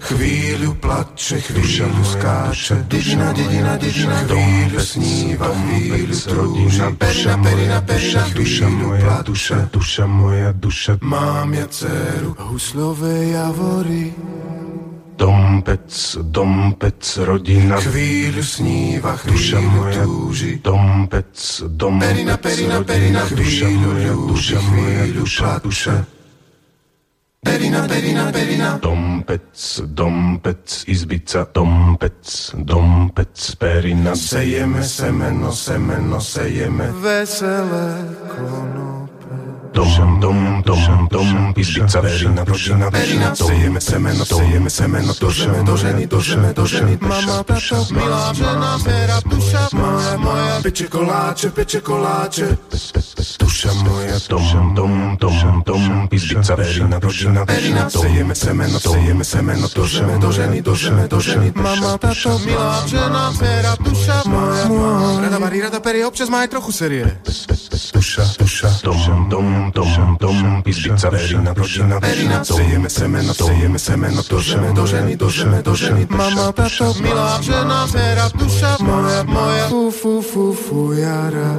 Chvíľu 0.04 0.76
plače, 0.84 1.40
chvíľu 1.40 2.04
skáče, 2.04 2.84
dedina, 2.92 3.32
dedina, 3.32 3.80
dedina, 3.80 4.20
chvíľu 4.28 4.76
sníva, 4.76 5.48
chvíľu 5.48 6.16
trúža, 6.28 6.92
perina, 6.92 7.34
perina, 7.40 7.78
perina, 7.80 8.22
duša 8.36 8.68
moja, 8.68 9.24
duša, 9.24 9.58
duša 9.72 10.04
moja, 10.04 10.50
duša. 10.52 10.92
Mám 11.00 11.56
ja 11.56 11.66
dceru, 11.72 12.36
husľové 12.36 13.32
javory, 13.32 14.12
Dompec, 15.14 15.88
dompec, 16.26 17.00
rodina. 17.22 17.78
Chvíľu 17.80 18.42
sníva, 18.44 19.14
chvíľu 19.16 19.88
túži. 20.04 20.58
Dompec, 20.60 21.32
dompec, 21.70 22.12
perina, 22.12 22.36
perina, 22.36 22.78
perina, 22.84 23.22
chvíľu 23.24 24.28
duša 24.28 24.58
moja, 24.68 25.04
duša, 25.16 25.50
duša. 25.64 26.13
Perina, 27.44 27.86
perina, 27.86 28.32
perina. 28.32 28.78
Dompec, 28.80 29.80
dompec, 29.92 30.84
izbica, 30.88 31.44
dompec, 31.54 32.52
dompec, 32.64 33.56
perina. 33.60 34.16
Sejeme 34.16 34.82
semeno, 34.82 35.52
semeno, 35.52 36.20
sejeme. 36.20 36.88
Veselé 37.04 38.08
konope. 38.32 39.03
Dom, 39.74 40.20
dom, 40.20 40.62
dom, 40.62 41.08
dom, 41.10 41.52
izbica, 41.56 41.98
perina, 42.00 42.44
rodina, 42.44 42.90
perina. 42.90 43.34
Sejeme 43.34 43.80
semeno, 43.80 44.24
sejeme 44.24 44.70
semeno, 44.70 45.12
do 45.20 45.30
žeme, 45.30 45.62
do 45.66 45.74
ženy, 45.76 46.06
do 46.06 46.20
žeme, 46.20 46.52
do 46.54 46.64
ženy. 46.66 46.94
Mama, 47.02 47.42
tato, 47.42 47.82
milá 47.90 48.30
žena, 48.30 48.78
pera, 48.84 49.18
duša 49.26 49.74
moja, 49.74 50.14
moja. 50.16 50.62
Peče 50.62 50.86
koláče, 50.86 51.50
peče 51.50 51.80
koláče. 51.80 52.46
Duša 53.38 53.70
moja, 53.82 54.16
dom, 54.30 54.74
dom, 54.78 54.94
dom, 55.18 55.62
dom, 55.66 55.82
izbica, 56.12 56.54
perina, 56.54 57.02
rodina, 57.02 57.42
perina. 57.42 57.90
Sejeme 57.90 58.34
semeno, 58.34 58.78
sejeme 58.78 59.24
semeno, 59.24 59.66
do 59.74 59.84
žeme, 59.90 60.14
do 60.22 60.30
ženy, 60.30 60.62
do 60.62 60.74
žeme, 60.74 61.08
do 61.10 61.18
ženy. 61.18 61.50
Mama, 61.58 61.98
tato, 61.98 62.38
milá 62.46 62.78
žena, 62.86 63.34
pera, 63.34 63.74
duša 63.82 64.22
moja, 64.30 64.64
moja. 64.70 65.18
Rada 65.26 65.38
varí, 65.42 65.58
rada 65.66 65.80
perie, 65.82 66.06
občas 66.06 66.30
má 66.30 66.46
aj 66.46 66.54
trochu 66.54 66.70
série. 66.70 67.04
Duša, 67.94 68.24
duša, 68.38 68.68
dom, 68.84 69.26
dom, 69.30 69.63
dom, 69.70 70.16
dom, 70.20 70.62
izbica, 70.66 71.10
perina, 71.10 71.54
rodina, 71.54 72.00
perina. 72.00 72.44
Sejeme 72.44 72.90
semeno, 72.90 73.32
sejeme 73.32 73.78
semeno, 73.78 74.20
do 74.26 74.38
žeme, 74.40 74.68
do 74.72 74.84
ženy, 74.86 75.12
do 75.16 75.28
žeme, 75.30 75.58
do 75.62 75.74
ženy. 75.74 76.02
Mama, 76.10 76.52
tato, 76.52 76.92
milá 77.00 77.38
žena, 77.40 77.86
pera, 77.88 78.26
duša 78.34 78.82
moja, 78.82 79.22
moja. 79.24 79.66
Fu, 79.70 79.90
fu, 79.90 80.20
fu, 80.20 80.52
fu, 80.52 80.92
jara. 80.92 81.56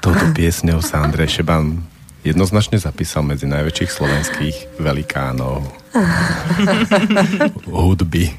Touto 0.00 0.24
piesňou 0.32 0.80
sa 0.80 1.04
Andrej 1.04 1.40
Šeban 1.40 1.84
jednoznačne 2.22 2.76
zapísal 2.76 3.24
medzi 3.24 3.48
najväčších 3.48 3.90
slovenských 3.90 4.56
velikánov 4.80 5.64
hudby. 7.66 8.30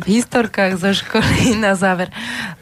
v 0.00 0.06
historkách 0.06 0.74
zo 0.80 0.90
školy 0.90 1.54
na 1.60 1.78
záver. 1.78 2.10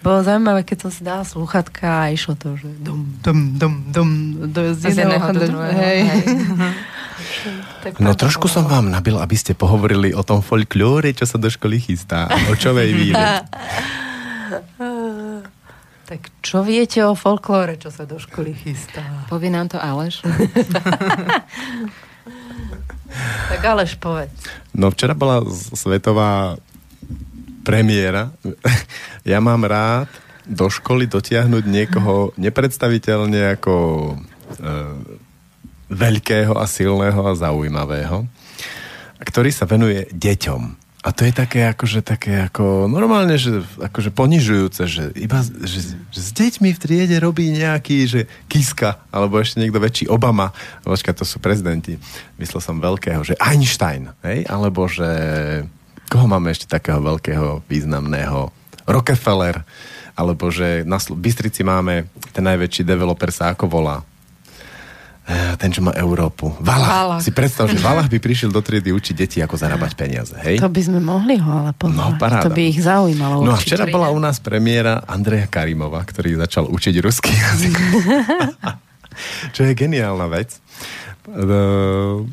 Bolo 0.05 0.21
zaujímavé, 0.21 0.69
keď 0.69 0.79
som 0.85 0.91
si 0.93 1.01
dala 1.01 1.25
slúchatka 1.25 2.09
a 2.09 2.13
išlo 2.13 2.37
to, 2.37 2.61
že 2.61 2.69
dom, 2.83 3.09
dom, 3.25 3.39
dom, 3.57 3.75
dom, 3.89 4.11
do, 4.53 4.77
z 4.77 4.93
Z 4.93 5.01
jedného 5.01 5.29
do 5.33 5.41
druhého. 5.49 5.81
Hej. 5.81 5.99
No 7.99 8.13
trošku 8.15 8.47
som 8.51 8.69
vám 8.69 8.93
nabil, 8.93 9.17
aby 9.17 9.37
ste 9.39 9.57
pohovorili 9.57 10.13
o 10.13 10.21
tom 10.21 10.45
folklóre, 10.45 11.17
čo 11.17 11.25
sa 11.25 11.41
do 11.41 11.49
školy 11.49 11.81
chystá. 11.81 12.29
O 12.51 12.55
čovej 12.59 12.93
výlet. 12.93 13.49
Tak 16.09 16.41
čo 16.41 16.65
viete 16.65 17.05
o 17.05 17.13
folklóre, 17.13 17.77
čo 17.77 17.93
sa 17.93 18.09
do 18.09 18.17
školy 18.17 18.57
chystá? 18.57 19.29
Povie 19.29 19.53
nám 19.53 19.69
to 19.69 19.77
Aleš. 19.77 20.25
Tak 23.49 23.65
Aleš 23.65 23.97
povedz. 23.97 24.37
No 24.77 24.93
včera 24.93 25.17
bola 25.17 25.41
svetová 25.73 26.61
premiéra. 27.65 28.33
Ja 29.29 29.45
mám 29.45 29.65
rád 29.69 30.09
do 30.49 30.73
školy 30.73 31.05
dotiahnuť 31.05 31.65
niekoho 31.69 32.33
nepredstaviteľne 32.41 33.61
ako 33.61 33.75
e, 34.09 34.15
veľkého 35.93 36.57
a 36.57 36.65
silného 36.65 37.21
a 37.29 37.37
zaujímavého, 37.37 38.25
ktorý 39.21 39.53
sa 39.53 39.69
venuje 39.69 40.09
deťom. 40.17 40.88
A 40.99 41.15
to 41.15 41.23
je 41.23 41.31
také 41.31 41.63
akože 41.63 42.03
také 42.03 42.43
ako 42.51 42.91
normálne, 42.91 43.39
že 43.39 43.63
akože 43.79 44.11
ponižujúce, 44.11 44.83
že 44.91 45.05
iba 45.15 45.47
že, 45.47 45.95
že 46.11 46.21
s 46.21 46.31
deťmi 46.35 46.75
v 46.75 46.83
triede 46.83 47.17
robí 47.23 47.55
nejaký, 47.55 47.97
že 48.11 48.21
Kiska, 48.51 49.07
alebo 49.15 49.39
ešte 49.39 49.63
niekto 49.63 49.79
väčší 49.79 50.11
Obama, 50.11 50.51
počka, 50.83 51.15
to 51.15 51.23
sú 51.23 51.39
prezidenti, 51.39 51.95
myslel 52.43 52.59
som 52.59 52.83
veľkého, 52.83 53.23
že 53.23 53.39
Einstein, 53.39 54.11
hej? 54.27 54.43
alebo 54.51 54.91
že 54.91 55.07
koho 56.11 56.27
máme 56.27 56.51
ešte 56.51 56.67
takého 56.67 56.99
veľkého, 56.99 57.63
významného 57.71 58.51
Rockefeller, 58.89 59.63
alebo 60.19 60.51
že 60.51 60.83
na 60.83 60.99
Bystrici 60.99 61.63
máme 61.63 62.11
ten 62.35 62.43
najväčší 62.43 62.83
developer 62.83 63.31
sa 63.31 63.55
ako 63.55 63.71
volá? 63.71 64.03
Eh, 65.29 65.61
Ten, 65.61 65.69
čo 65.69 65.85
má 65.85 65.93
Európu. 65.93 66.57
Valach. 66.57 66.89
Valach. 66.89 67.21
Si 67.21 67.29
predstav, 67.31 67.69
že 67.69 67.77
Valach 67.77 68.09
by 68.09 68.17
prišiel 68.17 68.49
do 68.49 68.65
triedy 68.65 68.97
učiť 68.97 69.13
deti, 69.15 69.39
ako 69.39 69.55
zarábať 69.55 69.93
peniaze. 69.93 70.33
Hej? 70.41 70.57
To 70.57 70.73
by 70.73 70.81
sme 70.81 70.99
mohli 70.99 71.37
ho 71.37 71.53
ale 71.53 71.71
No, 71.71 71.77
pozvať. 71.77 72.17
paráda. 72.17 72.45
to 72.45 72.51
by 72.51 72.63
ich 72.65 72.81
zaujímalo. 72.81 73.45
No 73.45 73.53
a 73.53 73.61
určite. 73.61 73.77
včera 73.77 73.85
bola 73.87 74.09
u 74.09 74.17
nás 74.17 74.41
premiéra 74.41 75.05
Andreja 75.05 75.45
Karimova, 75.45 76.01
ktorý 76.01 76.41
začal 76.41 76.65
učiť 76.67 76.95
ruský 76.99 77.29
jazyk. 77.31 77.77
Čo 79.55 79.67
je 79.67 79.73
geniálna 79.75 80.31
vec. 80.31 80.57
Uh, 81.29 82.25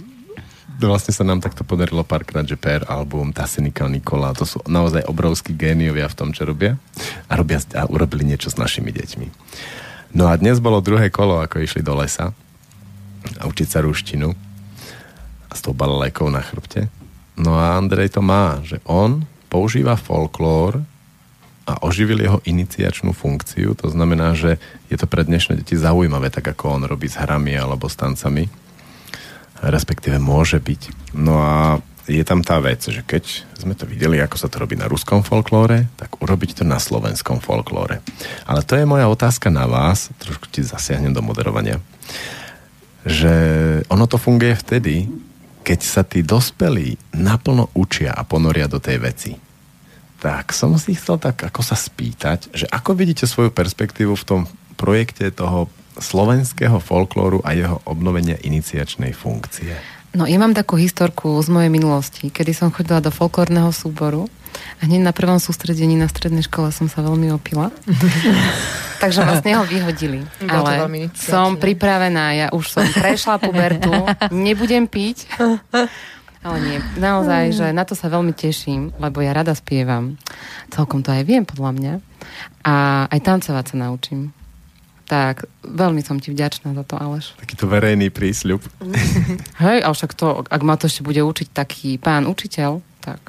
vlastne 0.78 1.12
sa 1.12 1.24
nám 1.24 1.44
takto 1.44 1.68
podarilo 1.68 2.04
párkrát, 2.04 2.44
že 2.44 2.56
Per 2.56 2.88
album, 2.88 3.32
Tasinika, 3.32 3.88
Nikola, 3.88 4.32
to 4.32 4.48
sú 4.48 4.64
naozaj 4.64 5.04
obrovskí 5.04 5.52
géniovia 5.52 6.08
v 6.08 6.16
tom, 6.16 6.30
čo 6.32 6.46
robia 6.46 6.80
a, 7.28 7.34
robia 7.34 7.60
a 7.74 7.84
urobili 7.86 8.24
niečo 8.24 8.48
s 8.48 8.56
našimi 8.56 8.92
deťmi. 8.92 9.28
No 10.14 10.32
a 10.32 10.40
dnes 10.40 10.64
bolo 10.64 10.80
druhé 10.80 11.12
kolo, 11.12 11.44
ako 11.44 11.60
išli 11.60 11.84
do 11.84 11.92
lesa 11.92 12.32
a 13.40 13.48
učiť 13.50 13.68
sa 13.68 13.80
ruštinu 13.84 14.34
a 15.50 15.54
s 15.54 15.62
tou 15.62 15.74
balelékou 15.76 16.30
na 16.30 16.42
chrbte. 16.42 16.88
No 17.36 17.60
a 17.60 17.76
Andrej 17.76 18.16
to 18.16 18.22
má, 18.24 18.64
že 18.64 18.80
on 18.88 19.28
používa 19.52 20.00
folklór 20.00 20.84
a 21.66 21.74
oživil 21.82 22.22
jeho 22.22 22.40
iniciačnú 22.46 23.12
funkciu. 23.12 23.74
To 23.82 23.90
znamená, 23.90 24.38
že 24.38 24.62
je 24.88 24.98
to 24.98 25.10
pre 25.10 25.26
dnešné 25.26 25.60
deti 25.60 25.74
zaujímavé, 25.74 26.30
tak 26.30 26.46
ako 26.46 26.78
on 26.78 26.84
robí 26.86 27.10
s 27.10 27.18
hrami 27.18 27.58
alebo 27.58 27.90
s 27.90 27.98
tancami. 27.98 28.46
Respektíve 29.66 30.22
môže 30.22 30.62
byť. 30.62 31.14
No 31.18 31.42
a 31.42 31.82
je 32.06 32.22
tam 32.22 32.46
tá 32.46 32.62
vec, 32.62 32.86
že 32.86 33.02
keď 33.02 33.26
sme 33.58 33.74
to 33.74 33.90
videli, 33.90 34.22
ako 34.22 34.38
sa 34.38 34.46
to 34.46 34.62
robí 34.62 34.78
na 34.78 34.86
ruskom 34.86 35.26
folklóre, 35.26 35.90
tak 35.98 36.22
urobiť 36.22 36.62
to 36.62 36.64
na 36.64 36.78
slovenskom 36.78 37.42
folklóre. 37.42 38.06
Ale 38.46 38.62
to 38.62 38.78
je 38.78 38.86
moja 38.86 39.10
otázka 39.10 39.50
na 39.50 39.66
vás, 39.66 40.14
trošku 40.22 40.46
ti 40.54 40.62
zasiahnem 40.62 41.18
do 41.18 41.26
moderovania, 41.26 41.82
že 43.06 43.36
ono 43.88 44.10
to 44.10 44.18
funguje 44.18 44.58
vtedy, 44.58 45.06
keď 45.62 45.80
sa 45.82 46.02
tí 46.02 46.26
dospelí 46.26 46.98
naplno 47.14 47.70
učia 47.78 48.14
a 48.14 48.26
ponoria 48.26 48.66
do 48.66 48.82
tej 48.82 48.98
veci 49.02 49.32
tak 50.26 50.58
som 50.58 50.74
si 50.82 50.98
chcel 50.98 51.22
tak 51.22 51.38
ako 51.46 51.62
sa 51.62 51.78
spýtať, 51.78 52.50
že 52.50 52.66
ako 52.74 52.98
vidíte 52.98 53.30
svoju 53.30 53.54
perspektívu 53.54 54.18
v 54.18 54.26
tom 54.26 54.42
projekte 54.74 55.30
toho 55.30 55.70
slovenského 56.02 56.82
folklóru 56.82 57.46
a 57.46 57.54
jeho 57.54 57.78
obnovenia 57.86 58.34
iniciačnej 58.42 59.14
funkcie? 59.14 59.70
No, 60.16 60.24
ja 60.24 60.40
mám 60.40 60.56
takú 60.56 60.80
historku 60.80 61.36
z 61.44 61.52
mojej 61.52 61.68
minulosti, 61.68 62.32
kedy 62.32 62.56
som 62.56 62.72
chodila 62.72 63.04
do 63.04 63.12
folklórneho 63.12 63.76
súboru 63.76 64.32
a 64.80 64.88
hneď 64.88 65.04
na 65.04 65.12
prvom 65.12 65.44
sústredení 65.44 66.00
na 66.00 66.08
strednej 66.08 66.48
škole 66.48 66.72
som 66.72 66.88
sa 66.88 67.04
veľmi 67.04 67.36
opila. 67.36 67.76
Takže 69.04 69.28
vlastne 69.28 69.60
ho 69.60 69.68
vyhodili. 69.68 70.24
Ale 70.48 70.88
som 71.20 71.60
pripravená, 71.60 72.32
ja 72.32 72.48
už 72.56 72.64
som 72.72 72.88
prešla 72.88 73.44
pubertu, 73.44 73.92
nebudem 74.32 74.88
piť 74.88 75.28
ale 76.46 76.58
nie, 76.62 76.78
naozaj, 77.02 77.58
že 77.58 77.68
na 77.74 77.82
to 77.90 77.98
sa 77.98 78.06
veľmi 78.06 78.30
teším, 78.30 78.94
lebo 79.02 79.18
ja 79.26 79.34
rada 79.34 79.58
spievam. 79.58 80.22
Celkom 80.70 81.02
to 81.02 81.10
aj 81.10 81.26
viem, 81.26 81.42
podľa 81.42 81.72
mňa. 81.74 81.94
A 82.62 82.74
aj 83.10 83.20
tancovať 83.26 83.74
sa 83.74 83.76
naučím. 83.82 84.30
Tak, 85.06 85.46
veľmi 85.62 86.02
som 86.02 86.18
ti 86.18 86.34
vďačná 86.34 86.74
za 86.74 86.82
to, 86.82 86.98
Aleš. 86.98 87.38
Takýto 87.38 87.70
verejný 87.70 88.10
prísľub. 88.10 88.62
Hej, 89.66 89.86
ale 89.86 89.94
však 89.94 90.18
to, 90.18 90.42
ak 90.50 90.62
ma 90.66 90.76
to 90.82 90.90
ešte 90.90 91.06
bude 91.06 91.22
učiť 91.22 91.54
taký 91.54 92.02
pán 92.02 92.26
učiteľ, 92.26 92.82
tak... 93.06 93.22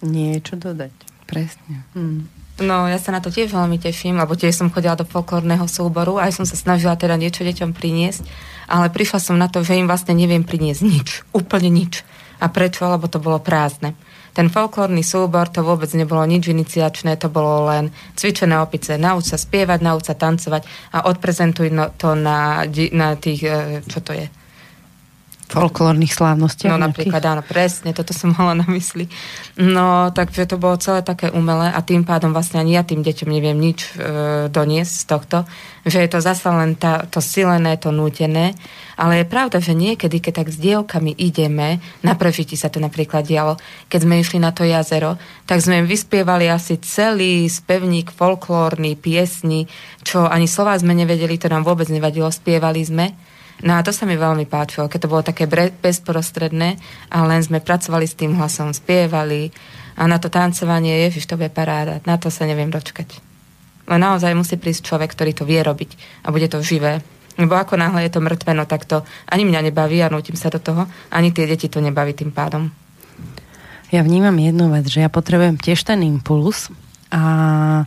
Niečo 0.00 0.56
dodať. 0.56 0.94
Presne. 1.28 1.84
Hmm. 1.92 2.32
No, 2.58 2.88
ja 2.88 2.96
sa 2.96 3.12
na 3.12 3.20
to 3.20 3.28
tiež 3.28 3.52
veľmi 3.52 3.76
teším, 3.76 4.18
lebo 4.18 4.34
tiež 4.34 4.56
som 4.56 4.72
chodila 4.72 4.96
do 4.96 5.06
folklórneho 5.06 5.68
súboru, 5.68 6.16
aj 6.16 6.40
som 6.40 6.46
sa 6.48 6.56
snažila 6.58 6.96
teda 6.96 7.14
niečo 7.20 7.44
deťom 7.44 7.76
priniesť 7.76 8.24
ale 8.68 8.92
prišla 8.92 9.18
som 9.18 9.40
na 9.40 9.48
to, 9.48 9.64
že 9.64 9.80
im 9.80 9.88
vlastne 9.88 10.12
neviem 10.12 10.44
priniesť 10.44 10.82
nič. 10.84 11.08
Úplne 11.32 11.72
nič. 11.72 12.04
A 12.38 12.52
prečo? 12.52 12.84
Lebo 12.84 13.08
to 13.08 13.16
bolo 13.18 13.40
prázdne. 13.40 13.96
Ten 14.32 14.52
folklórny 14.52 15.02
súbor, 15.02 15.48
to 15.50 15.66
vôbec 15.66 15.90
nebolo 15.96 16.22
nič 16.24 16.48
iniciačné, 16.48 17.18
to 17.18 17.28
bolo 17.28 17.68
len 17.68 17.90
cvičené 18.14 18.56
opice. 18.60 18.94
Nauč 18.96 19.32
sa 19.32 19.38
spievať, 19.40 19.80
nauč 19.82 20.08
sa 20.08 20.14
tancovať 20.14 20.62
a 20.94 21.08
odprezentuj 21.10 21.68
no, 21.74 21.90
to 21.96 22.14
na, 22.14 22.64
na 22.92 23.08
tých, 23.18 23.40
e, 23.44 23.80
čo 23.88 23.98
to 24.00 24.14
je, 24.14 24.26
folklórnych 25.48 26.12
slávnostiach. 26.12 26.68
No 26.68 26.76
napríklad, 26.76 27.24
áno, 27.24 27.40
presne, 27.40 27.96
toto 27.96 28.12
som 28.12 28.36
mala 28.36 28.52
na 28.52 28.68
mysli. 28.68 29.08
No, 29.56 30.12
takže 30.12 30.44
to 30.44 30.60
bolo 30.60 30.76
celé 30.76 31.00
také 31.00 31.32
umelé 31.32 31.72
a 31.72 31.80
tým 31.80 32.04
pádom 32.04 32.36
vlastne 32.36 32.60
ani 32.60 32.76
ja 32.76 32.84
tým 32.84 33.00
deťom 33.00 33.28
neviem 33.32 33.56
nič 33.56 33.96
e, 33.96 34.52
doniesť 34.52 34.92
z 34.92 35.04
tohto, 35.08 35.38
že 35.88 36.04
je 36.04 36.08
to 36.12 36.20
zase 36.20 36.44
len 36.44 36.76
tá, 36.76 37.08
to 37.08 37.24
silené, 37.24 37.80
to 37.80 37.88
nútené, 37.88 38.52
ale 39.00 39.24
je 39.24 39.26
pravda, 39.26 39.58
že 39.58 39.72
niekedy, 39.72 40.20
keď 40.20 40.44
tak 40.44 40.48
s 40.52 40.60
dievkami 40.60 41.16
ideme, 41.16 41.80
na 42.04 42.12
prežití 42.12 42.54
sa 42.54 42.68
to 42.68 42.76
napríklad 42.76 43.24
dialo, 43.24 43.56
keď 43.88 44.00
sme 44.04 44.20
išli 44.20 44.38
na 44.38 44.52
to 44.52 44.68
jazero, 44.68 45.16
tak 45.48 45.64
sme 45.64 45.80
im 45.80 45.88
vyspievali 45.88 46.44
asi 46.52 46.76
celý 46.84 47.48
spevník 47.48 48.12
folklórny, 48.12 49.00
piesni, 49.00 49.64
čo 50.04 50.28
ani 50.28 50.44
slova 50.44 50.76
sme 50.76 50.92
nevedeli, 50.92 51.40
to 51.40 51.48
nám 51.48 51.64
vôbec 51.64 51.88
nevadilo, 51.88 52.28
spievali 52.28 52.84
sme 52.84 53.16
No 53.58 53.74
a 53.74 53.82
to 53.82 53.90
sa 53.90 54.06
mi 54.06 54.14
veľmi 54.14 54.46
páčilo, 54.46 54.86
keď 54.86 55.00
to 55.02 55.10
bolo 55.10 55.22
také 55.26 55.50
bezprostredné 55.82 56.78
a 57.10 57.26
len 57.26 57.42
sme 57.42 57.58
pracovali 57.58 58.06
s 58.06 58.14
tým 58.14 58.38
hlasom, 58.38 58.70
spievali 58.70 59.50
a 59.98 60.06
na 60.06 60.22
to 60.22 60.30
tancovanie, 60.30 60.94
ježiš, 61.10 61.26
to 61.26 61.34
bude 61.34 61.50
paráda, 61.50 61.98
na 62.06 62.14
to 62.14 62.30
sa 62.30 62.46
neviem 62.46 62.70
dočkať. 62.70 63.18
Len 63.90 63.98
naozaj 63.98 64.36
musí 64.38 64.54
prísť 64.54 64.86
človek, 64.86 65.10
ktorý 65.10 65.32
to 65.34 65.42
vie 65.42 65.58
robiť 65.58 66.22
a 66.22 66.30
bude 66.30 66.46
to 66.46 66.62
živé. 66.62 67.02
Lebo 67.34 67.58
ako 67.58 67.78
náhle 67.78 68.06
je 68.06 68.14
to 68.14 68.22
mŕtve, 68.22 68.54
no 68.54 68.62
tak 68.62 68.86
to 68.86 69.02
ani 69.26 69.42
mňa 69.42 69.70
nebaví 69.70 69.98
a 70.02 70.10
nutím 70.10 70.38
sa 70.38 70.54
do 70.54 70.62
toho, 70.62 70.86
ani 71.10 71.34
tie 71.34 71.46
deti 71.46 71.66
to 71.66 71.82
nebaví 71.82 72.14
tým 72.14 72.30
pádom. 72.30 72.70
Ja 73.90 74.06
vnímam 74.06 74.36
jednu 74.36 74.70
vec, 74.70 74.86
že 74.86 75.02
ja 75.02 75.10
potrebujem 75.10 75.58
tiež 75.58 75.82
ten 75.82 76.04
impuls 76.04 76.70
a 77.08 77.86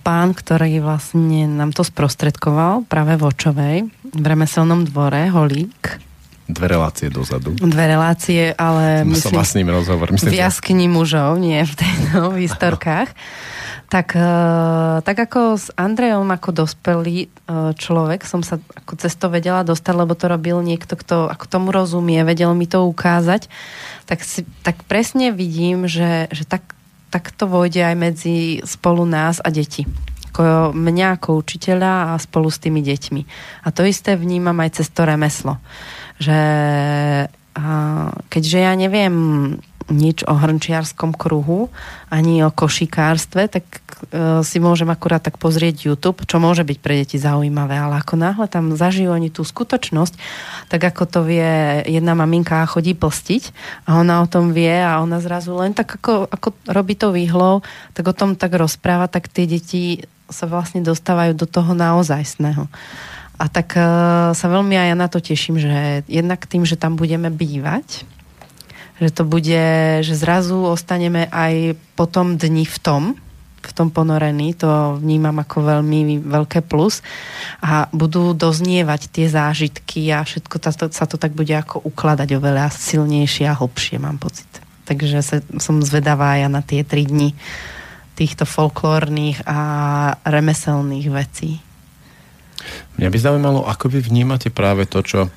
pán, 0.00 0.28
ktorý 0.32 0.80
vlastne 0.80 1.44
nám 1.44 1.76
to 1.76 1.84
sprostredkoval 1.84 2.88
práve 2.88 3.20
v 3.20 3.22
Očovej, 3.28 3.76
v 4.12 4.24
remeselnom 4.24 4.84
dvore, 4.84 5.28
Holík. 5.28 6.08
Dve 6.48 6.64
relácie 6.64 7.12
dozadu. 7.12 7.52
Dve 7.60 7.84
relácie, 7.92 8.56
ale 8.56 9.04
Som 9.20 9.36
myslím, 9.36 9.44
s 9.44 9.52
ním 9.52 9.68
rozhovor. 9.68 10.08
Myslím, 10.08 10.32
v 10.32 10.40
jaskyni 10.40 10.86
mužov, 10.88 11.36
nie 11.36 11.60
v 11.60 11.74
tejto 11.76 12.18
v 12.34 12.48
historkách. 12.48 13.12
Tak, 13.88 14.16
e, 14.16 14.32
tak 15.00 15.16
ako 15.16 15.56
s 15.56 15.72
Andrejom 15.72 16.28
ako 16.28 16.64
dospelý 16.64 17.24
e, 17.24 17.28
človek 17.72 18.24
som 18.24 18.44
sa 18.44 18.60
ako 18.76 19.00
cesto 19.00 19.32
vedela 19.32 19.64
dostať, 19.64 19.94
lebo 19.96 20.12
to 20.12 20.28
robil 20.28 20.60
niekto, 20.60 20.92
kto 20.92 21.28
ako 21.28 21.44
tomu 21.48 21.68
rozumie, 21.72 22.20
vedel 22.20 22.52
mi 22.52 22.68
to 22.68 22.84
ukázať, 22.84 23.48
tak, 24.04 24.20
si, 24.24 24.44
tak 24.60 24.84
presne 24.84 25.32
vidím, 25.32 25.88
že, 25.88 26.28
že 26.32 26.44
tak, 26.44 26.64
tak 27.08 27.32
to 27.32 27.48
vojde 27.48 27.80
aj 27.80 27.96
medzi 27.96 28.36
spolu 28.64 29.08
nás 29.08 29.40
a 29.40 29.48
deti. 29.48 29.88
Ako 30.38 30.70
mňa 30.70 31.18
ako 31.18 31.42
učiteľa 31.42 32.14
a 32.14 32.22
spolu 32.22 32.46
s 32.46 32.62
tými 32.62 32.78
deťmi. 32.78 33.22
A 33.66 33.74
to 33.74 33.82
isté 33.82 34.14
vnímam 34.14 34.54
aj 34.62 34.78
cez 34.78 34.86
to 34.86 35.02
remeslo. 35.02 35.58
Že 36.22 36.38
keďže 38.30 38.58
ja 38.62 38.72
neviem 38.78 39.14
nič 39.88 40.22
o 40.28 40.36
hrnčiarskom 40.36 41.16
kruhu, 41.16 41.72
ani 42.12 42.44
o 42.44 42.52
košikárstve, 42.52 43.48
tak 43.48 43.64
e, 44.12 44.44
si 44.44 44.60
môžem 44.60 44.86
akurát 44.92 45.24
tak 45.24 45.40
pozrieť 45.40 45.88
YouTube, 45.88 46.28
čo 46.28 46.36
môže 46.36 46.60
byť 46.60 46.78
pre 46.78 47.00
deti 47.02 47.16
zaujímavé, 47.16 47.72
ale 47.80 47.96
ako 48.04 48.20
náhle 48.20 48.46
tam 48.52 48.76
zažijú 48.76 49.08
oni 49.08 49.32
tú 49.32 49.48
skutočnosť, 49.48 50.14
tak 50.68 50.92
ako 50.92 51.02
to 51.08 51.20
vie 51.24 51.82
jedna 51.88 52.12
maminka 52.12 52.68
chodí 52.68 52.92
plstiť 52.92 53.50
a 53.88 53.96
ona 53.96 54.20
o 54.20 54.28
tom 54.28 54.52
vie 54.52 54.76
a 54.76 55.00
ona 55.00 55.24
zrazu 55.24 55.56
len 55.56 55.72
tak 55.72 55.96
ako, 55.96 56.28
ako 56.28 56.52
robí 56.68 56.92
to 56.92 57.08
výhlov, 57.08 57.64
tak 57.96 58.04
o 58.04 58.14
tom 58.14 58.36
tak 58.36 58.52
rozpráva, 58.60 59.08
tak 59.08 59.32
tie 59.32 59.48
deti 59.48 60.04
sa 60.28 60.44
vlastne 60.44 60.84
dostávajú 60.84 61.34
do 61.34 61.48
toho 61.48 61.72
naozajstného. 61.72 62.68
A 63.38 63.44
tak 63.46 63.78
e, 63.78 63.82
sa 64.34 64.46
veľmi 64.50 64.74
aj 64.74 64.86
ja 64.92 64.96
na 64.98 65.08
to 65.08 65.22
teším, 65.22 65.62
že 65.62 66.02
jednak 66.10 66.44
tým, 66.44 66.66
že 66.66 66.74
tam 66.74 66.98
budeme 66.98 67.30
bývať, 67.30 68.02
že 68.98 69.10
to 69.14 69.22
bude, 69.22 69.64
že 70.02 70.14
zrazu 70.18 70.58
ostaneme 70.58 71.30
aj 71.30 71.78
po 71.94 72.10
tom 72.10 72.34
dni 72.34 72.66
v 72.66 72.78
tom, 72.82 73.02
v 73.62 73.72
tom 73.74 73.94
ponorení, 73.94 74.58
to 74.58 74.98
vnímam 74.98 75.38
ako 75.38 75.60
veľmi 75.60 76.24
veľké 76.24 76.66
plus 76.66 77.04
a 77.62 77.86
budú 77.94 78.32
doznievať 78.34 79.12
tie 79.12 79.26
zážitky 79.30 80.08
a 80.10 80.24
všetko 80.26 80.56
to, 80.58 80.70
sa 80.90 81.06
to 81.06 81.20
tak 81.20 81.36
bude 81.36 81.52
ako 81.52 81.84
ukladať 81.84 82.28
oveľa 82.38 82.74
silnejšie 82.74 83.46
a 83.46 83.54
hlbšie, 83.54 84.02
mám 84.02 84.18
pocit. 84.18 84.48
Takže 84.88 85.20
sa, 85.20 85.44
som 85.60 85.84
zvedavá 85.84 86.40
ja 86.40 86.48
na 86.48 86.64
tie 86.64 86.80
tri 86.82 87.04
dni 87.04 87.36
týchto 88.18 88.42
folklórnych 88.42 89.46
a 89.46 89.60
remeselných 90.26 91.06
vecí. 91.14 91.62
Mňa 92.98 93.08
by 93.14 93.18
zaujímalo, 93.22 93.60
ako 93.70 93.94
vy 93.94 94.02
vnímate 94.02 94.50
práve 94.50 94.90
to, 94.90 94.98
čo 95.06 95.30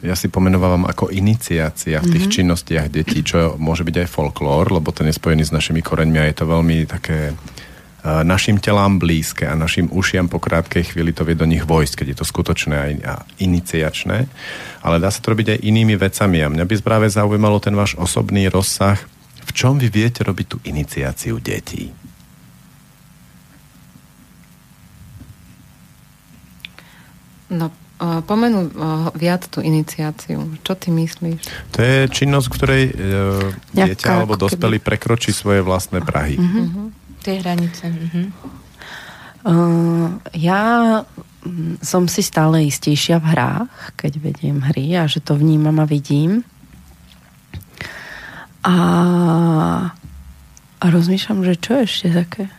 ja 0.00 0.16
si 0.16 0.32
pomenovávam 0.32 0.88
ako 0.88 1.12
iniciácia 1.12 2.00
v 2.00 2.08
tých 2.08 2.24
mm-hmm. 2.28 2.36
činnostiach 2.36 2.88
detí, 2.88 3.20
čo 3.20 3.56
môže 3.60 3.84
byť 3.84 4.04
aj 4.04 4.08
folklór, 4.08 4.72
lebo 4.72 4.92
ten 4.96 5.08
je 5.08 5.16
spojený 5.16 5.48
s 5.48 5.52
našimi 5.52 5.84
koreňmi 5.84 6.16
a 6.20 6.28
je 6.28 6.36
to 6.40 6.48
veľmi 6.48 6.88
také 6.88 7.32
uh, 7.32 8.24
našim 8.24 8.56
telám 8.56 8.96
blízke 8.96 9.44
a 9.44 9.56
našim 9.56 9.92
ušiam 9.92 10.28
po 10.28 10.40
krátkej 10.40 10.92
chvíli 10.92 11.12
to 11.12 11.24
vie 11.28 11.36
do 11.36 11.44
nich 11.44 11.68
vojsť, 11.68 12.00
keď 12.00 12.06
je 12.12 12.16
to 12.16 12.24
skutočné 12.24 12.76
a, 12.76 12.84
a 13.04 13.14
iniciačné. 13.44 14.24
Ale 14.80 14.96
dá 15.04 15.12
sa 15.12 15.20
to 15.20 15.36
robiť 15.36 15.56
aj 15.56 15.64
inými 15.68 16.00
vecami 16.00 16.40
a 16.40 16.48
mňa 16.48 16.64
by 16.64 16.74
práve 16.80 17.12
zaujímalo 17.12 17.60
ten 17.60 17.76
váš 17.76 17.92
osobný 18.00 18.48
rozsah, 18.48 18.96
v 19.44 19.50
čom 19.52 19.76
vy 19.76 19.92
viete 19.92 20.24
robiť 20.24 20.46
tú 20.48 20.56
iniciáciu 20.64 21.36
detí? 21.44 21.92
No, 27.50 27.66
uh, 28.00 28.22
pomenú 28.24 28.70
uh, 28.70 29.10
viac 29.12 29.50
tú 29.50 29.60
iniciáciu. 29.60 30.56
Čo 30.62 30.72
ty 30.78 30.94
myslíš? 30.94 31.40
To 31.74 31.78
je 31.82 31.98
činnosť, 32.08 32.46
v 32.46 32.54
ktorej 32.54 32.84
uh, 32.90 32.94
dieťa 33.74 34.06
alebo 34.22 34.38
dospelý 34.38 34.78
prekročí 34.78 35.34
svoje 35.34 35.60
vlastné 35.60 36.00
prahy. 36.00 36.38
Mm-hmm. 36.38 36.86
Tie 37.20 37.34
hranice. 37.42 37.84
Mm-hmm. 37.90 38.26
Uh, 39.40 40.20
ja 40.36 40.62
mm, 41.42 41.80
som 41.80 42.06
si 42.06 42.22
stále 42.22 42.68
istejšia 42.68 43.18
v 43.18 43.26
hrách, 43.32 43.98
keď 43.98 44.12
vediem 44.20 44.60
hry 44.62 45.00
a 45.00 45.08
že 45.10 45.24
to 45.24 45.34
vnímam 45.34 45.80
a 45.80 45.88
vidím. 45.88 46.44
A, 48.60 48.76
a 50.76 50.84
rozmýšľam, 50.84 51.40
že 51.48 51.54
čo 51.56 51.72
ešte 51.80 52.12
také? 52.12 52.52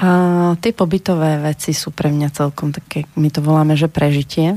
A 0.00 0.08
tie 0.56 0.72
pobytové 0.72 1.36
veci 1.44 1.76
sú 1.76 1.92
pre 1.92 2.08
mňa 2.08 2.32
celkom 2.32 2.72
také, 2.72 3.04
my 3.20 3.28
to 3.28 3.44
voláme, 3.44 3.76
že 3.76 3.92
prežitie. 3.92 4.56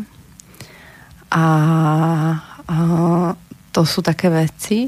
A, 1.28 1.45
a 2.64 2.76
to 3.76 3.82
sú 3.84 3.99
také 3.99 4.32
veci. 4.32 4.88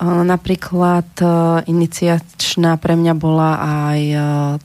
A 0.00 0.24
Napríklad 0.24 1.08
e, 1.20 1.26
iniciačná 1.68 2.80
pre 2.80 2.96
mňa 2.96 3.12
bola 3.12 3.50
aj 3.60 4.00
e, 4.00 4.18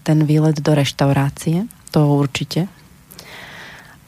ten 0.07 0.23
výlet 0.23 0.55
do 0.63 0.71
reštaurácie. 0.71 1.67
To 1.91 2.15
určite. 2.15 2.71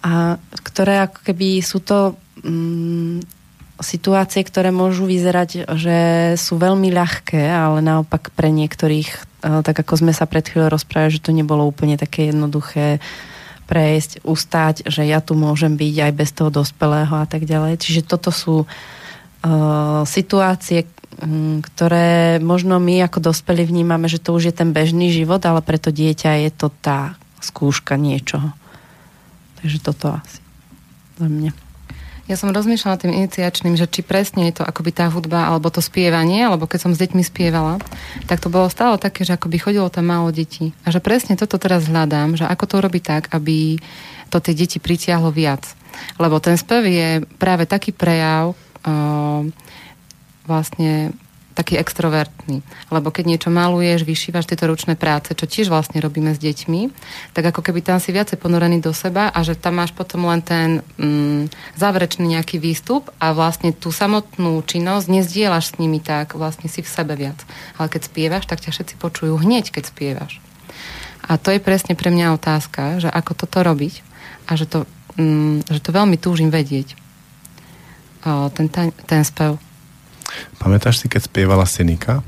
A 0.07 0.39
ktoré 0.63 1.03
ako 1.03 1.27
keby 1.27 1.59
sú 1.59 1.83
to 1.83 2.15
mm, 2.39 3.40
situácie, 3.81 4.41
ktoré 4.45 4.69
môžu 4.69 5.05
vyzerať, 5.05 5.65
že 5.77 5.97
sú 6.37 6.57
veľmi 6.57 6.93
ľahké, 6.93 7.41
ale 7.41 7.83
naopak 7.83 8.33
pre 8.33 8.53
niektorých, 8.53 9.09
e, 9.09 9.19
tak 9.61 9.75
ako 9.81 10.05
sme 10.05 10.13
sa 10.13 10.29
pred 10.29 10.45
chvíľou 10.45 10.73
rozprávali, 10.77 11.13
že 11.13 11.25
to 11.25 11.35
nebolo 11.35 11.67
úplne 11.67 11.97
také 11.97 12.29
jednoduché 12.29 13.03
prejsť, 13.65 14.23
ustať, 14.27 14.75
že 14.89 15.07
ja 15.07 15.23
tu 15.23 15.33
môžem 15.33 15.79
byť 15.79 15.95
aj 16.07 16.11
bez 16.13 16.29
toho 16.35 16.51
dospelého 16.51 17.15
a 17.15 17.25
tak 17.25 17.47
ďalej. 17.47 17.79
Čiže 17.79 18.03
toto 18.03 18.27
sú 18.27 18.67
uh, 18.67 20.03
situácie, 20.03 20.91
ktoré 21.63 22.43
možno 22.43 22.83
my 22.83 23.07
ako 23.07 23.31
dospelí 23.31 23.63
vnímame, 23.63 24.11
že 24.11 24.19
to 24.19 24.35
už 24.35 24.51
je 24.51 24.55
ten 24.59 24.75
bežný 24.75 25.15
život, 25.15 25.39
ale 25.47 25.63
pre 25.63 25.79
to 25.79 25.87
dieťa 25.87 26.43
je 26.43 26.51
to 26.51 26.67
tá 26.83 27.15
skúška 27.39 27.95
niečoho. 27.95 28.51
Takže 29.63 29.77
toto 29.79 30.19
asi 30.19 30.43
za 31.15 31.31
mňa. 31.31 31.70
Ja 32.31 32.39
som 32.39 32.47
rozmýšľala 32.55 32.95
tým 32.95 33.11
iniciačným, 33.11 33.75
že 33.75 33.91
či 33.91 34.07
presne 34.07 34.47
je 34.47 34.55
to 34.55 34.63
akoby 34.63 34.95
tá 34.95 35.11
hudba 35.11 35.51
alebo 35.51 35.67
to 35.67 35.83
spievanie, 35.83 36.47
alebo 36.47 36.63
keď 36.63 36.79
som 36.87 36.95
s 36.95 37.01
deťmi 37.03 37.27
spievala, 37.27 37.75
tak 38.23 38.39
to 38.39 38.47
bolo 38.47 38.71
stále 38.71 38.95
také, 38.95 39.27
že 39.27 39.35
akoby 39.35 39.59
chodilo 39.59 39.91
tam 39.91 40.07
málo 40.07 40.31
detí. 40.31 40.71
A 40.87 40.95
že 40.95 41.03
presne 41.03 41.35
toto 41.35 41.59
teraz 41.59 41.91
hľadám, 41.91 42.39
že 42.39 42.47
ako 42.47 42.71
to 42.71 42.75
robiť 42.87 43.03
tak, 43.03 43.23
aby 43.35 43.83
to 44.31 44.39
tie 44.39 44.55
deti 44.55 44.79
pritiahlo 44.79 45.27
viac. 45.27 45.75
Lebo 46.15 46.39
ten 46.39 46.55
spev 46.55 46.87
je 46.87 47.19
práve 47.35 47.67
taký 47.67 47.91
prejav 47.91 48.55
uh, 48.55 49.43
vlastne 50.47 51.11
taký 51.61 51.77
extrovertný. 51.77 52.65
Lebo 52.89 53.13
keď 53.13 53.23
niečo 53.29 53.49
maluješ, 53.53 54.01
vyšívaš 54.01 54.49
tieto 54.49 54.65
ručné 54.65 54.97
práce, 54.97 55.37
čo 55.37 55.45
tiež 55.45 55.69
vlastne 55.69 56.01
robíme 56.01 56.33
s 56.33 56.41
deťmi, 56.41 56.89
tak 57.37 57.53
ako 57.53 57.61
keby 57.61 57.85
tam 57.85 58.01
si 58.01 58.09
viacej 58.09 58.41
ponorený 58.41 58.81
do 58.81 58.89
seba 58.97 59.29
a 59.29 59.39
že 59.45 59.53
tam 59.53 59.77
máš 59.77 59.93
potom 59.93 60.25
len 60.25 60.41
ten 60.41 60.81
mm, 60.97 61.53
záverečný 61.77 62.33
nejaký 62.33 62.57
výstup 62.57 63.13
a 63.21 63.37
vlastne 63.37 63.69
tú 63.69 63.93
samotnú 63.93 64.57
činnosť 64.65 65.05
nezdieľaš 65.05 65.77
s 65.77 65.77
nimi 65.77 66.01
tak, 66.01 66.33
vlastne 66.33 66.65
si 66.65 66.81
v 66.81 66.89
sebe 66.89 67.13
viac. 67.13 67.37
Ale 67.77 67.93
keď 67.93 68.09
spievaš, 68.09 68.49
tak 68.49 68.65
ťa 68.65 68.73
všetci 68.73 68.97
počujú 68.97 69.37
hneď, 69.37 69.69
keď 69.69 69.83
spievaš. 69.93 70.41
A 71.29 71.37
to 71.37 71.53
je 71.53 71.61
presne 71.61 71.93
pre 71.93 72.09
mňa 72.09 72.33
otázka, 72.33 72.97
že 72.97 73.09
ako 73.13 73.45
toto 73.45 73.61
robiť 73.61 74.01
a 74.49 74.57
že 74.57 74.65
to, 74.65 74.89
mm, 75.21 75.69
že 75.69 75.79
to 75.79 75.93
veľmi 75.93 76.17
túžim 76.17 76.49
vedieť. 76.49 76.97
O, 78.25 78.49
ten, 78.49 78.69
ten, 78.69 78.89
ten 79.05 79.21
spev. 79.21 79.61
Pamätáš 80.59 81.01
si, 81.01 81.07
keď 81.09 81.27
spievala 81.27 81.65
Synika? 81.65 82.21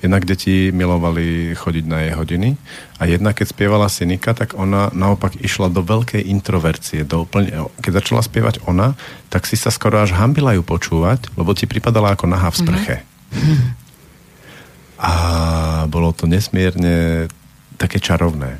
Jednak 0.00 0.24
deti 0.24 0.72
milovali 0.72 1.52
chodiť 1.52 1.84
na 1.84 2.08
jej 2.08 2.12
hodiny 2.16 2.56
a 2.96 3.04
jedna, 3.04 3.36
keď 3.36 3.52
spievala 3.52 3.92
Synika, 3.92 4.32
tak 4.32 4.56
ona 4.56 4.88
naopak 4.96 5.36
išla 5.36 5.68
do 5.68 5.84
veľkej 5.84 6.24
introvercie. 6.24 7.04
Do 7.04 7.28
úplne, 7.28 7.68
keď 7.84 8.00
začala 8.00 8.24
spievať 8.24 8.64
ona, 8.64 8.96
tak 9.28 9.44
si 9.44 9.60
sa 9.60 9.68
skoro 9.68 10.00
až 10.00 10.16
hambila 10.16 10.56
ju 10.56 10.64
počúvať, 10.64 11.28
lebo 11.36 11.52
ti 11.52 11.68
pripadala 11.68 12.16
ako 12.16 12.24
nahá 12.32 12.48
v 12.48 12.60
sprche. 12.64 12.96
Mm-hmm. 13.04 13.60
A 15.04 15.12
bolo 15.92 16.16
to 16.16 16.24
nesmierne 16.24 17.28
také 17.76 18.00
čarovné. 18.00 18.56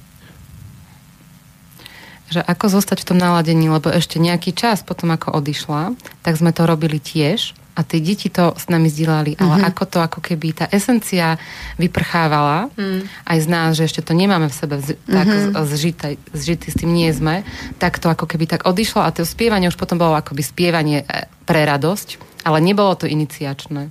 Že 2.28 2.44
ako 2.44 2.66
zostať 2.68 3.02
v 3.02 3.08
tom 3.12 3.18
naladení, 3.18 3.72
lebo 3.72 3.88
ešte 3.88 4.20
nejaký 4.20 4.52
čas 4.52 4.84
potom, 4.84 5.08
ako 5.12 5.40
odišla, 5.40 5.96
tak 6.20 6.36
sme 6.36 6.52
to 6.52 6.68
robili 6.68 7.00
tiež 7.00 7.56
a 7.80 7.88
tie 7.88 8.04
deti 8.04 8.28
to 8.28 8.52
s 8.52 8.68
nami 8.68 8.92
zdieľali, 8.92 9.40
ale 9.40 9.56
mm-hmm. 9.56 9.70
ako 9.72 9.84
to, 9.88 9.98
ako 10.04 10.20
keby 10.20 10.52
tá 10.52 10.68
esencia 10.68 11.40
vyprchávala 11.80 12.68
mm. 12.76 13.24
aj 13.24 13.38
z 13.40 13.46
nás, 13.48 13.68
že 13.72 13.88
ešte 13.88 14.04
to 14.04 14.12
nemáme 14.12 14.52
v 14.52 14.54
sebe 14.54 14.76
z, 14.84 15.00
mm-hmm. 15.00 15.16
tak 15.16 15.26
zžité, 15.64 16.08
zžité, 16.36 16.68
s 16.68 16.76
tým 16.76 16.92
nie 16.92 17.08
sme, 17.08 17.40
tak 17.80 17.96
to 17.96 18.12
ako 18.12 18.28
keby 18.28 18.44
tak 18.44 18.68
odišlo 18.68 19.00
a 19.00 19.08
to 19.08 19.24
spievanie 19.24 19.72
už 19.72 19.80
potom 19.80 19.96
bolo 19.96 20.12
akoby 20.12 20.44
spievanie 20.44 21.08
e, 21.08 21.24
pre 21.48 21.64
radosť, 21.64 22.20
ale 22.44 22.60
nebolo 22.60 22.92
to 23.00 23.08
iniciačné. 23.08 23.88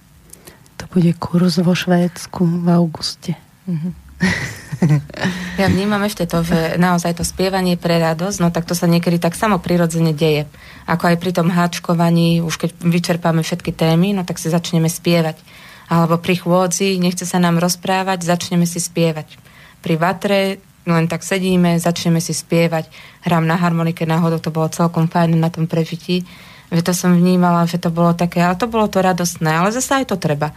To 0.78 0.86
bude 0.94 1.10
kurz 1.18 1.57
vo 1.57 1.74
Švédsku 1.74 2.45
v 2.45 2.68
auguste. 2.70 3.34
Mm-hmm. 3.66 4.09
Ja 5.60 5.68
vnímam 5.68 6.00
ešte 6.08 6.24
to, 6.24 6.40
že 6.40 6.80
naozaj 6.80 7.20
to 7.20 7.28
spievanie 7.28 7.76
pre 7.76 8.00
radosť, 8.00 8.38
no 8.40 8.48
tak 8.48 8.64
to 8.64 8.72
sa 8.72 8.88
niekedy 8.88 9.20
tak 9.20 9.36
samo 9.36 9.60
prirodzene 9.60 10.16
deje. 10.16 10.48
Ako 10.88 11.12
aj 11.12 11.18
pri 11.20 11.32
tom 11.36 11.52
háčkovaní, 11.52 12.40
už 12.40 12.56
keď 12.56 12.70
vyčerpáme 12.80 13.44
všetky 13.44 13.76
témy, 13.76 14.16
no 14.16 14.24
tak 14.24 14.40
si 14.40 14.48
začneme 14.48 14.88
spievať. 14.88 15.36
Alebo 15.91 16.16
pri 16.16 16.40
chôdzi, 16.40 16.96
nechce 16.96 17.28
sa 17.28 17.44
nám 17.44 17.60
rozprávať, 17.60 18.24
začneme 18.24 18.64
si 18.64 18.80
spievať. 18.80 19.36
Pri 19.84 20.00
vatre 20.00 20.64
len 20.88 21.06
tak 21.12 21.28
sedíme, 21.28 21.76
začneme 21.76 22.24
si 22.24 22.32
spievať. 22.32 22.88
Hrám 23.28 23.44
na 23.44 23.60
harmonike, 23.60 24.08
náhodou 24.08 24.40
to 24.40 24.50
bolo 24.50 24.72
celkom 24.72 25.12
fajn 25.12 25.36
na 25.36 25.52
tom 25.52 25.68
prežití. 25.68 26.24
Že 26.72 26.82
to 26.86 26.94
som 26.94 27.12
vnímala, 27.18 27.68
že 27.68 27.82
to 27.82 27.91
bolo 27.91 28.14
také, 28.14 28.46
ale 28.46 28.56
to 28.56 28.70
bolo 28.70 28.88
to 28.88 29.02
radostné, 29.02 29.50
ale 29.50 29.74
zase 29.74 30.02
aj 30.02 30.14
to 30.14 30.18
treba. 30.22 30.54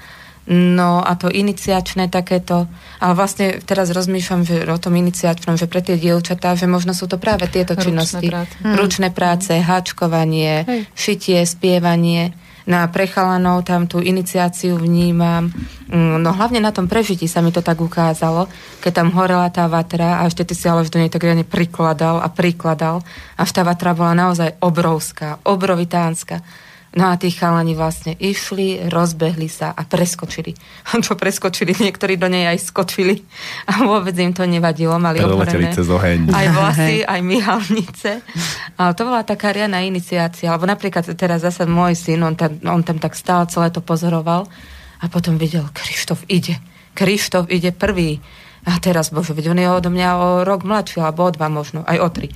No 0.50 0.98
a 0.98 1.14
to 1.14 1.30
iniciačné 1.30 2.10
takéto, 2.10 2.66
ale 2.98 3.12
vlastne 3.14 3.62
teraz 3.62 3.94
rozmýšľam 3.94 4.42
že 4.42 4.66
o 4.66 4.78
tom 4.78 4.98
iniciačnom, 4.98 5.54
že 5.54 5.70
pre 5.70 5.86
tie 5.86 5.94
dievčatá, 5.94 6.58
že 6.58 6.66
možno 6.66 6.98
sú 6.98 7.06
to 7.06 7.14
práve 7.14 7.46
tieto 7.46 7.78
Ručné 7.78 7.84
činnosti. 7.86 8.26
práce. 8.26 8.54
Hmm. 8.58 8.74
Ručné 8.74 9.08
práce, 9.14 9.52
háčkovanie, 9.54 10.66
Hej. 10.66 10.80
šitie, 10.98 11.38
spievanie. 11.46 12.34
Na 12.62 12.86
prechalanov 12.86 13.66
tam 13.66 13.90
tú 13.90 13.98
iniciáciu 13.98 14.78
vnímam. 14.78 15.50
Mm, 15.90 16.22
No 16.22 16.30
hlavne 16.30 16.62
na 16.62 16.70
tom 16.70 16.86
prežití 16.86 17.26
sa 17.26 17.42
mi 17.42 17.50
to 17.50 17.58
tak 17.58 17.82
ukázalo, 17.82 18.46
keď 18.78 19.02
tam 19.02 19.08
horela 19.18 19.50
tá 19.50 19.66
vatra 19.66 20.22
a 20.22 20.30
ešte 20.30 20.46
ty 20.46 20.54
si 20.54 20.70
ale 20.70 20.86
do 20.86 20.98
nej 20.98 21.10
tak 21.10 21.26
riadne 21.26 21.42
prikladal 21.42 22.22
a 22.22 22.30
prikladal. 22.30 23.02
Až 23.34 23.50
tá 23.50 23.66
vatra 23.66 23.98
bola 23.98 24.14
naozaj 24.14 24.58
obrovská, 24.62 25.42
obrovitánska. 25.42 26.38
No 26.92 27.08
a 27.08 27.16
tí 27.16 27.32
chalani 27.32 27.72
vlastne 27.72 28.12
išli, 28.20 28.92
rozbehli 28.92 29.48
sa 29.48 29.72
a 29.72 29.80
preskočili. 29.88 30.52
Čo 31.04 31.16
preskočili, 31.16 31.72
niektorí 31.72 32.20
do 32.20 32.28
nej 32.28 32.44
aj 32.52 32.68
skočili 32.68 33.24
a 33.64 33.80
vôbec 33.80 34.12
im 34.20 34.36
to 34.36 34.44
nevadilo, 34.44 35.00
mali 35.00 35.24
oheň. 35.88 36.20
aj 36.36 36.46
vlasy, 36.52 36.96
aj 37.12 37.20
myhalnice. 37.24 38.10
Ale 38.76 38.90
to 38.92 39.02
bola 39.08 39.24
taká 39.24 39.56
riadna 39.56 39.80
iniciácia. 39.80 40.52
Alebo 40.52 40.68
napríklad 40.68 41.08
teraz 41.16 41.40
zase 41.40 41.64
môj 41.64 41.96
syn, 41.96 42.20
on 42.28 42.36
tam, 42.36 42.60
on 42.68 42.84
tam 42.84 43.00
tak 43.00 43.16
stále 43.16 43.48
celé 43.48 43.72
to 43.72 43.80
pozoroval 43.80 44.44
a 45.00 45.04
potom 45.08 45.40
videl, 45.40 45.64
Krištof 45.72 46.28
ide. 46.28 46.60
Krištof 46.92 47.48
ide 47.48 47.72
prvý. 47.72 48.20
A 48.62 48.78
teraz, 48.78 49.10
bože, 49.10 49.34
veď 49.34 49.50
on 49.50 49.58
je 49.58 49.68
odo 49.68 49.90
mňa 49.90 50.08
o 50.14 50.28
rok 50.46 50.62
mladší, 50.62 51.02
alebo 51.02 51.26
o 51.26 51.34
dva 51.34 51.50
možno, 51.50 51.82
aj 51.82 51.98
o 51.98 52.08
tri. 52.14 52.28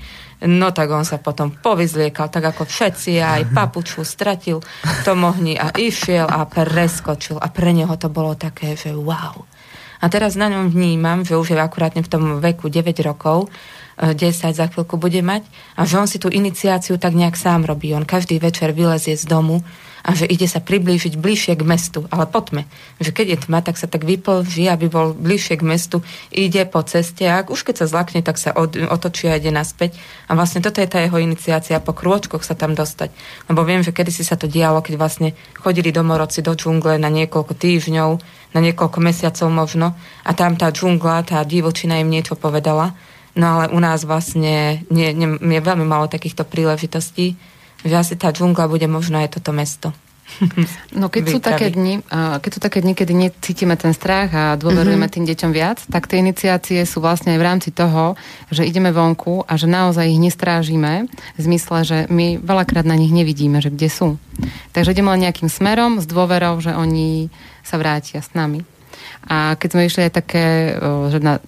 No 0.42 0.74
tak 0.74 0.90
on 0.90 1.06
sa 1.06 1.22
potom 1.22 1.54
povyzliekal, 1.54 2.28
tak 2.28 2.50
ako 2.50 2.66
všetci, 2.66 3.22
aj 3.22 3.40
papuču 3.56 4.02
stratil 4.02 4.58
to 5.06 5.12
mohni 5.14 5.54
a 5.54 5.70
išiel 5.70 6.26
a 6.26 6.42
preskočil. 6.50 7.38
A 7.38 7.46
pre 7.54 7.70
neho 7.70 7.94
to 7.94 8.10
bolo 8.10 8.34
také, 8.34 8.74
že 8.74 8.90
wow. 8.90 9.46
A 10.02 10.12
teraz 10.12 10.36
na 10.36 10.50
ňom 10.52 10.68
vnímam, 10.68 11.24
že 11.24 11.38
už 11.38 11.54
je 11.54 11.58
akurátne 11.62 12.04
v 12.04 12.10
tom 12.10 12.22
veku 12.42 12.68
9 12.68 12.90
rokov, 13.06 13.48
e, 13.96 14.12
10 14.12 14.52
za 14.52 14.66
chvíľku 14.68 15.00
bude 15.00 15.22
mať, 15.24 15.46
a 15.78 15.88
že 15.88 15.96
on 15.96 16.10
si 16.10 16.20
tú 16.20 16.28
iniciáciu 16.28 17.00
tak 17.00 17.16
nejak 17.16 17.38
sám 17.38 17.64
robí. 17.64 17.94
On 17.96 18.04
každý 18.04 18.36
večer 18.42 18.76
vylezie 18.76 19.16
z 19.16 19.24
domu 19.24 19.64
a 20.06 20.14
že 20.14 20.22
ide 20.22 20.46
sa 20.46 20.62
priblížiť 20.62 21.18
bližšie 21.18 21.58
k 21.58 21.66
mestu, 21.66 22.06
ale 22.14 22.30
po 22.30 22.38
tme. 22.38 22.62
Že 23.02 23.10
keď 23.10 23.26
je 23.26 23.38
tma, 23.50 23.58
tak 23.58 23.74
sa 23.74 23.90
tak 23.90 24.06
vyplží, 24.06 24.70
aby 24.70 24.86
bol 24.86 25.10
bližšie 25.10 25.58
k 25.58 25.66
mestu, 25.66 26.06
ide 26.30 26.62
po 26.62 26.86
ceste 26.86 27.26
a 27.26 27.42
už 27.42 27.66
keď 27.66 27.82
sa 27.82 27.86
zlakne, 27.90 28.22
tak 28.22 28.38
sa 28.38 28.54
od, 28.54 28.78
otočí 28.78 29.26
a 29.26 29.34
ide 29.34 29.50
naspäť. 29.50 29.98
A 30.30 30.38
vlastne 30.38 30.62
toto 30.62 30.78
je 30.78 30.86
tá 30.86 31.02
jeho 31.02 31.18
iniciácia, 31.18 31.82
po 31.82 31.90
krôčkoch 31.90 32.46
sa 32.46 32.54
tam 32.54 32.78
dostať. 32.78 33.10
Lebo 33.50 33.66
viem, 33.66 33.82
že 33.82 33.90
kedysi 33.90 34.22
sa 34.22 34.38
to 34.38 34.46
dialo, 34.46 34.78
keď 34.78 34.94
vlastne 34.94 35.34
chodili 35.58 35.90
domorodci 35.90 36.38
do 36.38 36.54
džungle 36.54 37.02
na 37.02 37.10
niekoľko 37.10 37.58
týždňov, 37.58 38.10
na 38.54 38.60
niekoľko 38.62 38.98
mesiacov 39.02 39.50
možno 39.50 39.98
a 40.22 40.30
tam 40.38 40.54
tá 40.54 40.70
džungla, 40.70 41.26
tá 41.26 41.42
divočina 41.42 41.98
im 41.98 42.06
niečo 42.06 42.38
povedala. 42.38 42.94
No 43.36 43.58
ale 43.58 43.74
u 43.74 43.82
nás 43.82 44.06
vlastne 44.06 44.86
nie, 44.88 45.12
nie, 45.12 45.28
je 45.36 45.60
veľmi 45.60 45.84
málo 45.84 46.08
takýchto 46.08 46.46
príležitostí, 46.48 47.36
že 47.84 47.94
asi 47.96 48.14
tá 48.16 48.32
džungla 48.32 48.70
bude 48.70 48.86
možno 48.86 49.20
aj 49.20 49.36
toto 49.40 49.52
mesto. 49.52 49.92
No 50.96 51.12
keď 51.12 51.24
sú, 51.28 51.38
také 51.38 51.68
dni, 51.70 52.02
keď 52.10 52.50
sú 52.50 52.60
také 52.60 52.80
dni, 52.80 52.96
kedy 52.96 53.12
necítime 53.14 53.76
ten 53.76 53.92
strach 53.92 54.32
a 54.32 54.44
dôverujeme 54.56 55.06
mm-hmm. 55.06 55.16
tým 55.22 55.28
deťom 55.28 55.50
viac, 55.52 55.78
tak 55.86 56.08
tie 56.08 56.20
iniciácie 56.24 56.82
sú 56.88 57.04
vlastne 57.04 57.36
aj 57.36 57.38
v 57.40 57.46
rámci 57.46 57.70
toho, 57.70 58.16
že 58.48 58.64
ideme 58.64 58.90
vonku 58.90 59.44
a 59.44 59.52
že 59.60 59.68
naozaj 59.68 60.08
ich 60.08 60.20
nestrážime 60.20 61.06
v 61.36 61.40
zmysle, 61.40 61.78
že 61.84 61.98
my 62.08 62.40
veľakrát 62.40 62.88
na 62.88 62.96
nich 62.96 63.12
nevidíme, 63.12 63.60
že 63.60 63.70
kde 63.70 63.88
sú. 63.92 64.08
Takže 64.72 64.92
ideme 64.96 65.12
len 65.14 65.28
nejakým 65.28 65.48
smerom 65.52 66.00
s 66.00 66.06
dôverou, 66.08 66.58
že 66.64 66.72
oni 66.72 67.28
sa 67.60 67.76
vrátia 67.76 68.24
s 68.24 68.32
nami. 68.32 68.64
A 69.26 69.58
keď 69.58 69.68
sme 69.74 69.86
išli 69.88 70.02
aj 70.08 70.12
také, 70.14 70.46
že 71.12 71.18
na 71.18 71.42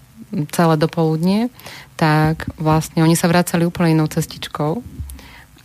celé 0.53 0.75
dopoludnie, 0.77 1.49
tak 1.97 2.47
vlastne 2.61 3.03
oni 3.03 3.17
sa 3.17 3.31
vracali 3.31 3.65
úplne 3.65 3.97
inou 3.97 4.09
cestičkou 4.11 4.98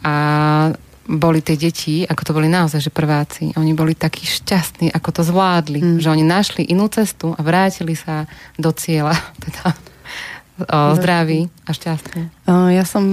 a 0.03 0.13
boli 1.03 1.43
tie 1.43 1.59
deti, 1.59 2.07
ako 2.07 2.21
to 2.23 2.31
boli 2.31 2.47
naozaj, 2.47 2.79
že 2.79 2.91
prváci, 2.91 3.51
oni 3.59 3.75
boli 3.75 3.91
takí 3.91 4.23
šťastní, 4.23 4.87
ako 4.95 5.09
to 5.11 5.21
zvládli, 5.27 5.79
mm. 5.83 5.97
že 5.99 6.07
oni 6.07 6.23
našli 6.23 6.63
inú 6.63 6.87
cestu 6.87 7.35
a 7.35 7.41
vrátili 7.43 7.95
sa 7.95 8.23
do 8.55 8.71
cieľa, 8.71 9.19
teda 9.45 9.75
o, 10.63 10.95
zdraví 10.95 11.51
a 11.67 11.71
šťastní. 11.75 12.23
Ja 12.47 12.87
som, 12.87 13.03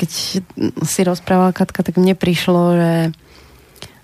keď 0.00 0.10
si 0.80 1.00
rozprávala 1.04 1.52
Katka, 1.52 1.84
tak 1.84 2.00
mne 2.00 2.16
prišlo, 2.16 2.62
že 2.76 2.92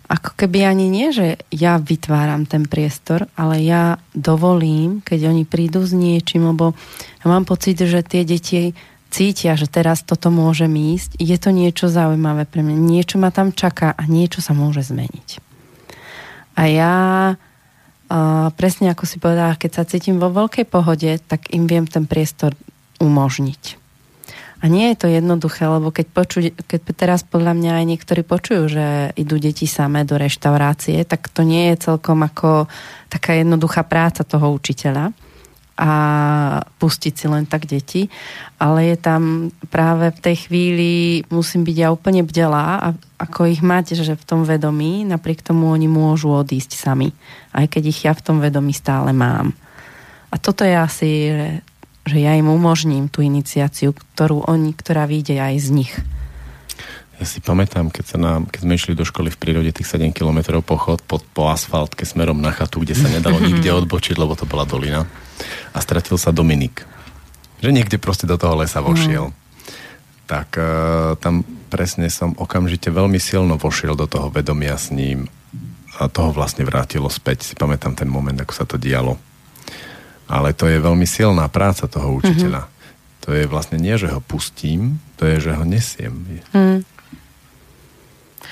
ako 0.07 0.39
keby 0.39 0.63
ani 0.63 0.87
nie, 0.87 1.11
že 1.11 1.43
ja 1.51 1.83
vytváram 1.83 2.47
ten 2.47 2.69
priestor, 2.71 3.27
ale 3.35 3.59
ja 3.59 3.99
dovolím, 4.15 5.03
keď 5.03 5.35
oni 5.35 5.43
prídu 5.43 5.83
s 5.83 5.91
niečím, 5.91 6.47
lebo 6.47 6.79
ja 7.25 7.27
mám 7.27 7.43
pocit, 7.43 7.83
že 7.83 8.07
tie 8.07 8.23
deti 8.23 8.71
cítia, 9.17 9.57
že 9.57 9.65
teraz 9.65 10.05
toto 10.05 10.29
môže 10.29 10.69
ísť, 10.69 11.17
je 11.17 11.37
to 11.41 11.49
niečo 11.49 11.89
zaujímavé 11.89 12.45
pre 12.45 12.61
mňa. 12.61 12.77
Niečo 12.77 13.17
ma 13.17 13.33
tam 13.33 13.57
čaká 13.57 13.97
a 13.97 14.05
niečo 14.05 14.45
sa 14.45 14.53
môže 14.53 14.85
zmeniť. 14.85 15.41
A 16.53 16.63
ja 16.69 16.95
presne 18.61 18.93
ako 18.93 19.09
si 19.09 19.17
povedala, 19.17 19.57
keď 19.57 19.71
sa 19.73 19.89
cítim 19.89 20.21
vo 20.21 20.29
veľkej 20.29 20.69
pohode, 20.69 21.17
tak 21.25 21.49
im 21.57 21.65
viem 21.65 21.89
ten 21.89 22.05
priestor 22.05 22.53
umožniť. 23.01 23.81
A 24.61 24.73
nie 24.73 24.93
je 24.93 24.97
to 25.01 25.09
jednoduché, 25.09 25.69
lebo 25.69 25.93
keď, 25.93 26.07
poču, 26.13 26.39
keď 26.49 26.81
teraz 26.97 27.21
podľa 27.25 27.53
mňa 27.57 27.73
aj 27.77 27.85
niektorí 27.93 28.23
počujú, 28.25 28.63
že 28.73 28.87
idú 29.17 29.37
deti 29.37 29.69
samé 29.69 30.09
do 30.09 30.17
reštaurácie, 30.17 31.05
tak 31.05 31.29
to 31.29 31.45
nie 31.45 31.73
je 31.73 31.93
celkom 31.93 32.25
ako 32.25 32.69
taká 33.13 33.37
jednoduchá 33.37 33.85
práca 33.85 34.25
toho 34.25 34.53
učiteľa 34.53 35.13
a 35.77 35.93
pustiť 36.81 37.13
si 37.13 37.27
len 37.29 37.45
tak 37.45 37.69
deti, 37.69 38.09
ale 38.57 38.89
je 38.89 38.97
tam 38.97 39.53
práve 39.69 40.09
v 40.09 40.23
tej 40.25 40.37
chvíli 40.49 40.91
musím 41.29 41.69
byť 41.69 41.77
ja 41.77 41.93
úplne 41.93 42.25
bdelá 42.25 42.81
a 42.81 42.89
ako 43.21 43.53
ich 43.53 43.61
mať, 43.61 43.93
že 44.01 44.17
v 44.17 44.25
tom 44.25 44.49
vedomí, 44.49 45.05
napriek 45.05 45.45
tomu 45.45 45.69
oni 45.69 45.85
môžu 45.85 46.33
odísť 46.33 46.81
sami, 46.81 47.13
aj 47.53 47.69
keď 47.69 47.83
ich 47.93 48.01
ja 48.09 48.17
v 48.17 48.25
tom 48.25 48.41
vedomí 48.41 48.73
stále 48.73 49.13
mám. 49.13 49.53
A 50.33 50.41
toto 50.41 50.65
je 50.65 50.73
asi, 50.73 51.11
že, 51.29 51.49
že 52.09 52.19
ja 52.25 52.33
im 52.33 52.49
umožním 52.49 53.13
tú 53.13 53.21
iniciáciu, 53.21 53.93
ktorú 53.93 54.49
oni, 54.49 54.73
ktorá 54.73 55.05
vyjde 55.05 55.37
aj 55.37 55.55
z 55.61 55.69
nich. 55.77 55.93
Ja 57.17 57.25
si 57.25 57.41
pamätám, 57.41 57.89
keď, 57.89 58.05
sa 58.05 58.19
nám, 58.21 58.45
keď 58.49 58.61
sme 58.61 58.77
išli 58.77 58.93
do 58.93 59.05
školy 59.05 59.33
v 59.33 59.41
prírode 59.41 59.73
tých 59.73 59.89
7 59.89 60.13
km 60.13 60.61
pochod 60.61 61.01
pod, 61.01 61.25
po 61.33 61.49
asfaltke 61.49 62.05
smerom 62.05 62.37
na 62.37 62.53
chatu, 62.53 62.85
kde 62.85 62.93
sa 62.93 63.09
nedalo 63.09 63.41
nikde 63.41 63.73
odbočiť, 63.85 64.21
lebo 64.21 64.37
to 64.37 64.45
bola 64.45 64.69
dolina. 64.69 65.09
A 65.73 65.79
stratil 65.81 66.17
sa 66.17 66.33
Dominik. 66.33 66.87
Že 67.61 67.73
niekde 67.73 67.97
proste 67.97 68.29
do 68.29 68.37
toho 68.37 68.57
lesa 68.61 68.85
vošiel. 68.85 69.33
Mm. 69.33 69.37
Tak 70.27 70.49
uh, 70.59 71.15
tam 71.23 71.47
presne 71.71 72.11
som 72.11 72.35
okamžite 72.35 72.91
veľmi 72.91 73.21
silno 73.21 73.55
vošiel 73.57 73.95
do 73.95 74.11
toho 74.11 74.29
vedomia 74.29 74.75
s 74.75 74.91
ním 74.91 75.31
a 75.97 76.13
toho 76.13 76.35
vlastne 76.35 76.67
vrátilo 76.67 77.09
späť. 77.09 77.47
Si 77.47 77.55
pamätám 77.57 77.97
ten 77.97 78.11
moment, 78.11 78.37
ako 78.37 78.53
sa 78.53 78.65
to 78.69 78.77
dialo. 78.77 79.17
Ale 80.27 80.53
to 80.53 80.67
je 80.67 80.83
veľmi 80.83 81.07
silná 81.07 81.47
práca 81.49 81.87
toho 81.87 82.19
učiteľa. 82.19 82.67
Mm-hmm. 82.67 83.25
To 83.27 83.35
je 83.35 83.45
vlastne 83.47 83.79
nie, 83.79 83.95
že 83.99 84.11
ho 84.11 84.21
pustím, 84.23 85.03
to 85.19 85.27
je, 85.27 85.51
že 85.51 85.53
ho 85.55 85.65
nesiem. 85.67 86.43
Mm. 86.55 86.87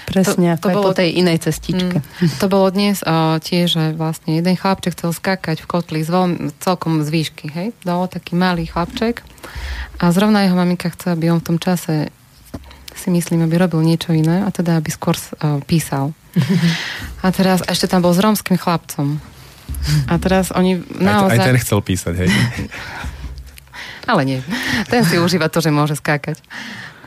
Presne, 0.05 0.61
to, 0.61 0.69
to 0.69 0.77
bolo, 0.77 0.93
po 0.93 0.99
tej 0.99 1.17
inej 1.17 1.49
cestičke. 1.49 1.99
Mm, 2.01 2.31
to 2.37 2.47
bolo 2.47 2.69
dnes 2.69 3.01
uh, 3.05 3.41
tiež, 3.41 3.67
že 3.73 3.85
vlastne 3.97 4.37
jeden 4.37 4.55
chlapček 4.55 4.93
chcel 4.93 5.17
skákať 5.17 5.65
v 5.65 5.67
kotli 5.67 6.01
z 6.05 6.11
veľmi, 6.13 6.37
celkom 6.61 7.01
z 7.01 7.09
výšky, 7.09 7.47
hej? 7.49 7.69
Dalo 7.83 8.07
taký 8.07 8.37
malý 8.37 8.69
chlapček 8.69 9.25
a 9.99 10.11
zrovna 10.13 10.45
jeho 10.45 10.57
maminka 10.59 10.93
chce, 10.93 11.17
aby 11.17 11.33
on 11.33 11.41
v 11.41 11.47
tom 11.55 11.59
čase 11.59 12.13
si 12.95 13.09
myslím, 13.11 13.43
aby 13.45 13.59
robil 13.59 13.83
niečo 13.83 14.15
iné 14.15 14.47
a 14.47 14.49
teda 14.55 14.79
aby 14.79 14.93
skôr 14.93 15.17
uh, 15.17 15.59
písal. 15.65 16.15
A 17.23 17.31
teraz 17.31 17.63
ešte 17.67 17.87
tam 17.87 18.03
bol 18.03 18.15
s 18.15 18.21
rómským 18.23 18.59
chlapcom. 18.59 19.19
A 20.09 20.15
teraz 20.21 20.53
oni 20.53 20.81
naozaj... 20.97 21.37
Aj, 21.37 21.41
aj 21.41 21.49
ten 21.53 21.59
chcel 21.61 21.81
písať, 21.81 22.15
hej? 22.25 22.29
Ale 24.11 24.23
nie. 24.29 24.39
Ten 24.93 25.05
si 25.09 25.17
užíva 25.17 25.49
to, 25.49 25.65
že 25.65 25.73
môže 25.73 25.97
skákať. 25.97 26.37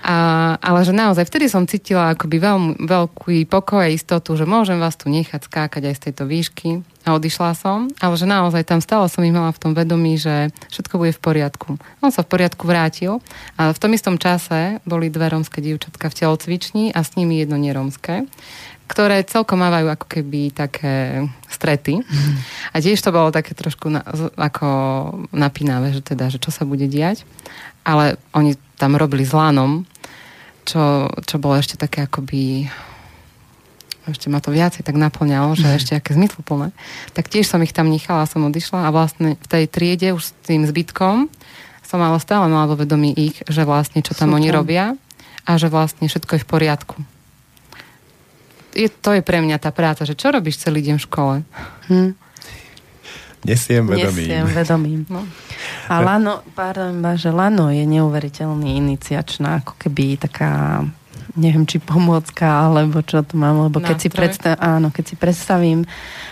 A, 0.07 0.55
ale 0.63 0.87
že 0.87 0.95
naozaj 0.95 1.27
vtedy 1.27 1.51
som 1.51 1.67
cítila 1.67 2.15
akoby 2.15 2.39
veľmi, 2.39 2.71
veľký 2.87 3.43
pokoj 3.51 3.83
a 3.83 3.91
istotu, 3.91 4.39
že 4.39 4.47
môžem 4.47 4.79
vás 4.79 4.95
tu 4.95 5.11
nechať 5.11 5.51
skákať 5.51 5.91
aj 5.91 5.95
z 5.99 6.03
tejto 6.07 6.23
výšky. 6.23 6.69
A 7.03 7.19
odišla 7.19 7.51
som, 7.51 7.91
ale 7.99 8.15
že 8.15 8.23
naozaj 8.23 8.63
tam 8.63 8.79
stále 8.79 9.11
som 9.11 9.19
ich 9.27 9.35
mala 9.35 9.51
v 9.51 9.59
tom 9.59 9.75
vedomí, 9.75 10.15
že 10.15 10.47
všetko 10.71 10.95
bude 10.95 11.11
v 11.11 11.19
poriadku. 11.19 11.75
On 11.99 12.07
sa 12.07 12.23
v 12.23 12.31
poriadku 12.31 12.63
vrátil 12.63 13.19
a 13.59 13.75
v 13.75 13.79
tom 13.83 13.91
istom 13.91 14.15
čase 14.15 14.79
boli 14.87 15.11
dve 15.11 15.27
rómske 15.27 15.59
dievčatka 15.59 16.07
v 16.07 16.17
telocvični 16.23 16.95
a 16.95 17.03
s 17.03 17.19
nimi 17.19 17.43
jedno 17.43 17.59
nerómske 17.59 18.23
ktoré 18.87 19.19
celkom 19.27 19.59
mávajú 19.59 19.91
ako 19.91 20.07
keby 20.07 20.55
také 20.55 21.27
strety. 21.51 21.99
Mm. 21.99 22.35
A 22.71 22.75
tiež 22.79 23.03
to 23.03 23.11
bolo 23.11 23.35
také 23.35 23.51
trošku 23.51 23.91
na, 23.91 23.99
ako 24.39 24.67
napínavé, 25.35 25.91
že 25.91 25.99
teda, 25.99 26.31
že 26.31 26.39
čo 26.39 26.55
sa 26.55 26.63
bude 26.63 26.87
diať. 26.87 27.27
Ale 27.83 28.15
oni 28.31 28.55
tam 28.79 28.95
robili 28.95 29.27
s 29.27 29.35
lánom 29.35 29.83
čo, 30.67 31.07
čo 31.23 31.35
bolo 31.39 31.55
ešte 31.55 31.79
také 31.79 32.03
akoby 32.03 32.67
ešte 34.07 34.31
ma 34.31 34.39
to 34.39 34.55
viacej 34.55 34.87
tak 34.87 34.95
naplňalo, 34.95 35.55
že 35.55 35.67
ešte 35.79 35.95
aké 35.95 36.15
zmysluplné. 36.15 36.75
Tak 37.15 37.31
tiež 37.31 37.47
som 37.47 37.63
ich 37.63 37.75
tam 37.75 37.87
nechala, 37.87 38.27
som 38.27 38.43
odišla 38.47 38.87
a 38.87 38.93
vlastne 38.93 39.39
v 39.39 39.47
tej 39.47 39.63
triede 39.71 40.11
už 40.11 40.23
s 40.23 40.31
tým 40.47 40.63
zbytkom 40.67 41.31
som 41.87 42.03
ale 42.03 42.19
stále 42.19 42.51
mala 42.51 42.67
vo 42.67 42.75
vedomí 42.75 43.15
ich, 43.15 43.39
že 43.47 43.63
vlastne 43.63 44.03
čo 44.03 44.11
tam 44.11 44.35
Super. 44.35 44.43
oni 44.43 44.47
robia 44.51 44.85
a 45.47 45.51
že 45.55 45.71
vlastne 45.71 46.11
všetko 46.11 46.35
je 46.35 46.43
v 46.43 46.49
poriadku. 46.51 46.97
Je, 48.75 48.91
to 48.91 49.15
je 49.15 49.23
pre 49.23 49.39
mňa 49.39 49.57
tá 49.63 49.71
práca, 49.71 50.03
že 50.03 50.19
čo 50.19 50.35
robíš 50.35 50.59
celý 50.59 50.83
deň 50.83 50.99
v 50.99 51.05
škole? 51.07 51.35
Hm. 51.87 52.11
Nesiem 53.47 53.87
vedomím. 53.87 54.27
Nesiem 54.27 54.47
vedomím. 54.51 55.01
No. 55.07 55.23
A 55.87 56.03
Lano, 56.03 56.43
pardon, 56.51 56.99
že 57.15 57.31
Lano 57.31 57.71
je 57.71 57.87
neuveriteľný 57.87 58.75
iniciačná, 58.75 59.63
ako 59.63 59.79
keby 59.79 60.19
taká 60.19 60.83
neviem, 61.37 61.69
či 61.69 61.77
pomôcka, 61.77 62.65
alebo 62.65 63.05
čo 63.05 63.21
to 63.21 63.37
mám, 63.37 63.69
lebo 63.69 63.77
keď 63.77 63.97
si, 64.01 64.09
predstav, 64.09 64.57
áno, 64.57 64.89
keď 64.89 65.13
si 65.13 65.15
predstavím 65.15 65.85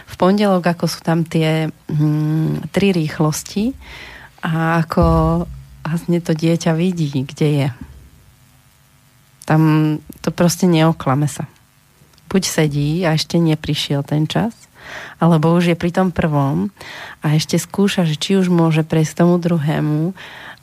v 0.10 0.16
pondelok, 0.18 0.66
ako 0.66 0.86
sú 0.90 1.00
tam 1.06 1.22
tie 1.22 1.70
hm, 1.70 2.74
tri 2.74 2.90
rýchlosti 2.90 3.78
a 4.42 4.82
ako 4.82 5.04
vlastne 5.86 6.18
to 6.26 6.34
dieťa 6.34 6.74
vidí, 6.74 7.22
kde 7.22 7.48
je. 7.48 7.70
Tam 9.46 9.62
to 10.26 10.34
proste 10.34 10.66
neoklame 10.66 11.30
sa. 11.30 11.46
Buď 12.26 12.44
sedí 12.50 13.06
a 13.06 13.14
ešte 13.14 13.38
neprišiel 13.38 14.02
ten 14.02 14.26
čas, 14.26 14.58
alebo 15.18 15.54
už 15.54 15.74
je 15.74 15.78
pri 15.78 15.92
tom 15.92 16.10
prvom 16.10 16.74
a 17.24 17.36
ešte 17.38 17.60
skúša, 17.60 18.04
že 18.04 18.20
či 18.20 18.38
už 18.40 18.52
môže 18.52 18.84
prejsť 18.86 19.26
tomu 19.26 19.38
druhému 19.38 20.16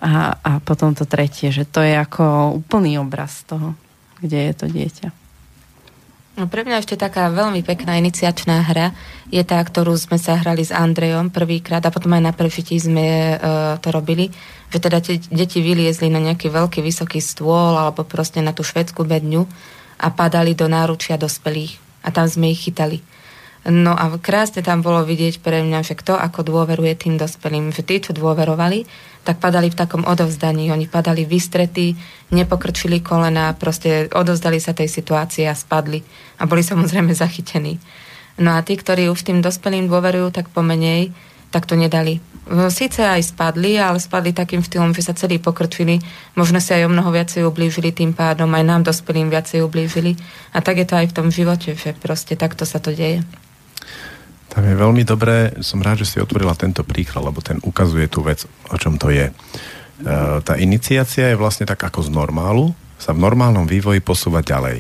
a, 0.03 0.35
a 0.43 0.53
potom 0.63 0.93
to 0.99 1.07
tretie, 1.07 1.55
že 1.55 1.63
to 1.63 1.81
je 1.81 1.95
ako 1.95 2.59
úplný 2.59 2.99
obraz 2.99 3.47
toho, 3.47 3.79
kde 4.19 4.51
je 4.51 4.55
to 4.55 4.67
dieťa. 4.67 5.09
No 6.33 6.49
pre 6.49 6.65
mňa 6.65 6.81
ešte 6.81 6.97
taká 6.97 7.29
veľmi 7.29 7.61
pekná 7.61 8.01
iniciačná 8.01 8.65
hra 8.65 8.97
je 9.29 9.45
tá, 9.45 9.61
ktorú 9.61 9.93
sme 10.01 10.17
sa 10.17 10.41
hrali 10.41 10.65
s 10.65 10.73
Andrejom 10.73 11.29
prvýkrát 11.29 11.85
a 11.85 11.93
potom 11.93 12.17
aj 12.17 12.25
na 12.25 12.33
prečití 12.33 12.81
sme 12.81 13.37
uh, 13.37 13.77
to 13.85 13.93
robili, 13.93 14.33
že 14.73 14.81
teda 14.81 15.05
tie 15.05 15.21
deti 15.29 15.61
vyliezli 15.61 16.09
na 16.09 16.25
nejaký 16.25 16.49
veľký 16.49 16.81
vysoký 16.81 17.21
stôl 17.21 17.77
alebo 17.77 18.09
proste 18.09 18.41
na 18.41 18.57
tú 18.57 18.65
švedskú 18.65 19.05
bedňu 19.05 19.45
a 20.01 20.09
padali 20.09 20.57
do 20.57 20.73
náručia 20.73 21.21
dospelých 21.21 21.77
a 22.01 22.09
tam 22.09 22.25
sme 22.25 22.49
ich 22.49 22.65
chytali. 22.65 23.05
No 23.63 23.95
a 23.95 24.11
krásne 24.19 24.59
tam 24.59 24.83
bolo 24.83 25.07
vidieť 25.07 25.39
pre 25.39 25.63
mňa, 25.63 25.87
že 25.87 25.95
kto 25.95 26.19
ako 26.19 26.43
dôveruje 26.43 26.99
tým 26.99 27.15
dospelým, 27.15 27.71
že 27.71 27.87
tí, 27.87 28.03
čo 28.03 28.11
dôverovali, 28.11 28.83
tak 29.23 29.39
padali 29.39 29.71
v 29.71 29.79
takom 29.79 30.03
odovzdaní, 30.03 30.75
oni 30.75 30.91
padali 30.91 31.23
vystretí, 31.23 31.95
nepokrčili 32.35 32.99
kolena, 32.99 33.55
proste 33.55 34.11
odovzdali 34.11 34.59
sa 34.59 34.75
tej 34.75 34.91
situácii 34.91 35.47
a 35.47 35.55
spadli 35.55 36.03
a 36.43 36.51
boli 36.51 36.67
samozrejme 36.67 37.15
zachytení. 37.15 37.79
No 38.43 38.59
a 38.59 38.67
tí, 38.67 38.75
ktorí 38.75 39.07
už 39.07 39.23
tým 39.31 39.39
dospelým 39.39 39.87
dôverujú, 39.87 40.35
tak 40.35 40.51
pomenej, 40.51 41.15
tak 41.55 41.69
to 41.69 41.79
nedali. 41.79 42.19
Síce 42.73 43.07
aj 43.07 43.31
spadli, 43.31 43.79
ale 43.79 44.03
spadli 44.03 44.35
takým 44.35 44.65
štýlom, 44.65 44.91
že 44.91 45.07
sa 45.07 45.15
celí 45.15 45.39
pokrčili, 45.39 46.03
možno 46.35 46.59
si 46.59 46.75
aj 46.75 46.89
o 46.89 46.91
mnoho 46.91 47.15
viacej 47.15 47.47
ublížili, 47.47 47.95
tým 47.95 48.11
pádom 48.17 48.51
aj 48.51 48.65
nám 48.67 48.83
dospelým 48.83 49.31
viacej 49.31 49.63
ublížili. 49.63 50.19
A 50.51 50.59
tak 50.59 50.83
je 50.83 50.87
to 50.89 50.99
aj 50.99 51.13
v 51.13 51.15
tom 51.15 51.29
živote, 51.31 51.79
že 51.79 51.95
proste 51.95 52.35
takto 52.35 52.67
sa 52.67 52.83
to 52.83 52.91
deje. 52.91 53.23
Tam 54.53 54.69
je 54.69 54.77
veľmi 54.77 55.01
dobré, 55.09 55.57
som 55.65 55.81
rád, 55.81 56.05
že 56.05 56.13
si 56.13 56.21
otvorila 56.21 56.53
tento 56.53 56.85
príklad, 56.85 57.25
lebo 57.25 57.41
ten 57.41 57.57
ukazuje 57.65 58.05
tú 58.05 58.21
vec, 58.21 58.45
o 58.69 58.77
čom 58.77 59.01
to 59.01 59.09
je. 59.09 59.33
E, 59.33 59.35
tá 60.45 60.61
iniciácia 60.61 61.33
je 61.33 61.41
vlastne 61.41 61.65
tak 61.65 61.81
ako 61.81 62.05
z 62.05 62.13
normálu, 62.13 62.77
sa 63.01 63.17
v 63.17 63.25
normálnom 63.25 63.65
vývoji 63.65 64.05
posúvať 64.05 64.45
ďalej. 64.53 64.79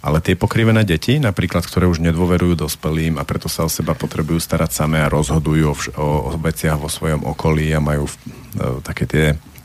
Ale 0.00 0.22
tie 0.22 0.38
pokrivené 0.38 0.86
deti, 0.86 1.18
napríklad, 1.18 1.66
ktoré 1.66 1.90
už 1.90 1.98
nedôverujú 2.06 2.54
dospelým 2.54 3.18
a 3.18 3.26
preto 3.26 3.50
sa 3.50 3.66
o 3.66 3.70
seba 3.70 3.98
potrebujú 3.98 4.38
starať 4.38 4.70
samé 4.78 5.02
a 5.02 5.10
rozhodujú 5.10 5.66
o, 5.66 5.74
vš- 5.74 5.92
o, 5.98 6.30
veciach 6.38 6.78
vo 6.78 6.86
svojom 6.86 7.26
okolí 7.26 7.74
a 7.74 7.82
majú 7.82 8.06
v, 8.06 8.14
o, 8.14 8.78
také 8.78 9.10
tie 9.10 9.24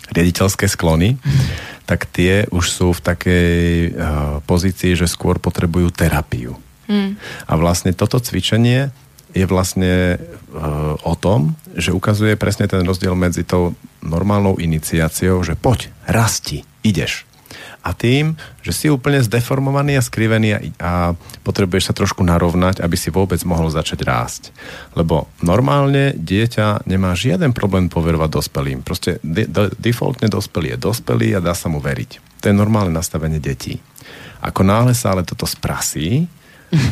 riaditeľské 0.10 0.66
sklony, 0.66 1.22
mm. 1.22 1.46
tak 1.86 2.10
tie 2.10 2.50
už 2.50 2.66
sú 2.70 2.88
v 2.94 3.02
takej 3.02 3.54
uh, 3.90 4.38
pozícii, 4.46 4.94
že 4.94 5.10
skôr 5.10 5.42
potrebujú 5.42 5.90
terapiu. 5.90 6.54
Mm. 6.86 7.18
A 7.50 7.54
vlastne 7.58 7.90
toto 7.90 8.22
cvičenie 8.22 8.94
je 9.36 9.46
vlastne 9.46 10.16
uh, 10.16 10.96
o 11.04 11.14
tom, 11.20 11.60
že 11.76 11.92
ukazuje 11.92 12.40
presne 12.40 12.72
ten 12.72 12.88
rozdiel 12.88 13.14
medzi 13.20 13.44
tou 13.44 13.76
normálnou 14.00 14.56
iniciáciou, 14.56 15.44
že 15.44 15.60
poď, 15.60 15.92
rasti, 16.08 16.64
ideš 16.88 17.28
a 17.86 17.94
tým, 17.94 18.34
že 18.66 18.74
si 18.74 18.90
úplne 18.90 19.22
zdeformovaný 19.22 20.02
a 20.02 20.04
skrivený 20.04 20.74
a 20.82 21.14
potrebuješ 21.46 21.94
sa 21.94 21.94
trošku 21.94 22.26
narovnať, 22.26 22.82
aby 22.82 22.98
si 22.98 23.14
vôbec 23.14 23.38
mohol 23.46 23.70
začať 23.70 24.02
rásť. 24.02 24.50
Lebo 24.98 25.30
normálne 25.46 26.18
dieťa 26.18 26.90
nemá 26.90 27.14
žiaden 27.14 27.54
problém 27.54 27.86
poverovať 27.86 28.30
dospelým. 28.34 28.82
Proste 28.82 29.22
de, 29.22 29.46
de, 29.46 29.70
defaultne 29.78 30.26
dospelý 30.26 30.74
je 30.74 30.82
dospelý 30.82 31.38
a 31.38 31.46
dá 31.46 31.54
sa 31.54 31.70
mu 31.70 31.78
veriť. 31.78 32.42
To 32.42 32.50
je 32.50 32.58
normálne 32.58 32.90
nastavenie 32.90 33.38
detí. 33.38 33.78
Ako 34.42 34.66
náhle 34.66 34.98
sa 34.98 35.14
ale 35.14 35.22
toto 35.22 35.46
sprasí, 35.46 36.26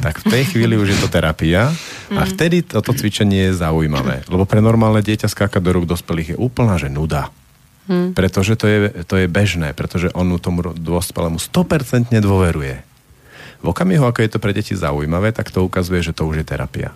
tak 0.06 0.22
v 0.24 0.26
tej 0.30 0.44
chvíli 0.54 0.78
už 0.78 0.96
je 0.96 1.00
to 1.02 1.10
terapia 1.10 1.74
a 2.14 2.24
mm. 2.24 2.30
vtedy 2.36 2.62
toto 2.64 2.94
cvičenie 2.94 3.52
je 3.52 3.60
zaujímavé. 3.60 4.24
Lebo 4.30 4.46
pre 4.46 4.62
normálne 4.62 5.02
dieťa 5.02 5.28
skákať 5.28 5.62
do 5.64 5.72
rúk 5.76 5.86
dospelých 5.90 6.36
je 6.36 6.38
úplná, 6.38 6.78
že 6.78 6.92
nuda. 6.92 7.34
Hmm. 7.84 8.16
Pretože 8.16 8.56
to 8.56 8.66
je, 8.68 8.78
to 9.04 9.16
je 9.20 9.28
bežné, 9.28 9.76
pretože 9.76 10.08
on 10.16 10.32
tomu 10.40 10.72
dospelému 10.72 11.36
100% 11.36 12.16
dôveruje. 12.24 12.80
V 13.60 13.66
okamihu, 13.72 14.08
ako 14.08 14.24
je 14.24 14.30
to 14.32 14.40
pre 14.40 14.56
deti 14.56 14.76
zaujímavé, 14.76 15.36
tak 15.36 15.52
to 15.52 15.64
ukazuje, 15.64 16.00
že 16.00 16.16
to 16.16 16.24
už 16.28 16.44
je 16.44 16.46
terapia. 16.48 16.96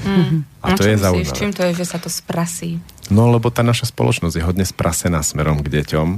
Hmm. 0.00 0.44
A 0.60 0.76
to 0.76 0.84
je 0.84 0.96
zaujímavé. 0.96 1.36
Čím 1.36 1.52
to 1.52 1.64
je, 1.68 1.72
že 1.84 1.86
sa 1.88 1.98
to 2.00 2.08
sprasí? 2.08 2.80
No, 3.08 3.28
lebo 3.28 3.48
tá 3.52 3.64
naša 3.64 3.88
spoločnosť 3.88 4.36
je 4.40 4.44
hodne 4.44 4.64
sprasená 4.64 5.20
smerom 5.20 5.60
k 5.60 5.80
deťom. 5.80 6.08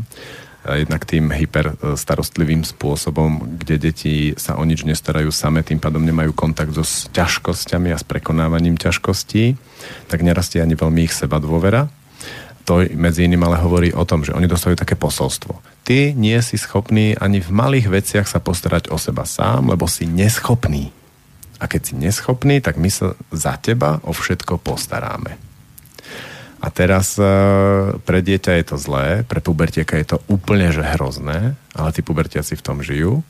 Jednak 0.67 1.07
tým 1.07 1.31
hyper 1.31 1.79
e, 1.79 1.95
starostlivým 1.95 2.67
spôsobom, 2.67 3.59
kde 3.63 3.79
deti 3.79 4.15
sa 4.35 4.59
o 4.59 4.67
nič 4.67 4.83
nestarajú 4.83 5.31
same, 5.31 5.63
tým 5.63 5.79
pádom 5.79 6.03
nemajú 6.03 6.35
kontakt 6.35 6.75
so 6.75 6.83
ťažkosťami 7.15 7.95
a 7.95 8.01
s 8.01 8.05
prekonávaním 8.05 8.75
ťažkostí, 8.75 9.55
tak 10.11 10.27
nerastie 10.27 10.59
ani 10.59 10.75
veľmi 10.75 11.07
ich 11.07 11.15
seba 11.15 11.39
dôvera 11.39 11.89
to 12.69 12.85
medzi 12.93 13.25
iným 13.25 13.49
ale 13.49 13.65
hovorí 13.65 13.97
o 13.97 14.05
tom, 14.05 14.29
že 14.29 14.37
oni 14.37 14.45
dostajú 14.45 14.77
také 14.77 14.93
posolstvo. 14.93 15.57
Ty 15.89 16.13
nie 16.13 16.37
si 16.45 16.61
schopný 16.61 17.17
ani 17.17 17.41
v 17.41 17.49
malých 17.49 17.89
veciach 17.89 18.29
sa 18.29 18.45
postarať 18.45 18.93
o 18.93 19.01
seba 19.01 19.25
sám, 19.25 19.73
lebo 19.73 19.89
si 19.89 20.05
neschopný. 20.05 20.93
A 21.57 21.65
keď 21.65 21.81
si 21.81 21.95
neschopný, 21.97 22.61
tak 22.61 22.77
my 22.77 22.93
sa 22.93 23.17
za 23.33 23.57
teba 23.57 24.05
o 24.05 24.13
všetko 24.13 24.61
postaráme. 24.61 25.48
A 26.59 26.75
teraz 26.75 27.15
e, 27.15 27.25
pre 28.03 28.19
dieťa 28.19 28.59
je 28.59 28.65
to 28.67 28.77
zlé, 28.77 29.23
pre 29.23 29.39
pubertieka 29.39 29.95
je 29.95 30.17
to 30.17 30.19
úplne 30.27 30.75
že 30.75 30.83
hrozné, 30.83 31.55
ale 31.79 31.91
tí 31.95 32.03
pubertiaci 32.03 32.59
v 32.59 32.65
tom 32.65 32.83
žijú 32.83 33.23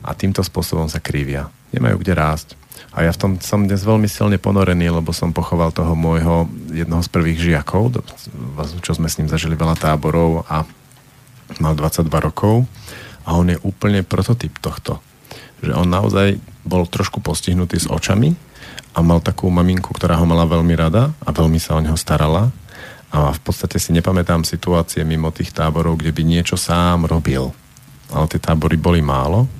a 0.00 0.16
týmto 0.16 0.40
spôsobom 0.40 0.88
sa 0.88 1.00
krivia. 1.00 1.52
Nemajú 1.76 2.00
kde 2.00 2.14
rásť. 2.16 2.48
A 2.94 3.04
ja 3.04 3.12
v 3.12 3.20
tom 3.20 3.30
som 3.42 3.66
dnes 3.66 3.82
veľmi 3.82 4.06
silne 4.06 4.38
ponorený, 4.38 4.88
lebo 4.88 5.10
som 5.10 5.34
pochoval 5.34 5.74
toho 5.74 5.92
môjho 5.98 6.46
jednoho 6.70 7.02
z 7.02 7.10
prvých 7.10 7.38
žiakov, 7.42 8.00
čo 8.80 8.92
sme 8.96 9.10
s 9.10 9.18
ním 9.18 9.28
zažili 9.28 9.58
veľa 9.58 9.76
táborov 9.76 10.46
a 10.46 10.62
mal 11.58 11.74
22 11.76 12.06
rokov 12.08 12.64
a 13.26 13.36
on 13.36 13.50
je 13.50 13.58
úplne 13.60 14.06
prototyp 14.06 14.56
tohto. 14.62 15.02
Že 15.60 15.72
on 15.74 15.88
naozaj 15.90 16.38
bol 16.64 16.88
trošku 16.88 17.20
postihnutý 17.20 17.82
s 17.82 17.90
očami 17.90 18.36
a 18.94 18.98
mal 19.02 19.18
takú 19.18 19.50
maminku, 19.50 19.90
ktorá 19.90 20.14
ho 20.16 20.24
mala 20.24 20.46
veľmi 20.46 20.74
rada 20.78 21.10
a 21.26 21.30
veľmi 21.34 21.58
sa 21.58 21.74
o 21.76 21.82
neho 21.82 21.98
starala 21.98 22.54
a 23.10 23.34
v 23.34 23.40
podstate 23.42 23.82
si 23.82 23.90
nepamätám 23.90 24.46
situácie 24.46 25.02
mimo 25.02 25.34
tých 25.34 25.50
táborov, 25.50 25.98
kde 25.98 26.14
by 26.14 26.22
niečo 26.22 26.54
sám 26.54 27.06
robil. 27.06 27.50
Ale 28.14 28.26
tie 28.30 28.38
tábory 28.38 28.78
boli 28.78 29.02
málo 29.02 29.50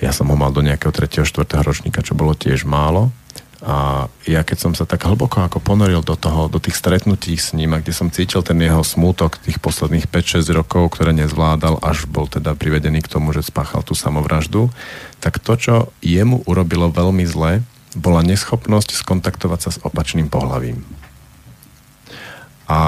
ja 0.00 0.12
som 0.12 0.28
ho 0.28 0.36
mal 0.36 0.52
do 0.52 0.60
nejakého 0.60 0.92
3. 0.92 1.24
4. 1.24 1.64
ročníka, 1.64 2.04
čo 2.04 2.12
bolo 2.12 2.36
tiež 2.36 2.68
málo. 2.68 3.12
A 3.64 4.06
ja 4.28 4.44
keď 4.44 4.68
som 4.68 4.72
sa 4.76 4.84
tak 4.84 5.08
hlboko 5.08 5.40
ako 5.40 5.64
ponoril 5.64 6.04
do 6.04 6.12
toho, 6.12 6.52
do 6.52 6.60
tých 6.60 6.76
stretnutí 6.76 7.32
s 7.40 7.56
ním 7.56 7.72
a 7.72 7.80
kde 7.80 7.96
som 7.96 8.12
cítil 8.12 8.44
ten 8.44 8.60
jeho 8.60 8.84
smútok 8.84 9.40
tých 9.40 9.56
posledných 9.64 10.12
5-6 10.12 10.44
rokov, 10.52 10.92
ktoré 10.92 11.16
nezvládal, 11.16 11.80
až 11.80 12.04
bol 12.04 12.28
teda 12.28 12.52
privedený 12.52 13.00
k 13.00 13.10
tomu, 13.16 13.32
že 13.32 13.48
spáchal 13.48 13.80
tú 13.80 13.96
samovraždu, 13.96 14.68
tak 15.24 15.40
to, 15.40 15.56
čo 15.56 15.74
jemu 16.04 16.44
urobilo 16.44 16.92
veľmi 16.92 17.24
zle, 17.24 17.64
bola 17.96 18.20
neschopnosť 18.20 18.92
skontaktovať 18.92 19.60
sa 19.60 19.70
s 19.74 19.82
opačným 19.82 20.28
pohľavím. 20.28 20.84
A 22.68 22.78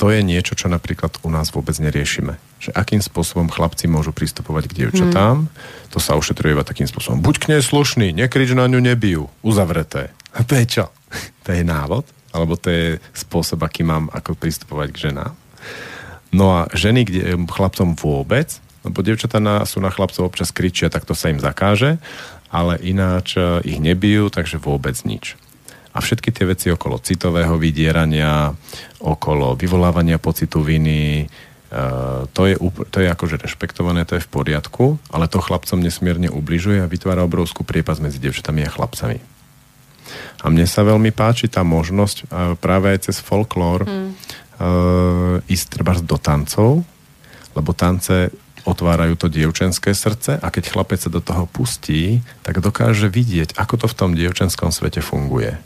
to 0.00 0.10
je 0.10 0.24
niečo, 0.24 0.56
čo 0.56 0.66
napríklad 0.72 1.20
u 1.22 1.28
nás 1.30 1.52
vôbec 1.52 1.76
neriešime 1.78 2.40
že 2.62 2.70
akým 2.70 3.02
spôsobom 3.02 3.50
chlapci 3.50 3.90
môžu 3.90 4.14
pristupovať 4.14 4.70
k 4.70 4.76
dievčatám. 4.86 5.50
Hmm. 5.50 5.90
To 5.90 5.98
sa 5.98 6.14
ušetruje 6.14 6.54
iba 6.54 6.62
takým 6.62 6.86
spôsobom. 6.86 7.18
Buď 7.18 7.36
k 7.42 7.48
nej 7.50 7.62
slušný, 7.62 8.14
nekrič 8.14 8.54
na 8.54 8.70
ňu, 8.70 8.78
nebijú. 8.78 9.26
Uzavreté. 9.42 10.14
A 10.30 10.46
to 10.46 10.54
je 10.54 10.78
čo? 10.78 10.84
To 11.42 11.50
je 11.50 11.66
návod? 11.66 12.06
Alebo 12.30 12.54
to 12.54 12.70
je 12.70 13.02
spôsob, 13.18 13.66
aký 13.66 13.82
mám 13.82 14.06
ako 14.14 14.38
pristupovať 14.38 14.88
k 14.94 15.10
ženám? 15.10 15.34
No 16.30 16.54
a 16.54 16.70
ženy 16.70 17.02
kde, 17.02 17.34
chlapcom 17.50 17.98
vôbec, 17.98 18.62
lebo 18.86 19.02
dievčatá 19.02 19.42
na, 19.42 19.66
sú 19.66 19.82
na 19.82 19.90
chlapcov 19.90 20.22
občas 20.22 20.54
kričia, 20.54 20.86
tak 20.86 21.02
to 21.02 21.18
sa 21.18 21.34
im 21.34 21.42
zakáže, 21.42 21.98
ale 22.52 22.76
ináč 22.84 23.40
e, 23.40 23.64
ich 23.64 23.80
nebijú, 23.80 24.28
takže 24.28 24.60
vôbec 24.60 24.94
nič. 25.08 25.40
A 25.96 26.04
všetky 26.04 26.28
tie 26.32 26.44
veci 26.44 26.68
okolo 26.68 27.00
citového 27.00 27.56
vydierania, 27.56 28.52
okolo 29.00 29.56
vyvolávania 29.56 30.20
pocitu 30.20 30.60
viny, 30.60 31.26
Uh, 31.72 32.28
to, 32.36 32.44
je, 32.44 32.60
to 32.92 33.00
je 33.00 33.08
akože 33.08 33.40
rešpektované, 33.40 34.04
to 34.04 34.20
je 34.20 34.24
v 34.28 34.28
poriadku, 34.28 35.00
ale 35.08 35.24
to 35.24 35.40
chlapcom 35.40 35.80
nesmierne 35.80 36.28
ubližuje 36.28 36.84
a 36.84 36.84
vytvára 36.84 37.24
obrovskú 37.24 37.64
priepas 37.64 37.96
medzi 37.96 38.20
devčatami 38.20 38.60
a 38.60 38.68
chlapcami. 38.68 39.16
A 40.44 40.52
mne 40.52 40.68
sa 40.68 40.84
veľmi 40.84 41.16
páči 41.16 41.48
tá 41.48 41.64
možnosť 41.64 42.28
uh, 42.28 42.60
práve 42.60 42.92
aj 42.92 43.08
cez 43.08 43.24
folklór 43.24 43.88
mm. 43.88 44.04
uh, 44.04 45.40
ísť 45.48 45.66
treba 45.72 45.96
do 45.96 46.20
tancov, 46.20 46.84
lebo 47.56 47.72
tance 47.72 48.28
otvárajú 48.64 49.14
to 49.18 49.26
dievčenské 49.26 49.94
srdce 49.94 50.38
a 50.38 50.46
keď 50.48 50.72
chlapec 50.72 50.98
sa 51.02 51.10
do 51.10 51.18
toho 51.18 51.50
pustí, 51.50 52.22
tak 52.46 52.62
dokáže 52.62 53.10
vidieť, 53.10 53.58
ako 53.58 53.74
to 53.82 53.86
v 53.90 53.96
tom 53.98 54.10
dievčenskom 54.14 54.70
svete 54.70 55.02
funguje. 55.02 55.58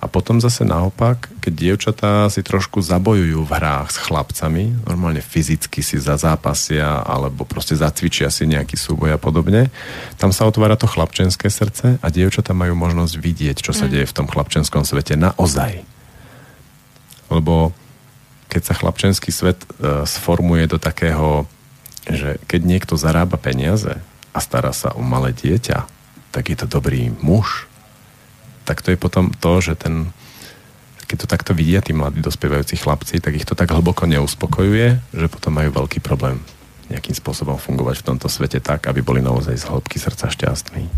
A 0.00 0.08
potom 0.08 0.40
zase 0.40 0.64
naopak, 0.64 1.28
keď 1.44 1.52
dievčatá 1.52 2.12
si 2.32 2.40
trošku 2.40 2.80
zabojujú 2.80 3.44
v 3.44 3.52
hrách 3.52 3.88
s 3.92 3.98
chlapcami, 4.00 4.88
normálne 4.88 5.20
fyzicky 5.20 5.84
si 5.84 6.00
zazápasia 6.00 7.04
alebo 7.04 7.44
proste 7.44 7.76
zacvičia 7.76 8.32
si 8.32 8.48
nejaký 8.48 8.74
súboj 8.74 9.14
a 9.14 9.18
podobne, 9.20 9.68
tam 10.16 10.32
sa 10.32 10.48
otvára 10.48 10.74
to 10.74 10.88
chlapčenské 10.88 11.52
srdce 11.52 12.00
a 12.00 12.06
dievčatá 12.08 12.56
majú 12.56 12.74
možnosť 12.74 13.14
vidieť, 13.20 13.56
čo 13.60 13.76
sa 13.76 13.86
mm. 13.86 13.90
deje 13.92 14.06
v 14.08 14.16
tom 14.16 14.26
chlapčenskom 14.26 14.82
svete 14.82 15.14
naozaj. 15.20 15.84
Lebo 17.30 17.76
keď 18.50 18.62
sa 18.66 18.74
chlapčenský 18.74 19.30
svet 19.30 19.62
e, 19.62 20.02
sformuje 20.08 20.66
do 20.66 20.82
takého, 20.82 21.46
že 22.08 22.40
keď 22.48 22.60
niekto 22.64 22.94
zarába 22.96 23.36
peniaze 23.36 24.00
a 24.32 24.38
stará 24.38 24.72
sa 24.72 24.94
o 24.96 25.02
malé 25.04 25.34
dieťa, 25.36 25.84
tak 26.30 26.48
je 26.48 26.56
to 26.56 26.66
dobrý 26.70 27.10
muž, 27.20 27.66
tak 28.64 28.80
to 28.80 28.94
je 28.94 28.98
potom 29.00 29.34
to, 29.34 29.58
že 29.58 29.74
ten, 29.74 30.14
keď 31.10 31.26
to 31.26 31.26
takto 31.26 31.52
vidia 31.52 31.82
tí 31.82 31.90
mladí 31.90 32.22
dospievajúci 32.22 32.78
chlapci, 32.78 33.18
tak 33.18 33.34
ich 33.34 33.48
to 33.48 33.58
tak 33.58 33.74
hlboko 33.74 34.06
neuspokojuje, 34.06 35.02
že 35.10 35.26
potom 35.26 35.58
majú 35.58 35.74
veľký 35.84 35.98
problém 35.98 36.38
nejakým 36.90 37.14
spôsobom 37.14 37.58
fungovať 37.58 38.02
v 38.02 38.06
tomto 38.14 38.26
svete 38.26 38.58
tak, 38.58 38.90
aby 38.90 39.02
boli 39.02 39.22
naozaj 39.22 39.54
z 39.54 39.68
hĺbky 39.70 39.98
srdca 40.02 40.26
šťastní. 40.26 40.90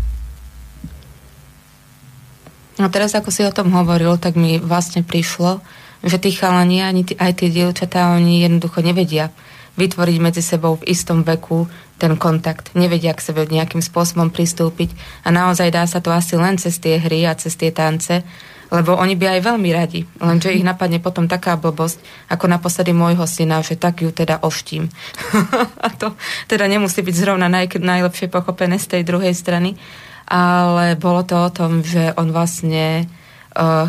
No 2.81 2.89
teraz, 2.89 3.13
ako 3.13 3.29
si 3.29 3.45
o 3.45 3.53
tom 3.53 3.69
hovoril, 3.69 4.17
tak 4.17 4.33
mi 4.33 4.57
vlastne 4.57 5.05
prišlo, 5.05 5.61
že 6.01 6.17
tí 6.17 6.33
chalani, 6.33 6.81
ani 6.81 7.05
tí, 7.05 7.13
aj 7.13 7.37
tie 7.37 7.49
dievčatá, 7.53 8.17
oni 8.17 8.41
jednoducho 8.41 8.81
nevedia, 8.81 9.29
vytvoriť 9.73 10.17
medzi 10.21 10.41
sebou 10.45 10.77
v 10.77 10.87
istom 10.89 11.25
veku 11.25 11.65
ten 11.97 12.13
kontakt. 12.17 12.73
Nevedia 12.77 13.15
k 13.15 13.25
sebe 13.25 13.47
nejakým 13.49 13.81
spôsobom 13.81 14.29
pristúpiť 14.29 14.93
a 15.25 15.33
naozaj 15.33 15.73
dá 15.73 15.83
sa 15.89 16.03
to 16.03 16.13
asi 16.13 16.37
len 16.37 16.61
cez 16.61 16.77
tie 16.77 17.01
hry 17.01 17.25
a 17.25 17.33
cez 17.33 17.57
tie 17.57 17.73
tance, 17.73 18.21
lebo 18.73 18.97
oni 18.97 19.13
by 19.13 19.37
aj 19.37 19.45
veľmi 19.45 19.69
radi, 19.69 20.01
lenže 20.17 20.49
ich 20.49 20.65
napadne 20.65 20.97
potom 20.97 21.29
taká 21.29 21.53
blbosť, 21.61 22.01
ako 22.33 22.49
naposledy 22.49 22.89
môjho 22.89 23.29
syna, 23.29 23.61
že 23.61 23.77
tak 23.77 24.01
ju 24.01 24.09
teda 24.09 24.41
oštím. 24.41 24.89
a 25.85 25.93
to 25.93 26.17
teda 26.49 26.65
nemusí 26.65 27.05
byť 27.05 27.15
zrovna 27.15 27.45
naj, 27.53 27.77
najlepšie 27.77 28.33
pochopené 28.33 28.81
z 28.81 28.97
tej 28.97 29.01
druhej 29.05 29.37
strany, 29.37 29.77
ale 30.25 30.97
bolo 30.97 31.21
to 31.21 31.37
o 31.37 31.53
tom, 31.53 31.85
že 31.85 32.17
on 32.17 32.33
vlastne 32.33 33.05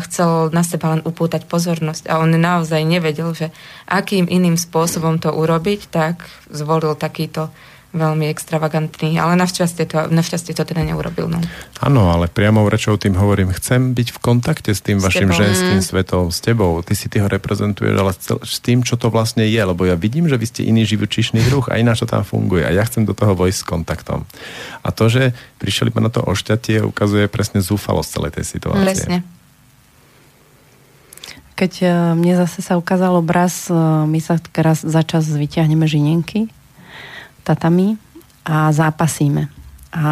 chcel 0.05 0.53
na 0.53 0.61
seba 0.61 0.93
len 0.93 1.01
upútať 1.01 1.49
pozornosť 1.49 2.05
a 2.09 2.21
on 2.21 2.29
naozaj 2.33 2.85
nevedel, 2.85 3.33
že 3.33 3.49
akým 3.89 4.29
iným 4.29 4.55
spôsobom 4.61 5.17
to 5.17 5.33
urobiť, 5.33 5.89
tak 5.89 6.21
zvolil 6.53 6.93
takýto 6.93 7.49
veľmi 7.95 8.27
extravagantný, 8.27 9.15
ale 9.15 9.39
našťastie 9.39 9.87
to, 9.87 10.11
našťastie 10.11 10.51
to 10.51 10.67
teda 10.67 10.83
neurobil. 10.83 11.31
No. 11.31 11.39
Áno, 11.79 12.11
ale 12.11 12.27
priamo 12.27 12.67
rečou 12.67 12.99
tým 12.99 13.15
hovorím, 13.15 13.55
chcem 13.55 13.95
byť 13.95 14.07
v 14.11 14.19
kontakte 14.19 14.75
s 14.75 14.83
tým 14.83 14.99
s 14.99 15.07
vašim 15.07 15.31
tebou. 15.31 15.39
ženským 15.39 15.79
mm. 15.79 15.87
svetom, 15.87 16.25
s 16.27 16.39
tebou. 16.43 16.75
Ty 16.83 16.93
si 16.93 17.07
ty 17.07 17.23
ho 17.23 17.31
reprezentuješ, 17.31 17.95
ale 17.95 18.11
s 18.43 18.59
tým, 18.59 18.83
čo 18.83 18.99
to 18.99 19.07
vlastne 19.07 19.47
je, 19.47 19.61
lebo 19.63 19.87
ja 19.87 19.95
vidím, 19.95 20.27
že 20.27 20.35
vy 20.35 20.45
ste 20.45 20.67
iný 20.67 20.83
živočíšny 20.83 21.39
druh 21.47 21.63
a 21.71 21.79
ináč 21.79 22.03
to 22.03 22.11
tam 22.11 22.27
funguje 22.27 22.67
a 22.67 22.75
ja 22.75 22.83
chcem 22.83 23.07
do 23.07 23.15
toho 23.15 23.31
vojsť 23.31 23.63
s 23.63 23.65
kontaktom. 23.65 24.27
A 24.83 24.91
to, 24.91 25.07
že 25.07 25.31
prišli 25.63 25.95
na 25.95 26.11
to 26.11 26.19
ošťatie, 26.19 26.83
ukazuje 26.83 27.31
presne 27.31 27.63
zúfalosť 27.63 28.09
celej 28.11 28.31
tej 28.35 28.45
situácie. 28.59 28.83
Presne. 28.83 29.34
Keď 31.55 31.73
e, 31.81 31.87
mne 32.19 32.35
zase 32.35 32.59
sa 32.59 32.75
ukázal 32.75 33.15
obraz, 33.15 33.71
e, 33.71 33.73
my 34.03 34.19
sa 34.19 34.35
teraz 34.51 34.83
za 34.83 35.01
čas 35.07 35.31
vyťahneme 35.31 35.87
žinienky, 35.87 36.51
tatami 37.47 37.95
a 38.43 38.75
zápasíme. 38.75 39.47
A 39.95 40.05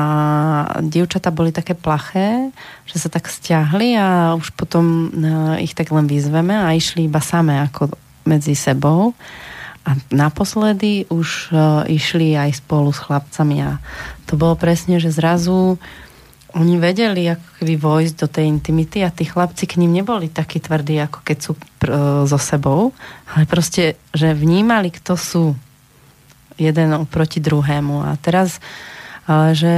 dievčata 0.80 1.28
boli 1.36 1.52
také 1.52 1.76
plaché, 1.76 2.56
že 2.88 2.96
sa 2.96 3.12
tak 3.12 3.28
stiahli 3.28 4.00
a 4.00 4.40
už 4.40 4.56
potom 4.56 5.12
e, 5.12 5.68
ich 5.68 5.76
tak 5.76 5.92
len 5.92 6.08
vyzveme 6.08 6.56
a 6.56 6.72
išli 6.72 7.12
iba 7.12 7.20
samé 7.20 7.60
ako 7.68 7.92
medzi 8.24 8.56
sebou. 8.56 9.12
A 9.84 10.00
naposledy 10.16 11.12
už 11.12 11.52
išli 11.92 12.40
aj 12.40 12.64
spolu 12.64 12.96
s 12.96 13.04
chlapcami 13.04 13.68
a 13.68 13.84
to 14.24 14.40
bolo 14.40 14.56
presne, 14.56 14.96
že 14.96 15.12
zrazu 15.12 15.76
oni 16.54 16.78
vedeli 16.78 17.26
ako 17.26 17.48
keby 17.58 17.74
vojsť 17.82 18.16
do 18.18 18.28
tej 18.30 18.46
intimity 18.46 19.02
a 19.02 19.10
tí 19.10 19.26
chlapci 19.26 19.66
k 19.66 19.82
ním 19.82 19.98
neboli 19.98 20.30
takí 20.30 20.62
tvrdí, 20.62 21.02
ako 21.02 21.26
keď 21.26 21.38
sú 21.42 21.58
pr- 21.82 22.26
so 22.30 22.38
sebou, 22.38 22.94
ale 23.34 23.50
proste, 23.50 23.98
že 24.14 24.38
vnímali, 24.38 24.94
kto 24.94 25.18
sú 25.18 25.44
jeden 26.54 26.94
oproti 26.94 27.42
druhému. 27.42 28.06
A 28.06 28.14
teraz, 28.22 28.62
že 29.58 29.76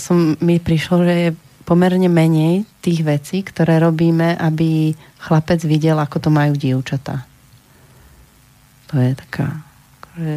som, 0.00 0.40
mi 0.40 0.56
prišlo, 0.56 1.04
že 1.04 1.14
je 1.28 1.30
pomerne 1.68 2.08
menej 2.08 2.64
tých 2.80 3.04
vecí, 3.04 3.44
ktoré 3.44 3.76
robíme, 3.78 4.40
aby 4.40 4.96
chlapec 5.20 5.60
videl, 5.68 6.00
ako 6.00 6.16
to 6.16 6.30
majú 6.32 6.56
dievčatá. 6.56 7.28
To 8.88 8.98
je 8.98 9.12
taká, 9.14 9.60
že, 10.16 10.34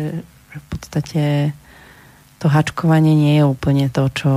že 0.52 0.58
v 0.60 0.66
podstate 0.68 1.24
to 2.44 2.52
hačkovanie 2.52 3.16
nie 3.16 3.40
je 3.40 3.46
úplne 3.48 3.88
to, 3.88 4.12
čo 4.12 4.32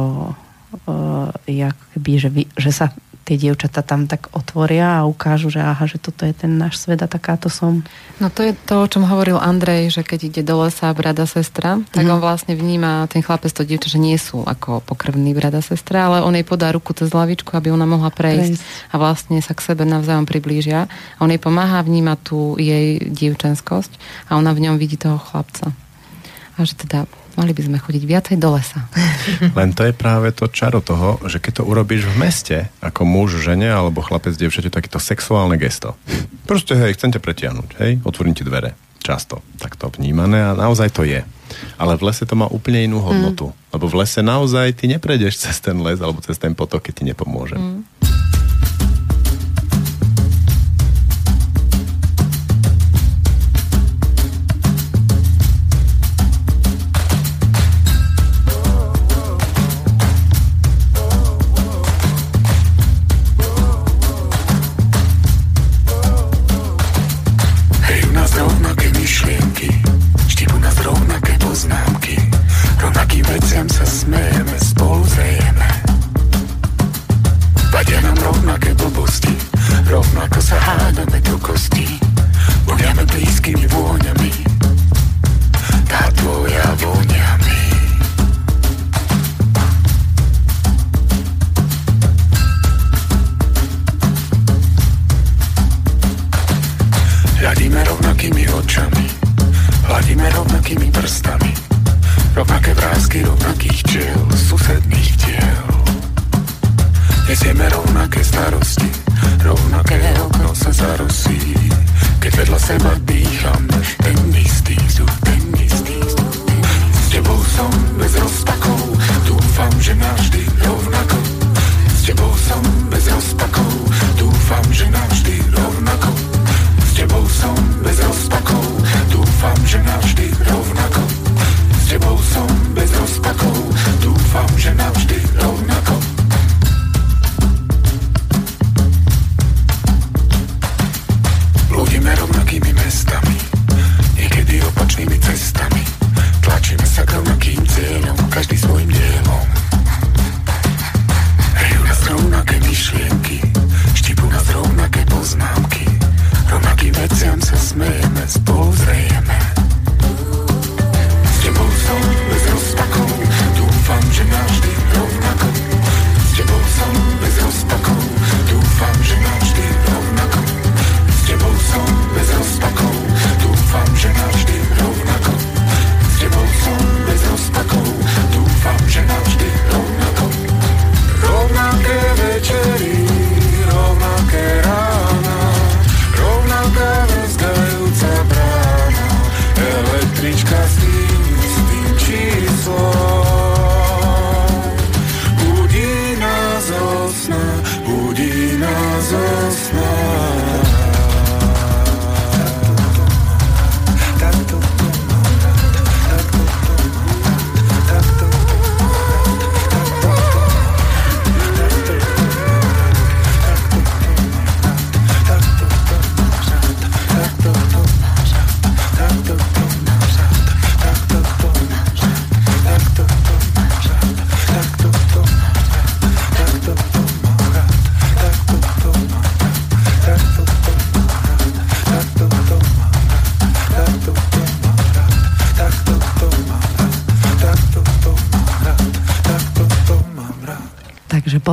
je 1.47 1.63
ako 1.67 1.85
keby, 1.95 2.13
že, 2.19 2.29
vy, 2.29 2.43
že 2.59 2.71
sa 2.75 2.87
tie 3.27 3.35
dievčata 3.35 3.83
tam 3.83 4.07
tak 4.07 4.31
otvoria 4.31 5.03
a 5.03 5.09
ukážu, 5.11 5.51
že 5.51 5.59
aha, 5.59 5.91
že 5.91 5.99
toto 5.99 6.23
je 6.23 6.31
ten 6.31 6.55
náš 6.55 6.79
svet 6.79 7.03
a 7.03 7.11
takáto 7.11 7.51
som. 7.51 7.83
No 8.23 8.31
to 8.31 8.47
je 8.47 8.55
to, 8.55 8.87
o 8.87 8.87
čom 8.87 9.03
hovoril 9.03 9.35
Andrej, 9.43 9.99
že 9.99 10.07
keď 10.07 10.21
ide 10.31 10.43
do 10.47 10.63
lesa 10.63 10.95
brada 10.95 11.27
sestra, 11.27 11.83
tak 11.91 12.07
mm. 12.07 12.13
on 12.15 12.21
vlastne 12.23 12.55
vníma 12.55 13.11
ten 13.11 13.27
chlapec, 13.27 13.51
to 13.51 13.67
dievča, 13.67 13.91
že 13.91 13.99
nie 13.99 14.15
sú 14.15 14.47
ako 14.47 14.87
pokrvný 14.87 15.35
brada 15.35 15.59
sestra, 15.59 16.07
ale 16.07 16.23
on 16.23 16.39
jej 16.39 16.47
podá 16.47 16.71
ruku 16.71 16.95
cez 16.95 17.11
hlavičku, 17.11 17.51
aby 17.51 17.75
ona 17.75 17.83
mohla 17.83 18.15
prejsť, 18.15 18.63
prejsť. 18.63 18.95
a 18.95 18.95
vlastne 18.95 19.43
sa 19.43 19.59
k 19.59 19.75
sebe 19.75 19.83
navzájom 19.83 20.23
priblížia. 20.23 20.87
A 20.87 21.19
on 21.19 21.35
jej 21.35 21.43
pomáha 21.43 21.83
vnímať 21.83 22.19
tú 22.23 22.55
jej 22.63 23.03
dievčenskosť 23.03 23.99
a 24.31 24.39
ona 24.39 24.55
v 24.55 24.71
ňom 24.71 24.79
vidí 24.79 24.95
toho 24.95 25.19
chlapca. 25.19 25.75
A 26.55 26.63
že 26.63 26.79
teda 26.79 27.11
Mali 27.37 27.53
by 27.53 27.63
sme 27.69 27.77
chodiť 27.77 28.03
viacej 28.09 28.37
do 28.41 28.57
lesa. 28.57 28.89
Len 29.59 29.77
to 29.77 29.85
je 29.85 29.93
práve 29.93 30.33
to 30.33 30.49
čaro 30.49 30.81
toho, 30.81 31.21
že 31.29 31.37
keď 31.37 31.61
to 31.61 31.69
urobíš 31.69 32.09
v 32.09 32.17
meste, 32.17 32.59
ako 32.81 33.05
muž 33.05 33.37
žene 33.45 33.69
alebo 33.69 34.01
chlapec 34.01 34.33
dievčate, 34.33 34.73
takéto 34.73 34.97
sexuálne 34.97 35.61
gesto. 35.61 36.01
Proste, 36.49 36.73
hej, 36.73 36.97
chcem 36.97 37.13
ťa 37.13 37.21
pretiahnuť, 37.21 37.69
hej, 37.85 37.93
otvorím 38.09 38.33
ti 38.33 38.41
dvere. 38.41 38.73
Často 39.05 39.45
takto 39.61 39.93
vnímané 39.93 40.43
a 40.43 40.57
naozaj 40.57 40.91
to 40.91 41.05
je. 41.05 41.23
Ale 41.77 41.95
v 41.95 42.11
lese 42.11 42.25
to 42.27 42.35
má 42.35 42.49
úplne 42.49 42.89
inú 42.89 43.05
hodnotu. 43.05 43.53
Mm. 43.53 43.57
Lebo 43.77 43.87
v 43.87 43.95
lese 44.03 44.21
naozaj 44.25 44.83
ty 44.83 44.89
neprejdeš 44.89 45.39
cez 45.47 45.61
ten 45.61 45.77
les 45.79 46.01
alebo 46.01 46.25
cez 46.25 46.41
ten 46.41 46.57
potok, 46.57 46.89
keď 46.89 46.95
ti 46.97 47.05
nepomôže. 47.05 47.61
Mm. 47.61 47.85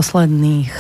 Posledných 0.03 0.75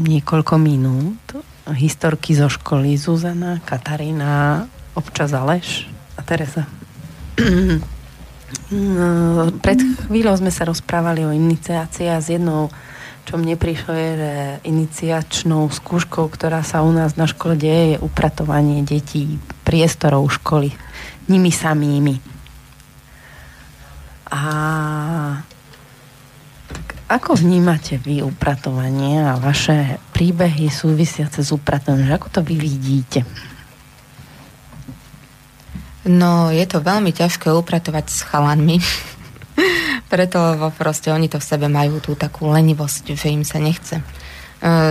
niekoľko 0.00 0.56
minút 0.56 1.20
historky 1.68 2.32
zo 2.32 2.48
školy 2.48 2.96
Zuzana, 2.96 3.60
Katarína, 3.60 4.64
občas 4.96 5.36
Aleš 5.36 5.84
a 6.16 6.24
Teresa. 6.24 6.64
No, 8.72 9.52
pred 9.60 9.76
chvíľou 10.08 10.40
sme 10.40 10.48
sa 10.48 10.64
rozprávali 10.64 11.20
o 11.28 11.36
iniciácii 11.36 12.08
a 12.08 12.16
s 12.16 12.32
jednou, 12.32 12.72
čo 13.28 13.36
mne 13.36 13.60
prišlo, 13.60 13.92
je, 13.92 14.10
že 14.16 14.32
iniciačnou 14.64 15.68
skúškou, 15.68 16.32
ktorá 16.32 16.64
sa 16.64 16.80
u 16.80 16.88
nás 16.88 17.12
na 17.20 17.28
škole 17.28 17.60
deje, 17.60 17.92
je 17.92 17.98
upratovanie 18.00 18.88
detí 18.88 19.36
priestorov 19.68 20.32
školy 20.32 20.72
nimi 21.28 21.52
samými. 21.52 22.37
Ako 27.08 27.40
vnímate 27.40 27.96
vy 27.96 28.20
upratovanie 28.20 29.24
a 29.24 29.40
vaše 29.40 29.96
príbehy 30.12 30.68
súvisiace 30.68 31.40
s 31.40 31.50
upratovaním? 31.56 32.12
Ako 32.12 32.28
to 32.28 32.40
vy 32.44 32.60
vidíte? 32.60 33.24
No, 36.04 36.52
je 36.52 36.64
to 36.68 36.84
veľmi 36.84 37.12
ťažké 37.12 37.48
upratovať 37.48 38.12
s 38.12 38.20
chalanmi. 38.28 38.80
Preto, 40.12 40.36
lebo 40.52 40.68
proste 40.72 41.08
oni 41.08 41.32
to 41.32 41.40
v 41.40 41.48
sebe 41.48 41.68
majú 41.68 42.00
tú 42.00 42.12
takú 42.12 42.48
lenivosť, 42.48 43.16
že 43.16 43.32
im 43.32 43.44
sa 43.44 43.56
nechce. 43.56 44.00
E, 44.00 44.04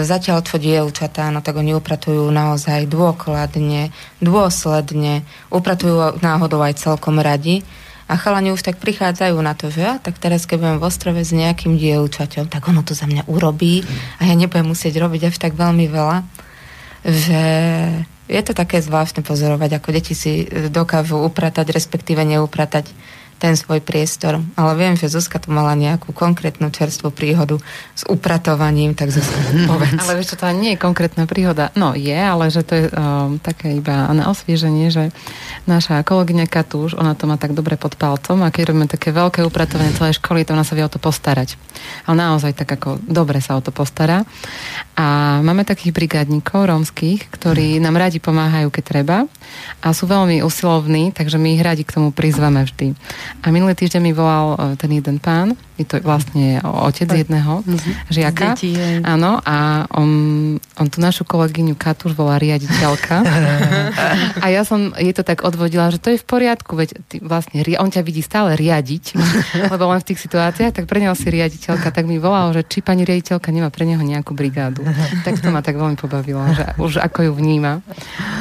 zatiaľ 0.06 0.45
čo 0.45 0.61
dievčatá, 0.61 1.30
no 1.34 1.45
tak 1.45 1.57
oni 1.57 1.73
upratujú 1.73 2.30
naozaj 2.34 2.85
dôkladne, 2.85 3.94
dôsledne, 4.22 5.26
upratujú 5.53 6.22
náhodou 6.22 6.61
aj 6.65 6.81
celkom 6.81 7.22
radi. 7.22 7.65
A 8.08 8.16
chalani 8.16 8.56
už 8.56 8.64
tak 8.64 8.80
prichádzajú 8.80 9.36
na 9.44 9.52
to, 9.52 9.68
že 9.68 9.84
ja, 9.84 9.94
tak 10.00 10.16
teraz 10.16 10.48
keď 10.48 10.58
budem 10.64 10.78
v 10.80 10.88
ostrove 10.88 11.20
s 11.20 11.36
nejakým 11.36 11.76
dievčaťom, 11.76 12.48
tak 12.48 12.64
ono 12.72 12.80
to 12.80 12.96
za 12.96 13.04
mňa 13.04 13.28
urobí 13.28 13.84
a 14.24 14.32
ja 14.32 14.34
nebudem 14.34 14.72
musieť 14.72 14.96
robiť 15.04 15.28
až 15.28 15.36
tak 15.36 15.60
veľmi 15.60 15.92
veľa, 15.92 16.24
že 17.04 17.44
je 18.28 18.42
to 18.44 18.56
také 18.56 18.80
zvláštne 18.84 19.24
pozorovať, 19.24 19.80
ako 19.80 19.90
deti 19.92 20.16
si 20.16 20.48
dokážu 20.72 21.20
upratať, 21.20 21.72
respektíve 21.72 22.24
neupratať 22.24 22.92
ten 23.38 23.53
svoj 23.53 23.81
priestor. 23.81 24.41
Ale 24.57 24.72
viem, 24.73 24.97
že 24.97 25.09
Zuzka 25.09 25.38
tu 25.38 25.53
mala 25.53 25.77
nejakú 25.77 26.11
konkrétnu 26.14 26.73
čerstvú 26.73 27.14
príhodu 27.14 27.61
s 27.93 28.03
upratovaním, 28.09 28.97
tak 28.97 29.14
Zuzka, 29.14 29.38
povedz. 29.69 30.01
Ale 30.01 30.18
vieš, 30.18 30.38
to 30.38 30.49
nie 30.53 30.73
je 30.73 30.81
konkrétna 30.81 31.30
príhoda. 31.30 31.69
No 31.77 31.93
je, 31.93 32.18
ale 32.18 32.49
že 32.49 32.65
to 32.65 32.73
je 32.73 32.85
um, 32.89 33.38
také 33.38 33.77
iba 33.77 34.09
na 34.11 34.30
osvieženie, 34.34 34.89
že 34.89 35.14
naša 35.69 36.01
kolegyňa 36.01 36.49
Katúš, 36.49 36.97
ona 36.97 37.14
to 37.14 37.30
má 37.30 37.38
tak 37.38 37.53
dobre 37.53 37.77
pod 37.77 37.93
palcom 37.95 38.41
a 38.41 38.53
keď 38.53 38.73
robíme 38.73 38.89
také 38.89 39.14
veľké 39.14 39.45
upratovanie 39.45 39.93
celej 39.93 40.18
školy, 40.18 40.43
to 40.43 40.57
ona 40.57 40.65
sa 40.65 40.73
vie 40.73 40.84
o 40.85 40.91
to 40.91 40.97
postarať. 40.97 41.55
Ale 42.09 42.18
naozaj 42.18 42.57
tak 42.57 42.69
ako 42.73 42.97
dobre 43.05 43.39
sa 43.39 43.55
o 43.57 43.61
to 43.61 43.69
postará. 43.69 44.26
A 44.97 45.39
máme 45.45 45.61
takých 45.61 45.93
brigádnikov 45.93 46.65
rómskych, 46.65 47.30
ktorí 47.30 47.77
nám 47.77 48.01
radi 48.01 48.18
pomáhajú, 48.18 48.73
keď 48.73 48.84
treba 48.84 49.18
a 49.85 49.93
sú 49.93 50.09
veľmi 50.09 50.41
usilovní, 50.41 51.14
takže 51.14 51.38
my 51.38 51.53
ich 51.53 51.64
radi 51.64 51.84
k 51.85 51.93
tomu 51.93 52.09
prizveme 52.09 52.65
vždy. 52.65 52.97
A 53.44 53.52
minulý 53.52 53.74
týždeň 53.76 54.02
mi 54.02 54.14
volal 54.14 54.56
e, 54.56 54.76
ten 54.80 54.91
jeden 54.91 55.18
pán, 55.20 55.54
je 55.78 55.86
to 55.86 56.02
vlastne 56.02 56.58
otec 56.66 57.06
jedného 57.06 57.62
mm-hmm. 57.62 57.94
žiaka. 58.10 58.58
Deti, 58.58 58.74
áno, 59.06 59.38
a 59.45 59.86
on, 59.94 60.10
on 60.58 60.88
tú 60.90 60.98
našu 60.98 61.22
kolegyňu 61.22 61.78
Katúš 61.78 62.18
volá 62.18 62.41
riaditeľka. 62.41 63.22
a 64.44 64.45
ja 64.49 64.66
som 64.66 64.98
jej 64.98 65.14
to 65.14 65.22
tak 65.22 65.45
odvodila, 65.45 65.94
že 65.94 66.02
to 66.02 66.14
je 66.14 66.22
v 66.22 66.26
poriadku, 66.26 66.74
veď 66.74 66.98
ty 67.06 67.22
vlastne, 67.22 67.62
on 67.78 67.94
ťa 67.94 68.02
vidí 68.02 68.26
stále 68.26 68.58
riadiť, 68.58 69.14
lebo 69.74 69.86
len 69.86 70.02
v 70.02 70.08
tých 70.14 70.20
situáciách, 70.26 70.74
tak 70.74 70.86
pre 70.90 70.98
neho 70.98 71.14
si 71.14 71.30
riaditeľka, 71.30 71.94
tak 71.94 72.10
mi 72.10 72.18
volal, 72.18 72.58
že 72.58 72.66
či 72.66 72.82
pani 72.82 73.06
riaditeľka 73.06 73.54
nemá 73.54 73.70
pre 73.70 73.86
neho 73.86 74.02
nejakú 74.02 74.34
brigádu. 74.34 74.82
Tak 75.22 75.45
to 75.45 75.54
ma 75.54 75.62
tak 75.62 75.78
veľmi 75.78 75.95
pobavilo, 75.95 76.41
že 76.58 76.66
už 76.82 77.06
ako 77.06 77.30
ju 77.30 77.32
vníma, 77.38 77.86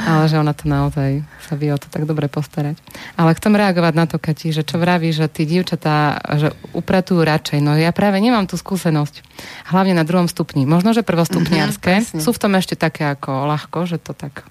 ale 0.09 0.25
že 0.33 0.41
ona 0.41 0.57
to 0.57 0.65
naozaj 0.65 1.21
sa 1.47 1.55
vie 1.55 1.71
o 1.71 1.79
to 1.79 1.87
tak 1.87 2.03
dobre 2.11 2.27
postarať. 2.27 2.75
Ale 3.15 3.31
chcem 3.39 3.55
reagovať 3.55 3.95
na 3.95 4.05
to, 4.11 4.19
Kati, 4.19 4.51
že 4.51 4.67
čo 4.67 4.83
vraví, 4.83 5.15
že 5.15 5.31
tí 5.31 5.47
dievčatá, 5.47 6.19
že 6.35 6.51
upratujú 6.75 7.23
radšej. 7.27 7.59
No 7.61 7.75
ja 7.75 7.91
práve 7.91 8.23
nemám 8.23 8.47
tú 8.47 8.55
skúsenosť. 8.55 9.27
Hlavne 9.75 9.99
na 9.99 10.07
druhom 10.07 10.31
stupni. 10.31 10.63
Možno, 10.65 10.95
že 10.95 11.03
prvostupniarské. 11.03 12.01
Mm-hmm, 12.01 12.23
sú 12.23 12.31
v 12.31 12.41
tom 12.41 12.55
ešte 12.55 12.79
také 12.79 13.11
ako 13.11 13.51
ľahko, 13.51 13.91
že 13.91 13.99
to 13.99 14.15
tak 14.15 14.47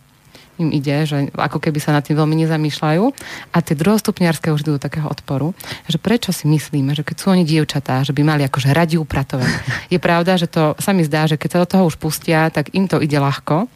im 0.56 0.72
ide, 0.72 1.03
že 1.03 1.27
ako 1.35 1.60
keby 1.60 1.80
sa 1.84 1.91
nad 1.91 2.03
tým 2.03 2.15
veľmi 2.15 2.35
nezamýšľajú. 2.47 3.03
A 3.52 3.57
tie 3.60 3.76
druhostupniarské 3.76 4.52
už 4.56 4.64
idú 4.64 4.80
do 4.80 4.81
takého 4.81 5.07
odporu, 5.07 5.52
že 5.88 5.99
prečo 5.99 6.31
si 6.31 6.47
myslíme, 6.47 6.95
že 6.95 7.03
keď 7.03 7.15
sú 7.19 7.26
oni 7.35 7.43
dievčatá, 7.43 8.03
že 8.07 8.15
by 8.15 8.23
mali 8.23 8.47
akože 8.47 8.72
radi 8.72 8.95
upratovať. 8.95 9.52
Je 9.93 9.99
pravda, 9.99 10.39
že 10.39 10.47
to 10.47 10.73
sa 10.80 10.95
mi 10.95 11.03
zdá, 11.03 11.27
že 11.27 11.35
keď 11.35 11.49
sa 11.52 11.61
do 11.64 11.68
toho 11.68 11.84
už 11.91 11.99
pustia, 11.99 12.47
tak 12.47 12.72
im 12.72 12.88
to 12.88 13.03
ide 13.03 13.19
ľahko, 13.19 13.68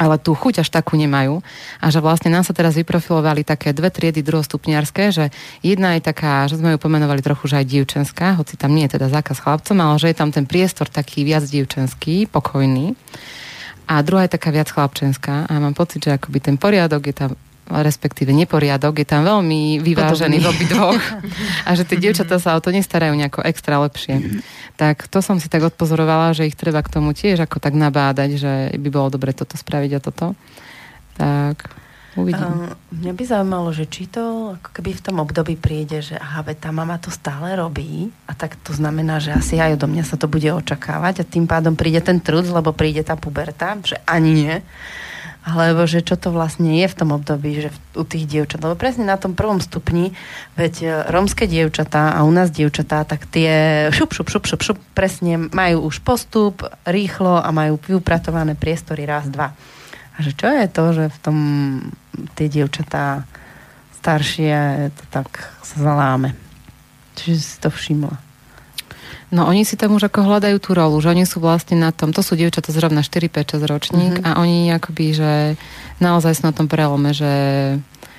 ale 0.00 0.16
tú 0.16 0.32
chuť 0.32 0.64
až 0.64 0.72
takú 0.72 0.96
nemajú. 0.96 1.44
A 1.84 1.92
že 1.92 2.00
vlastne 2.00 2.32
nám 2.32 2.40
sa 2.40 2.56
teraz 2.56 2.72
vyprofilovali 2.80 3.44
také 3.44 3.76
dve 3.76 3.92
triedy 3.92 4.24
druhostupniarské, 4.24 5.12
že 5.12 5.28
jedna 5.60 6.00
je 6.00 6.08
taká, 6.08 6.48
že 6.48 6.56
sme 6.56 6.72
ju 6.72 6.78
pomenovali 6.80 7.20
trochu, 7.20 7.52
že 7.52 7.60
aj 7.60 7.66
dievčenská, 7.68 8.40
hoci 8.40 8.56
tam 8.56 8.72
nie 8.72 8.88
je 8.88 8.96
teda 8.96 9.12
zákaz 9.12 9.44
chlapcom, 9.44 9.76
ale 9.76 10.00
že 10.00 10.08
je 10.08 10.16
tam 10.16 10.32
ten 10.32 10.48
priestor 10.48 10.88
taký 10.88 11.28
viac 11.28 11.44
dievčenský, 11.44 12.32
pokojný. 12.32 12.96
A 13.92 14.00
druhá 14.00 14.24
je 14.24 14.32
taká 14.32 14.48
viac 14.48 14.72
chlapčenská 14.72 15.44
a 15.44 15.52
mám 15.60 15.76
pocit, 15.76 16.00
že 16.00 16.16
akoby 16.16 16.40
ten 16.40 16.56
poriadok 16.56 17.04
je 17.04 17.14
tam 17.14 17.30
respektíve 17.70 18.34
neporiadok, 18.34 18.98
je 18.98 19.06
tam 19.06 19.22
veľmi 19.22 19.78
vyvážený 19.78 20.42
v 20.42 20.50
obidvoch 20.50 21.02
a 21.68 21.70
že 21.78 21.86
tie 21.86 22.02
dievčatá 22.02 22.42
sa 22.42 22.58
o 22.58 22.60
to 22.60 22.74
nestarajú 22.74 23.14
nejako 23.14 23.46
extra 23.46 23.78
lepšie. 23.78 24.42
Tak 24.74 25.06
to 25.06 25.22
som 25.22 25.38
si 25.38 25.46
tak 25.46 25.62
odpozorovala, 25.62 26.34
že 26.34 26.50
ich 26.50 26.58
treba 26.58 26.82
k 26.82 26.90
tomu 26.90 27.14
tiež 27.14 27.46
ako 27.46 27.62
tak 27.62 27.78
nabádať, 27.78 28.30
že 28.36 28.52
by 28.74 28.88
bolo 28.90 29.14
dobre 29.14 29.30
toto 29.30 29.54
spraviť 29.54 29.90
a 29.96 30.00
toto. 30.02 30.26
Tak 31.14 31.70
uvidím. 32.18 32.42
Um, 32.42 32.74
mňa 32.90 33.12
by 33.14 33.22
zaujímalo, 33.22 33.70
že 33.70 33.86
či 33.86 34.10
to 34.10 34.56
ako 34.58 34.70
keby 34.74 34.90
v 34.98 35.04
tom 35.06 35.16
období 35.22 35.54
príde, 35.54 36.02
že 36.02 36.18
aha, 36.18 36.42
tá 36.58 36.74
mama 36.74 36.98
to 36.98 37.14
stále 37.14 37.54
robí 37.54 38.10
a 38.26 38.34
tak 38.34 38.58
to 38.66 38.74
znamená, 38.74 39.22
že 39.22 39.30
asi 39.30 39.62
aj 39.62 39.78
do 39.78 39.86
mňa 39.86 40.02
sa 40.02 40.18
to 40.18 40.26
bude 40.26 40.50
očakávať 40.50 41.22
a 41.22 41.28
tým 41.28 41.46
pádom 41.46 41.78
príde 41.78 42.02
ten 42.02 42.18
trud, 42.18 42.50
lebo 42.50 42.74
príde 42.74 43.06
tá 43.06 43.14
puberta, 43.14 43.78
že 43.86 43.94
ani 44.10 44.30
nie 44.34 44.56
alebo 45.56 45.84
že 45.84 46.04
čo 46.04 46.14
to 46.14 46.30
vlastne 46.30 46.78
je 46.78 46.86
v 46.86 46.96
tom 46.96 47.10
období, 47.10 47.66
že 47.66 47.70
u 47.98 48.06
tých 48.06 48.30
dievčat. 48.30 48.62
Lebo 48.62 48.78
presne 48.78 49.08
na 49.08 49.18
tom 49.18 49.34
prvom 49.34 49.58
stupni, 49.58 50.14
veď 50.54 50.74
e, 50.80 50.86
rómske 51.10 51.50
dievčatá 51.50 52.14
a 52.14 52.22
u 52.22 52.30
nás 52.30 52.54
dievčatá, 52.54 53.02
tak 53.02 53.26
tie 53.26 53.88
šup, 53.90 54.14
šup, 54.14 54.30
šup, 54.30 54.44
šup, 54.46 54.62
šup, 54.62 54.78
presne 54.94 55.50
majú 55.50 55.90
už 55.90 56.00
postup 56.06 56.62
rýchlo 56.86 57.42
a 57.42 57.48
majú 57.50 57.76
vyupratované 57.82 58.54
priestory 58.54 59.02
raz, 59.08 59.26
dva. 59.26 59.50
A 60.14 60.18
že 60.22 60.36
čo 60.36 60.46
je 60.46 60.66
to, 60.70 60.84
že 60.94 61.04
v 61.10 61.18
tom 61.24 61.38
tie 62.38 62.46
dievčatá 62.46 63.26
staršie 64.00 64.88
to 64.96 65.04
tak 65.12 65.28
sa 65.60 65.76
zaláme. 65.80 66.32
Čiže 67.18 67.36
si 67.40 67.56
to 67.60 67.68
všimla. 67.68 68.29
No 69.30 69.46
oni 69.46 69.62
si 69.62 69.78
tam 69.78 69.94
už 69.94 70.10
ako 70.10 70.26
hľadajú 70.26 70.58
tú 70.58 70.74
rolu, 70.74 70.98
že 70.98 71.14
oni 71.14 71.22
sú 71.22 71.38
vlastne 71.38 71.78
na 71.78 71.94
tom, 71.94 72.10
to 72.10 72.18
sú 72.18 72.34
dievčatá 72.34 72.74
zrovna 72.74 73.06
4, 73.06 73.30
5, 73.30 73.62
6 73.62 73.72
ročník 73.72 74.12
mm-hmm. 74.18 74.26
a 74.26 74.42
oni 74.42 74.74
akoby, 74.74 75.06
že 75.14 75.32
naozaj 76.02 76.42
sú 76.42 76.42
na 76.50 76.54
tom 76.54 76.66
prelome, 76.66 77.14
že 77.14 77.30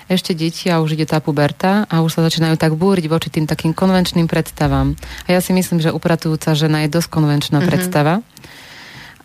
ešte 0.08 0.36
deti 0.36 0.68
a 0.68 0.84
už 0.84 1.00
ide 1.00 1.08
tá 1.08 1.24
puberta 1.24 1.88
a 1.88 2.04
už 2.04 2.16
sa 2.16 2.26
začínajú 2.28 2.60
tak 2.60 2.76
búriť 2.76 3.08
voči 3.08 3.32
tým 3.32 3.48
takým 3.48 3.72
konvenčným 3.72 4.28
predstavám. 4.28 4.96
A 5.28 5.30
ja 5.32 5.40
si 5.40 5.56
myslím, 5.56 5.80
že 5.80 5.96
upratujúca 5.96 6.52
žena 6.52 6.84
je 6.84 6.92
dosť 6.92 7.10
konvenčná 7.12 7.60
mm-hmm. 7.60 7.72
predstava 7.72 8.14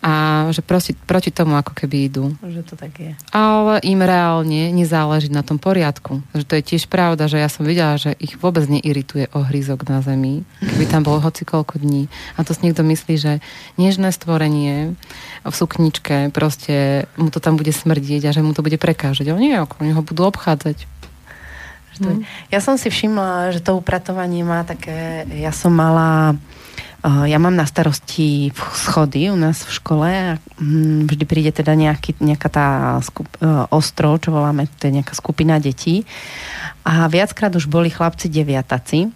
a 0.01 0.45
že 0.53 0.61
proti, 0.61 0.93
proti 0.93 1.33
tomu 1.33 1.57
ako 1.57 1.73
keby 1.73 1.97
idú. 2.09 2.25
Že 2.45 2.61
to 2.63 2.75
tak 2.77 2.93
je. 2.97 3.11
Ale 3.33 3.81
im 3.81 3.99
reálne 4.01 4.69
nezáleží 4.71 5.33
na 5.33 5.41
tom 5.41 5.57
poriadku. 5.57 6.21
Že 6.37 6.43
to 6.45 6.53
je 6.59 6.63
tiež 6.63 6.83
pravda, 6.87 7.25
že 7.25 7.41
ja 7.41 7.49
som 7.49 7.65
videla, 7.65 7.97
že 7.97 8.13
ich 8.21 8.37
vôbec 8.37 8.65
neirituje 8.69 9.27
ohryzok 9.33 9.89
na 9.89 10.05
zemi, 10.05 10.45
keby 10.61 10.85
tam 10.85 11.01
bolo 11.01 11.19
hoci 11.21 11.43
koľko 11.43 11.81
dní. 11.81 12.07
A 12.37 12.45
to 12.45 12.53
si 12.53 12.65
niekto 12.65 12.85
myslí, 12.85 13.15
že 13.17 13.33
nežné 13.81 14.13
stvorenie, 14.13 14.93
v 15.47 15.55
sukničke, 15.55 16.29
proste 16.35 17.07
mu 17.15 17.31
to 17.31 17.39
tam 17.39 17.55
bude 17.55 17.71
smrdieť 17.71 18.29
a 18.29 18.35
že 18.35 18.43
mu 18.43 18.51
to 18.51 18.61
bude 18.61 18.77
prekážať. 18.77 19.31
Ako, 19.31 19.81
oni 19.81 19.91
ho 19.95 20.03
budú 20.03 20.27
obchádzať. 20.27 20.85
Ja 22.53 22.61
som 22.61 22.77
si 22.77 22.93
všimla, 22.93 23.57
že 23.57 23.63
to 23.63 23.73
upratovanie 23.73 24.45
má 24.45 24.61
také... 24.61 25.25
Ja 25.33 25.49
som 25.49 25.73
mala 25.73 26.37
ja 27.05 27.37
mám 27.37 27.53
na 27.53 27.69
starosti 27.69 28.49
schody 28.73 29.29
u 29.29 29.37
nás 29.37 29.61
v 29.63 29.71
škole 29.71 30.09
a 30.09 30.31
mm, 30.57 31.05
vždy 31.05 31.23
príde 31.29 31.51
teda 31.53 31.77
nejaký, 31.77 32.17
nejaká 32.17 32.49
tá 32.49 32.67
skup, 33.05 33.29
e, 33.37 33.45
ostrov, 33.69 34.17
čo 34.17 34.33
voláme, 34.33 34.65
to 34.81 34.89
je 34.89 34.97
nejaká 34.97 35.13
skupina 35.13 35.61
detí. 35.61 36.09
A 36.81 37.05
viackrát 37.05 37.53
už 37.53 37.69
boli 37.69 37.93
chlapci 37.93 38.27
deviataci 38.27 39.13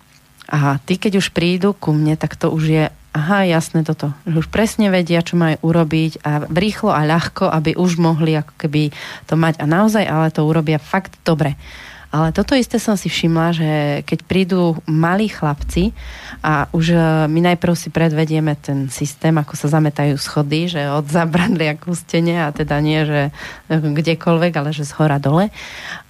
a 0.48 0.78
tí, 0.84 1.02
keď 1.02 1.26
už 1.26 1.34
prídu 1.34 1.74
ku 1.74 1.90
mne, 1.92 2.14
tak 2.16 2.38
to 2.38 2.54
už 2.54 2.64
je 2.70 2.84
aha, 3.12 3.44
jasné 3.44 3.84
toto, 3.84 4.16
že 4.24 4.46
už 4.46 4.48
presne 4.48 4.88
vedia, 4.88 5.20
čo 5.20 5.36
majú 5.36 5.60
urobiť 5.60 6.24
a 6.24 6.48
rýchlo 6.48 6.96
a 6.96 7.04
ľahko, 7.04 7.52
aby 7.52 7.76
už 7.76 8.00
mohli 8.00 8.40
ako 8.40 8.56
keby 8.56 8.96
to 9.28 9.36
mať 9.36 9.60
a 9.60 9.66
naozaj, 9.68 10.04
ale 10.08 10.32
to 10.32 10.48
urobia 10.48 10.80
fakt 10.80 11.20
dobre. 11.28 11.60
Ale 12.12 12.36
toto 12.36 12.60
isté 12.60 12.76
som 12.76 13.00
si 13.00 13.08
všimla, 13.08 13.48
že 13.56 13.72
keď 14.04 14.20
prídu 14.28 14.76
malí 14.84 15.32
chlapci 15.32 15.96
a 16.44 16.68
už 16.76 16.92
e, 16.92 17.00
my 17.32 17.40
najprv 17.40 17.72
si 17.72 17.88
predvedieme 17.88 18.52
ten 18.60 18.92
systém, 18.92 19.32
ako 19.40 19.56
sa 19.56 19.72
zametajú 19.80 20.20
schody, 20.20 20.68
že 20.68 20.92
od 20.92 21.08
zabradlia 21.08 21.80
k 21.80 21.88
ústene 21.88 22.44
a 22.44 22.52
teda 22.52 22.84
nie, 22.84 23.08
že 23.08 23.32
e, 23.32 23.80
kdekoľvek, 23.80 24.54
ale 24.60 24.76
že 24.76 24.84
z 24.84 24.92
hora 25.00 25.24
dole. 25.24 25.56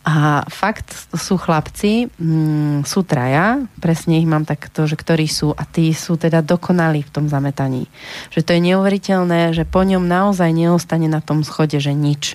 A 0.02 0.42
fakt 0.50 0.90
sú 1.14 1.38
chlapci, 1.38 2.10
mm, 2.18 2.90
sú 2.90 3.06
traja, 3.06 3.62
presne 3.78 4.18
ich 4.18 4.26
mám 4.26 4.50
takto, 4.50 4.90
že 4.90 4.98
ktorí 4.98 5.30
sú 5.30 5.54
a 5.54 5.62
tí 5.70 5.94
sú 5.94 6.18
teda 6.18 6.42
dokonalí 6.42 7.06
v 7.06 7.14
tom 7.14 7.30
zametaní. 7.30 7.86
Že 8.34 8.42
to 8.42 8.52
je 8.58 8.62
neuveriteľné, 8.74 9.54
že 9.54 9.70
po 9.70 9.86
ňom 9.86 10.02
naozaj 10.02 10.50
neostane 10.50 11.06
na 11.06 11.22
tom 11.22 11.46
schode, 11.46 11.78
že 11.78 11.94
nič. 11.94 12.34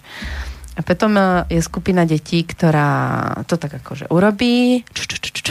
A 0.77 0.81
potom 0.85 1.17
e, 1.17 1.49
je 1.49 1.61
skupina 1.65 2.05
detí, 2.05 2.45
ktorá 2.45 3.33
to 3.49 3.57
tak 3.57 3.81
akože 3.81 4.13
urobí, 4.13 4.85
č, 4.93 4.99
č, 5.09 5.15
č, 5.19 5.29
č, 5.33 5.49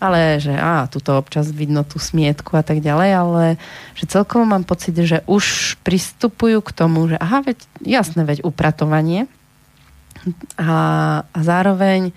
ale 0.00 0.40
že 0.40 0.56
á, 0.56 0.88
tuto 0.88 1.18
občas 1.18 1.52
vidno 1.52 1.84
tú 1.84 2.00
smietku 2.00 2.56
a 2.56 2.64
tak 2.64 2.80
ďalej, 2.80 3.10
ale 3.12 3.44
že 3.98 4.08
celkovo 4.08 4.48
mám 4.48 4.64
pocit, 4.64 4.96
že 4.96 5.20
už 5.28 5.76
pristupujú 5.84 6.64
k 6.64 6.70
tomu, 6.72 7.10
že 7.10 7.20
aha, 7.20 7.44
veď, 7.44 7.58
jasné, 7.84 8.24
veď 8.24 8.46
upratovanie. 8.46 9.28
A, 10.56 10.72
a 11.24 11.38
zároveň 11.40 12.16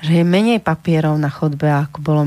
že 0.00 0.16
je 0.16 0.24
menej 0.24 0.64
papierov 0.64 1.12
na 1.20 1.28
chodbe, 1.28 1.68
ako 1.68 2.00
bolo 2.00 2.22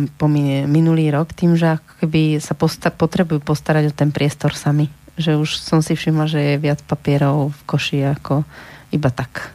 minulý 0.70 1.10
rok, 1.10 1.34
tým, 1.34 1.58
že 1.58 1.82
ako 1.82 2.06
keby 2.06 2.38
sa 2.38 2.54
posta- 2.54 2.94
potrebujú 2.94 3.42
postarať 3.42 3.90
o 3.90 3.98
ten 3.98 4.14
priestor 4.14 4.54
sami. 4.54 4.94
Že 5.18 5.42
už 5.42 5.50
som 5.58 5.82
si 5.82 5.98
všimla, 5.98 6.30
že 6.30 6.40
je 6.54 6.62
viac 6.62 6.86
papierov 6.86 7.50
v 7.50 7.62
koši 7.66 8.00
ako 8.14 8.46
iba 8.94 9.10
tak. 9.10 9.52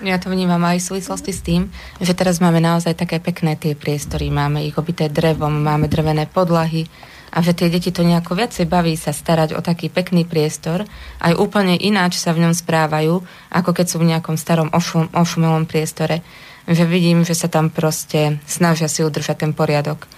Ja 0.00 0.16
to 0.16 0.32
vnímam 0.32 0.64
aj 0.64 0.80
v 0.80 0.88
súvislosti 0.96 1.28
s 1.28 1.44
tým, 1.44 1.68
že 2.00 2.16
teraz 2.16 2.40
máme 2.40 2.56
naozaj 2.56 2.96
také 2.96 3.20
pekné 3.20 3.60
tie 3.60 3.76
priestory, 3.76 4.32
máme 4.32 4.64
ich 4.64 4.80
obité 4.80 5.12
drevom, 5.12 5.60
máme 5.60 5.92
drevené 5.92 6.24
podlahy 6.24 6.88
a 7.28 7.44
že 7.44 7.52
tie 7.52 7.68
deti 7.68 7.92
to 7.92 8.00
nejako 8.00 8.32
viacej 8.32 8.64
baví 8.64 8.96
sa 8.96 9.12
starať 9.12 9.52
o 9.52 9.60
taký 9.60 9.92
pekný 9.92 10.24
priestor, 10.24 10.88
aj 11.20 11.36
úplne 11.36 11.76
ináč 11.76 12.16
sa 12.16 12.32
v 12.32 12.48
ňom 12.48 12.56
správajú, 12.56 13.20
ako 13.52 13.70
keď 13.76 13.86
sú 13.86 13.96
v 14.00 14.08
nejakom 14.16 14.40
starom 14.40 14.72
ošum, 14.72 15.12
ošumelom 15.12 15.68
priestore. 15.68 16.24
Že 16.64 16.84
vidím, 16.88 17.20
že 17.20 17.36
sa 17.36 17.52
tam 17.52 17.68
proste 17.68 18.40
snažia 18.48 18.88
si 18.88 19.04
udržať 19.04 19.44
ten 19.44 19.52
poriadok 19.52 20.08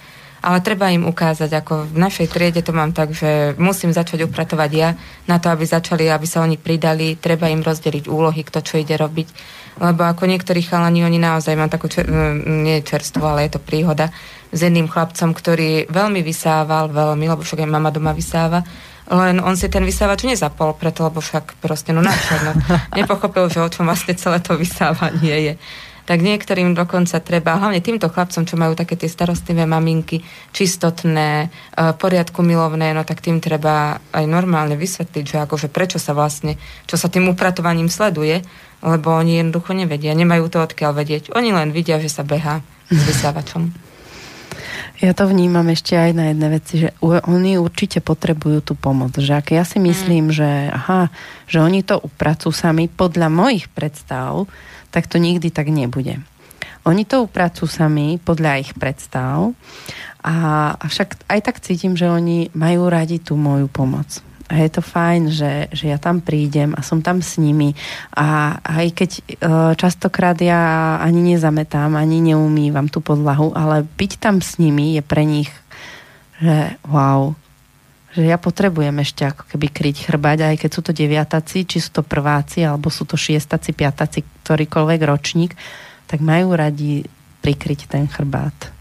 ale 0.43 0.59
treba 0.59 0.91
im 0.91 1.07
ukázať, 1.07 1.47
ako 1.63 1.87
v 1.87 1.97
našej 2.03 2.27
triede 2.27 2.59
to 2.59 2.75
mám 2.75 2.91
tak, 2.91 3.15
že 3.15 3.55
musím 3.55 3.95
začať 3.95 4.27
upratovať 4.27 4.71
ja, 4.75 4.91
na 5.23 5.39
to, 5.39 5.47
aby 5.47 5.63
začali, 5.63 6.11
aby 6.11 6.27
sa 6.27 6.43
oni 6.43 6.59
pridali, 6.59 7.15
treba 7.15 7.47
im 7.47 7.63
rozdeliť 7.63 8.11
úlohy, 8.11 8.43
kto 8.43 8.59
čo 8.59 8.75
ide 8.75 8.99
robiť, 8.99 9.27
lebo 9.79 10.03
ako 10.03 10.27
niektorí 10.27 10.59
chalani, 10.59 11.07
oni 11.07 11.15
naozaj 11.15 11.55
mám 11.55 11.71
takú, 11.71 11.87
čer, 11.87 12.11
nie 12.43 12.83
čerstvo, 12.83 13.23
ale 13.23 13.47
je 13.47 13.55
to 13.55 13.63
príhoda, 13.63 14.11
s 14.53 14.59
jedným 14.59 14.91
chlapcom, 14.91 15.31
ktorý 15.31 15.87
veľmi 15.87 16.19
vysával, 16.19 16.91
veľmi, 16.91 17.25
lebo 17.25 17.41
však 17.41 17.63
aj 17.63 17.69
mama 17.71 17.89
doma 17.89 18.11
vysáva, 18.11 18.61
len 19.07 19.39
on 19.39 19.55
si 19.55 19.71
ten 19.71 19.83
vysávač 19.83 20.27
nezapol, 20.27 20.75
preto, 20.75 21.07
lebo 21.07 21.23
však 21.23 21.59
proste, 21.63 21.95
no 21.95 22.03
na 22.03 22.11
no, 22.11 22.51
nepochopil, 22.99 23.47
že 23.47 23.63
o 23.63 23.71
čom 23.71 23.87
vlastne 23.87 24.15
celé 24.19 24.43
to 24.43 24.59
vysávanie 24.59 25.35
je 25.51 25.53
tak 26.03 26.19
niektorým 26.19 26.75
dokonca 26.75 27.23
treba, 27.23 27.55
hlavne 27.55 27.79
týmto 27.79 28.11
chlapcom, 28.11 28.43
čo 28.43 28.55
majú 28.59 28.75
také 28.75 28.99
tie 28.99 29.07
starostlivé 29.07 29.63
maminky, 29.63 30.19
čistotné, 30.51 31.47
e, 31.47 31.87
poriadku 31.95 32.43
milovné, 32.43 32.91
no 32.91 33.07
tak 33.07 33.23
tým 33.23 33.39
treba 33.39 34.03
aj 34.11 34.25
normálne 34.27 34.75
vysvetliť, 34.75 35.23
že 35.23 35.37
akože 35.47 35.67
prečo 35.71 35.97
sa 35.97 36.11
vlastne, 36.11 36.59
čo 36.87 36.99
sa 36.99 37.07
tým 37.07 37.31
upratovaním 37.31 37.87
sleduje, 37.87 38.43
lebo 38.83 39.15
oni 39.15 39.39
jednoducho 39.39 39.71
nevedia, 39.71 40.11
nemajú 40.11 40.51
to 40.51 40.59
odkiaľ 40.59 40.91
vedieť. 40.91 41.31
Oni 41.31 41.55
len 41.55 41.71
vidia, 41.71 42.03
že 42.03 42.11
sa 42.11 42.27
behá 42.27 42.59
s 42.91 42.99
vysávačom. 42.99 43.71
Ja 45.01 45.11
to 45.11 45.27
vnímam 45.27 45.67
ešte 45.67 45.99
aj 45.99 46.11
na 46.15 46.31
jedné 46.31 46.47
veci, 46.47 46.73
že 46.79 46.89
oni 47.03 47.59
určite 47.59 47.99
potrebujú 47.99 48.63
tú 48.63 48.73
pomoc. 48.77 49.17
Že 49.19 49.33
ak 49.35 49.47
ja 49.51 49.63
si 49.67 49.81
myslím, 49.81 50.31
mm. 50.31 50.35
že 50.35 50.49
aha, 50.71 51.11
že 51.49 51.59
oni 51.59 51.83
to 51.83 51.99
upracujú 51.99 52.53
sami 52.55 52.87
podľa 52.87 53.27
mojich 53.27 53.67
predstav, 53.67 54.47
tak 54.93 55.09
to 55.09 55.17
nikdy 55.17 55.49
tak 55.49 55.73
nebude. 55.73 56.21
Oni 56.85 57.07
to 57.07 57.25
upracujú 57.25 57.65
sami 57.65 58.21
podľa 58.21 58.61
ich 58.61 58.71
predstav 58.77 59.57
a 60.21 60.35
však 60.77 61.25
aj 61.31 61.39
tak 61.41 61.57
cítim, 61.63 61.97
že 61.97 62.11
oni 62.11 62.53
majú 62.53 62.91
radi 62.91 63.17
tú 63.17 63.33
moju 63.33 63.71
pomoc. 63.71 64.21
A 64.51 64.59
je 64.59 64.69
to 64.69 64.83
fajn, 64.83 65.31
že, 65.31 65.71
že 65.71 65.89
ja 65.89 65.97
tam 65.97 66.19
prídem 66.19 66.75
a 66.75 66.83
som 66.83 66.99
tam 66.99 67.23
s 67.23 67.39
nimi. 67.39 67.73
A 68.13 68.59
aj 68.59 68.87
keď 68.93 69.11
e, 69.15 69.21
častokrát 69.79 70.35
ja 70.43 70.95
ani 70.99 71.33
nezametám, 71.33 71.95
ani 71.95 72.19
neumývam 72.19 72.91
tú 72.91 72.99
podlahu, 72.99 73.55
ale 73.55 73.87
byť 73.87 74.11
tam 74.19 74.43
s 74.43 74.59
nimi 74.59 74.99
je 74.99 75.01
pre 75.01 75.23
nich, 75.23 75.49
že 76.43 76.75
wow, 76.85 77.33
že 78.13 78.29
ja 78.29 78.37
potrebujem 78.37 78.93
ešte 79.01 79.25
ako 79.25 79.49
keby 79.53 79.67
kryť 79.69 79.97
chrbať, 80.09 80.37
aj 80.53 80.55
keď 80.61 80.69
sú 80.69 80.81
to 80.85 80.91
deviataci, 80.93 81.65
či 81.65 81.77
sú 81.81 82.01
to 82.01 82.03
prváci, 82.05 82.61
alebo 82.65 82.93
sú 82.93 83.05
to 83.05 83.17
šiestaci, 83.17 83.73
piataci, 83.73 84.21
ktorýkoľvek 84.45 85.01
ročník, 85.05 85.51
tak 86.09 86.21
majú 86.21 86.53
radi 86.53 87.05
prikryť 87.41 87.89
ten 87.89 88.05
chrbát 88.09 88.72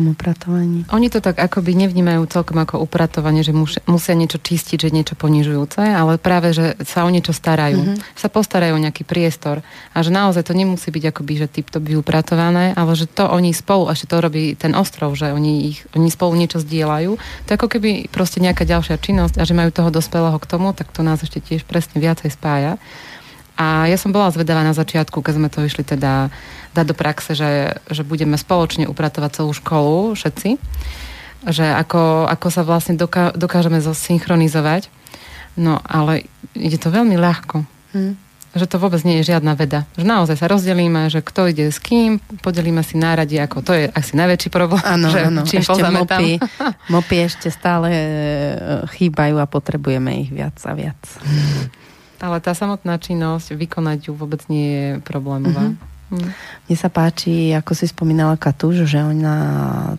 tom 0.00 0.16
upratovaní. 0.16 0.88
Oni 0.96 1.12
to 1.12 1.20
tak 1.20 1.36
akoby 1.36 1.76
nevnímajú 1.76 2.24
celkom 2.32 2.56
ako 2.56 2.80
upratovanie, 2.80 3.44
že 3.44 3.52
musia 3.84 4.16
niečo 4.16 4.40
čistiť, 4.40 4.88
že 4.88 4.90
niečo 4.90 5.12
ponižujúce, 5.12 5.84
ale 5.84 6.16
práve, 6.16 6.56
že 6.56 6.80
sa 6.88 7.04
o 7.04 7.12
niečo 7.12 7.36
starajú. 7.36 7.76
Mm-hmm. 7.76 8.16
Sa 8.16 8.32
postarajú 8.32 8.80
o 8.80 8.80
nejaký 8.80 9.04
priestor 9.04 9.60
a 9.92 9.98
že 10.00 10.08
naozaj 10.08 10.48
to 10.48 10.56
nemusí 10.56 10.88
byť 10.88 11.04
akoby, 11.12 11.44
že 11.44 11.52
typ 11.52 11.68
to 11.68 11.84
by 11.84 12.00
upratované, 12.00 12.72
ale 12.72 12.96
že 12.96 13.04
to 13.04 13.28
oni 13.28 13.52
spolu, 13.52 13.92
ešte 13.92 14.08
to 14.08 14.16
robí 14.24 14.56
ten 14.56 14.72
ostrov, 14.72 15.12
že 15.12 15.36
oni, 15.36 15.76
ich, 15.76 15.84
oni 15.92 16.08
spolu 16.08 16.32
niečo 16.40 16.64
zdieľajú. 16.64 17.20
To 17.20 17.50
ako 17.52 17.68
keby 17.68 18.08
proste 18.08 18.40
nejaká 18.40 18.64
ďalšia 18.64 18.96
činnosť 18.96 19.36
a 19.36 19.44
že 19.44 19.52
majú 19.52 19.68
toho 19.68 19.92
dospelého 19.92 20.40
k 20.40 20.48
tomu, 20.48 20.72
tak 20.72 20.88
to 20.96 21.04
nás 21.04 21.20
ešte 21.20 21.44
tiež 21.44 21.68
presne 21.68 22.00
viacej 22.00 22.32
spája. 22.32 22.80
A 23.60 23.84
ja 23.84 24.00
som 24.00 24.08
bola 24.08 24.32
zvedavá 24.32 24.64
na 24.64 24.72
začiatku, 24.72 25.20
keď 25.20 25.34
sme 25.36 25.52
to 25.52 25.60
išli 25.60 25.84
teda 25.84 26.32
dať 26.72 26.84
do 26.88 26.96
praxe, 26.96 27.36
že, 27.36 27.76
že 27.92 28.08
budeme 28.08 28.40
spoločne 28.40 28.88
upratovať 28.88 29.44
celú 29.44 29.52
školu, 29.52 30.16
všetci. 30.16 30.56
Že 31.44 31.66
ako, 31.76 32.24
ako 32.24 32.48
sa 32.48 32.62
vlastne 32.64 32.96
doká, 32.96 33.36
dokážeme 33.36 33.84
zosynchronizovať. 33.84 34.88
No 35.60 35.76
ale 35.84 36.24
ide 36.56 36.80
to 36.80 36.88
veľmi 36.88 37.20
ľahko. 37.20 37.68
Hm. 37.92 38.16
Že 38.50 38.66
to 38.66 38.76
vôbec 38.82 38.98
nie 39.06 39.20
je 39.20 39.30
žiadna 39.30 39.54
veda. 39.54 39.84
Že 39.94 40.08
naozaj 40.08 40.36
sa 40.40 40.50
rozdelíme, 40.50 41.06
že 41.12 41.20
kto 41.22 41.52
ide 41.52 41.68
s 41.68 41.78
kým, 41.78 42.18
podelíme 42.42 42.80
si 42.80 42.96
náradi, 42.98 43.38
ako 43.38 43.62
to 43.62 43.76
je 43.76 43.92
asi 43.92 44.16
najväčší 44.16 44.48
problém. 44.50 44.82
Áno, 44.82 45.06
áno. 45.12 45.46
Čím 45.46 45.62
ešte 45.62 45.84
mopy, 45.86 46.40
mopy 46.90 47.16
ešte 47.28 47.46
stále 47.52 47.88
e, 47.94 48.04
chýbajú 48.98 49.38
a 49.38 49.46
potrebujeme 49.46 50.26
ich 50.26 50.34
viac 50.34 50.58
a 50.66 50.72
viac. 50.74 50.98
Ale 52.20 52.36
tá 52.44 52.52
samotná 52.52 53.00
činnosť, 53.00 53.56
vykonať 53.56 54.08
ju 54.08 54.12
vôbec 54.12 54.44
nie 54.52 54.68
je 54.68 54.88
problémová. 55.00 55.72
Mm-hmm. 55.72 55.89
Mm. 56.10 56.34
Mne 56.66 56.76
sa 56.76 56.90
páči, 56.90 57.54
ako 57.54 57.72
si 57.78 57.86
spomínala 57.86 58.34
Katuš, 58.34 58.82
že 58.82 58.98
ona 58.98 59.34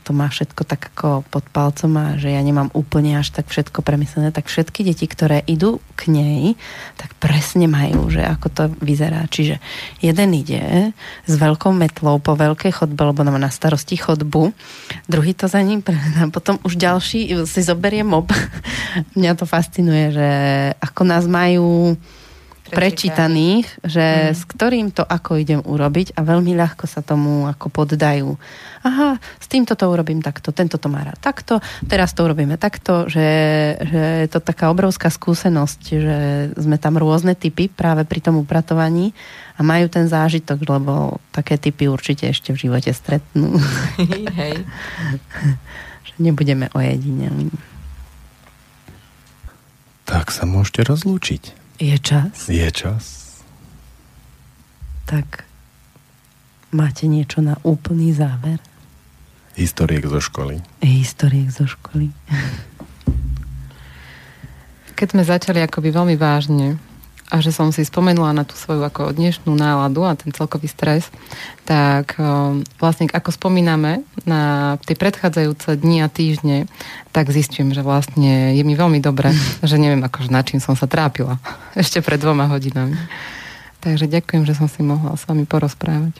to 0.04 0.12
má 0.12 0.28
všetko 0.28 0.68
tak 0.68 0.92
ako 0.92 1.24
pod 1.32 1.48
palcom 1.48 1.92
a 1.96 2.06
že 2.20 2.36
ja 2.36 2.42
nemám 2.44 2.68
úplne 2.76 3.16
až 3.16 3.32
tak 3.32 3.48
všetko 3.48 3.80
premyslené, 3.80 4.36
tak 4.36 4.52
všetky 4.52 4.84
deti, 4.84 5.08
ktoré 5.08 5.40
idú 5.48 5.80
k 5.96 6.12
nej, 6.12 6.60
tak 7.00 7.16
presne 7.16 7.72
majú, 7.72 8.12
že 8.12 8.28
ako 8.28 8.48
to 8.52 8.64
vyzerá. 8.84 9.24
Čiže 9.32 9.64
jeden 10.04 10.30
ide 10.36 10.92
s 11.24 11.34
veľkou 11.40 11.72
metlou 11.72 12.20
po 12.20 12.36
veľkej 12.36 12.76
chodbe, 12.76 13.00
lebo 13.08 13.24
má 13.24 13.40
na 13.40 13.48
starosti 13.48 13.96
chodbu, 13.96 14.52
druhý 15.08 15.32
to 15.32 15.48
za 15.48 15.64
ním, 15.64 15.80
potom 16.36 16.60
už 16.68 16.76
ďalší 16.76 17.48
si 17.48 17.62
zoberie 17.64 18.04
mob. 18.04 18.28
Mňa 19.18 19.40
to 19.40 19.48
fascinuje, 19.48 20.12
že 20.12 20.30
ako 20.84 21.02
nás 21.08 21.24
majú 21.24 21.96
prečítaných, 22.72 23.68
že 23.84 24.32
mm. 24.32 24.36
s 24.36 24.42
ktorým 24.48 24.88
to 24.96 25.04
ako 25.04 25.38
idem 25.38 25.62
urobiť 25.62 26.18
a 26.18 26.26
veľmi 26.26 26.56
ľahko 26.56 26.88
sa 26.88 27.04
tomu 27.04 27.46
ako 27.46 27.68
poddajú. 27.70 28.34
Aha, 28.82 29.22
s 29.38 29.46
týmto 29.46 29.78
to 29.78 29.86
urobím 29.92 30.26
takto, 30.26 30.50
tento 30.50 30.82
to 30.82 30.90
má 30.90 31.06
rád 31.06 31.22
takto, 31.22 31.62
teraz 31.86 32.18
to 32.18 32.26
urobíme 32.26 32.58
takto, 32.58 33.06
že, 33.06 33.30
že 33.78 34.26
je 34.26 34.30
to 34.32 34.42
taká 34.42 34.74
obrovská 34.74 35.14
skúsenosť, 35.14 35.82
že 35.86 36.18
sme 36.58 36.82
tam 36.82 36.98
rôzne 36.98 37.38
typy 37.38 37.70
práve 37.70 38.08
pri 38.10 38.26
tom 38.26 38.42
upratovaní 38.42 39.14
a 39.56 39.62
majú 39.62 39.86
ten 39.86 40.10
zážitok, 40.10 40.58
lebo 40.66 41.22
také 41.30 41.62
typy 41.62 41.86
určite 41.86 42.34
ešte 42.34 42.58
v 42.58 42.68
živote 42.68 42.90
stretnú. 42.90 43.62
Hej. 44.40 44.66
že 46.08 46.14
nebudeme 46.18 46.74
ojedinení. 46.74 47.54
Tak 50.10 50.34
sa 50.34 50.44
môžete 50.50 50.84
rozlúčiť. 50.84 51.61
Je 51.82 51.98
čas? 51.98 52.46
Je 52.46 52.70
čas. 52.70 53.34
Tak 55.10 55.50
máte 56.70 57.10
niečo 57.10 57.42
na 57.42 57.58
úplný 57.66 58.14
záver? 58.14 58.62
Historiek 59.58 60.06
zo 60.06 60.22
školy. 60.22 60.62
Historiek 60.86 61.50
zo 61.50 61.66
školy. 61.66 62.14
Keď 64.94 65.08
sme 65.10 65.26
začali 65.26 65.66
akoby 65.66 65.90
veľmi 65.90 66.16
vážne 66.22 66.78
a 67.32 67.40
že 67.40 67.56
som 67.56 67.72
si 67.72 67.88
spomenula 67.88 68.36
na 68.36 68.44
tú 68.44 68.60
svoju 68.60 68.84
ako 68.84 69.16
dnešnú 69.16 69.56
náladu 69.56 70.04
a 70.04 70.20
ten 70.20 70.36
celkový 70.36 70.68
stres, 70.68 71.08
tak 71.64 72.20
vlastne 72.76 73.08
ako 73.08 73.32
spomíname 73.32 74.04
na 74.28 74.76
tie 74.84 75.00
predchádzajúce 75.00 75.80
dni 75.80 76.04
a 76.04 76.12
týždne, 76.12 76.68
tak 77.16 77.32
zistím, 77.32 77.72
že 77.72 77.88
vlastne 77.88 78.52
je 78.52 78.64
mi 78.68 78.76
veľmi 78.76 79.00
dobre, 79.00 79.32
že 79.64 79.80
neviem 79.80 80.04
akože 80.04 80.28
na 80.28 80.44
čím 80.44 80.60
som 80.60 80.76
sa 80.76 80.92
trápila 80.92 81.40
ešte 81.82 82.04
pred 82.04 82.20
dvoma 82.20 82.52
hodinami. 82.52 83.00
Takže 83.80 84.12
ďakujem, 84.12 84.44
že 84.46 84.54
som 84.54 84.68
si 84.68 84.84
mohla 84.84 85.16
s 85.16 85.24
vami 85.26 85.48
porozprávať. 85.48 86.20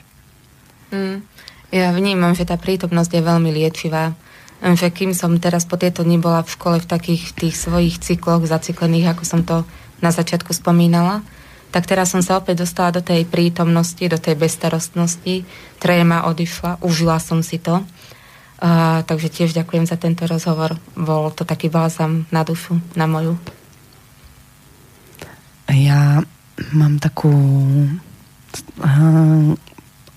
Mm, 0.90 1.22
ja 1.70 1.92
vnímam, 1.94 2.32
že 2.34 2.48
tá 2.48 2.56
prítomnosť 2.56 3.20
je 3.20 3.22
veľmi 3.22 3.50
liečivá. 3.52 4.16
Že 4.62 4.94
kým 4.94 5.10
som 5.10 5.34
teraz 5.42 5.66
po 5.66 5.74
tieto 5.74 6.06
dni 6.06 6.22
bola 6.22 6.46
v 6.46 6.54
škole 6.54 6.76
v 6.78 6.86
takých 6.86 7.34
tých 7.34 7.58
svojich 7.58 7.98
cykloch 7.98 8.46
zaciklených, 8.46 9.10
ako 9.10 9.22
som 9.26 9.42
to 9.42 9.66
na 10.02 10.10
začiatku 10.10 10.50
spomínala, 10.50 11.22
tak 11.72 11.88
teraz 11.88 12.12
som 12.12 12.20
sa 12.20 12.36
opäť 12.36 12.68
dostala 12.68 12.92
do 12.92 13.00
tej 13.00 13.24
prítomnosti, 13.24 14.04
do 14.04 14.20
tej 14.20 14.36
bezstarostnosti. 14.36 15.48
Tréma 15.80 16.28
odišla, 16.28 16.84
užila 16.84 17.16
som 17.16 17.40
si 17.40 17.56
to. 17.56 17.80
Uh, 18.62 19.00
takže 19.08 19.32
tiež 19.32 19.56
ďakujem 19.56 19.88
za 19.88 19.96
tento 19.96 20.28
rozhovor. 20.28 20.76
Bol 20.94 21.32
to 21.32 21.48
taký 21.48 21.72
bálzam 21.72 22.28
na 22.28 22.44
dušu, 22.44 22.76
na 22.92 23.08
moju. 23.08 23.40
Ja 25.72 26.20
mám 26.76 27.00
takú 27.00 27.32
uh, 28.84 29.56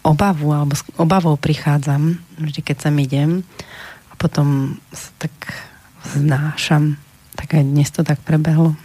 obavu, 0.03 0.47
alebo 0.51 0.75
s 0.75 0.83
obavou 0.99 1.39
prichádzam, 1.39 2.19
vždy 2.37 2.59
keď 2.61 2.77
sem 2.85 2.95
idem 2.99 3.47
a 4.11 4.13
potom 4.19 4.77
sa 4.91 5.09
tak 5.17 5.33
znášam. 6.13 6.99
Tak 7.39 7.55
aj 7.57 7.63
dnes 7.63 7.89
to 7.89 8.03
tak 8.03 8.19
prebehlo. 8.21 8.75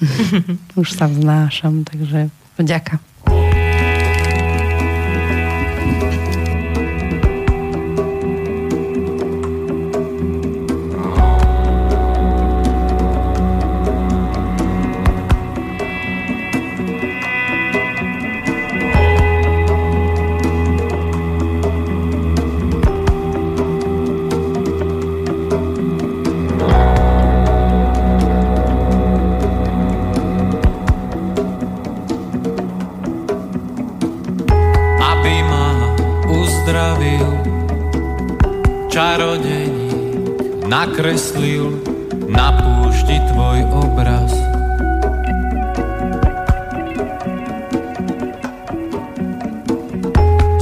Už 0.80 0.88
sa 0.92 1.06
vznášam, 1.06 1.84
takže 1.84 2.30
vďaka. 2.58 3.00
Nakreslil 40.70 41.82
na 42.30 42.54
púšti 42.54 43.18
tvoj 43.34 43.58
obraz. 43.74 44.30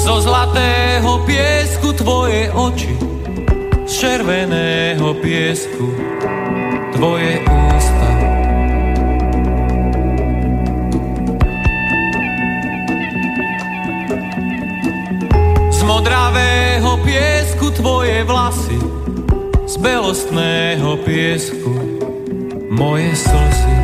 Zo 0.01 0.17
zlatého 0.25 1.29
piesku 1.29 1.93
tvoje 1.93 2.49
oči, 2.57 2.97
z 3.85 3.93
červeného 4.01 5.13
piesku 5.21 5.93
tvoje 6.97 7.45
ústa. 7.45 8.11
Z 15.69 15.81
modravého 15.85 16.97
piesku 17.05 17.77
tvoje 17.77 18.25
vlasy, 18.25 18.98
belostného 19.79 20.99
piesku 21.07 21.75
moje 22.71 23.15
slzy. 23.15 23.77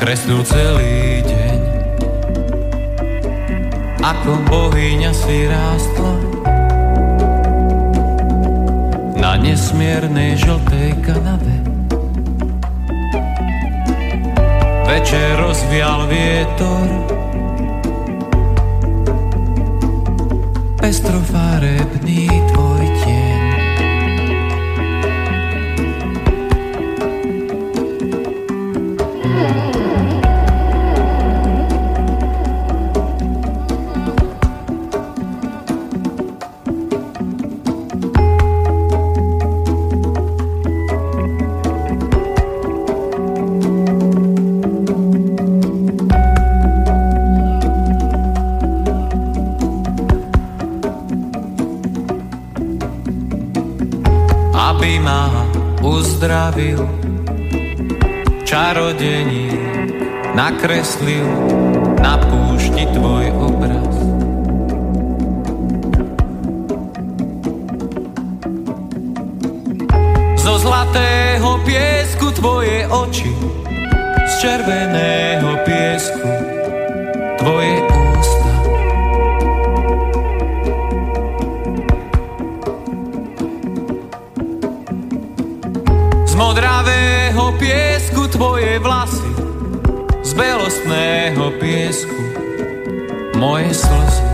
Kreslil 0.00 0.42
celý 0.48 1.22
deň, 1.22 1.60
ako 4.02 4.32
bohyňa 4.50 5.12
si 5.14 5.46
rástla 5.46 6.14
na 9.20 9.38
nesmiernej 9.38 10.34
žltej 10.40 10.98
kanave. 11.06 11.56
Večer 14.88 15.38
rozvial 15.38 16.10
vietor, 16.10 17.21
pestrofarebný 20.92 22.28
tvoj 22.28 22.51
uzdravil, 56.52 56.84
čarodení 58.44 59.56
nakreslil 60.36 61.24
na 61.96 62.20
púšti 62.20 62.84
tvoj 62.92 63.24
obraz. 63.40 63.94
Zo 70.36 70.54
zlatého 70.60 71.56
piesku 71.64 72.28
tvoje 72.36 72.84
oči, 72.84 73.32
z 74.28 74.32
červeného 74.44 75.56
piesku 75.64 76.28
tvoje 77.40 77.80
tvoje 88.32 88.80
vlasy, 88.80 89.28
z 90.24 90.30
belostného 90.32 91.52
piesku 91.60 92.16
moje 93.36 93.76
slzy. 93.76 94.31